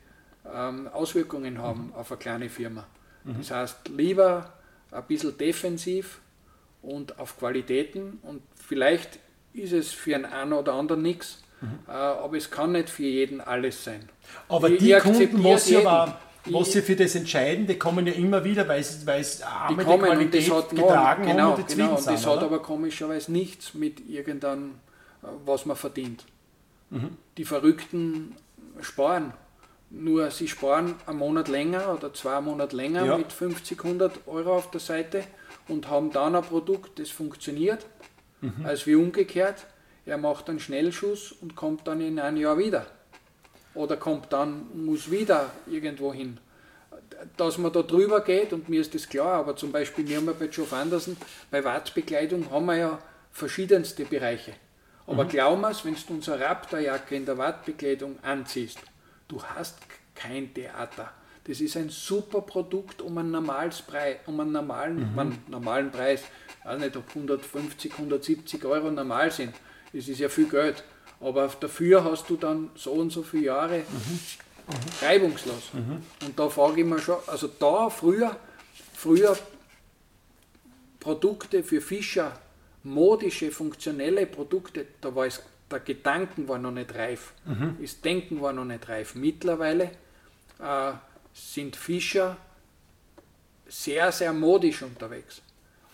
ähm, 0.53 0.89
Auswirkungen 0.93 1.59
haben 1.59 1.93
auf 1.95 2.11
eine 2.13 2.19
kleine 2.19 2.49
Firma. 2.49 2.87
Das 3.25 3.51
heißt, 3.51 3.89
lieber 3.89 4.53
ein 4.91 5.05
bisschen 5.07 5.37
defensiv 5.37 6.21
und 6.83 7.19
auf 7.19 7.39
Qualitäten 7.39 8.19
und 8.23 8.41
vielleicht 8.57 9.19
ist 9.53 9.73
es 9.73 9.93
für 9.93 10.15
einen 10.15 10.25
einen 10.25 10.55
oder 10.55 10.73
anderen 10.73 11.03
nichts, 11.03 11.43
äh, 11.87 11.91
aber 11.91 12.37
es 12.39 12.51
kann 12.51 12.73
nicht 12.73 12.89
für 12.89 13.03
jeden 13.03 13.41
alles 13.43 13.85
sein. 13.85 14.09
Aber 14.49 14.71
Ich- 14.71 14.79
die 14.79 14.93
ich 14.93 14.99
Kunden, 15.01 15.45
was 15.45 15.69
ja 15.69 15.79
jeden. 15.79 15.85
war, 15.85 16.21
was 16.47 16.73
sie 16.73 16.81
für 16.81 16.97
das 16.97 17.15
entscheiden, 17.15 17.67
die 17.67 17.77
kommen 17.79 18.07
ja 18.07 18.15
immer 18.15 18.43
wieder, 18.43 18.67
weil 18.67 18.81
es, 18.81 19.07
weil 19.07 19.21
es 19.21 19.39
Die 19.39 19.43
arme 19.45 19.85
kommen 19.85 20.03
Qualität 20.05 20.49
das 20.49 20.57
hat 20.57 20.71
getragen 20.71 21.27
genau, 21.27 21.43
haben 21.53 21.61
und 21.61 21.71
die 21.71 21.75
genau, 21.77 21.89
und 21.91 21.97
das 21.99 22.05
sind. 22.07 22.27
hat 22.27 22.37
oder? 22.39 22.47
aber 22.47 22.63
komischerweise 22.63 23.31
nichts 23.31 23.75
mit 23.75 24.09
irgendeinem, 24.09 24.77
äh, 25.23 25.27
was 25.45 25.67
man 25.67 25.77
verdient. 25.77 26.25
Mhm. 26.91 27.17
Die 27.37 27.45
Verrückten 27.45 28.37
sparen. 28.81 29.33
Nur 29.91 30.31
sie 30.31 30.47
sparen 30.49 30.95
einen 31.07 31.19
Monat 31.19 31.49
länger 31.49 31.95
oder 31.95 32.13
zwei 32.15 32.41
Monate 32.41 32.77
länger 32.77 33.05
Ja. 33.07 33.19
mit 33.19 33.33
50, 33.33 33.83
100 33.83 34.27
Euro 34.29 34.55
auf 34.57 34.71
der 34.71 34.81
Seite 34.81 35.25
und 35.69 35.89
haben 35.89 36.13
dann 36.13 36.37
ein 36.37 36.43
Produkt, 36.43 36.99
das 36.99 37.11
funktioniert, 37.11 37.87
Mhm. 38.41 38.65
als 38.65 38.87
wie 38.87 38.95
umgekehrt. 38.95 39.67
Er 40.07 40.17
macht 40.19 40.49
einen 40.49 40.61
Schnellschuss 40.61 41.33
und 41.33 41.57
kommt 41.57 41.87
dann 41.87 42.01
in 42.01 42.19
ein 42.21 42.37
Jahr 42.37 42.57
wieder. 42.59 42.87
Oder 43.75 43.97
kommt 43.97 44.33
dann, 44.33 44.67
muss 44.75 45.11
wieder 45.11 45.51
irgendwo 45.67 46.13
hin 46.13 46.39
dass 47.37 47.59
man 47.59 47.71
da 47.73 47.83
drüber 47.83 48.21
geht 48.23 48.53
und 48.55 48.69
mir 48.71 48.81
ist 48.81 48.95
das 48.95 49.07
klar, 49.09 49.35
aber 49.41 49.55
zum 49.55 49.73
Beispiel 49.73 50.09
wir 50.09 50.17
haben 50.17 50.27
ja 50.27 50.33
bei 50.33 50.47
Geoff 50.47 50.73
Anderson, 50.73 51.17
bei 51.51 51.63
Wartbekleidung 51.63 52.51
haben 52.51 52.65
wir 52.67 52.77
ja 52.77 52.99
verschiedenste 53.31 54.05
Bereiche. 54.07 54.53
Aber 55.11 55.25
glaub 55.25 55.61
mir's, 55.61 55.85
wenn 55.85 55.95
du 55.95 56.15
unsere 56.15 56.39
Raptorjacke 56.41 57.17
in 57.17 57.27
der 57.27 57.37
Wartbekleidung 57.37 58.19
anziehst, 58.23 58.79
du 59.27 59.43
hast 59.43 59.79
kein 60.15 60.55
Theater. 60.55 61.11
Das 61.45 61.61
ist 61.61 61.77
ein 61.77 61.89
super 61.89 62.43
Produkt 62.43 63.03
um 63.03 63.19
einen, 63.19 63.33
normales 63.33 63.83
Preis, 63.83 64.19
um 64.27 64.39
einen 64.39 64.53
normalen, 64.53 65.19
einen 65.19 65.39
normalen 65.49 65.91
Preis. 65.91 66.23
Ich 66.61 66.65
weiß 66.65 66.79
nicht, 66.79 66.97
ob 66.97 67.09
150, 67.09 67.93
170 67.93 68.65
Euro 68.65 68.91
normal 68.91 69.33
sind. 69.33 69.53
Das 69.93 70.07
ist 70.07 70.21
ja 70.21 70.29
viel 70.29 70.49
Geld. 70.49 70.85
Aber 71.21 71.51
dafür 71.59 72.05
hast 72.05 72.31
du 72.31 72.37
dann 72.37 72.71
so 72.77 72.93
und 72.93 73.11
so 73.11 73.25
viele 73.25 73.47
Jahre 73.47 73.83
reibungslos. 75.03 75.71
Und 76.25 76.39
da 76.39 76.49
frage 76.49 76.83
ich 76.83 76.87
mich 76.87 77.03
schon, 77.03 77.17
also 77.27 77.49
da 77.49 77.91
früher, 77.91 78.37
früher 78.95 79.37
Produkte 81.01 81.65
für 81.65 81.81
Fischer, 81.81 82.39
modische, 82.83 83.51
funktionelle 83.51 84.27
Produkte, 84.27 84.87
da 85.01 85.15
war 85.15 85.27
es, 85.27 85.43
der 85.71 85.81
Gedanken 85.81 86.49
war 86.49 86.59
noch 86.59 86.73
nicht 86.73 86.95
reif, 86.95 87.33
das 87.81 88.01
Denken 88.01 88.41
war 88.41 88.53
noch 88.53 88.65
nicht 88.65 88.89
reif. 88.89 89.15
Mittlerweile 89.15 89.91
äh, 90.59 90.93
sind 91.33 91.77
Fischer 91.77 92.37
sehr, 93.69 94.11
sehr 94.13 94.33
modisch 94.33 94.83
unterwegs. 94.83 95.41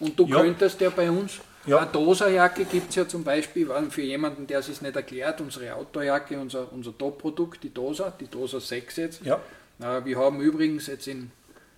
Und 0.00 0.18
du 0.18 0.26
Ja. 0.26 0.40
könntest 0.42 0.80
ja 0.80 0.90
bei 0.90 1.10
uns, 1.10 1.40
Ja. 1.66 1.78
eine 1.80 1.90
Doserjacke 1.90 2.64
gibt 2.64 2.90
es 2.90 2.94
ja 2.96 3.08
zum 3.08 3.24
Beispiel, 3.24 3.68
für 3.90 4.02
jemanden, 4.02 4.46
der 4.46 4.60
es 4.60 4.80
nicht 4.80 4.96
erklärt, 4.96 5.40
unsere 5.40 5.74
Outdoorjacke, 5.74 6.38
unser, 6.38 6.72
unser 6.72 6.96
Top-Produkt, 6.96 7.62
die 7.62 7.72
Doser, 7.74 8.12
die 8.18 8.28
Doser 8.28 8.60
6 8.60 8.96
jetzt. 8.96 9.24
Ja. 9.24 9.40
Äh, 9.80 10.04
Wir 10.04 10.18
haben 10.18 10.40
übrigens 10.40 10.86
jetzt 10.86 11.06
in, 11.08 11.30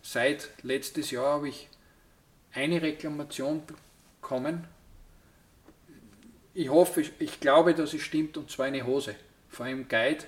seit 0.02 0.50
letztes 0.62 1.10
Jahr 1.10 1.34
habe 1.34 1.48
ich 1.48 1.68
eine 2.52 2.80
Reklamation 2.82 3.62
bekommen. 4.20 4.64
Ich 6.58 6.68
hoffe, 6.70 7.02
ich, 7.02 7.12
ich 7.20 7.38
glaube, 7.38 7.72
dass 7.72 7.94
es 7.94 8.02
stimmt, 8.02 8.36
und 8.36 8.50
zwar 8.50 8.66
eine 8.66 8.84
Hose. 8.84 9.14
Vor 9.48 9.66
einem 9.66 9.86
Guide, 9.88 10.24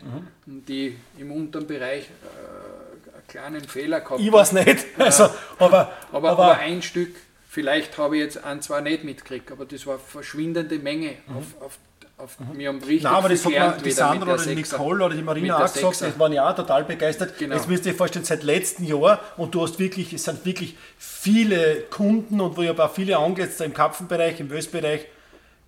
Mhm. 0.46 0.64
die 0.64 0.96
im 1.18 1.32
unteren 1.32 1.66
Bereich 1.66 2.04
äh, 2.04 3.14
einen 3.16 3.26
kleinen 3.26 3.68
Fehler 3.68 4.00
gehabt 4.00 4.20
Ich 4.20 4.32
weiß 4.32 4.52
nicht. 4.52 4.86
Also, 4.96 5.24
aber, 5.58 5.92
aber, 6.12 6.30
aber, 6.30 6.30
aber 6.30 6.58
ein 6.58 6.82
Stück 6.82 7.16
Vielleicht 7.52 7.98
habe 7.98 8.16
ich 8.16 8.22
jetzt 8.22 8.44
ein, 8.44 8.62
zwei 8.62 8.80
nicht 8.80 9.02
mitgekriegt, 9.02 9.50
aber 9.50 9.64
das 9.64 9.84
war 9.84 9.94
eine 9.94 10.02
verschwindende 10.06 10.78
Menge. 10.78 11.14
Mhm. 11.26 11.36
Auf, 11.36 11.44
auf, 11.60 11.78
auf, 12.18 12.38
mhm. 12.38 12.58
Wir 12.58 12.68
haben 12.68 12.78
richtig 12.78 13.02
Nein, 13.02 13.12
aber 13.12 13.28
das 13.28 13.44
hat 13.44 13.50
mir 13.52 13.76
die 13.82 13.90
Sandra 13.90 14.34
oder 14.34 14.44
die 14.44 14.54
Nicole 14.54 15.04
oder 15.04 15.14
die 15.16 15.22
Marina 15.22 15.56
auch 15.56 15.72
gesagt, 15.72 16.00
das 16.00 16.16
waren 16.16 16.32
ja 16.32 16.48
auch 16.48 16.54
total 16.54 16.84
begeistert. 16.84 17.36
Genau. 17.38 17.56
Jetzt 17.56 17.68
müsst 17.68 17.84
ihr 17.86 17.90
euch 17.90 17.98
vorstellen, 17.98 18.24
seit 18.24 18.44
letztem 18.44 18.84
Jahr 18.84 19.18
und 19.36 19.52
du 19.52 19.62
hast 19.62 19.80
wirklich, 19.80 20.12
es 20.12 20.22
sind 20.22 20.44
wirklich 20.44 20.76
viele 20.96 21.80
Kunden 21.90 22.40
und 22.40 22.56
wo 22.56 22.62
ich 22.62 22.68
habe 22.68 22.84
auch 22.84 22.94
viele 22.94 23.18
angesetzt 23.18 23.60
im 23.62 23.74
Kapfenbereich, 23.74 24.38
im 24.38 24.48
Wösbereich 24.48 25.06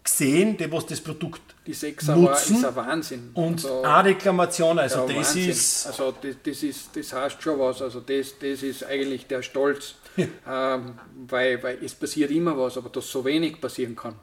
gesehen, 0.03 0.57
die 0.57 0.71
was 0.71 0.87
das 0.87 1.01
Produkt 1.01 1.41
die 1.67 1.75
Sechser 1.75 2.17
nutzen 2.17 2.57
ist 2.57 2.65
ein 2.65 2.77
Wahnsinn. 2.77 3.31
Und 3.35 3.65
also, 3.65 3.83
eine 3.83 4.09
Reklamation, 4.09 4.79
also 4.79 5.07
das 5.07 5.17
Wahnsinn. 5.17 5.51
ist... 5.51 5.87
Also 5.87 6.15
das, 6.21 6.37
das, 6.43 6.63
ist, 6.63 6.97
das 6.97 7.13
heißt 7.13 7.43
schon 7.43 7.59
was, 7.59 7.81
also 7.83 8.01
das, 8.01 8.39
das 8.39 8.63
ist 8.63 8.85
eigentlich 8.85 9.27
der 9.29 9.43
Stolz, 9.43 9.95
ähm, 10.17 10.99
weil, 11.29 11.63
weil 11.63 11.79
es 11.85 11.95
passiert 11.95 12.31
immer 12.31 12.59
was, 12.59 12.77
aber 12.77 12.89
dass 12.89 13.11
so 13.11 13.25
wenig 13.25 13.61
passieren 13.61 13.95
kann. 13.95 14.17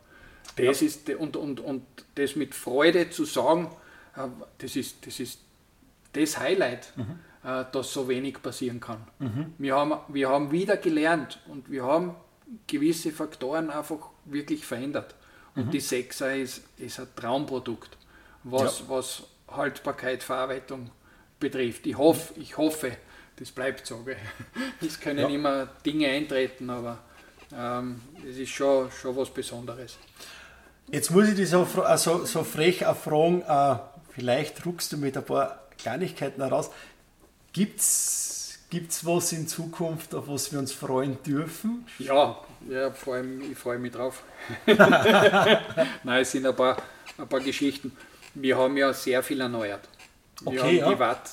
Das 0.56 0.81
ja. 0.81 0.88
ist, 0.88 1.10
und, 1.11 1.38
und, 1.38 1.61
und 1.61 1.84
das 2.15 2.35
mit 2.35 2.53
Freude 2.53 3.10
zu 3.10 3.23
sagen, 3.23 3.69
äh, 4.18 4.27
das, 4.57 4.76
ist, 4.76 5.07
das 5.07 5.19
ist 5.19 5.39
das 6.11 6.38
Highlight, 6.39 6.91
mhm. 6.97 7.19
äh, 7.49 7.64
dass 7.72 7.93
so 7.93 8.10
wenig 8.10 8.41
passieren 8.41 8.81
kann. 8.81 9.07
Mhm. 9.19 9.53
Wir, 9.57 9.76
haben, 9.76 9.93
wir 10.10 10.27
haben 10.27 10.51
wieder 10.51 10.76
gelernt 10.76 11.39
und 11.47 11.72
wir 11.72 11.84
haben 11.84 12.15
gewisse 12.68 13.11
Faktoren 13.11 13.69
einfach 13.69 14.10
wirklich 14.26 14.65
verändert. 14.65 15.15
Und 15.60 15.68
mhm. 15.68 15.72
die 15.72 15.80
Sechser 15.80 16.36
ist, 16.36 16.61
ist 16.77 16.99
ein 16.99 17.07
Traumprodukt, 17.15 17.98
was, 18.44 18.80
ja. 18.80 18.86
was 18.88 19.23
Haltbarkeit, 19.49 20.23
Verarbeitung 20.23 20.90
betrifft. 21.40 21.86
Ich 21.86 21.98
hoffe, 21.98 22.34
ich 22.40 22.57
hoffe, 22.57 22.94
das 23.36 23.52
bleibt 23.52 23.86
so. 23.86 24.03
Gell? 24.03 24.18
Es 24.81 24.99
können 24.99 25.19
ja. 25.19 25.27
immer 25.27 25.68
Dinge 25.86 26.07
eintreten, 26.07 26.69
aber 26.69 26.99
ähm, 27.53 28.02
es 28.30 28.38
ist 28.38 28.52
schon, 28.52 28.90
schon 28.91 29.15
was 29.18 29.30
Besonderes. 29.30 29.98
Jetzt 30.91 31.11
muss 31.11 31.27
ich 31.27 31.36
dich 31.36 31.49
so, 31.49 31.68
so, 31.98 32.26
so 32.26 32.44
frech 32.44 32.86
fragen, 33.03 33.41
äh, 33.41 33.76
vielleicht 34.15 34.65
ruckst 34.65 34.94
du 34.94 34.98
mit 34.98 35.18
ein 35.18 35.26
paar 35.26 35.68
Kleinigkeiten 35.77 36.41
heraus. 36.41 36.72
Gibt 37.52 37.80
es 37.80 38.39
was 39.03 39.31
in 39.31 39.47
Zukunft, 39.47 40.13
auf 40.13 40.27
was 40.27 40.51
wir 40.51 40.59
uns 40.59 40.71
freuen 40.71 41.21
dürfen? 41.23 41.85
Ja, 41.97 42.37
ja 42.69 42.91
vor 42.91 43.15
allem, 43.15 43.51
ich 43.51 43.57
freue 43.57 43.79
mich 43.79 43.91
drauf. 43.91 44.23
Nein, 46.03 46.21
es 46.21 46.31
sind 46.31 46.45
ein 46.45 46.55
paar, 46.55 46.77
ein 47.17 47.27
paar 47.27 47.39
Geschichten. 47.39 47.91
Wir 48.35 48.57
haben 48.57 48.77
ja 48.77 48.93
sehr 48.93 49.23
viel 49.23 49.41
erneuert. 49.41 49.87
Wir 50.41 50.47
okay, 50.51 50.59
haben 50.59 50.75
ja. 50.77 50.89
die 50.89 50.99
Watt, 50.99 51.31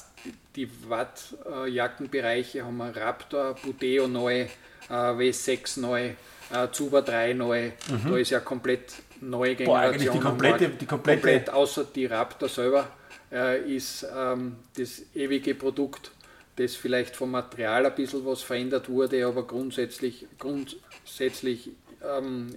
die 0.56 0.70
Wattjackenbereiche 0.88 2.64
haben 2.64 2.76
wir 2.78 2.96
Raptor, 2.96 3.54
Budeo 3.62 4.08
neu, 4.08 4.42
äh, 4.42 4.48
W6 4.88 5.80
neu, 5.80 6.10
äh, 6.50 6.68
Zuba 6.72 7.02
3 7.02 7.34
neu. 7.34 7.70
Mhm. 7.88 8.10
Da 8.10 8.16
ist 8.16 8.30
ja 8.30 8.40
komplett 8.40 8.94
neue 9.20 9.54
Generation. 9.54 9.92
Boah, 9.92 10.12
die 10.12 10.18
komplette, 10.20 10.68
die 10.70 10.86
komplette 10.86 11.20
komplett, 11.20 11.50
außer 11.50 11.84
die 11.84 12.06
Raptor 12.06 12.48
selber 12.48 12.88
äh, 13.30 13.60
ist 13.76 14.06
ähm, 14.16 14.56
das 14.76 15.02
ewige 15.14 15.54
Produkt, 15.54 16.10
das 16.56 16.74
vielleicht 16.74 17.14
vom 17.14 17.30
Material 17.30 17.86
ein 17.86 17.94
bisschen 17.94 18.24
was 18.24 18.42
verändert 18.42 18.88
wurde, 18.88 19.26
aber 19.26 19.46
grundsätzlich, 19.46 20.26
grundsätzlich 20.38 21.70
ähm, 22.02 22.54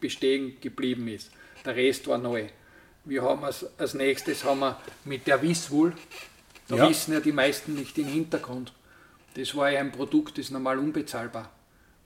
bestehen 0.00 0.56
geblieben 0.60 1.06
ist. 1.08 1.30
Der 1.64 1.76
Rest 1.76 2.06
war 2.08 2.18
neu. 2.18 2.46
Wir 3.04 3.22
haben 3.22 3.44
als, 3.44 3.66
als 3.78 3.94
nächstes 3.94 4.44
haben 4.44 4.60
wir 4.60 4.80
mit 5.04 5.26
der 5.26 5.42
Wisswool, 5.42 5.92
da 6.68 6.76
ja. 6.76 6.88
wissen 6.88 7.12
ja 7.12 7.20
die 7.20 7.32
meisten 7.32 7.74
nicht 7.74 7.96
den 7.96 8.06
Hintergrund. 8.06 8.72
Das 9.34 9.54
war 9.54 9.70
ja 9.70 9.80
ein 9.80 9.92
Produkt, 9.92 10.38
das 10.38 10.46
ist 10.46 10.50
normal 10.50 10.78
unbezahlbar, 10.78 11.50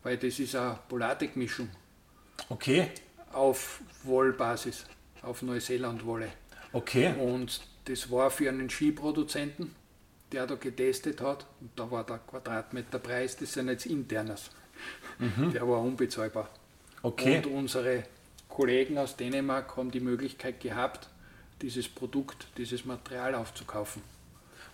weil 0.03 0.17
das 0.17 0.39
ist 0.39 0.57
eine 0.57 0.79
Polatik-Mischung. 0.89 1.69
Okay. 2.49 2.89
Auf 3.33 3.81
Wollbasis, 4.05 4.85
auf 5.23 5.43
Neuseeland-Wolle. 5.43 6.29
Okay. 6.73 7.15
Und 7.19 7.61
das 7.85 8.11
war 8.11 8.31
für 8.31 8.49
einen 8.49 8.71
Skiproduzenten, 8.71 9.75
der 10.33 10.47
da 10.47 10.55
getestet 10.57 11.21
hat, 11.21 11.47
und 11.61 11.71
da 11.77 11.91
war 11.91 12.05
der 12.05 12.19
Quadratmeterpreis, 12.19 13.37
das 13.37 13.53
sind 13.53 13.69
jetzt 13.69 13.87
internes, 13.87 14.51
mhm. 15.19 15.53
der 15.53 15.67
war 15.69 15.81
unbezahlbar. 15.81 16.49
Okay. 17.03 17.39
Und 17.39 17.47
unsere 17.47 18.05
Kollegen 18.49 18.99
aus 18.99 19.17
Dänemark 19.17 19.77
haben 19.77 19.91
die 19.91 20.01
Möglichkeit 20.01 20.61
gehabt, 20.61 21.09
dieses 21.63 21.89
Produkt, 21.89 22.47
dieses 22.57 22.85
Material 22.85 23.35
aufzukaufen. 23.35 24.03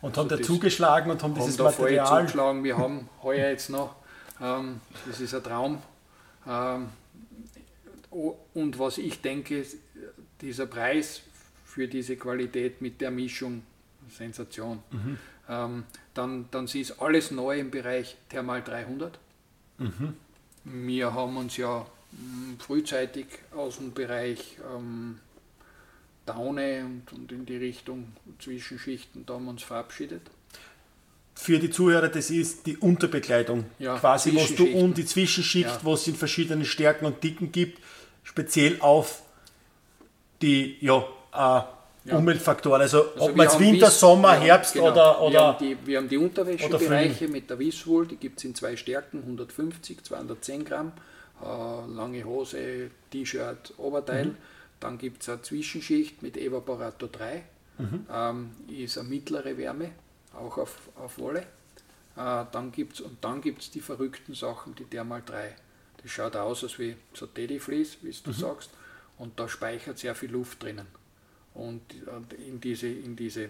Und 0.01 0.17
haben 0.17 0.31
also 0.31 0.37
da 0.37 0.43
zugeschlagen 0.43 1.11
und 1.11 1.23
haben, 1.23 1.35
haben 1.35 1.41
dieses 1.41 1.57
da 1.57 1.65
Material. 1.65 2.07
zugeschlagen. 2.07 2.65
Wir 2.65 2.77
haben 2.77 3.09
heuer 3.23 3.51
jetzt 3.51 3.71
noch, 3.71 3.95
ähm, 4.41 4.81
das 5.07 5.21
ist 5.21 5.35
ein 5.35 5.45
Traum. 5.45 5.83
Ähm, 6.47 6.89
und 8.11 8.79
was 8.79 8.99
ich 8.99 9.21
denke, 9.21 9.65
dieser 10.41 10.67
Preis 10.67 11.23
für 11.65 11.87
diese 11.87 12.17
Qualität 12.17 12.83
mit 12.83 13.01
der 13.01 13.11
Mischung, 13.11 13.63
Sensation. 14.11 14.83
Mhm. 14.91 15.19
Ähm, 15.53 15.85
dann, 16.15 16.47
dann 16.51 16.65
ist 16.67 17.01
alles 17.01 17.31
neu 17.31 17.59
im 17.59 17.71
Bereich 17.71 18.17
Thermal 18.29 18.63
300. 18.63 19.19
Mhm. 19.79 20.15
Wir 20.65 21.13
haben 21.13 21.37
uns 21.37 21.57
ja 21.57 21.87
frühzeitig 22.59 23.27
aus 23.55 23.79
dem 23.79 23.93
Bereich 23.93 24.59
ähm, 24.75 25.19
Daune 26.25 26.85
und, 26.85 27.13
und 27.13 27.33
in 27.33 27.47
die 27.47 27.57
Richtung 27.57 28.13
Zwischenschichten, 28.39 29.27
da 29.27 29.35
haben 29.35 29.45
wir 29.45 29.51
uns 29.51 29.63
verabschiedet. 29.63 30.23
Für 31.35 31.59
die 31.59 31.71
Zuhörer, 31.71 32.09
das 32.09 32.31
ist 32.31 32.67
die 32.67 32.77
Unterbekleidung. 32.77 33.65
Ja, 33.79 33.99
quasi, 33.99 34.35
was 34.37 34.55
du 34.55 34.67
um 34.67 34.95
die 34.95 35.07
Zwischenschicht, 35.07 35.67
ja. 35.69 35.81
wo 35.83 35.95
es 35.95 36.07
in 36.07 36.15
verschiedenen 36.15 36.65
Stärken 36.65 37.07
und 37.07 37.25
Dicken 37.25 37.51
gibt, 37.51 37.83
speziell 38.23 38.81
auf 38.81 39.23
die 40.43 40.77
ja, 40.81 41.05
äh, 41.33 41.63
ja. 42.05 42.17
Umweltfaktoren. 42.17 42.83
Also, 42.83 43.13
also 43.13 43.21
ob 43.21 43.37
man 43.37 43.47
jetzt 43.47 43.59
Winter, 43.59 43.87
Wiss, 43.87 44.01
Sommer, 44.01 44.33
Herbst 44.33 44.75
genau. 44.75 44.91
oder, 44.91 45.21
oder. 45.21 45.33
Wir 45.33 45.41
haben 45.41 45.59
die, 45.59 45.77
wir 45.87 45.99
haben 45.99 46.09
die 46.09 46.17
Unterwäschebereiche 46.19 47.29
mit 47.29 47.49
der 47.49 47.59
Wisswool, 47.59 48.07
die 48.07 48.17
gibt 48.17 48.39
es 48.39 48.45
in 48.45 48.55
zwei 48.55 48.77
Stärken, 48.77 49.19
150, 49.21 50.03
210 50.05 50.65
Gramm. 50.65 50.93
Äh, 51.43 51.93
lange 51.93 52.25
Hose, 52.25 52.91
T-Shirt, 53.11 53.75
Oberteil. 53.79 54.27
Mhm. 54.27 54.37
Dann 54.81 54.99
gibt 54.99 55.23
es 55.23 55.29
eine 55.29 55.43
Zwischenschicht 55.43 56.23
mit 56.23 56.37
Evaporator 56.37 57.09
3. 57.09 57.45
Mhm. 57.79 58.07
Ähm, 58.13 58.51
ist 58.69 58.99
eine 58.99 59.09
mittlere 59.09 59.57
Wärme, 59.57 59.91
auch 60.35 60.59
auf, 60.59 60.77
auf 60.97 61.19
Wolle. 61.19 61.41
Äh, 62.17 62.45
dann 62.53 62.73
gibt's, 62.73 63.01
und 63.01 63.25
dann 63.25 63.41
gibt 63.41 63.63
es 63.63 63.71
die 63.71 63.81
verrückten 63.81 64.35
Sachen, 64.35 64.75
die 64.75 64.85
Thermal 64.85 65.23
3. 65.25 65.55
Das 66.03 66.11
schaut 66.11 66.37
aus 66.37 66.63
als 66.63 66.79
wie 66.79 66.97
so 67.15 67.27
Teddyfleece, 67.27 67.99
wie 68.03 68.11
du 68.11 68.31
mhm. 68.31 68.35
sagst. 68.35 68.71
Und 69.19 69.39
da 69.39 69.49
speichert 69.49 69.99
sehr 69.99 70.15
viel 70.15 70.31
Luft 70.31 70.63
drinnen. 70.63 70.87
Und 71.55 71.83
in 72.47 72.61
diese, 72.61 72.89
in 72.89 73.17
diese 73.17 73.49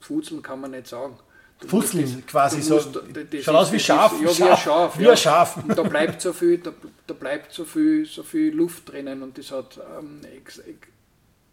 Fuzeln 0.00 0.42
kann 0.42 0.60
man 0.60 0.70
nicht 0.70 0.86
sagen. 0.86 1.18
Fusseln 1.66 2.24
quasi 2.26 2.60
so. 2.60 2.80
Schaut 2.80 3.54
aus 3.54 3.72
wie 3.72 3.78
Schaf. 3.78 4.20
Ist, 4.20 4.38
ja, 4.38 4.46
wie 4.46 4.50
ein 4.50 4.56
Schaf. 4.56 4.98
Wie 4.98 5.08
ein 5.08 5.16
Schaf. 5.16 5.58
Da 5.68 5.82
bleibt 5.82 6.20
so 6.20 6.32
viel, 6.32 6.58
da, 6.58 6.72
da, 7.06 7.14
bleibt 7.14 7.52
so 7.52 7.64
viel, 7.64 8.04
so 8.06 8.22
viel 8.22 8.52
Luft 8.52 8.90
drinnen 8.90 9.22
und 9.22 9.38
das 9.38 9.52
hat 9.52 9.78
ähm, 9.98 10.20
ex, 10.36 10.58
ex, 10.58 10.88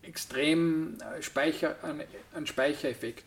extrem 0.01 0.97
äh, 0.99 1.21
Speicher, 1.21 1.75
einen, 1.83 2.03
einen 2.33 2.47
Speichereffekt. 2.47 3.25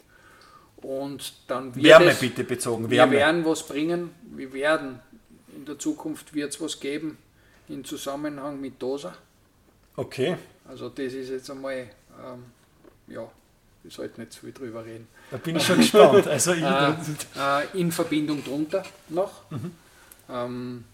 Und 0.79 1.35
dann 1.47 1.75
wird 1.77 1.85
Wärme 1.85 2.11
es, 2.11 2.19
bitte 2.19 2.43
bezogen. 2.43 2.91
Wärme. 2.91 3.13
Wir 3.13 3.19
werden 3.19 3.45
was 3.45 3.65
bringen. 3.65 4.11
Wir 4.35 4.53
werden 4.53 4.99
in 5.55 5.65
der 5.65 5.79
Zukunft 5.79 6.35
wird 6.35 6.53
es 6.53 6.61
was 6.61 6.81
geben 6.81 7.19
in 7.69 7.85
Zusammenhang 7.85 8.61
mit 8.61 8.83
Dosa. 8.83 9.15
Okay. 9.95 10.37
Also 10.67 10.89
das 10.89 11.13
ist 11.13 11.31
jetzt 11.31 11.51
einmal 11.51 11.89
ähm, 12.25 12.45
ja 13.07 13.31
wir 13.83 13.91
sollten 13.91 14.21
nicht 14.21 14.33
zu 14.33 14.41
viel 14.41 14.53
drüber 14.53 14.85
reden. 14.85 15.09
Da 15.31 15.37
bin 15.39 15.57
ich 15.57 15.65
schon 15.65 15.79
gespannt. 15.79 16.27
Also 16.29 16.53
äh, 16.53 16.91
äh, 16.91 17.67
in 17.75 17.91
Verbindung 17.91 18.45
drunter 18.45 18.85
noch. 19.09 19.51
Mhm. 19.51 19.73
Ähm, 20.31 20.85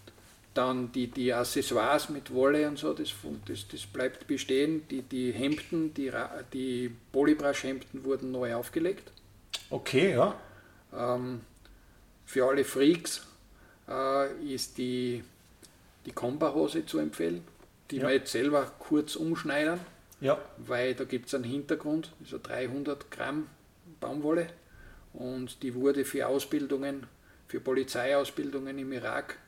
dann 0.55 0.91
die, 0.91 1.07
die 1.09 1.33
Accessoires 1.33 2.09
mit 2.09 2.33
Wolle 2.33 2.67
und 2.67 2.79
so, 2.79 2.93
das, 2.93 3.11
das, 3.47 3.69
das 3.69 3.87
bleibt 3.87 4.27
bestehen. 4.27 4.89
Die, 4.89 5.03
die 5.03 5.33
Hemden, 5.33 5.95
die, 5.95 6.11
die 6.53 6.91
Polybrush-Hemden 7.13 8.05
wurden 8.05 8.33
neu 8.33 8.55
aufgelegt. 8.55 9.13
Okay, 9.71 10.15
ja. 10.15 10.35
Ähm, 10.93 11.43
für 12.25 12.49
alle 12.49 12.65
Freaks 12.65 13.27
äh, 13.89 14.33
ist 14.53 14.79
die, 14.79 15.23
die 16.07 16.13
Comba-Hose 16.13 16.87
zu 16.87 16.99
empfehlen, 16.99 17.45
die 17.91 17.99
ja. 17.99 18.09
wir 18.09 18.15
jetzt 18.15 18.33
selber 18.33 18.73
kurz 18.79 19.15
umschneiden 19.15 19.79
ja. 20.21 20.39
Weil 20.59 20.95
da 20.95 21.05
gibt 21.05 21.27
es 21.27 21.35
einen 21.35 21.45
Hintergrund, 21.45 22.13
also 22.21 22.39
300 22.43 23.11
Gramm 23.11 23.47
Baumwolle 24.01 24.49
und 25.13 25.63
die 25.63 25.75
wurde 25.75 26.05
für 26.05 26.27
Ausbildungen, 26.27 27.07
für 27.47 27.61
Polizeiausbildungen 27.61 28.79
im 28.79 28.93
Irak 28.93 29.39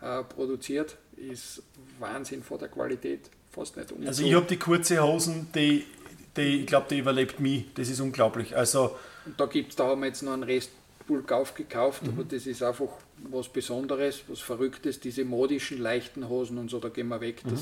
äh, 0.00 0.22
produziert. 0.24 0.96
Ist 1.16 1.62
Wahnsinn 1.98 2.42
vor 2.42 2.58
der 2.58 2.68
Qualität, 2.68 3.30
fast 3.50 3.76
nicht 3.76 3.92
umzu. 3.92 4.08
Also 4.08 4.24
ich 4.24 4.34
habe 4.34 4.46
die 4.46 4.56
kurze 4.56 5.02
Hosen, 5.02 5.48
die, 5.54 5.84
die 6.36 6.60
ich 6.60 6.66
glaube, 6.66 6.86
die 6.90 6.98
überlebt 6.98 7.40
mich. 7.40 7.66
Das 7.74 7.88
ist 7.88 8.00
unglaublich. 8.00 8.56
Also 8.56 8.96
und 9.26 9.38
da 9.38 9.46
gibt's, 9.46 9.76
da 9.76 9.86
haben 9.86 10.00
wir 10.00 10.06
jetzt 10.06 10.22
noch 10.22 10.32
einen 10.32 10.44
Rest 10.44 10.70
Mischpulk 11.10 11.32
aufgekauft, 11.32 12.02
mhm. 12.02 12.10
aber 12.10 12.24
das 12.24 12.46
ist 12.46 12.62
einfach 12.62 12.88
was 13.30 13.48
Besonderes, 13.48 14.22
was 14.28 14.40
Verrücktes, 14.40 15.00
diese 15.00 15.24
modischen 15.24 15.78
leichten 15.78 16.28
Hosen 16.28 16.58
und 16.58 16.70
so, 16.70 16.78
da 16.78 16.88
gehen 16.88 17.08
wir 17.08 17.20
weg. 17.20 17.44
Mhm. 17.44 17.58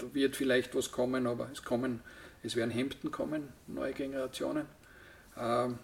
Da 0.00 0.14
wird 0.14 0.36
vielleicht 0.36 0.74
was 0.74 0.90
kommen, 0.90 1.26
aber 1.26 1.48
es 1.52 1.62
kommen, 1.62 2.00
es 2.42 2.56
werden 2.56 2.70
Hemden 2.70 3.10
kommen, 3.10 3.48
neue 3.66 3.92
Generationen. 3.92 4.66
Ähm, 5.36 5.78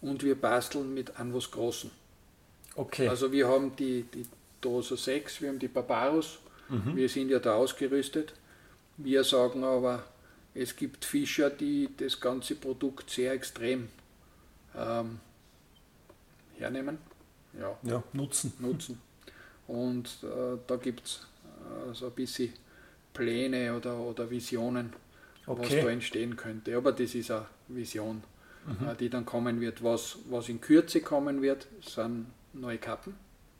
und 0.00 0.22
wir 0.22 0.34
basteln 0.34 0.94
mit 0.94 1.18
an 1.18 1.34
was 1.34 1.50
Großen. 1.50 1.90
Okay. 2.74 3.08
Also 3.08 3.32
wir 3.32 3.48
haben 3.48 3.76
die, 3.76 4.04
die 4.14 4.26
Doso 4.60 4.96
6, 4.96 5.42
wir 5.42 5.50
haben 5.50 5.58
die 5.58 5.68
Barbaros, 5.68 6.38
mhm. 6.68 6.96
wir 6.96 7.08
sind 7.08 7.28
ja 7.28 7.38
da 7.38 7.54
ausgerüstet. 7.54 8.32
Wir 8.96 9.24
sagen 9.24 9.64
aber, 9.64 10.04
es 10.54 10.74
gibt 10.76 11.04
Fischer, 11.04 11.50
die 11.50 11.90
das 11.96 12.20
ganze 12.20 12.54
Produkt 12.54 13.10
sehr 13.10 13.32
extrem 13.32 13.88
ähm, 14.76 15.20
hernehmen. 16.56 16.98
Ja, 17.58 17.76
ja 17.82 18.02
nutzen. 18.12 18.52
nutzen. 18.58 19.00
Und 19.66 20.06
äh, 20.22 20.58
da 20.66 20.76
gibt 20.76 21.06
es 21.06 21.26
äh, 21.44 21.94
so 21.94 22.06
ein 22.06 22.12
bisschen 22.12 22.52
Pläne 23.20 23.76
oder, 23.76 23.98
oder 23.98 24.30
Visionen, 24.30 24.94
okay. 25.46 25.62
was 25.62 25.84
da 25.84 25.90
entstehen 25.90 26.36
könnte. 26.36 26.74
Aber 26.74 26.92
das 26.92 27.14
ist 27.14 27.30
eine 27.30 27.44
Vision, 27.68 28.22
mhm. 28.66 28.88
äh, 28.88 28.94
die 28.94 29.10
dann 29.10 29.26
kommen 29.26 29.60
wird. 29.60 29.84
Was, 29.84 30.18
was 30.30 30.48
in 30.48 30.60
Kürze 30.60 31.02
kommen 31.02 31.42
wird, 31.42 31.66
sind 31.82 32.26
neue 32.54 32.78
Kappen. 32.78 33.14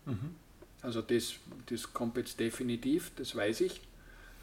Mhm. 0.06 0.34
Also 0.80 1.02
das, 1.02 1.34
das 1.66 1.92
kommt 1.92 2.16
jetzt 2.16 2.40
definitiv, 2.40 3.12
das 3.16 3.36
weiß 3.36 3.60
ich. 3.60 3.82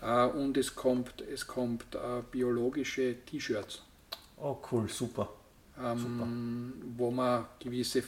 Äh, 0.04 0.26
und 0.28 0.56
es 0.56 0.76
kommt, 0.76 1.22
es 1.22 1.48
kommt 1.48 1.96
äh, 1.96 2.22
biologische 2.32 3.16
T-Shirts. 3.26 3.82
Oh 4.38 4.58
cool, 4.72 4.88
super. 4.88 5.30
Ähm, 5.84 5.98
super. 5.98 6.28
Wo 6.98 7.10
man 7.10 7.46
gewisse 7.60 8.04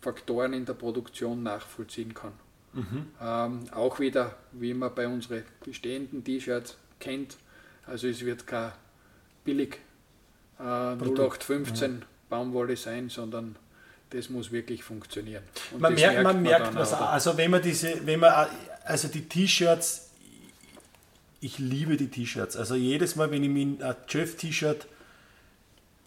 Faktoren 0.00 0.52
in 0.54 0.64
der 0.64 0.74
Produktion 0.74 1.44
nachvollziehen 1.44 2.12
kann. 2.12 2.32
Mhm. 2.72 3.06
Ähm, 3.20 3.60
auch 3.72 3.98
wieder, 3.98 4.36
wie 4.52 4.74
man 4.74 4.94
bei 4.94 5.08
unseren 5.08 5.42
bestehenden 5.64 6.22
T-Shirts 6.22 6.76
kennt, 6.98 7.36
also 7.86 8.06
es 8.06 8.24
wird 8.24 8.46
kein 8.46 8.72
billig 9.44 9.78
äh, 10.58 10.62
0815 10.62 12.00
ja. 12.00 12.06
Baumwolle 12.28 12.76
sein, 12.76 13.08
sondern 13.08 13.56
das 14.10 14.28
muss 14.28 14.52
wirklich 14.52 14.84
funktionieren. 14.84 15.42
Und 15.72 15.80
man 15.80 15.94
merkt, 15.94 16.22
man 16.22 16.42
merkt 16.42 16.74
was, 16.74 16.92
also 16.92 17.36
wenn 17.36 17.50
man 17.50 17.62
diese, 17.62 18.06
wenn 18.06 18.20
man, 18.20 18.48
also 18.84 19.08
die 19.08 19.22
T-Shirts, 19.22 20.10
ich 21.40 21.58
liebe 21.58 21.96
die 21.96 22.08
T-Shirts. 22.08 22.56
Also 22.56 22.74
jedes 22.74 23.16
Mal, 23.16 23.30
wenn 23.30 23.42
ich 23.42 23.50
mir 23.50 23.84
ein 23.84 23.96
Jeff-T-Shirt, 24.08 24.86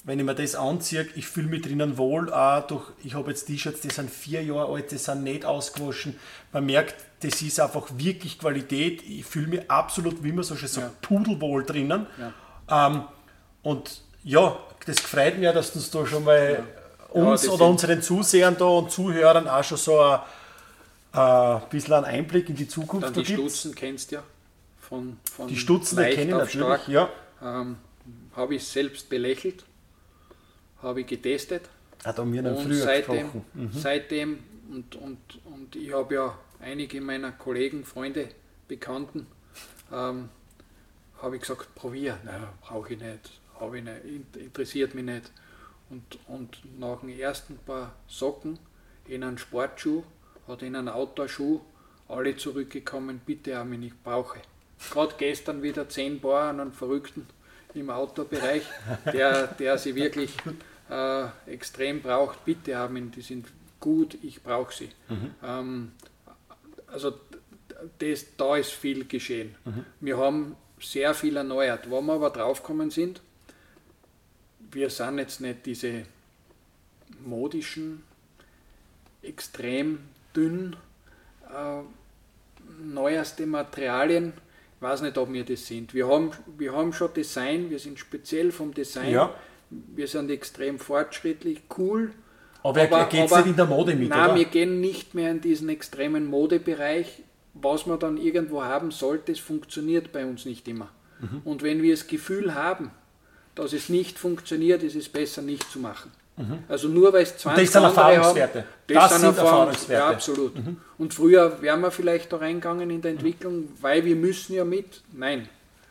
wenn 0.03 0.19
ich 0.19 0.25
mir 0.25 0.35
das 0.35 0.55
anziehe, 0.55 1.07
ich 1.15 1.27
fühle 1.27 1.47
mich 1.47 1.61
drinnen 1.61 1.97
wohl. 1.97 2.31
Auch 2.31 2.67
durch, 2.67 2.83
ich 3.03 3.13
habe 3.13 3.29
jetzt 3.31 3.45
T-Shirts, 3.45 3.81
die 3.81 3.89
sind 3.89 4.09
vier 4.09 4.43
Jahre 4.43 4.73
alt, 4.73 4.91
die 4.91 4.97
sind 4.97 5.23
nicht 5.23 5.45
ausgewaschen. 5.45 6.19
Man 6.51 6.65
merkt, 6.65 6.95
das 7.21 7.41
ist 7.41 7.59
einfach 7.59 7.87
wirklich 7.95 8.37
Qualität. 8.37 9.01
Ich 9.03 9.25
fühle 9.25 9.47
mich 9.47 9.71
absolut, 9.71 10.23
wie 10.23 10.33
man 10.33 10.43
so 10.43 10.55
schön 10.55 10.67
sagt, 10.67 10.87
ja. 10.87 11.07
pudelwohl 11.07 11.63
drinnen. 11.63 12.05
Ja. 12.67 12.87
Ähm, 12.87 13.03
und 13.61 14.01
ja, 14.23 14.57
das 14.85 14.99
freut 14.99 15.37
mich, 15.37 15.49
dass 15.51 15.71
du 15.71 15.79
uns 15.79 15.89
da 15.89 16.05
schon 16.05 16.23
mal 16.25 16.53
ja 16.53 16.83
uns 17.13 17.47
oder 17.47 17.67
unseren 17.67 18.01
Zusehern 18.01 18.55
da 18.57 18.65
und 18.65 18.91
Zuhörern 18.91 19.47
auch 19.47 19.63
schon 19.63 19.77
so 19.77 19.99
ein, 19.99 20.19
ein 21.13 21.61
bisschen 21.69 21.93
einen 21.93 22.05
Einblick 22.05 22.49
in 22.49 22.55
die 22.55 22.67
Zukunft 22.67 23.07
Dann 23.07 23.13
die 23.13 23.25
Stutzen 23.25 23.75
kennst 23.75 24.11
du 24.11 24.15
ja. 24.15 24.23
Von, 24.79 25.17
von 25.31 25.47
die 25.47 25.55
Stutzen 25.55 25.97
kenne 25.97 26.21
ich 26.21 26.27
natürlich, 26.27 26.51
stark. 26.51 26.87
ja. 26.87 27.09
Ähm, 27.41 27.77
habe 28.35 28.55
ich 28.55 28.65
selbst 28.65 29.09
belächelt, 29.09 29.63
habe 30.83 31.01
ich 31.01 31.07
getestet. 31.07 31.63
Hat 32.03 32.17
er 32.17 32.25
mir 32.25 32.43
dann 32.43 32.57
früher 32.57 32.83
seitdem, 32.83 33.29
mhm. 33.53 33.69
seitdem 33.71 34.39
und, 34.69 34.95
und, 34.95 35.19
und 35.45 35.75
ich 35.75 35.93
habe 35.93 36.15
ja 36.15 36.37
einige 36.59 37.01
meiner 37.01 37.31
Kollegen, 37.31 37.85
Freunde, 37.85 38.29
Bekannten, 38.67 39.27
ähm, 39.91 40.29
habe 41.21 41.35
ich 41.35 41.41
gesagt, 41.41 41.73
probier. 41.75 42.19
Nein, 42.23 42.43
brauche 42.61 42.93
ich 42.93 42.99
nicht, 42.99 43.39
habe 43.59 43.77
ich 43.77 43.83
nicht, 43.83 44.35
interessiert 44.37 44.93
mich 44.93 45.05
nicht. 45.05 45.31
Und, 45.89 46.19
und 46.27 46.79
nach 46.79 47.01
den 47.01 47.17
ersten 47.17 47.57
paar 47.57 47.93
Socken 48.07 48.59
in 49.07 49.23
einen 49.23 49.37
Sportschuh 49.37 50.03
hat 50.47 50.61
in 50.61 50.75
einen 50.75 50.89
Outdoor-Schuh 50.89 51.61
alle 52.07 52.35
zurückgekommen, 52.35 53.21
bitte 53.25 53.59
auch 53.59 53.65
mich 53.65 53.79
nicht 53.79 54.03
brauche. 54.03 54.39
Gerade 54.91 55.15
gestern 55.17 55.61
wieder 55.61 55.87
zehn 55.87 56.19
Paar 56.19 56.49
an 56.49 56.59
einen 56.59 56.73
Verrückten 56.73 57.27
im 57.73 57.89
Outdoor-Bereich, 57.89 58.63
der, 59.13 59.47
der 59.47 59.77
sie 59.77 59.95
wirklich 59.95 60.35
äh, 60.89 61.25
extrem 61.47 62.01
braucht, 62.01 62.45
bitte 62.45 62.75
haben 62.77 62.97
ihn, 62.97 63.11
die 63.11 63.21
sind 63.21 63.47
gut, 63.79 64.17
ich 64.21 64.43
brauche 64.43 64.73
sie. 64.73 64.89
Mhm. 65.09 65.35
Ähm, 65.43 65.91
also 66.87 67.13
das, 67.99 68.25
da 68.37 68.55
ist 68.55 68.71
viel 68.71 69.05
geschehen. 69.05 69.55
Mhm. 69.65 69.85
Wir 69.99 70.17
haben 70.17 70.55
sehr 70.79 71.13
viel 71.13 71.37
erneuert. 71.37 71.89
Wo 71.89 72.01
wir 72.01 72.13
aber 72.13 72.29
draufgekommen 72.29 72.91
sind, 72.91 73.21
wir 74.71 74.89
sind 74.89 75.17
jetzt 75.19 75.41
nicht 75.41 75.65
diese 75.65 76.05
modischen, 77.25 78.03
extrem 79.21 79.99
dünn, 80.35 80.75
äh, 81.49 81.81
neueste 82.83 83.45
Materialien. 83.45 84.33
Ich 84.75 84.81
weiß 84.81 85.01
nicht, 85.01 85.17
ob 85.17 85.31
wir 85.31 85.45
das 85.45 85.65
sind. 85.65 85.93
Wir 85.93 86.07
haben, 86.07 86.31
wir 86.57 86.73
haben 86.73 86.91
schon 86.91 87.13
Design, 87.13 87.69
wir 87.69 87.79
sind 87.79 87.99
speziell 87.99 88.51
vom 88.51 88.73
Design. 88.73 89.11
Ja. 89.11 89.35
Wir 89.95 90.07
sind 90.07 90.29
extrem 90.29 90.79
fortschrittlich, 90.79 91.61
cool. 91.77 92.11
Aber, 92.63 92.81
aber 92.81 93.05
geht 93.05 93.25
es 93.25 93.35
nicht 93.37 93.47
in 93.47 93.55
der 93.55 93.65
Mode 93.65 93.95
mit? 93.95 94.09
Nein, 94.09 94.25
oder? 94.25 94.35
wir 94.35 94.45
gehen 94.45 94.79
nicht 94.79 95.13
mehr 95.13 95.31
in 95.31 95.41
diesen 95.41 95.69
extremen 95.69 96.25
Modebereich. 96.25 97.23
Was 97.55 97.85
man 97.85 97.99
dann 97.99 98.17
irgendwo 98.17 98.63
haben 98.63 98.89
sollte, 98.91 99.31
es 99.31 99.39
funktioniert 99.39 100.11
bei 100.11 100.25
uns 100.25 100.45
nicht 100.45 100.67
immer. 100.67 100.89
Mhm. 101.19 101.41
Und 101.43 101.61
wenn 101.61 101.81
wir 101.81 101.93
das 101.93 102.07
Gefühl 102.07 102.55
haben, 102.55 102.91
dass 103.53 103.73
es 103.73 103.89
nicht 103.89 104.17
funktioniert, 104.17 104.81
ist 104.81 104.95
es 104.95 105.09
besser 105.09 105.41
nicht 105.41 105.69
zu 105.69 105.79
machen. 105.79 106.11
Mhm. 106.37 106.59
Also 106.67 106.87
nur 106.87 107.13
weil 107.13 107.23
es 107.23 107.37
20 107.37 107.65
das 107.65 107.73
sind 107.73 107.83
Erfahrungswerte. 107.83 108.59
Haben, 108.59 108.67
das, 108.87 109.09
das 109.11 109.21
sind 109.21 109.37
Erfahrungswerte. 109.37 109.93
Ja, 109.93 110.09
absolut. 110.09 110.55
Mhm. 110.55 110.77
Und 110.97 111.13
früher 111.13 111.61
wären 111.61 111.81
wir 111.81 111.91
vielleicht 111.91 112.33
da 112.33 112.37
reingegangen 112.37 112.89
in 112.89 113.01
der 113.01 113.11
Entwicklung, 113.11 113.69
weil 113.81 114.03
wir 114.05 114.15
müssen 114.15 114.55
ja 114.55 114.65
mit. 114.65 115.03
Nein, 115.11 115.47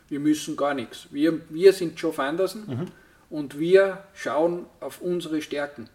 wir 0.08 0.18
müssen 0.18 0.56
gar 0.56 0.74
nichts. 0.74 1.06
Wir, 1.10 1.40
wir 1.48 1.72
sind 1.72 1.98
Joe 1.98 2.12
Anderson 2.18 2.64
mhm. 2.66 2.86
Und 3.32 3.58
wir 3.58 4.04
schauen 4.12 4.66
auf 4.80 5.00
unsere 5.00 5.40
Stärken. 5.40 5.88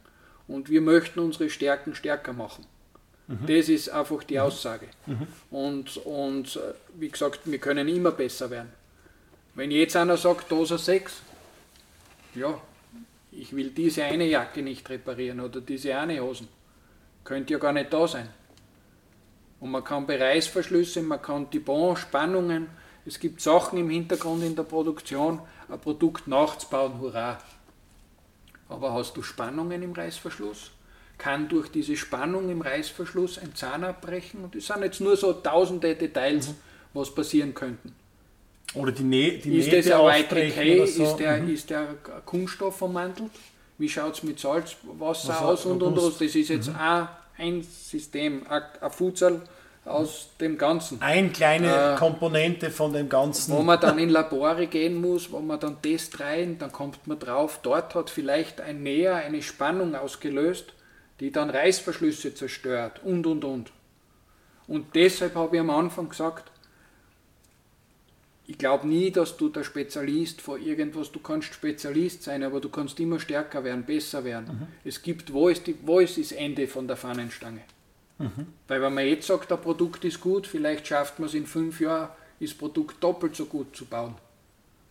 Und 0.48 0.70
wir 0.70 0.82
möchten 0.82 1.20
unsere 1.20 1.52
Stärken 1.52 1.94
stärker 1.94 2.34
machen. 2.34 2.66
Mhm. 3.28 3.46
Das 3.46 3.70
ist 3.70 3.90
einfach 3.90 4.24
die 4.24 4.36
mhm. 4.36 4.42
Aussage. 4.42 4.88
Mhm. 5.06 5.28
Und, 5.52 5.98
und 5.98 6.56
äh, 6.56 6.74
wie 6.96 7.10
gesagt, 7.10 7.42
wir 7.46 7.60
können 7.60 7.88
immer 7.88 8.12
besser 8.12 8.50
werden. 8.50 8.72
Wenn 9.54 9.70
jetzt 9.70 9.96
einer 9.96 10.18
sagt, 10.18 10.52
Dosa 10.52 10.80
6, 10.80 11.22
ja, 12.34 12.60
ich 13.32 13.56
will 13.56 13.70
diese 13.70 14.04
eine 14.04 14.26
Jacke 14.26 14.64
nicht 14.64 14.90
reparieren 14.90 15.40
oder 15.40 15.62
diese 15.62 15.96
eine 15.96 16.20
Hosen. 16.22 16.48
Könnte 17.24 17.54
ja 17.54 17.60
gar 17.60 17.74
nicht 17.74 17.94
da 17.94 18.08
sein. 18.08 18.30
Und 19.60 19.70
man 19.70 19.84
kann 19.84 20.08
Bereichsverschlüsse, 20.08 21.04
man 21.04 21.22
kann 21.22 21.50
die 21.52 21.60
Bon-Spannungen, 21.60 22.68
es 23.06 23.20
gibt 23.20 23.42
Sachen 23.42 23.78
im 23.78 23.90
Hintergrund 23.92 24.44
in 24.44 24.56
der 24.56 24.64
Produktion, 24.64 25.40
ein 25.70 25.80
Produkt 25.80 26.28
nachzubauen, 26.28 27.00
hurra. 27.00 27.38
Aber 28.70 28.94
hast 28.94 29.16
du 29.16 29.22
Spannungen 29.22 29.82
im 29.82 29.94
Reißverschluss? 29.94 30.72
Kann 31.18 31.50
durch 31.50 31.70
diese 31.70 31.96
Spannung 31.96 32.50
im 32.50 32.62
Reißverschluss 32.62 33.40
ein 33.40 33.56
Zahn 33.56 33.84
abbrechen? 33.84 34.44
Und 34.44 34.56
es 34.56 34.68
sind 34.68 34.84
jetzt 34.84 35.02
nur 35.02 35.18
so 35.18 35.34
tausende 35.34 35.96
Details, 35.96 36.50
mhm. 36.50 36.56
was 36.94 37.14
passieren 37.14 37.54
könnten. 37.54 37.96
Oder 38.74 38.92
die, 38.92 39.04
Nä 39.04 39.38
die 39.38 39.58
ist 39.58 39.72
Nähte 39.72 39.90
das 39.90 40.20
YTK? 40.20 40.88
So. 40.88 41.04
Ist, 41.04 41.16
der, 41.18 41.38
mhm. 41.38 41.54
ist 41.54 41.70
der 41.70 41.88
Kunststoff 42.26 42.78
vermantelt? 42.78 43.32
Wie 43.78 43.90
schaut 43.90 44.16
es 44.16 44.24
mit 44.24 44.40
Salzwasser 44.40 45.30
Was 45.30 45.30
aus 45.30 45.66
und, 45.66 45.82
und, 45.82 45.98
und, 45.98 46.22
Das 46.22 46.36
ist 46.36 46.50
jetzt 46.50 46.70
mhm. 46.70 46.76
ein, 46.76 47.08
ein 47.38 47.64
System, 47.64 48.46
ein, 48.50 48.62
ein 48.82 48.92
Futsal 48.92 49.42
aus 49.88 50.30
dem 50.40 50.58
Ganzen. 50.58 51.02
Eine 51.02 51.30
kleine 51.30 51.94
äh, 51.94 51.96
Komponente 51.98 52.70
von 52.72 52.94
dem 52.94 53.10
Ganzen. 53.10 53.54
Wo 53.54 53.62
man 53.62 53.80
dann 53.80 53.98
in 54.00 54.10
Labore 54.10 54.68
gehen 54.68 55.00
muss, 55.00 55.32
wo 55.32 55.40
man 55.40 55.60
dann 55.60 55.82
Test 55.82 56.20
rein, 56.20 56.58
dann 56.60 56.72
kommt 56.72 57.08
man 57.08 57.20
drauf, 57.20 57.60
dort 57.64 57.96
hat 57.96 58.10
vielleicht 58.10 58.62
ein 58.62 58.84
Näher 58.84 59.16
eine 59.16 59.42
Spannung 59.42 59.96
ausgelöst, 59.96 60.74
die 61.20 61.32
dann 61.32 61.50
Reißverschlüsse 61.50 62.36
zerstört 62.36 63.02
und 63.04 63.26
und 63.26 63.44
und. 63.44 63.72
Und 64.68 64.96
deshalb 64.96 65.36
habe 65.36 65.56
ich 65.56 65.62
am 65.62 65.70
Anfang 65.70 66.10
gesagt, 66.10 66.52
ich 68.50 68.58
glaube 68.58 68.88
nie, 68.88 69.12
dass 69.12 69.36
du 69.36 69.50
der 69.50 69.64
Spezialist 69.64 70.42
vor 70.42 70.58
irgendwas, 70.58 71.12
du 71.12 71.20
kannst 71.20 71.54
Spezialist 71.54 72.24
sein, 72.24 72.44
aber 72.44 72.62
du 72.62 72.70
kannst 72.70 73.00
immer 73.00 73.20
stärker 73.20 73.64
werden, 73.64 73.84
besser 73.84 74.24
werden. 74.24 74.48
Mhm. 74.60 74.68
Es 74.86 75.02
gibt, 75.02 75.34
wo 75.34 75.50
ist, 75.50 75.68
die, 75.68 75.76
wo 75.84 76.00
ist 76.00 76.18
das 76.18 76.32
Ende 76.32 76.68
von 76.68 76.88
der 76.88 76.96
Fahnenstange? 76.96 77.62
Mhm. 78.20 78.48
Weil 78.68 78.82
wenn 78.82 78.94
man 78.94 79.06
jetzt 79.06 79.28
sagt, 79.28 79.52
der 79.52 79.58
Produkt 79.58 80.04
ist 80.06 80.22
gut, 80.22 80.48
vielleicht 80.48 80.88
schafft 80.88 81.20
man 81.20 81.28
es 81.28 81.36
in 81.36 81.46
fünf 81.46 81.80
Jahren, 81.80 82.10
das 82.40 82.54
Produkt 82.54 83.04
doppelt 83.04 83.36
so 83.36 83.46
gut 83.46 83.76
zu 83.76 83.86
bauen. 83.86 84.16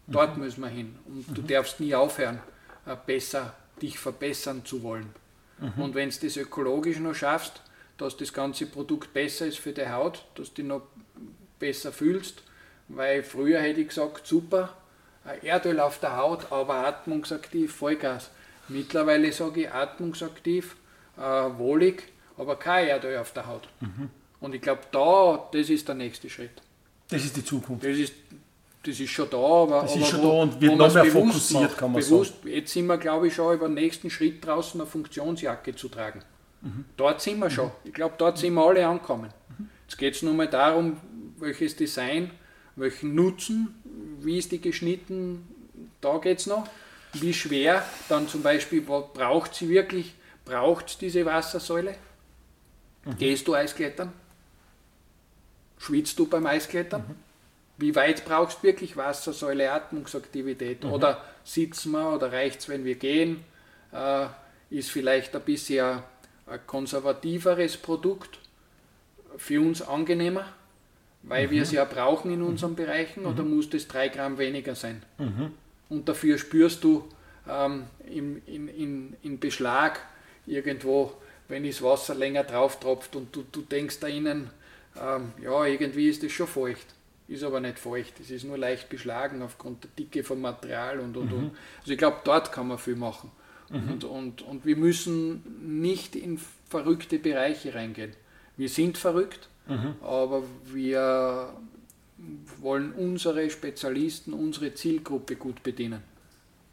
Dort 0.06 0.36
mhm. 0.36 0.44
müssen 0.44 0.60
wir 0.60 0.68
hin. 0.68 0.96
Und 1.06 1.36
du 1.36 1.42
mhm. 1.42 1.46
darfst 1.46 1.80
nie 1.80 1.94
aufhören, 1.94 2.40
äh, 2.86 2.96
besser 3.06 3.54
dich 3.82 3.98
verbessern 3.98 4.64
zu 4.64 4.82
wollen. 4.82 5.10
Mhm. 5.58 5.82
Und 5.82 5.94
wenn 5.94 6.10
du 6.10 6.16
das 6.20 6.36
ökologisch 6.36 6.98
noch 6.98 7.14
schaffst, 7.14 7.60
dass 7.98 8.16
das 8.16 8.32
ganze 8.32 8.66
Produkt 8.66 9.12
besser 9.12 9.46
ist 9.46 9.58
für 9.58 9.72
die 9.72 9.88
Haut, 9.88 10.24
dass 10.34 10.48
du 10.48 10.62
dich 10.62 10.66
noch 10.66 10.82
besser 11.58 11.92
fühlst, 11.92 12.42
weil 12.88 13.22
früher 13.22 13.60
hätte 13.60 13.80
ich 13.80 13.88
gesagt, 13.88 14.26
super, 14.26 14.74
Erdöl 15.42 15.80
auf 15.80 15.98
der 15.98 16.16
Haut, 16.16 16.52
aber 16.52 16.86
atmungsaktiv, 16.86 17.74
Vollgas. 17.74 18.30
Mittlerweile 18.68 19.32
sage 19.32 19.62
ich 19.62 19.70
atmungsaktiv, 19.70 20.76
äh, 21.16 21.20
wohlig, 21.20 22.12
aber 22.36 22.56
kein 22.56 22.88
Erdöl 22.88 23.18
auf 23.18 23.32
der 23.32 23.46
Haut. 23.46 23.68
Mhm. 23.80 24.10
Und 24.40 24.54
ich 24.54 24.60
glaube, 24.60 24.82
da, 24.92 25.48
das 25.52 25.70
ist 25.70 25.88
der 25.88 25.94
nächste 25.94 26.28
Schritt. 26.28 26.62
Das 27.08 27.24
ist 27.24 27.36
die 27.36 27.44
Zukunft. 27.44 27.84
Das 27.84 27.96
ist, 27.96 28.12
das 28.82 29.00
ist 29.00 29.10
schon 29.10 29.30
da, 29.30 29.36
aber, 29.36 29.82
das 29.82 29.92
aber 29.92 30.00
ist 30.00 30.08
schon 30.08 30.22
wo, 30.22 30.28
da 30.28 30.42
und 30.42 30.60
wird 30.60 30.76
noch 30.76 30.94
mehr 30.94 31.04
fokussiert, 31.06 31.62
macht, 31.62 31.76
kann 31.76 31.92
man 31.92 32.00
bewusst, 32.00 32.34
sagen. 32.34 32.48
Jetzt 32.48 32.72
sind 32.72 32.86
wir, 32.86 32.98
glaube 32.98 33.28
ich, 33.28 33.34
schon 33.34 33.54
über 33.54 33.68
den 33.68 33.74
nächsten 33.74 34.10
Schritt 34.10 34.44
draußen, 34.44 34.80
eine 34.80 34.88
Funktionsjacke 34.88 35.74
zu 35.74 35.88
tragen. 35.88 36.22
Mhm. 36.62 36.84
Dort 36.96 37.20
sind 37.20 37.38
wir 37.38 37.50
schon. 37.50 37.70
Ich 37.84 37.92
glaube, 37.92 38.14
dort 38.18 38.38
sind 38.38 38.54
wir 38.54 38.66
alle 38.66 38.86
angekommen. 38.86 39.30
Mhm. 39.58 39.68
Jetzt 39.88 39.98
geht 39.98 40.14
es 40.14 40.22
nur 40.22 40.34
mal 40.34 40.48
darum, 40.48 40.98
welches 41.38 41.76
Design, 41.76 42.30
welchen 42.76 43.14
Nutzen, 43.14 43.74
wie 44.20 44.38
ist 44.38 44.52
die 44.52 44.60
geschnitten, 44.60 45.46
da 46.00 46.18
geht 46.18 46.40
es 46.40 46.46
noch. 46.46 46.66
Wie 47.14 47.32
schwer 47.32 47.84
dann 48.08 48.28
zum 48.28 48.42
Beispiel, 48.42 48.82
braucht 48.82 49.54
sie 49.54 49.68
wirklich, 49.68 50.14
braucht 50.44 51.00
diese 51.00 51.24
Wassersäule? 51.24 51.94
Mhm. 53.06 53.16
Gehst 53.16 53.48
du 53.48 53.54
Eisklettern? 53.54 54.12
Schwitzt 55.78 56.18
du 56.18 56.26
beim 56.26 56.46
Eisklettern? 56.46 57.02
Mhm. 57.08 57.14
Wie 57.78 57.94
weit 57.94 58.24
brauchst 58.24 58.58
du 58.58 58.64
wirklich 58.64 58.96
Wassersäule, 58.96 59.72
Atmungsaktivität? 59.72 60.84
Mhm. 60.84 60.92
Oder 60.92 61.24
sitzen 61.44 61.92
wir 61.92 62.14
oder 62.14 62.32
reicht 62.32 62.60
es, 62.60 62.68
wenn 62.68 62.84
wir 62.84 62.96
gehen? 62.96 63.44
Äh, 63.92 64.26
ist 64.68 64.90
vielleicht 64.90 65.34
ein 65.34 65.42
bisschen 65.42 66.00
ein 66.46 66.60
konservativeres 66.66 67.78
Produkt, 67.78 68.38
für 69.36 69.60
uns 69.60 69.82
angenehmer, 69.82 70.46
weil 71.22 71.46
mhm. 71.46 71.50
wir 71.50 71.62
es 71.62 71.72
ja 71.72 71.84
brauchen 71.84 72.32
in 72.32 72.42
unseren 72.42 72.72
mhm. 72.72 72.76
Bereichen, 72.76 73.26
oder 73.26 73.42
muss 73.42 73.70
das 73.70 73.88
drei 73.88 74.08
Gramm 74.08 74.38
weniger 74.38 74.74
sein? 74.74 75.02
Mhm. 75.18 75.52
Und 75.88 76.08
dafür 76.08 76.38
spürst 76.38 76.82
du 76.84 77.08
ähm, 77.48 77.84
in, 78.08 78.42
in, 78.46 78.68
in, 78.68 79.16
in 79.22 79.38
Beschlag 79.38 80.00
irgendwo, 80.46 81.12
wenn 81.48 81.64
das 81.64 81.82
Wasser 81.82 82.14
länger 82.14 82.44
drauf 82.44 82.80
tropft 82.80 83.16
und 83.16 83.34
du, 83.34 83.44
du 83.50 83.62
denkst 83.62 84.00
da 84.00 84.08
innen, 84.08 84.50
ähm, 85.00 85.32
ja, 85.42 85.64
irgendwie 85.64 86.08
ist 86.08 86.22
das 86.22 86.32
schon 86.32 86.46
feucht. 86.46 86.86
Ist 87.28 87.42
aber 87.42 87.60
nicht 87.60 87.78
feucht, 87.78 88.20
es 88.20 88.30
ist 88.30 88.44
nur 88.44 88.56
leicht 88.56 88.88
beschlagen 88.88 89.42
aufgrund 89.42 89.82
der 89.82 89.90
Dicke 89.98 90.22
vom 90.22 90.40
Material 90.40 91.00
und 91.00 91.16
und 91.16 91.32
mhm. 91.32 91.38
und. 91.38 91.50
Also 91.80 91.92
ich 91.92 91.98
glaube, 91.98 92.18
dort 92.24 92.52
kann 92.52 92.68
man 92.68 92.78
viel 92.78 92.94
machen. 92.94 93.32
Mhm. 93.68 93.90
Und, 93.90 94.04
und, 94.04 94.42
und 94.42 94.64
wir 94.64 94.76
müssen 94.76 95.42
nicht 95.86 96.14
in 96.14 96.38
verrückte 96.68 97.18
Bereiche 97.18 97.74
reingehen. 97.74 98.12
Wir 98.56 98.68
sind 98.68 98.96
verrückt, 98.96 99.48
mhm. 99.66 99.96
aber 100.02 100.44
wir 100.64 101.52
wollen 102.60 102.92
unsere 102.92 103.50
Spezialisten, 103.50 104.32
unsere 104.32 104.74
Zielgruppe 104.74 105.36
gut 105.36 105.62
bedienen. 105.62 106.02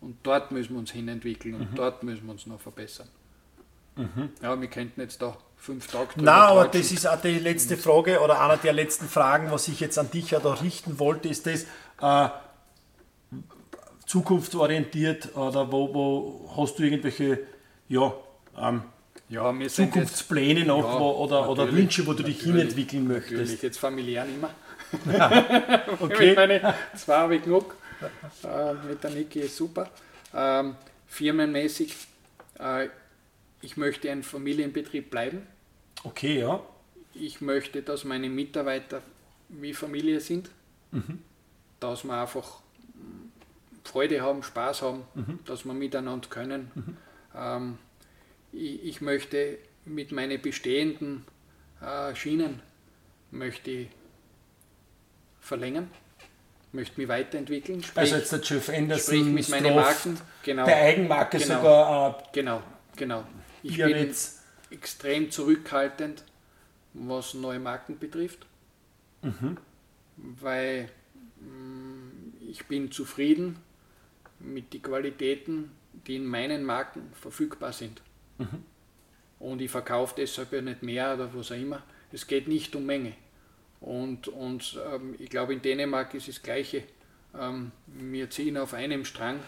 Und 0.02 0.18
dort 0.24 0.52
müssen 0.52 0.74
wir 0.74 0.80
uns 0.80 0.92
hinentwickeln 0.92 1.56
und 1.56 1.72
mhm. 1.72 1.76
dort 1.76 2.04
müssen 2.04 2.26
wir 2.26 2.32
uns 2.34 2.46
noch 2.46 2.60
verbessern. 2.60 3.08
Mhm. 3.96 4.30
Ja, 4.42 4.60
wir 4.60 4.68
könnten 4.68 5.02
jetzt 5.02 5.22
da 5.22 5.38
fünf 5.58 5.88
Tage 5.88 6.10
Nein, 6.18 6.28
aber 6.28 6.68
das 6.68 6.92
ist 6.92 7.08
auch 7.08 7.22
die 7.22 7.40
letzte 7.40 7.78
Frage 7.78 8.20
oder 8.20 8.42
eine 8.42 8.58
der 8.58 8.74
letzten 8.74 9.08
Fragen, 9.08 9.52
was 9.52 9.68
ich 9.68 9.80
jetzt 9.80 9.98
an 9.98 10.12
dich 10.12 10.32
ja 10.32 10.40
da 10.40 10.54
richten 10.54 11.00
wollte, 11.00 11.30
ist 11.30 11.46
das, 11.48 11.66
äh, 12.02 12.30
zukunftsorientiert 14.06 15.36
oder 15.36 15.72
wo, 15.72 15.94
wo 15.94 16.54
hast 16.58 16.78
du 16.78 16.84
irgendwelche 16.84 17.40
ja, 17.88 18.14
ähm, 18.60 18.84
ja, 19.30 19.54
Zukunftspläne 19.68 20.60
jetzt, 20.60 20.68
noch 20.68 20.84
ja, 20.84 21.00
wo, 21.00 21.12
oder, 21.12 21.50
oder 21.50 21.72
Wünsche, 21.72 22.06
wo 22.06 22.14
du 22.14 22.24
dich 22.24 22.42
hinentwickeln 22.42 23.08
möchtest? 23.08 23.32
Natürlich, 23.32 23.62
jetzt 23.62 23.80
familiär 23.80 24.26
nicht 24.26 24.42
mehr. 24.42 24.52
Ja, 25.18 25.84
okay. 26.00 26.28
mit 26.28 26.36
meine 26.36 26.76
zwei 26.96 27.16
habe 27.16 27.36
ich 27.38 27.44
genug. 27.44 27.76
Äh, 28.44 28.74
mit 28.88 29.04
der 29.04 29.12
Niki 29.12 29.40
ist 29.40 29.56
super. 29.56 29.90
Ähm, 30.36 30.76
firmenmäßig, 31.08 31.96
äh, 32.60 32.90
ich 33.64 33.78
möchte 33.78 34.12
ein 34.12 34.24
Familienbetrieb 34.24 35.10
bleiben. 35.10 35.48
Okay, 36.04 36.40
ja. 36.40 36.62
Ich 37.14 37.42
möchte, 37.42 37.82
dass 37.82 38.04
meine 38.04 38.30
Mitarbeiter 38.30 39.02
wie 39.48 39.74
Familie 39.74 40.20
sind, 40.20 40.50
mhm. 40.92 41.20
dass 41.80 42.04
wir 42.04 42.14
einfach 42.14 42.60
Freude 43.84 44.22
haben, 44.22 44.44
Spaß 44.44 44.82
haben, 44.82 45.04
mhm. 45.16 45.40
dass 45.46 45.66
wir 45.66 45.74
miteinander 45.74 46.28
können. 46.28 46.72
Mhm. 46.76 46.98
Ähm, 47.36 47.78
ich, 48.52 48.84
ich, 48.84 49.02
möchte 49.02 49.58
mit 49.86 50.12
meinen 50.12 50.42
bestehenden 50.42 51.26
äh, 51.82 52.16
Schienen 52.16 52.62
möchte 53.32 53.88
verlängern, 55.40 55.90
möchte 56.72 57.00
mich 57.00 57.08
weiterentwickeln. 57.08 57.82
Sprich, 57.84 57.98
also 57.98 58.16
jetzt 58.16 58.32
der 58.32 58.42
Jeff 58.42 58.70
Anderson, 58.70 59.16
sprich 59.16 59.24
mit 59.24 59.50
meinen 59.50 59.76
Marken, 59.76 60.20
genau, 60.44 60.66
der 60.66 60.78
Eigenmarke 60.78 61.38
genau, 61.38 61.56
sogar. 61.56 62.10
Äh, 62.10 62.24
genau, 62.34 62.64
genau. 62.96 63.24
Ich 63.64 63.78
bin 63.78 63.90
jetzt 63.90 64.44
extrem 64.70 65.32
zurückhaltend, 65.32 66.24
was 66.94 67.34
neue 67.34 67.60
Marken 67.60 67.98
betrifft, 67.98 68.46
mhm. 69.22 69.58
weil 70.18 70.90
mh, 71.40 71.48
mm, 71.48 72.34
ich 72.50 72.68
bin 72.68 72.92
zufrieden 72.92 73.58
mit 74.40 74.74
den 74.74 74.82
Qualitäten, 74.82 75.72
die 76.06 76.18
in 76.18 76.26
meinen 76.26 76.64
Marken 76.64 77.12
verfügbar 77.14 77.74
sind. 77.74 78.02
Mhm. 78.38 78.64
Und 79.40 79.62
ich 79.62 79.72
verkaufe 79.72 80.16
deshalb 80.18 80.52
ja 80.54 80.62
nicht 80.62 80.84
mehr 80.84 81.14
oder 81.16 81.34
was 81.34 81.52
auch 81.52 81.56
immer. 81.58 81.82
Es 82.12 82.28
geht 82.28 82.48
nicht 82.48 82.76
um 82.76 82.86
Menge. 82.86 83.14
Und, 83.82 84.28
und 84.28 84.80
ähm, 84.94 85.16
ich 85.20 85.30
glaube, 85.30 85.54
in 85.54 85.62
Dänemark 85.62 86.14
ist 86.14 86.28
das 86.28 86.42
Gleiche. 86.42 86.84
Ähm, 87.38 87.72
wir 87.88 88.30
ziehen 88.30 88.58
auf 88.58 88.74
einem 88.74 89.04
Strang, 89.04 89.40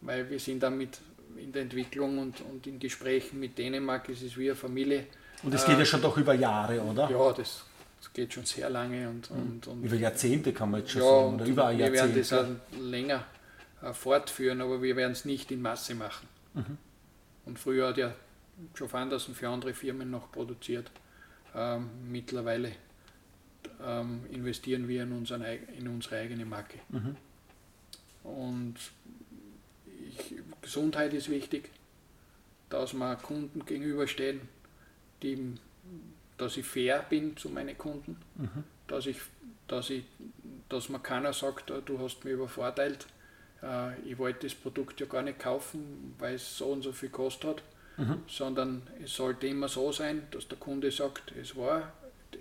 weil 0.00 0.30
wir 0.30 0.38
sind 0.38 0.62
damit 0.62 1.00
in 1.38 1.52
der 1.52 1.62
Entwicklung 1.62 2.18
und, 2.18 2.40
und 2.40 2.66
in 2.66 2.78
Gesprächen 2.78 3.40
mit 3.40 3.58
Dänemark. 3.58 4.08
Es 4.08 4.22
ist 4.22 4.36
wie 4.36 4.50
eine 4.50 4.56
Familie. 4.56 5.06
Und 5.42 5.54
es 5.54 5.64
geht 5.64 5.76
äh, 5.76 5.80
ja 5.80 5.84
schon 5.84 6.02
doch 6.02 6.16
über 6.16 6.34
Jahre, 6.34 6.80
oder? 6.80 7.10
Ja, 7.10 7.32
das, 7.32 7.64
das 8.00 8.12
geht 8.12 8.32
schon 8.32 8.44
sehr 8.44 8.70
lange. 8.70 9.08
Und, 9.08 9.30
mhm. 9.30 9.36
und, 9.36 9.66
und, 9.66 9.84
über 9.84 9.96
Jahrzehnte 9.96 10.52
kann 10.52 10.70
man 10.70 10.80
jetzt 10.80 10.92
schon 10.92 11.02
ja, 11.02 11.08
sagen. 11.08 11.34
Oder 11.34 11.44
über 11.46 11.66
ein 11.66 11.78
Wir 11.78 11.92
werden 11.92 12.14
das 12.14 12.32
auch 12.32 12.46
länger 12.80 13.24
äh, 13.82 13.92
fortführen, 13.92 14.60
aber 14.60 14.82
wir 14.82 14.96
werden 14.96 15.12
es 15.12 15.24
nicht 15.24 15.50
in 15.50 15.62
Masse 15.62 15.94
machen. 15.94 16.28
Mhm. 16.54 16.78
Und 17.44 17.58
früher 17.58 17.88
hat 17.88 17.98
ja 17.98 18.14
Geoff 18.74 18.94
Anderson 18.94 19.34
für 19.34 19.48
andere 19.48 19.74
Firmen 19.74 20.10
noch 20.10 20.30
produziert. 20.30 20.90
Ähm, 21.54 21.90
mittlerweile 22.10 22.72
ähm, 23.84 24.22
investieren 24.30 24.88
wir 24.88 25.02
in, 25.02 25.12
unseren, 25.12 25.44
in 25.78 25.88
unsere 25.88 26.18
eigene 26.18 26.44
Marke. 26.44 26.78
Mhm. 26.88 27.16
Und 28.24 28.76
Gesundheit 30.64 31.12
ist 31.12 31.28
wichtig, 31.28 31.70
dass 32.70 32.94
wir 32.94 33.16
Kunden 33.16 33.64
gegenüberstehen, 33.64 34.40
die, 35.22 35.54
dass 36.38 36.56
ich 36.56 36.66
fair 36.66 37.04
bin 37.08 37.36
zu 37.36 37.50
meinen 37.50 37.76
Kunden, 37.78 38.16
mhm. 38.36 38.64
dass, 38.86 39.06
ich, 39.06 39.18
dass, 39.68 39.90
ich, 39.90 40.04
dass 40.68 40.88
mir 40.88 40.98
keiner 40.98 41.32
sagt, 41.32 41.70
ah, 41.70 41.80
du 41.84 41.98
hast 41.98 42.24
mich 42.24 42.32
übervorteilt, 42.32 43.06
äh, 43.62 44.00
ich 44.00 44.18
wollte 44.18 44.46
das 44.46 44.54
Produkt 44.54 45.00
ja 45.00 45.06
gar 45.06 45.22
nicht 45.22 45.38
kaufen, 45.38 46.14
weil 46.18 46.34
es 46.34 46.56
so 46.56 46.66
und 46.66 46.82
so 46.82 46.92
viel 46.92 47.10
kostet 47.10 47.50
hat, 47.50 47.62
mhm. 47.98 48.22
sondern 48.26 48.82
es 49.02 49.14
sollte 49.14 49.46
immer 49.46 49.68
so 49.68 49.92
sein, 49.92 50.26
dass 50.30 50.48
der 50.48 50.58
Kunde 50.58 50.90
sagt, 50.90 51.32
es 51.36 51.54
war 51.56 51.92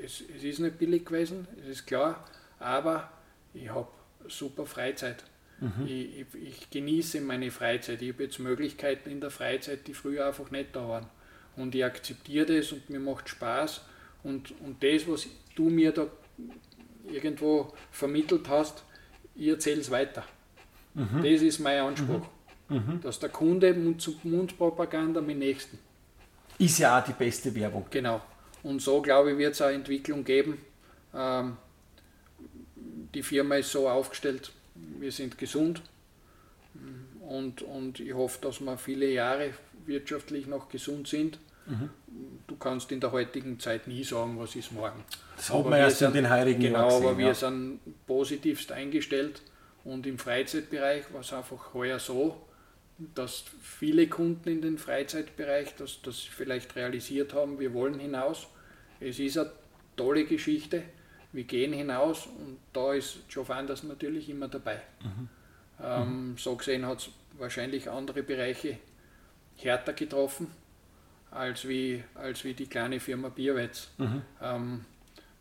es, 0.02 0.24
es 0.36 0.44
ist 0.44 0.60
nicht 0.60 0.80
billig 0.80 1.06
gewesen, 1.06 1.48
es 1.62 1.68
ist 1.68 1.86
klar, 1.86 2.28
aber 2.60 3.12
ich 3.54 3.70
habe 3.70 3.88
super 4.28 4.66
Freizeit. 4.66 5.24
Mhm. 5.60 5.86
Ich, 5.86 6.20
ich, 6.20 6.28
ich, 6.48 6.70
genieße 6.70 7.22
meine 7.22 7.52
Freizeit. 7.52 8.02
Ich 8.02 8.14
habe 8.14 8.24
jetzt 8.24 8.40
Möglichkeiten 8.40 9.10
in 9.10 9.22
der 9.22 9.32
Freizeit, 9.32 9.88
die 9.88 9.94
früher 9.94 10.28
einfach 10.28 10.52
nicht 10.52 10.76
da 10.76 10.88
waren. 10.88 11.08
Und 11.56 11.76
ich 11.76 11.86
akzeptiere 11.86 12.58
das 12.58 12.72
und 12.72 12.90
mir 12.90 13.00
macht 13.00 13.30
Spaß. 13.30 13.82
Und, 14.24 14.54
und 14.62 14.84
das, 14.84 15.08
was 15.08 15.28
du 15.56 15.70
mir 15.70 15.92
da 15.92 16.08
irgendwo 17.08 17.74
vermittelt 17.92 18.48
hast, 18.50 18.84
ich 19.36 19.48
erzähle 19.48 19.82
es 19.82 19.92
weiter. 19.92 20.24
Mhm. 20.94 21.24
Das 21.24 21.42
ist 21.42 21.60
mein 21.60 21.80
Anspruch. 21.80 22.28
Mhm. 22.70 22.76
mhm. 22.76 23.02
Dass 23.02 23.20
der 23.20 23.30
Kunde 23.30 23.74
Mund-zu-Mund-Propaganda 23.74 25.22
mit 25.22 25.38
Nächsten. 25.38 25.80
Ist 26.58 26.80
ja 26.80 27.00
auch 27.00 27.04
die 27.04 27.14
beste 27.14 27.54
Werbung. 27.56 27.86
Genau. 27.90 28.22
Und 28.62 28.82
so, 28.82 29.02
glaube 29.02 29.32
ich, 29.32 29.38
wird 29.38 29.54
es 29.54 29.62
eine 29.62 29.76
Entwicklung 29.76 30.24
geben. 30.24 30.60
Ähm, 31.14 31.58
die 33.14 33.24
Firma 33.24 33.56
ist 33.56 33.72
so 33.72 33.90
aufgestellt, 33.90 34.52
wir 34.76 35.12
sind 35.12 35.38
gesund 35.38 35.82
und, 37.22 37.62
und 37.62 38.00
ich 38.00 38.14
hoffe, 38.14 38.40
dass 38.42 38.60
wir 38.60 38.78
viele 38.78 39.12
Jahre 39.12 39.52
wirtschaftlich 39.86 40.48
noch 40.48 40.70
gesund 40.70 41.08
sind. 41.08 41.40
Mhm. 41.66 41.90
Du 42.48 42.56
kannst 42.58 42.92
in 42.92 43.00
der 43.00 43.12
heutigen 43.12 43.60
Zeit 43.60 43.88
nie 43.88 44.04
sagen, 44.04 44.38
was 44.38 44.56
ist 44.56 44.72
morgen. 44.72 45.04
Das 45.38 45.52
hat 45.52 45.64
man 45.66 45.80
erst 45.80 46.00
sind, 46.00 46.10
in 46.10 46.24
den 46.24 46.30
heiligen 46.30 46.62
Genau, 46.62 46.88
gesehen, 46.88 47.04
aber 47.04 47.18
wir 47.18 47.28
ja. 47.28 47.34
sind 47.34 47.80
positivst 48.06 48.72
eingestellt 48.72 49.42
und 49.84 50.06
im 50.06 50.18
Freizeitbereich 50.18 51.14
war 51.14 51.22
es 51.22 51.32
einfach 51.32 51.74
heuer 51.74 52.00
so, 52.00 52.42
dass 53.16 53.46
viele 53.62 54.08
Kunden 54.08 54.50
in 54.50 54.62
den 54.62 54.78
Freizeitbereich 54.78 55.76
das, 55.78 56.02
das 56.02 56.20
vielleicht 56.20 56.76
realisiert 56.76 57.34
haben, 57.34 57.60
wir 57.60 57.74
wollen 57.74 58.00
hinaus. 58.00 58.48
Es 59.00 59.20
ist 59.20 59.38
eine 59.38 59.52
tolle 59.96 60.26
Geschichte. 60.26 60.84
Wir 61.34 61.44
gehen 61.44 61.74
hinaus 61.74 62.28
und 62.28 62.60
da 62.72 62.94
ist 62.94 63.20
Joe 63.30 63.44
Fanders 63.44 63.84
natürlich 63.84 64.30
immer 64.30 64.48
dabei. 64.48 64.82
Mhm. 65.02 65.30
Ähm, 65.84 66.30
mhm. 66.30 66.38
So 66.38 66.56
gesehen 66.56 66.86
hat 66.86 67.00
es 67.00 67.10
wahrscheinlich 67.38 67.90
andere 67.90 68.24
Bereiche 68.24 68.78
härter 69.58 69.94
getroffen 69.94 70.48
als 71.32 71.68
wie, 71.68 72.04
als 72.16 72.44
wie 72.44 72.54
die 72.54 72.68
kleine 72.68 73.00
Firma 73.00 73.30
Bierwetz. 73.30 73.90
Mhm. 73.98 74.22
Ähm, 74.42 74.86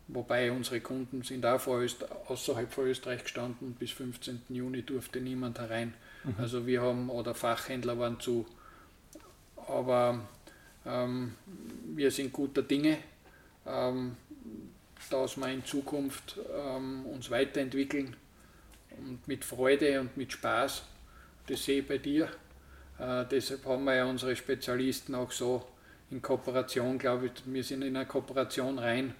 wobei 0.07 0.51
unsere 0.51 0.81
Kunden 0.81 1.21
sind 1.21 1.45
auch 1.45 1.59
vor 1.61 1.79
Öst 1.79 2.05
außerhalb 2.27 2.71
von 2.71 2.87
Österreich 2.87 3.23
gestanden. 3.23 3.73
Bis 3.73 3.91
15. 3.91 4.41
Juni 4.49 4.81
durfte 4.81 5.21
niemand 5.21 5.59
herein. 5.59 5.93
Mhm. 6.23 6.35
Also 6.39 6.65
wir 6.65 6.81
haben, 6.81 7.09
oder 7.09 7.35
Fachhändler 7.35 7.97
waren 7.99 8.19
zu. 8.19 8.45
Aber 9.67 10.19
ähm, 10.85 11.35
wir 11.95 12.11
sind 12.11 12.33
guter 12.33 12.63
Dinge, 12.63 12.97
ähm, 13.65 14.17
dass 15.09 15.37
wir 15.37 15.47
in 15.49 15.65
Zukunft 15.65 16.37
ähm, 16.55 17.05
uns 17.05 17.29
weiterentwickeln 17.29 18.15
und 18.97 19.27
mit 19.27 19.45
Freude 19.45 20.01
und 20.01 20.15
mit 20.17 20.31
Spaß. 20.31 20.83
Das 21.47 21.63
sehe 21.63 21.81
ich 21.81 21.87
bei 21.87 21.97
dir. 21.97 22.29
Äh, 22.99 23.25
deshalb 23.29 23.65
haben 23.65 23.83
wir 23.85 23.95
ja 23.95 24.05
unsere 24.05 24.35
Spezialisten 24.35 25.15
auch 25.15 25.31
so 25.31 25.65
in 26.11 26.21
Kooperation, 26.21 26.97
glaube 26.97 27.27
ich, 27.27 27.31
wir 27.45 27.63
sind 27.63 27.81
in 27.81 27.95
eine 27.95 28.05
Kooperation 28.05 28.77
rein, 28.77 29.15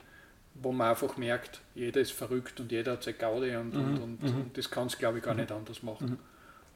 wo 0.55 0.71
man 0.71 0.89
einfach 0.89 1.17
merkt, 1.17 1.59
jeder 1.73 2.01
ist 2.01 2.11
verrückt 2.11 2.59
und 2.59 2.71
jeder 2.71 2.93
hat 2.93 3.03
seine 3.03 3.17
Gaude 3.17 3.59
und, 3.59 3.73
mhm. 3.73 3.79
und, 3.79 3.97
und, 3.97 4.23
mhm. 4.23 4.41
und, 4.41 4.57
das 4.57 4.69
kann 4.69 4.87
es, 4.87 4.97
glaube 4.97 5.17
ich, 5.17 5.23
gar 5.23 5.33
mhm. 5.33 5.41
nicht 5.41 5.51
anders 5.51 5.81
machen. 5.81 6.19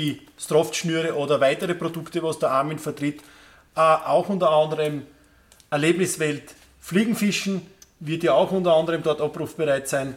die 0.00 0.20
Stroftschnüre 0.38 1.14
oder 1.14 1.40
weitere 1.40 1.74
Produkte, 1.74 2.22
was 2.22 2.38
der 2.38 2.50
Armin 2.50 2.78
vertritt. 2.78 3.20
Äh, 3.76 3.80
auch 3.80 4.28
unter 4.28 4.50
anderem 4.50 5.02
Erlebniswelt 5.70 6.54
Fliegenfischen 6.80 7.62
wird 8.00 8.22
ja 8.22 8.32
auch 8.32 8.50
unter 8.50 8.74
anderem 8.74 9.02
dort 9.02 9.20
abrufbereit 9.20 9.88
sein. 9.88 10.16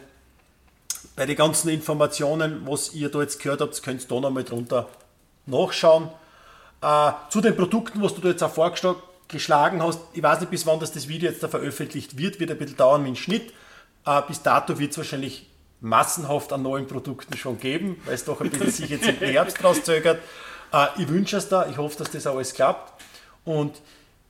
Bei 1.14 1.26
den 1.26 1.36
ganzen 1.36 1.68
Informationen, 1.68 2.62
was 2.66 2.94
ihr 2.94 3.10
da 3.10 3.20
jetzt 3.20 3.40
gehört 3.42 3.60
habt, 3.60 3.80
könnt 3.82 4.02
ihr 4.02 4.08
da 4.08 4.20
nochmal 4.20 4.44
drunter 4.44 4.88
nachschauen. 5.46 6.08
Äh, 6.80 7.12
zu 7.28 7.40
den 7.40 7.54
Produkten, 7.54 8.02
was 8.02 8.14
du 8.14 8.22
da 8.22 8.28
jetzt 8.30 8.42
auch 8.42 8.52
vorgeschlagen 8.52 9.82
hast, 9.82 10.00
ich 10.14 10.22
weiß 10.22 10.40
nicht, 10.40 10.50
bis 10.50 10.66
wann 10.66 10.80
das, 10.80 10.92
das 10.92 11.06
Video 11.06 11.30
jetzt 11.30 11.42
da 11.42 11.48
veröffentlicht 11.48 12.16
wird, 12.16 12.40
wird 12.40 12.50
ein 12.50 12.58
bisschen 12.58 12.76
dauern 12.76 13.02
mit 13.02 13.14
dem 13.14 13.16
Schnitt. 13.16 13.52
Äh, 14.06 14.22
bis 14.26 14.42
dato 14.42 14.78
wird 14.78 14.92
es 14.92 14.98
wahrscheinlich 14.98 15.46
massenhaft 15.84 16.50
an 16.52 16.62
neuen 16.62 16.86
Produkten 16.86 17.36
schon 17.36 17.60
geben, 17.60 18.00
weil 18.06 18.14
es 18.14 18.24
doch 18.24 18.40
ein 18.40 18.48
bisschen 18.48 18.70
sich 18.70 18.88
jetzt 18.88 19.06
im 19.06 19.16
Herbst 19.20 19.62
rauszögert. 19.62 20.18
Äh, 20.72 20.86
ich 20.96 21.08
wünsche 21.08 21.36
es 21.36 21.48
da, 21.48 21.68
ich 21.68 21.76
hoffe, 21.76 21.98
dass 21.98 22.10
das 22.10 22.26
alles 22.26 22.54
klappt. 22.54 23.02
Und 23.44 23.82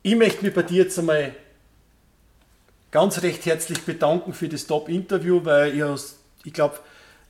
ich 0.03 0.17
möchte 0.17 0.45
mich 0.45 0.53
bei 0.53 0.63
dir 0.63 0.83
jetzt 0.83 0.99
einmal 0.99 1.33
ganz 2.91 3.23
recht 3.23 3.47
herzlich 3.47 3.83
bedanken 3.83 4.35
für 4.35 4.49
das 4.49 4.67
Top-Interview, 4.67 5.45
weil 5.45 5.75
ihr, 5.75 5.97
ich 6.43 6.53
glaube, 6.53 6.79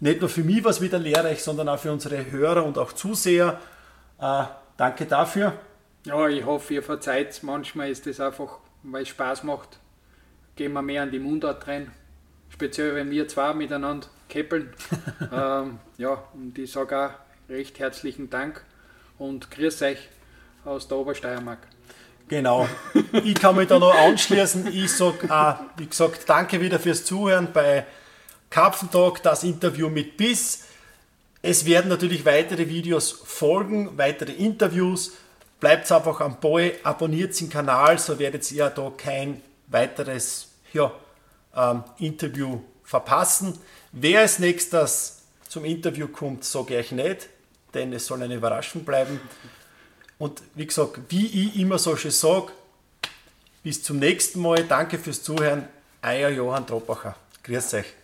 nicht 0.01 0.21
nur 0.21 0.31
für 0.31 0.43
mich 0.43 0.65
war 0.65 0.71
es 0.71 0.81
wieder 0.81 0.99
lehrreich, 0.99 1.43
sondern 1.43 1.69
auch 1.69 1.79
für 1.79 1.93
unsere 1.93 2.31
Hörer 2.31 2.65
und 2.65 2.79
auch 2.79 2.95
Zuseher. 2.95 3.61
Äh, 4.19 4.45
danke 4.79 5.05
dafür. 5.05 5.53
Ja, 6.07 6.29
ich 6.29 6.45
hoffe, 6.45 6.75
ihr 6.75 6.83
verzeiht 6.83 7.43
Manchmal 7.43 7.91
ist 7.91 8.07
es 8.07 8.21
einfach, 8.21 8.59
weil 8.83 9.03
es 9.03 9.09
Spaß 9.09 9.43
macht, 9.45 9.79
gehen 10.57 10.73
wir 10.73 10.83
mehr 10.83 11.03
an 11.03 11.11
die 11.11 11.19
Mundart 11.19 11.69
rein. 11.69 11.93
Speziell, 12.55 12.95
wenn 12.95 13.11
wir 13.11 13.27
zwei 13.27 13.53
miteinander 13.53 14.07
Keppeln. 14.29 14.73
ähm, 15.33 15.81
ja, 15.99 16.23
und 16.35 16.57
ich 16.57 16.71
sage 16.71 16.97
auch 16.97 17.11
recht 17.51 17.81
herzlichen 17.81 18.31
Dank 18.31 18.65
und 19.19 19.51
grüß 19.51 19.83
euch 19.83 19.99
aus 20.65 20.87
der 20.87 20.99
Obersteiermark. 20.99 21.59
Genau. 22.29 22.69
Ich 23.25 23.35
kann 23.35 23.57
mich 23.57 23.67
da 23.67 23.81
noch 23.81 23.93
anschließen. 23.93 24.69
Ich 24.69 24.93
sage 24.93 25.29
auch, 25.35 25.57
wie 25.77 25.87
gesagt, 25.87 26.29
danke 26.29 26.61
wieder 26.61 26.79
fürs 26.79 27.05
Zuhören 27.05 27.49
bei 27.53 27.87
Karpfentag, 28.51 29.21
das 29.25 29.43
Interview 29.43 29.91
mit 29.91 30.17
Biss. 30.17 30.65
Es 31.43 31.67
werden 31.67 31.89
natürlich 31.89 32.25
weitere 32.25 32.69
Videos 32.69 33.11
folgen, 33.11 33.99
weitere 33.99 34.31
Interviews. 34.31 35.13
Bleibt 35.59 35.91
einfach 35.91 36.21
am 36.21 36.39
Ball, 36.39 36.75
abonniert 36.85 37.39
den 37.41 37.51
Kanal, 37.51 37.99
so 37.99 38.17
werdet 38.21 38.51
ihr 38.53 38.71
da 38.71 38.93
kein 38.97 39.43
weiteres 39.67 40.53
ja, 40.73 40.93
ähm, 41.57 41.85
Interview 41.99 42.61
verpassen. 42.85 43.59
Wer 43.93 44.21
als 44.21 44.39
nächstes 44.39 45.23
zum 45.49 45.65
Interview 45.65 46.09
kommt, 46.09 46.45
sage 46.45 46.79
ich 46.79 46.93
nicht, 46.93 47.29
denn 47.73 47.93
es 47.93 48.07
soll 48.07 48.23
eine 48.23 48.35
Überraschung 48.35 48.85
bleiben. 48.85 49.21
Und 50.19 50.43
wie 50.55 50.67
gesagt, 50.67 50.99
wie 51.09 51.27
ich 51.27 51.61
immer 51.61 51.79
so 51.79 51.97
schön 51.97 52.11
sage, 52.11 52.53
bis 53.63 53.83
zum 53.83 53.99
nächsten 53.99 54.41
Mal. 54.41 54.65
Danke 54.65 54.99
fürs 54.99 55.23
Zuhören. 55.23 55.69
Euer 56.03 56.29
Johann 56.29 56.67
Troppacher. 56.67 57.17
Grüß 57.43 57.75
euch. 57.75 58.04